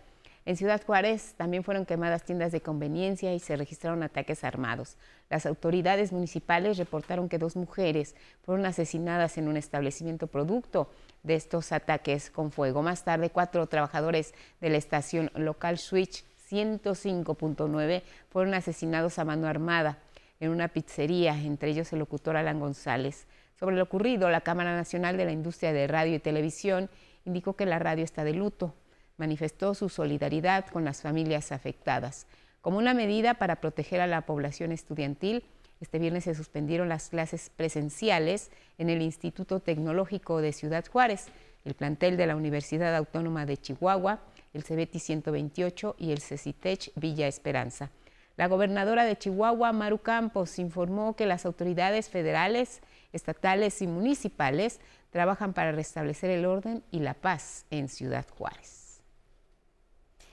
En 0.46 0.56
Ciudad 0.56 0.82
Juárez 0.84 1.34
también 1.38 1.64
fueron 1.64 1.86
quemadas 1.86 2.24
tiendas 2.24 2.52
de 2.52 2.62
conveniencia 2.62 3.34
y 3.34 3.40
se 3.40 3.56
registraron 3.56 4.04
ataques 4.04 4.44
armados. 4.44 4.98
Las 5.30 5.46
autoridades 5.46 6.12
municipales 6.12 6.78
reportaron 6.78 7.30
que 7.30 7.38
dos 7.38 7.56
mujeres 7.56 8.16
fueron 8.44 8.66
asesinadas 8.66 9.38
en 9.38 9.48
un 9.48 9.58
establecimiento 9.58 10.28
producto 10.28 10.90
de 11.24 11.36
estos 11.36 11.72
ataques 11.72 12.32
con 12.32 12.52
fuego. 12.52 12.82
Más 12.82 13.04
tarde, 13.04 13.30
cuatro 13.30 13.68
trabajadores 13.68 14.34
de 14.62 14.70
la 14.70 14.78
estación 14.78 15.30
local 15.36 15.78
Switch 15.78 16.24
105.9 16.50 18.02
fueron 18.30 18.54
asesinados 18.54 19.20
a 19.20 19.26
mano 19.26 19.48
armada 19.48 20.00
en 20.40 20.50
una 20.50 20.70
pizzería, 20.70 21.38
entre 21.38 21.72
ellos 21.72 21.92
el 21.94 22.00
locutor 22.00 22.38
Alan 22.38 22.60
González. 22.60 23.28
Sobre 23.60 23.76
lo 23.76 23.84
ocurrido, 23.84 24.30
la 24.30 24.42
Cámara 24.42 24.74
Nacional 24.76 25.18
de 25.18 25.26
la 25.26 25.32
Industria 25.32 25.74
de 25.74 25.86
Radio 25.86 26.16
y 26.16 26.20
Televisión 26.20 26.90
indicó 27.26 27.58
que 27.58 27.66
la 27.66 27.78
radio 27.78 28.06
está 28.06 28.24
de 28.24 28.34
luto 28.34 28.74
manifestó 29.20 29.76
su 29.76 29.90
solidaridad 29.90 30.66
con 30.68 30.84
las 30.84 31.02
familias 31.04 31.52
afectadas. 31.52 32.26
Como 32.62 32.80
una 32.80 32.94
medida 32.94 33.36
para 33.36 33.58
proteger 33.58 34.02
a 34.02 34.08
la 34.08 34.22
población 34.22 34.72
estudiantil, 34.72 35.44
este 35.82 36.00
viernes 36.00 36.26
se 36.26 36.36
suspendieron 36.36 36.90
las 36.90 37.10
clases 37.10 37.52
presenciales 37.56 38.50
en 38.78 38.90
el 38.90 39.02
Instituto 39.02 39.60
Tecnológico 39.60 40.42
de 40.42 40.52
Ciudad 40.52 40.86
Juárez, 40.92 41.28
el 41.64 41.74
plantel 41.74 42.18
de 42.18 42.28
la 42.28 42.36
Universidad 42.36 42.96
Autónoma 42.96 43.46
de 43.46 43.58
Chihuahua, 43.58 44.20
el 44.54 44.64
CEBETI 44.64 45.00
128 45.00 45.96
y 46.00 46.12
el 46.12 46.20
CECITECH 46.20 46.92
Villa 46.96 47.28
Esperanza. 47.28 47.92
La 48.36 48.48
gobernadora 48.48 49.04
de 49.04 49.18
Chihuahua, 49.18 49.74
Maru 49.74 50.00
Campos, 50.00 50.60
informó 50.60 51.16
que 51.16 51.26
las 51.26 51.46
autoridades 51.46 52.10
federales, 52.10 52.82
estatales 53.12 53.82
y 53.82 53.88
municipales 53.88 54.80
trabajan 55.12 55.54
para 55.54 55.72
restablecer 55.72 56.30
el 56.30 56.46
orden 56.46 56.84
y 56.92 57.00
la 57.00 57.14
paz 57.14 57.66
en 57.70 57.90
Ciudad 57.90 58.26
Juárez. 58.38 58.79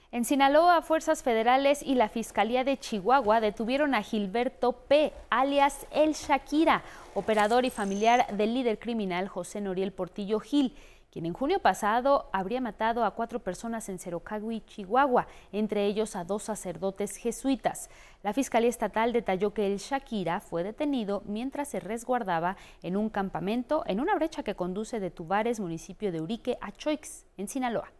En 0.09 0.23
Sinaloa, 0.23 0.81
fuerzas 0.81 1.21
federales 1.21 1.83
y 1.83 1.93
la 1.95 2.07
Fiscalía 2.07 2.63
de 2.63 2.77
Chihuahua 2.77 3.41
detuvieron 3.41 3.93
a 3.93 4.01
Gilberto 4.01 4.71
P., 4.71 5.11
alias 5.29 5.85
El 5.91 6.13
Shakira, 6.13 6.81
operador 7.13 7.65
y 7.65 7.69
familiar 7.69 8.25
del 8.37 8.53
líder 8.53 8.79
criminal 8.79 9.27
José 9.27 9.59
Noriel 9.59 9.91
Portillo 9.91 10.39
Gil, 10.39 10.73
quien 11.11 11.25
en 11.25 11.33
junio 11.33 11.59
pasado 11.59 12.29
habría 12.31 12.61
matado 12.61 13.03
a 13.03 13.11
cuatro 13.11 13.39
personas 13.39 13.89
en 13.89 13.99
Cerocagui, 13.99 14.61
Chihuahua, 14.61 15.27
entre 15.51 15.85
ellos 15.85 16.15
a 16.15 16.23
dos 16.23 16.43
sacerdotes 16.43 17.17
jesuitas. 17.17 17.89
La 18.23 18.31
Fiscalía 18.31 18.69
Estatal 18.69 19.11
detalló 19.11 19.53
que 19.53 19.67
el 19.67 19.77
Shakira 19.77 20.39
fue 20.39 20.63
detenido 20.63 21.21
mientras 21.25 21.67
se 21.67 21.81
resguardaba 21.81 22.55
en 22.81 22.95
un 22.95 23.09
campamento 23.09 23.83
en 23.85 23.99
una 23.99 24.15
brecha 24.15 24.43
que 24.43 24.55
conduce 24.55 25.01
de 25.01 25.11
Tubares, 25.11 25.59
municipio 25.59 26.13
de 26.13 26.21
Urique, 26.21 26.57
a 26.61 26.71
Choix, 26.71 27.25
en 27.35 27.49
Sinaloa. 27.49 27.91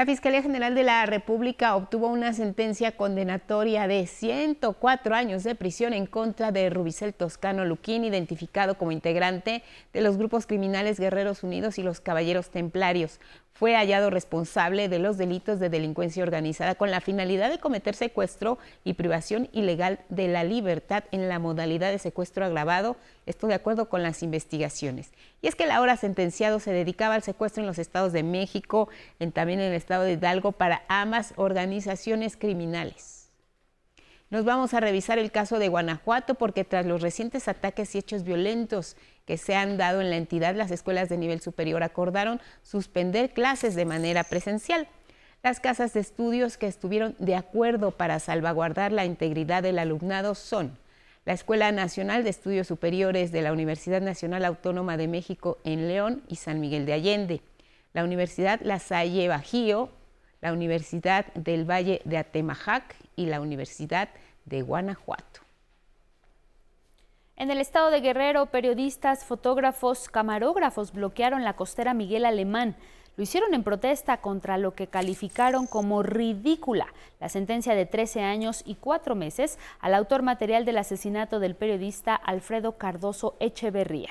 La 0.00 0.06
Fiscalía 0.06 0.40
General 0.40 0.74
de 0.74 0.82
la 0.82 1.04
República 1.04 1.76
obtuvo 1.76 2.08
una 2.08 2.32
sentencia 2.32 2.96
condenatoria 2.96 3.86
de 3.86 4.06
104 4.06 5.14
años 5.14 5.44
de 5.44 5.54
prisión 5.54 5.92
en 5.92 6.06
contra 6.06 6.52
de 6.52 6.70
Rubicel 6.70 7.12
Toscano 7.12 7.66
Luquín, 7.66 8.04
identificado 8.04 8.78
como 8.78 8.92
integrante 8.92 9.62
de 9.92 10.00
los 10.00 10.16
grupos 10.16 10.46
criminales 10.46 10.98
Guerreros 10.98 11.42
Unidos 11.42 11.78
y 11.78 11.82
los 11.82 12.00
Caballeros 12.00 12.48
Templarios 12.48 13.20
fue 13.52 13.74
hallado 13.74 14.08
responsable 14.08 14.88
de 14.88 14.98
los 14.98 15.18
delitos 15.18 15.60
de 15.60 15.68
delincuencia 15.68 16.22
organizada 16.22 16.74
con 16.74 16.90
la 16.90 17.00
finalidad 17.00 17.50
de 17.50 17.58
cometer 17.58 17.94
secuestro 17.94 18.58
y 18.84 18.94
privación 18.94 19.48
ilegal 19.52 20.00
de 20.08 20.28
la 20.28 20.44
libertad 20.44 21.04
en 21.10 21.28
la 21.28 21.38
modalidad 21.38 21.90
de 21.90 21.98
secuestro 21.98 22.44
agravado, 22.44 22.96
esto 23.26 23.46
de 23.46 23.54
acuerdo 23.54 23.88
con 23.88 24.02
las 24.02 24.22
investigaciones. 24.22 25.12
Y 25.42 25.48
es 25.48 25.56
que 25.56 25.64
el 25.64 25.72
ahora 25.72 25.96
sentenciado 25.96 26.58
se 26.58 26.72
dedicaba 26.72 27.14
al 27.14 27.22
secuestro 27.22 27.62
en 27.62 27.66
los 27.66 27.78
estados 27.78 28.12
de 28.12 28.22
México, 28.22 28.88
en, 29.18 29.32
también 29.32 29.60
en 29.60 29.72
el 29.72 29.74
estado 29.74 30.04
de 30.04 30.12
Hidalgo, 30.12 30.52
para 30.52 30.82
ambas 30.88 31.34
organizaciones 31.36 32.36
criminales. 32.36 33.20
Nos 34.30 34.44
vamos 34.44 34.74
a 34.74 34.80
revisar 34.80 35.18
el 35.18 35.32
caso 35.32 35.58
de 35.58 35.68
Guanajuato 35.68 36.36
porque 36.36 36.64
tras 36.64 36.86
los 36.86 37.02
recientes 37.02 37.48
ataques 37.48 37.94
y 37.94 37.98
hechos 37.98 38.22
violentos 38.22 38.96
que 39.30 39.38
se 39.38 39.54
han 39.54 39.76
dado 39.76 40.00
en 40.00 40.10
la 40.10 40.16
entidad, 40.16 40.56
las 40.56 40.72
escuelas 40.72 41.08
de 41.08 41.16
nivel 41.16 41.40
superior 41.40 41.84
acordaron 41.84 42.40
suspender 42.64 43.30
clases 43.30 43.76
de 43.76 43.84
manera 43.84 44.24
presencial. 44.24 44.88
Las 45.44 45.60
casas 45.60 45.92
de 45.92 46.00
estudios 46.00 46.56
que 46.56 46.66
estuvieron 46.66 47.14
de 47.20 47.36
acuerdo 47.36 47.92
para 47.92 48.18
salvaguardar 48.18 48.90
la 48.90 49.04
integridad 49.04 49.62
del 49.62 49.78
alumnado 49.78 50.34
son 50.34 50.76
la 51.24 51.32
Escuela 51.32 51.70
Nacional 51.70 52.24
de 52.24 52.30
Estudios 52.30 52.66
Superiores 52.66 53.30
de 53.30 53.42
la 53.42 53.52
Universidad 53.52 54.00
Nacional 54.00 54.44
Autónoma 54.44 54.96
de 54.96 55.06
México 55.06 55.58
en 55.62 55.86
León 55.86 56.24
y 56.26 56.34
San 56.34 56.58
Miguel 56.58 56.84
de 56.84 56.94
Allende, 56.94 57.40
la 57.92 58.02
Universidad 58.02 58.58
La 58.64 58.80
Salle 58.80 59.28
Bajío, 59.28 59.90
la 60.40 60.52
Universidad 60.52 61.32
del 61.34 61.70
Valle 61.70 62.02
de 62.04 62.16
Atemajac 62.16 62.96
y 63.14 63.26
la 63.26 63.40
Universidad 63.40 64.08
de 64.44 64.62
Guanajuato. 64.62 65.39
En 67.40 67.50
el 67.50 67.58
estado 67.58 67.90
de 67.90 68.02
Guerrero, 68.02 68.44
periodistas, 68.44 69.24
fotógrafos, 69.24 70.10
camarógrafos 70.10 70.92
bloquearon 70.92 71.42
la 71.42 71.56
costera 71.56 71.94
Miguel 71.94 72.26
Alemán. 72.26 72.76
Lo 73.16 73.22
hicieron 73.22 73.54
en 73.54 73.62
protesta 73.62 74.18
contra 74.18 74.58
lo 74.58 74.74
que 74.74 74.88
calificaron 74.88 75.66
como 75.66 76.02
ridícula 76.02 76.88
la 77.18 77.30
sentencia 77.30 77.74
de 77.74 77.86
13 77.86 78.20
años 78.20 78.62
y 78.66 78.74
4 78.74 79.14
meses 79.14 79.58
al 79.80 79.94
autor 79.94 80.20
material 80.20 80.66
del 80.66 80.76
asesinato 80.76 81.40
del 81.40 81.54
periodista 81.54 82.14
Alfredo 82.14 82.76
Cardoso 82.76 83.36
Echeverría. 83.40 84.10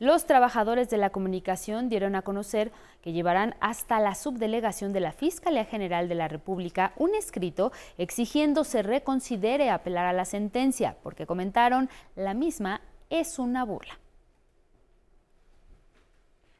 Los 0.00 0.26
trabajadores 0.26 0.88
de 0.90 0.96
la 0.96 1.10
comunicación 1.10 1.88
dieron 1.88 2.14
a 2.14 2.22
conocer 2.22 2.70
que 3.02 3.10
llevarán 3.10 3.56
hasta 3.58 3.98
la 3.98 4.14
subdelegación 4.14 4.92
de 4.92 5.00
la 5.00 5.10
Fiscalía 5.10 5.64
General 5.64 6.08
de 6.08 6.14
la 6.14 6.28
República 6.28 6.92
un 6.96 7.16
escrito 7.16 7.72
exigiendo 7.98 8.62
se 8.62 8.82
reconsidere 8.82 9.70
apelar 9.70 10.06
a 10.06 10.12
la 10.12 10.24
sentencia, 10.24 10.96
porque 11.02 11.26
comentaron 11.26 11.90
la 12.14 12.32
misma 12.32 12.80
es 13.10 13.40
una 13.40 13.64
burla. 13.64 13.98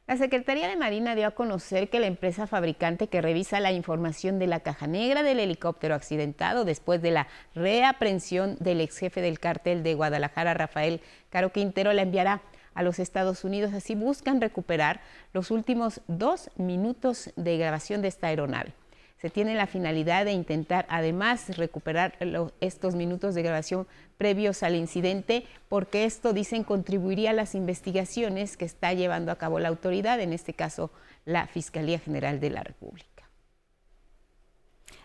La 0.09 0.17
Secretaría 0.17 0.67
de 0.67 0.75
Marina 0.75 1.15
dio 1.15 1.29
a 1.29 1.33
conocer 1.33 1.91
que 1.91 2.01
la 2.01 2.07
empresa 2.07 2.49
fabricante 2.49 3.07
que 3.07 3.21
revisa 3.21 3.61
la 3.61 3.71
información 3.71 4.41
de 4.41 4.49
la 4.49 4.61
caja 4.61 4.89
negra 4.89 5.23
del 5.23 5.39
helicóptero 5.39 5.95
accidentado 5.95 6.65
después 6.65 7.03
de 7.03 7.13
la 7.13 7.29
reaprensión 7.55 8.57
del 8.59 8.81
ex 8.81 8.99
jefe 8.99 9.21
del 9.21 9.39
cártel 9.39 9.85
de 9.85 9.95
Guadalajara, 9.95 10.55
Rafael 10.55 11.03
Caro 11.29 11.53
Quintero, 11.53 11.93
la 11.93 12.03
enviará 12.03 12.41
a 12.79 12.83
los 12.85 13.01
Estados 13.01 13.43
Unidos. 13.43 13.75
Así 13.75 13.97
buscan 13.97 14.41
recuperar 14.41 15.01
los 15.33 15.51
últimos 15.51 16.01
dos 16.07 16.49
minutos 16.57 17.31
de 17.35 17.59
grabación 17.59 18.03
de 18.03 18.09
esta 18.09 18.29
aeronave. 18.29 18.73
Se 19.21 19.31
tiene 19.31 19.57
la 19.57 19.67
finalidad 19.67 20.25
de 20.25 20.31
intentar 20.31 20.87
además 20.89 21.57
recuperar 21.57 22.15
estos 22.61 22.95
minutos 22.95 23.35
de 23.35 23.43
grabación 23.43 23.89
previos 24.17 24.63
al 24.63 24.77
incidente, 24.77 25.45
porque 25.69 26.05
esto, 26.05 26.33
dicen, 26.33 26.63
contribuiría 26.63 27.31
a 27.31 27.33
las 27.33 27.57
investigaciones 27.57 28.57
que 28.57 28.65
está 28.65 28.93
llevando 28.93 29.33
a 29.33 29.37
cabo 29.37 29.59
la 29.59 29.69
autoridad, 29.69 30.21
en 30.21 30.33
este 30.33 30.55
caso 30.55 30.93
la 31.25 31.49
Fiscalía 31.49 31.99
General 31.99 32.39
de 32.39 32.51
la 32.51 32.63
República. 32.63 33.18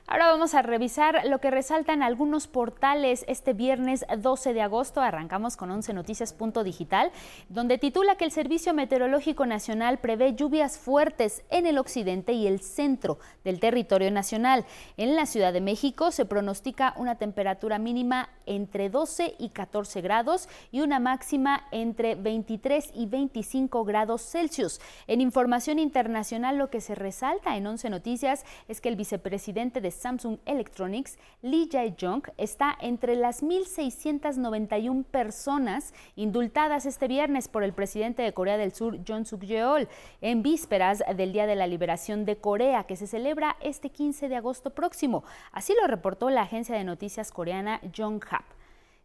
Ahora 0.05 0.27
vamos 0.27 0.53
a 0.53 0.61
revisar 0.61 1.25
lo 1.27 1.39
que 1.39 1.49
resaltan 1.49 2.03
algunos 2.03 2.47
portales 2.47 3.23
este 3.30 3.53
viernes 3.53 4.05
12 4.17 4.53
de 4.53 4.61
agosto. 4.61 4.99
Arrancamos 4.99 5.55
con 5.55 5.71
11 5.71 5.93
Noticias.digital, 5.93 7.09
donde 7.47 7.77
titula 7.77 8.15
que 8.15 8.25
el 8.25 8.31
Servicio 8.31 8.73
Meteorológico 8.73 9.45
Nacional 9.45 9.99
prevé 9.99 10.35
lluvias 10.35 10.77
fuertes 10.77 11.43
en 11.49 11.65
el 11.65 11.77
occidente 11.77 12.34
y 12.34 12.47
el 12.47 12.59
centro 12.59 13.17
del 13.45 13.61
territorio 13.61 14.11
nacional. 14.11 14.65
En 14.97 15.15
la 15.15 15.25
Ciudad 15.25 15.53
de 15.53 15.61
México 15.61 16.11
se 16.11 16.25
pronostica 16.25 16.93
una 16.97 17.15
temperatura 17.15 17.80
mínima 17.80 18.27
entre 18.45 18.89
12 18.89 19.35
y 19.39 19.49
14 19.49 20.01
grados 20.01 20.49
y 20.73 20.81
una 20.81 20.99
máxima 20.99 21.63
entre 21.71 22.15
23 22.15 22.91
y 22.93 23.05
25 23.05 23.85
grados 23.85 24.21
Celsius. 24.21 24.81
En 25.07 25.21
información 25.21 25.80
internacional, 25.80 26.57
lo 26.57 26.69
que 26.69 26.81
se 26.81 26.93
resalta 26.93 27.55
en 27.55 27.65
11 27.65 27.89
Noticias 27.89 28.45
es 28.67 28.81
que 28.81 28.89
el 28.89 28.97
vicepresidente 28.97 29.80
de 29.80 29.93
Samsung 29.94 30.40
Electronics, 30.45 31.18
Lee 31.41 31.70
Jae-jong, 31.72 32.24
está 32.38 32.78
entre 32.82 33.15
las 33.15 33.44
1.691 33.44 35.03
personas 35.06 35.94
indultadas 36.15 36.86
este 36.86 37.07
viernes 37.07 37.48
por 37.48 37.64
el 37.64 37.74
presidente 37.74 38.22
de 38.22 38.34
Corea 38.34 38.57
del 38.57 38.74
Sur, 38.74 38.99
John 39.07 39.26
Suk-yeol, 39.26 39.88
en 40.22 40.44
vísperas 40.44 41.03
del 41.15 41.34
Día 41.34 41.48
de 41.48 41.56
la 41.56 41.68
Liberación 41.68 42.26
de 42.26 42.38
Corea, 42.38 42.84
que 42.84 42.95
se 42.95 43.07
celebra 43.07 43.56
este 43.61 43.90
15 43.90 44.30
de 44.30 44.36
agosto 44.36 44.72
próximo. 44.72 45.24
Así 45.52 45.74
lo 45.80 45.88
reportó 45.88 46.30
la 46.30 46.41
agencia 46.41 46.76
de 46.76 46.84
noticias 46.84 47.32
coreana 47.32 47.82
Yonhap. 47.91 48.44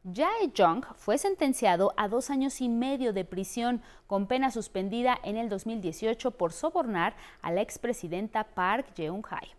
Jae-jong 0.04 0.86
fue 0.96 1.18
sentenciado 1.18 1.92
a 1.96 2.08
dos 2.08 2.30
años 2.30 2.60
y 2.60 2.68
medio 2.68 3.12
de 3.12 3.24
prisión 3.24 3.82
con 4.06 4.26
pena 4.26 4.50
suspendida 4.50 5.18
en 5.22 5.36
el 5.36 5.48
2018 5.48 6.30
por 6.30 6.52
sobornar 6.52 7.14
a 7.42 7.50
la 7.50 7.60
expresidenta 7.60 8.44
Park 8.44 8.94
Geun-hye. 8.96 9.57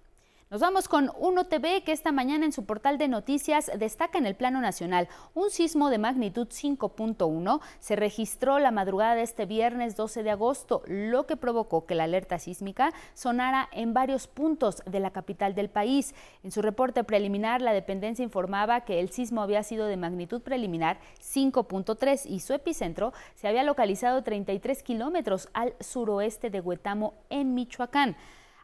Nos 0.51 0.61
vamos 0.61 0.87
con 0.87 1.11
Uno 1.19 1.45
TV 1.45 1.83
que 1.83 1.91
esta 1.91 2.11
mañana 2.11 2.43
en 2.43 2.51
su 2.51 2.65
portal 2.65 2.97
de 2.97 3.07
noticias 3.07 3.69
destaca 3.77 4.17
en 4.17 4.25
el 4.25 4.33
plano 4.33 4.61
nacional 4.61 5.07
un 5.35 5.51
sismo 5.51 5.91
de 5.91 5.99
magnitud 5.99 6.47
5.1 6.47 7.61
se 7.79 7.95
registró 7.95 8.57
la 8.57 8.71
madrugada 8.71 9.13
de 9.13 9.21
este 9.21 9.45
viernes 9.45 9.95
12 9.95 10.23
de 10.23 10.31
agosto, 10.31 10.81
lo 10.87 11.27
que 11.27 11.37
provocó 11.37 11.85
que 11.85 11.93
la 11.93 12.05
alerta 12.05 12.39
sísmica 12.39 12.93
sonara 13.13 13.69
en 13.71 13.93
varios 13.93 14.25
puntos 14.25 14.81
de 14.87 14.99
la 14.99 15.11
capital 15.11 15.53
del 15.53 15.69
país. 15.69 16.15
En 16.41 16.49
su 16.49 16.63
reporte 16.63 17.03
preliminar, 17.03 17.61
la 17.61 17.71
dependencia 17.71 18.23
informaba 18.23 18.81
que 18.81 18.99
el 18.99 19.11
sismo 19.11 19.43
había 19.43 19.61
sido 19.61 19.85
de 19.85 19.97
magnitud 19.97 20.41
preliminar 20.41 20.97
5.3 21.21 22.25
y 22.25 22.39
su 22.39 22.53
epicentro 22.53 23.13
se 23.35 23.47
había 23.47 23.61
localizado 23.61 24.23
33 24.23 24.81
kilómetros 24.81 25.47
al 25.53 25.75
suroeste 25.79 26.49
de 26.49 26.59
Huetamo, 26.59 27.13
en 27.29 27.53
Michoacán. 27.53 28.15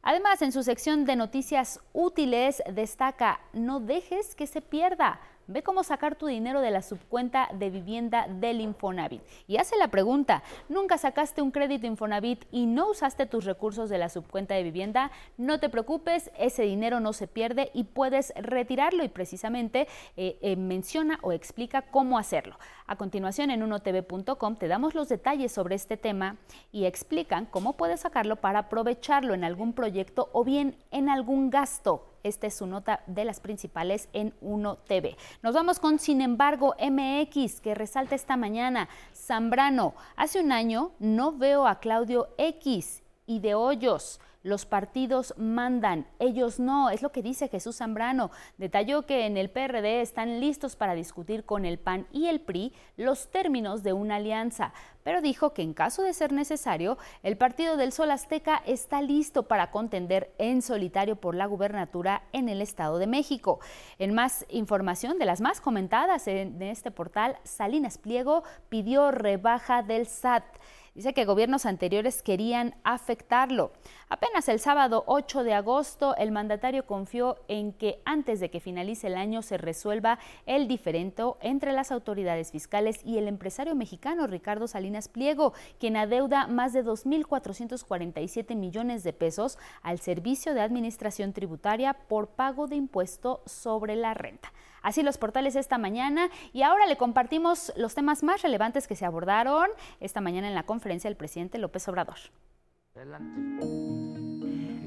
Además, 0.07 0.43
en 0.43 0.51
su 0.51 0.61
sección 0.61 1.03
de 1.05 1.15
noticias 1.15 1.79
útiles 1.91 2.61
destaca, 2.71 3.39
no 3.53 3.79
dejes 3.79 4.35
que 4.35 4.45
se 4.45 4.61
pierda. 4.61 5.19
Ve 5.47 5.61
cómo 5.61 5.83
sacar 5.83 6.15
tu 6.15 6.25
dinero 6.25 6.59
de 6.59 6.71
la 6.71 6.81
subcuenta 6.81 7.49
de 7.53 7.69
vivienda 7.69 8.27
del 8.27 8.61
Infonavit. 8.61 9.21
Y 9.47 9.57
hace 9.57 9.77
la 9.77 9.89
pregunta, 9.89 10.41
¿nunca 10.69 10.97
sacaste 10.97 11.43
un 11.43 11.51
crédito 11.51 11.85
Infonavit 11.85 12.45
y 12.51 12.65
no 12.65 12.89
usaste 12.89 13.27
tus 13.27 13.45
recursos 13.45 13.89
de 13.89 13.99
la 13.99 14.09
subcuenta 14.09 14.55
de 14.55 14.63
vivienda? 14.63 15.11
No 15.37 15.59
te 15.59 15.69
preocupes, 15.69 16.31
ese 16.37 16.63
dinero 16.63 16.99
no 16.99 17.13
se 17.13 17.27
pierde 17.27 17.69
y 17.75 17.83
puedes 17.83 18.33
retirarlo 18.35 19.03
y 19.03 19.09
precisamente 19.09 19.87
eh, 20.17 20.39
eh, 20.41 20.55
menciona 20.55 21.19
o 21.21 21.31
explica 21.31 21.83
cómo 21.83 22.17
hacerlo. 22.17 22.57
A 22.87 22.95
continuación 22.95 23.51
en 23.51 23.61
unotv.com 23.61 24.55
te 24.55 24.67
damos 24.67 24.95
los 24.95 25.09
detalles 25.09 25.51
sobre 25.51 25.75
este 25.75 25.95
tema 25.95 26.37
y 26.71 26.85
explican 26.85 27.45
cómo 27.45 27.73
puedes 27.73 27.99
sacarlo 27.99 28.37
para 28.37 28.59
aprovecharlo 28.59 29.35
en 29.35 29.43
algún 29.43 29.73
proyecto 29.73 30.29
o 30.33 30.43
bien 30.43 30.75
en 30.89 31.09
algún 31.09 31.51
gasto 31.51 32.14
esta 32.27 32.47
es 32.47 32.55
su 32.55 32.65
nota 32.65 33.03
de 33.07 33.23
las 33.23 33.39
principales 33.39 34.09
en 34.11 34.33
1 34.41 34.77
TV. 34.87 35.15
Nos 35.43 35.53
vamos 35.53 35.79
con 35.79 35.99
Sin 35.99 36.21
embargo 36.21 36.75
MX, 36.79 37.61
que 37.61 37.75
resalta 37.75 38.15
esta 38.15 38.35
mañana. 38.35 38.89
Zambrano, 39.13 39.93
hace 40.15 40.41
un 40.41 40.51
año 40.51 40.91
no 40.99 41.31
veo 41.31 41.67
a 41.67 41.79
Claudio 41.79 42.29
X 42.37 43.03
y 43.27 43.39
de 43.39 43.53
Hoyos 43.53 44.19
los 44.45 44.67
partidos 44.67 45.33
mandan, 45.37 46.05
ellos 46.19 46.59
no, 46.59 46.91
es 46.91 47.01
lo 47.01 47.11
que 47.11 47.23
dice 47.23 47.47
Jesús 47.47 47.77
Zambrano. 47.77 48.29
Detalló 48.59 49.07
que 49.07 49.25
en 49.25 49.37
el 49.37 49.49
PRD 49.49 50.01
están 50.01 50.39
listos 50.39 50.75
para 50.75 50.93
discutir 50.93 51.45
con 51.45 51.65
el 51.65 51.79
PAN 51.79 52.05
y 52.11 52.27
el 52.27 52.39
PRI 52.39 52.71
los 52.95 53.31
términos 53.31 53.81
de 53.81 53.93
una 53.93 54.17
alianza, 54.17 54.71
pero 55.01 55.21
dijo 55.21 55.53
que 55.53 55.63
en 55.63 55.73
caso 55.73 56.03
de 56.03 56.13
ser 56.13 56.31
necesario, 56.31 56.99
el 57.23 57.37
Partido 57.37 57.75
del 57.75 57.91
Sol 57.91 58.11
Azteca 58.11 58.61
está 58.67 59.01
listo 59.01 59.47
para 59.47 59.71
contender 59.71 60.31
en 60.37 60.61
solitario 60.61 61.15
por 61.15 61.33
la 61.33 61.47
gubernatura 61.47 62.21
en 62.31 62.47
el 62.47 62.61
Estado 62.61 62.99
de 62.99 63.07
México. 63.07 63.59
En 63.97 64.13
más 64.13 64.45
información 64.49 65.17
de 65.17 65.25
las 65.25 65.41
más 65.41 65.59
comentadas 65.59 66.27
en 66.27 66.61
este 66.61 66.91
portal, 66.91 67.39
Salinas 67.43 67.97
Pliego 67.97 68.43
pidió 68.69 69.09
rebaja 69.09 69.81
del 69.81 70.05
SAT. 70.05 70.43
Dice 70.95 71.13
que 71.13 71.25
gobiernos 71.25 71.65
anteriores 71.65 72.21
querían 72.21 72.73
afectarlo. 72.85 73.73
Apenas 74.07 74.47
el 74.47 74.61
sábado 74.61 75.03
8 75.07 75.43
de 75.43 75.53
agosto, 75.53 76.15
el 76.15 76.31
mandatario 76.31 76.85
confió 76.85 77.35
en 77.49 77.73
que 77.73 78.01
antes 78.05 78.39
de 78.39 78.49
que 78.49 78.61
finalice 78.61 79.07
el 79.07 79.17
año 79.17 79.41
se 79.41 79.57
resuelva 79.57 80.19
el 80.45 80.69
diferendo 80.69 81.37
entre 81.41 81.73
las 81.73 81.91
autoridades 81.91 82.53
fiscales 82.53 83.01
y 83.03 83.17
el 83.17 83.27
empresario 83.27 83.75
mexicano 83.75 84.25
Ricardo 84.25 84.69
Salinas 84.69 85.09
Pliego, 85.09 85.51
quien 85.79 85.97
adeuda 85.97 86.47
más 86.47 86.71
de 86.71 86.85
2.447 86.85 88.55
millones 88.55 89.03
de 89.03 89.11
pesos 89.11 89.59
al 89.81 89.99
Servicio 89.99 90.53
de 90.53 90.61
Administración 90.61 91.33
Tributaria 91.33 91.93
por 92.07 92.29
pago 92.29 92.67
de 92.67 92.77
impuesto 92.77 93.43
sobre 93.45 93.97
la 93.97 94.13
renta. 94.13 94.53
Así 94.85 95.01
los 95.01 95.17
portales 95.17 95.55
esta 95.55 95.79
mañana 95.79 96.29
y 96.53 96.61
ahora 96.61 96.85
le 96.85 96.95
compartimos 96.95 97.73
los 97.75 97.95
temas 97.95 98.21
más 98.21 98.43
relevantes 98.43 98.87
que 98.87 98.95
se 98.95 99.03
abordaron 99.03 99.67
esta 99.99 100.21
mañana 100.21 100.47
en 100.47 100.53
la 100.53 100.61
conferencia 100.61 101.09
del 101.09 101.17
presidente 101.17 101.57
López 101.57 101.87
Obrador. 101.87 102.17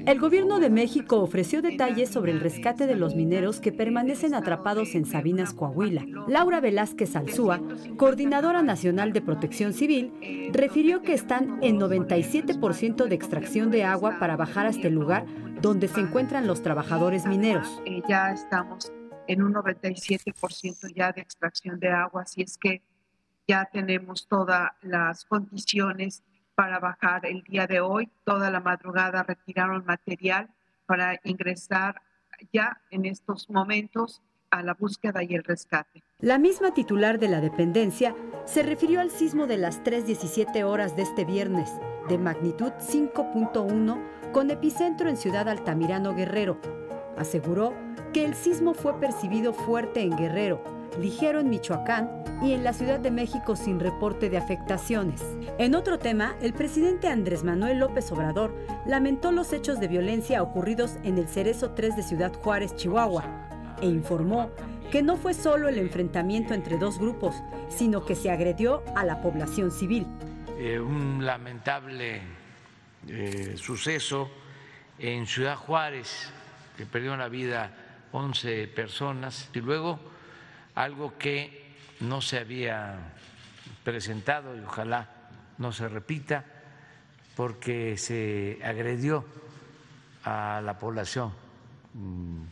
El 0.05 0.19
gobierno 0.21 0.61
de 0.61 0.69
México 0.69 1.17
ofreció 1.19 1.61
detalles 1.61 2.09
sobre 2.09 2.31
el 2.31 2.39
rescate 2.39 2.87
de 2.87 2.95
los 2.95 3.13
mineros 3.13 3.59
que 3.59 3.73
permanecen 3.73 4.35
atrapados 4.35 4.95
en 4.95 5.05
Sabinas, 5.05 5.53
Coahuila. 5.53 6.05
Laura 6.29 6.61
Velázquez 6.61 7.17
Alzúa, 7.17 7.59
coordinadora 7.97 8.61
nacional 8.61 9.11
de 9.11 9.21
protección 9.21 9.73
civil, 9.73 10.13
refirió 10.53 11.01
que 11.01 11.13
están 11.13 11.59
en 11.61 11.77
97% 11.77 13.05
de 13.05 13.15
extracción 13.15 13.69
de 13.69 13.83
agua 13.83 14.17
para 14.17 14.37
bajar 14.37 14.65
hasta 14.65 14.87
el 14.87 14.93
lugar 14.93 15.25
donde 15.61 15.89
se 15.89 15.99
encuentran 15.99 16.47
los 16.47 16.63
trabajadores 16.63 17.25
mineros. 17.25 17.81
Eh, 17.85 18.01
ya 18.07 18.31
estamos 18.31 18.93
en 19.29 19.43
un 19.43 19.53
97% 19.53 20.91
ya 20.95 21.11
de 21.11 21.21
extracción 21.21 21.79
de 21.79 21.89
agua, 21.89 22.23
así 22.23 22.41
es 22.41 22.57
que 22.57 22.81
ya 23.47 23.69
tenemos 23.71 24.27
todas 24.27 24.71
las 24.81 25.23
condiciones 25.25 26.23
para 26.55 26.79
bajar 26.79 27.27
el 27.27 27.43
día 27.43 27.67
de 27.67 27.79
hoy. 27.79 28.09
Toda 28.23 28.49
la 28.49 28.59
madrugada 28.59 29.21
retiraron 29.21 29.85
material 29.85 30.49
para 30.87 31.19
ingresar 31.23 32.01
ya 32.51 32.81
en 32.89 33.05
estos 33.05 33.51
momentos 33.51 34.23
a 34.49 34.63
la 34.63 34.73
búsqueda 34.73 35.21
y 35.23 35.35
el 35.35 35.43
rescate. 35.43 36.03
La 36.17 36.39
misma 36.39 36.73
titular 36.73 37.19
de 37.19 37.27
la 37.27 37.39
dependencia 37.39 38.15
se 38.45 38.63
refirió 38.63 38.99
al 38.99 39.11
sismo 39.11 39.45
de 39.45 39.57
las 39.57 39.83
3.17 39.83 40.63
horas 40.63 40.95
de 40.95 41.03
este 41.03 41.23
viernes, 41.23 41.69
de 42.07 42.17
magnitud 42.17 42.71
5.1, 42.79 44.31
con 44.31 44.49
epicentro 44.49 45.07
en 45.07 45.17
Ciudad 45.17 45.47
Altamirano 45.47 46.15
Guerrero. 46.15 46.78
Aseguró 47.19 47.73
que 48.13 48.25
el 48.25 48.33
sismo 48.33 48.73
fue 48.73 48.99
percibido 48.99 49.53
fuerte 49.53 50.01
en 50.01 50.15
Guerrero, 50.15 50.63
ligero 50.99 51.41
en 51.41 51.49
Michoacán 51.49 52.23
y 52.41 52.53
en 52.53 52.63
la 52.63 52.73
Ciudad 52.73 52.99
de 52.99 53.11
México 53.11 53.55
sin 53.55 53.79
reporte 53.79 54.29
de 54.29 54.37
afectaciones. 54.37 55.21
En 55.57 55.75
otro 55.75 55.99
tema, 55.99 56.35
el 56.41 56.53
presidente 56.53 57.09
Andrés 57.09 57.43
Manuel 57.43 57.79
López 57.79 58.09
Obrador 58.11 58.55
lamentó 58.87 59.31
los 59.31 59.51
hechos 59.51 59.79
de 59.79 59.89
violencia 59.89 60.41
ocurridos 60.41 60.97
en 61.03 61.17
el 61.17 61.27
Cerezo 61.27 61.71
3 61.71 61.97
de 61.97 62.03
Ciudad 62.03 62.33
Juárez, 62.33 62.75
Chihuahua, 62.75 63.25
e 63.81 63.87
informó 63.87 64.49
que 64.89 65.03
no 65.03 65.17
fue 65.17 65.33
solo 65.33 65.67
el 65.67 65.77
enfrentamiento 65.77 66.53
entre 66.53 66.77
dos 66.77 66.99
grupos, 66.99 67.35
sino 67.67 68.05
que 68.05 68.15
se 68.15 68.31
agredió 68.31 68.81
a 68.95 69.03
la 69.03 69.21
población 69.21 69.71
civil. 69.71 70.07
Eh, 70.57 70.79
un 70.79 71.25
lamentable 71.25 72.21
eh, 73.07 73.53
suceso 73.55 74.29
en 74.97 75.27
Ciudad 75.27 75.55
Juárez, 75.55 76.31
que 76.79 76.85
perdió 76.85 77.17
la 77.17 77.27
vida 77.27 77.73
11 78.13 78.69
personas 78.69 79.49
y 79.53 79.59
luego 79.59 79.99
algo 80.75 81.17
que 81.17 81.75
no 81.99 82.21
se 82.21 82.39
había 82.39 83.17
presentado 83.83 84.55
y 84.55 84.61
ojalá 84.61 85.09
no 85.57 85.73
se 85.73 85.89
repita 85.89 86.45
porque 87.35 87.97
se 87.97 88.59
agredió 88.63 89.25
a 90.23 90.61
la 90.63 90.79
población 90.79 91.33
mm, 91.95 92.43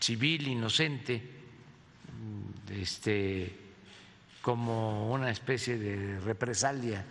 civil 0.00 0.48
inocente 0.48 1.16
mm, 1.18 2.72
este 2.80 3.58
como 4.40 5.12
una 5.12 5.30
especie 5.30 5.76
de 5.76 6.18
represalia. 6.20 7.04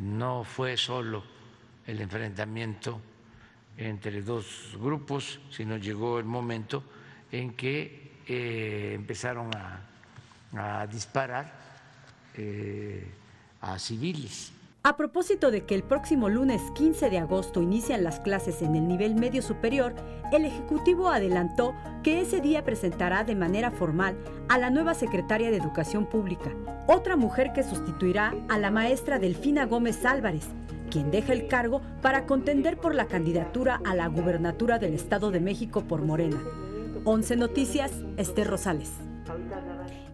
No 0.00 0.44
fue 0.44 0.78
solo 0.78 1.22
el 1.86 2.00
enfrentamiento 2.00 3.02
entre 3.76 4.22
dos 4.22 4.76
grupos, 4.80 5.40
sino 5.50 5.76
llegó 5.76 6.18
el 6.18 6.24
momento 6.24 6.84
en 7.32 7.54
que 7.54 8.12
eh, 8.26 8.92
empezaron 8.94 9.50
a, 9.54 10.86
disparar 10.86 11.52
eh, 12.36 13.04
a 13.60 13.78
civiles. 13.78 14.52
A 14.86 14.98
propósito 14.98 15.50
de 15.50 15.64
que 15.64 15.74
el 15.74 15.82
próximo 15.82 16.28
lunes 16.28 16.60
15 16.74 17.08
de 17.08 17.18
agosto 17.18 17.62
inician 17.62 18.04
las 18.04 18.20
clases 18.20 18.60
en 18.60 18.76
el 18.76 18.86
nivel 18.86 19.14
medio 19.14 19.40
superior, 19.40 19.94
el 20.30 20.44
Ejecutivo 20.44 21.08
adelantó 21.08 21.74
que 22.02 22.20
ese 22.20 22.42
día 22.42 22.64
presentará 22.64 23.24
de 23.24 23.34
manera 23.34 23.70
formal 23.70 24.14
a 24.50 24.58
la 24.58 24.68
nueva 24.68 24.92
secretaria 24.92 25.50
de 25.50 25.56
Educación 25.56 26.06
Pública, 26.06 26.52
otra 26.86 27.16
mujer 27.16 27.54
que 27.54 27.62
sustituirá 27.62 28.34
a 28.48 28.58
la 28.58 28.70
maestra 28.70 29.18
Delfina 29.18 29.64
Gómez 29.64 30.04
Álvarez, 30.04 30.48
quien 30.94 31.10
deja 31.10 31.32
el 31.32 31.48
cargo 31.48 31.82
para 32.02 32.24
contender 32.24 32.76
por 32.76 32.94
la 32.94 33.06
candidatura 33.06 33.80
a 33.84 33.96
la 33.96 34.06
gubernatura 34.06 34.78
del 34.78 34.94
Estado 34.94 35.32
de 35.32 35.40
México 35.40 35.82
por 35.82 36.02
Morena. 36.02 36.40
11 37.04 37.34
Noticias, 37.34 37.90
Esther 38.16 38.46
Rosales. 38.46 38.92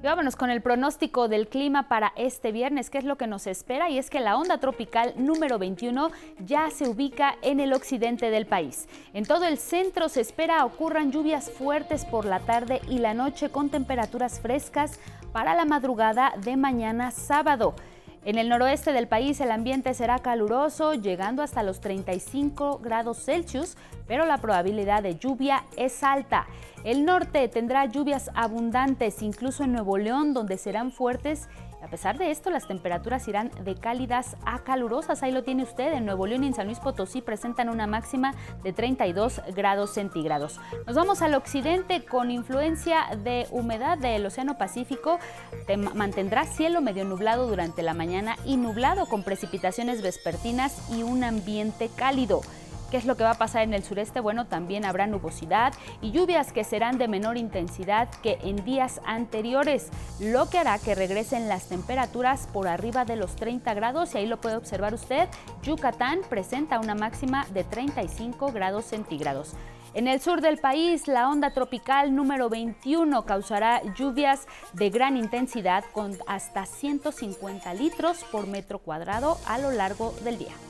Y 0.03 0.07
vámonos 0.07 0.37
con 0.37 0.49
el 0.49 0.63
pronóstico 0.63 1.29
del 1.29 1.49
clima 1.49 1.87
para 1.87 2.15
este 2.17 2.51
viernes, 2.51 2.89
qué 2.89 2.97
es 2.97 3.05
lo 3.05 3.19
que 3.19 3.27
nos 3.27 3.47
espera 3.47 3.91
y 3.91 3.99
es 3.99 4.09
que 4.09 4.21
la 4.21 4.39
onda 4.39 4.57
tropical 4.57 5.13
número 5.19 5.59
21 5.59 6.13
ya 6.47 6.71
se 6.71 6.89
ubica 6.89 7.35
en 7.43 7.61
el 7.61 7.75
occidente 7.75 8.31
del 8.31 8.47
país. 8.47 8.89
En 9.13 9.27
todo 9.27 9.45
el 9.45 9.59
centro 9.59 10.09
se 10.09 10.23
espera 10.23 10.65
ocurran 10.65 11.13
lluvias 11.13 11.51
fuertes 11.51 12.07
por 12.07 12.25
la 12.25 12.41
tarde 12.41 12.81
y 12.89 13.01
la 13.01 13.13
noche 13.13 13.51
con 13.51 13.69
temperaturas 13.69 14.41
frescas 14.41 14.99
para 15.35 15.53
la 15.55 15.67
madrugada 15.67 16.33
de 16.43 16.57
mañana 16.57 17.11
sábado. 17.11 17.75
En 18.23 18.37
el 18.37 18.51
noroeste 18.51 18.93
del 18.93 19.09
país 19.09 19.41
el 19.41 19.51
ambiente 19.51 19.95
será 19.95 20.19
caluroso, 20.19 20.93
llegando 20.93 21.43
hasta 21.43 21.63
los 21.63 21.81
35 21.81 22.79
grados 22.83 23.25
Celsius, 23.25 23.79
pero 24.07 24.27
la 24.27 24.37
probabilidad 24.39 25.03
de 25.03 25.17
lluvia 25.17 25.65
es 25.79 26.03
alta. 26.03 26.47
El 26.85 27.07
norte 27.07 27.49
tendrá 27.49 27.87
lluvias 27.87 28.31
abundantes, 28.35 29.23
incluso 29.23 29.65
en 29.65 29.73
Nuevo 29.73 29.97
León, 29.97 30.35
donde 30.35 30.59
serán 30.59 30.93
fuertes. 30.93 31.49
A 31.83 31.89
pesar 31.89 32.19
de 32.19 32.31
esto, 32.31 32.51
las 32.51 32.67
temperaturas 32.67 33.27
irán 33.27 33.51
de 33.65 33.75
cálidas 33.75 34.37
a 34.45 34.61
calurosas. 34.61 35.23
Ahí 35.23 35.33
lo 35.33 35.43
tiene 35.43 35.63
usted. 35.63 35.93
En 35.93 36.05
Nuevo 36.05 36.27
León 36.27 36.45
y 36.45 36.49
en 36.49 36.55
San 36.55 36.67
Luis 36.67 36.79
Potosí 36.79 37.23
presentan 37.23 37.69
una 37.69 37.87
máxima 37.87 38.35
de 38.63 38.73
32 38.73 39.43
grados 39.55 39.95
centígrados. 39.95 40.61
Nos 40.87 40.95
vamos 40.95 41.23
al 41.23 41.35
occidente 41.35 42.05
con 42.05 42.31
influencia 42.31 43.07
de 43.23 43.47
humedad 43.51 43.99
del 43.99 44.27
Océano 44.27 44.59
Pacífico. 44.59 45.19
Te 45.67 45.77
mantendrá 45.77 46.45
cielo 46.45 46.81
medio 46.81 47.05
nublado 47.05 47.49
durante 47.49 47.83
la 47.83 47.95
mañana 47.95 48.37
y 48.45 48.57
nublado 48.57 49.07
con 49.07 49.23
precipitaciones 49.23 50.03
vespertinas 50.03 50.91
y 50.91 51.03
un 51.03 51.25
ambiente 51.25 51.89
cálido. 51.97 52.43
¿Qué 52.91 52.97
es 52.97 53.05
lo 53.05 53.17
que 53.17 53.23
va 53.23 53.31
a 53.31 53.39
pasar 53.39 53.63
en 53.63 53.73
el 53.73 53.85
sureste? 53.85 54.19
Bueno, 54.19 54.47
también 54.47 54.85
habrá 54.85 55.07
nubosidad 55.07 55.73
y 56.03 56.11
lluvias 56.11 56.53
que 56.53 56.65
serán 56.65 56.99
de 56.99 57.07
menor 57.07 57.37
intensidad 57.37 58.09
que 58.23 58.39
en 58.43 58.65
días 58.65 59.01
anteriores, 59.05 59.91
lo 60.19 60.51
que 60.51 60.59
hará 60.59 60.77
que 60.79 60.97
regresen 60.97 61.49
las 61.49 61.69
temperaturas 61.69 62.49
por 62.53 62.67
arriba 62.67 63.05
de 63.05 63.15
los 63.15 63.37
30 63.37 63.75
grados 63.75 64.15
y 64.15 64.19
ahí 64.19 64.27
lo 64.27 64.41
puede 64.41 64.57
observar 64.57 64.93
usted. 64.93 65.29
Yucatán 65.63 66.23
presenta 66.29 66.81
una 66.81 66.97
máxima 66.97 67.47
de 67.55 67.63
35 67.63 68.51
grados 68.51 68.87
centígrados. 68.87 69.55
En 69.95 70.09
el 70.09 70.21
sur 70.21 70.41
del 70.41 70.59
país, 70.59 71.07
la 71.07 71.29
onda 71.29 71.51
tropical 71.51 72.15
número 72.15 72.49
21 72.49 73.25
causará 73.25 73.83
lluvias 73.95 74.47
de 74.73 74.91
gran 74.91 75.17
intensidad 75.17 75.85
con 75.93 76.17
hasta 76.27 76.67
150 76.67 77.73
litros 77.75 78.25
por 78.33 78.49
metro 78.49 78.81
cuadrado 78.81 79.39
a 79.47 79.59
lo 79.59 79.71
largo 79.71 80.13
del 80.25 80.39
día. 80.39 80.70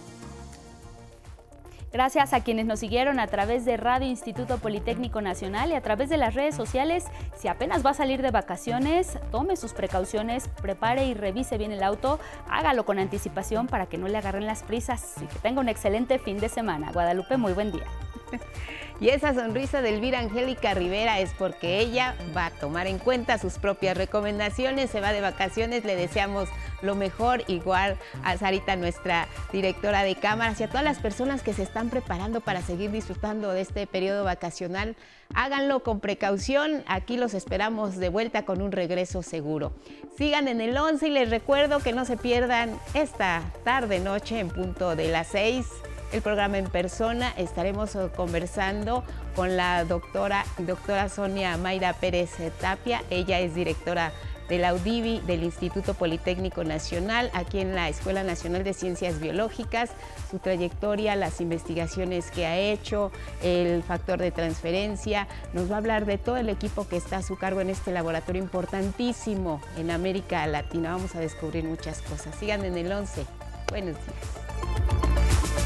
Gracias 1.92 2.32
a 2.32 2.40
quienes 2.44 2.66
nos 2.66 2.78
siguieron 2.78 3.18
a 3.18 3.26
través 3.26 3.64
de 3.64 3.76
Radio 3.76 4.06
Instituto 4.06 4.58
Politécnico 4.58 5.20
Nacional 5.20 5.70
y 5.70 5.74
a 5.74 5.80
través 5.80 6.08
de 6.08 6.18
las 6.18 6.34
redes 6.34 6.54
sociales. 6.54 7.06
Si 7.36 7.48
apenas 7.48 7.84
va 7.84 7.90
a 7.90 7.94
salir 7.94 8.22
de 8.22 8.30
vacaciones, 8.30 9.18
tome 9.32 9.56
sus 9.56 9.72
precauciones, 9.72 10.48
prepare 10.62 11.06
y 11.06 11.14
revise 11.14 11.58
bien 11.58 11.72
el 11.72 11.82
auto, 11.82 12.20
hágalo 12.48 12.84
con 12.84 13.00
anticipación 13.00 13.66
para 13.66 13.86
que 13.86 13.98
no 13.98 14.06
le 14.06 14.18
agarren 14.18 14.46
las 14.46 14.62
prisas 14.62 15.16
y 15.20 15.26
que 15.26 15.38
tenga 15.40 15.60
un 15.60 15.68
excelente 15.68 16.20
fin 16.20 16.38
de 16.38 16.48
semana. 16.48 16.92
Guadalupe, 16.92 17.36
muy 17.36 17.54
buen 17.54 17.72
día. 17.72 17.86
Y 19.00 19.08
esa 19.08 19.32
sonrisa 19.32 19.80
de 19.80 19.94
Elvira 19.94 20.18
Angélica 20.18 20.74
Rivera 20.74 21.20
es 21.20 21.30
porque 21.32 21.78
ella 21.78 22.14
va 22.36 22.46
a 22.46 22.50
tomar 22.50 22.86
en 22.86 22.98
cuenta 22.98 23.38
sus 23.38 23.54
propias 23.54 23.96
recomendaciones, 23.96 24.90
se 24.90 25.00
va 25.00 25.14
de 25.14 25.22
vacaciones, 25.22 25.86
le 25.86 25.96
deseamos 25.96 26.50
lo 26.82 26.94
mejor, 26.94 27.42
igual 27.46 27.96
a 28.22 28.36
Sarita, 28.36 28.76
nuestra 28.76 29.26
directora 29.52 30.02
de 30.02 30.16
cámaras, 30.16 30.60
y 30.60 30.64
a 30.64 30.68
todas 30.68 30.84
las 30.84 30.98
personas 30.98 31.42
que 31.42 31.54
se 31.54 31.62
están 31.62 31.88
preparando 31.88 32.42
para 32.42 32.60
seguir 32.60 32.90
disfrutando 32.90 33.52
de 33.52 33.62
este 33.62 33.86
periodo 33.86 34.24
vacacional. 34.24 34.96
Háganlo 35.34 35.82
con 35.82 36.00
precaución, 36.00 36.84
aquí 36.86 37.16
los 37.16 37.32
esperamos 37.32 37.96
de 37.96 38.10
vuelta 38.10 38.44
con 38.44 38.60
un 38.60 38.70
regreso 38.70 39.22
seguro. 39.22 39.72
Sigan 40.18 40.46
en 40.46 40.60
el 40.60 40.76
11 40.76 41.06
y 41.06 41.10
les 41.10 41.30
recuerdo 41.30 41.78
que 41.78 41.94
no 41.94 42.04
se 42.04 42.18
pierdan 42.18 42.78
esta 42.92 43.42
tarde, 43.64 43.98
noche 43.98 44.40
en 44.40 44.50
punto 44.50 44.94
de 44.94 45.08
las 45.08 45.28
6 45.28 45.66
el 46.12 46.22
programa 46.22 46.58
en 46.58 46.66
persona. 46.66 47.32
Estaremos 47.36 47.94
eh, 47.94 48.08
conversando 48.14 49.04
con 49.34 49.56
la 49.56 49.84
doctora, 49.84 50.44
doctora 50.58 51.08
Sonia 51.08 51.56
Mayra 51.56 51.92
Pérez 51.94 52.30
Tapia. 52.60 53.02
Ella 53.10 53.40
es 53.40 53.54
directora 53.54 54.12
de 54.50 54.58
la 54.58 54.74
UDIVI 54.74 55.20
del 55.20 55.44
Instituto 55.44 55.94
Politécnico 55.94 56.64
Nacional, 56.64 57.30
aquí 57.34 57.60
en 57.60 57.76
la 57.76 57.88
Escuela 57.88 58.24
Nacional 58.24 58.64
de 58.64 58.74
Ciencias 58.74 59.20
Biológicas, 59.20 59.90
su 60.28 60.40
trayectoria, 60.40 61.14
las 61.14 61.40
investigaciones 61.40 62.32
que 62.32 62.46
ha 62.46 62.58
hecho, 62.58 63.12
el 63.42 63.84
factor 63.84 64.18
de 64.18 64.32
transferencia. 64.32 65.28
Nos 65.52 65.70
va 65.70 65.76
a 65.76 65.78
hablar 65.78 66.04
de 66.04 66.18
todo 66.18 66.36
el 66.36 66.48
equipo 66.48 66.88
que 66.88 66.96
está 66.96 67.18
a 67.18 67.22
su 67.22 67.38
cargo 67.38 67.60
en 67.60 67.70
este 67.70 67.92
laboratorio 67.92 68.42
importantísimo 68.42 69.62
en 69.78 69.92
América 69.92 70.44
Latina. 70.48 70.92
Vamos 70.92 71.14
a 71.14 71.20
descubrir 71.20 71.62
muchas 71.64 72.02
cosas. 72.02 72.34
Sigan 72.34 72.64
en 72.64 72.76
el 72.76 72.90
11. 72.90 73.24
Buenos 73.70 73.94
días. 73.94 75.59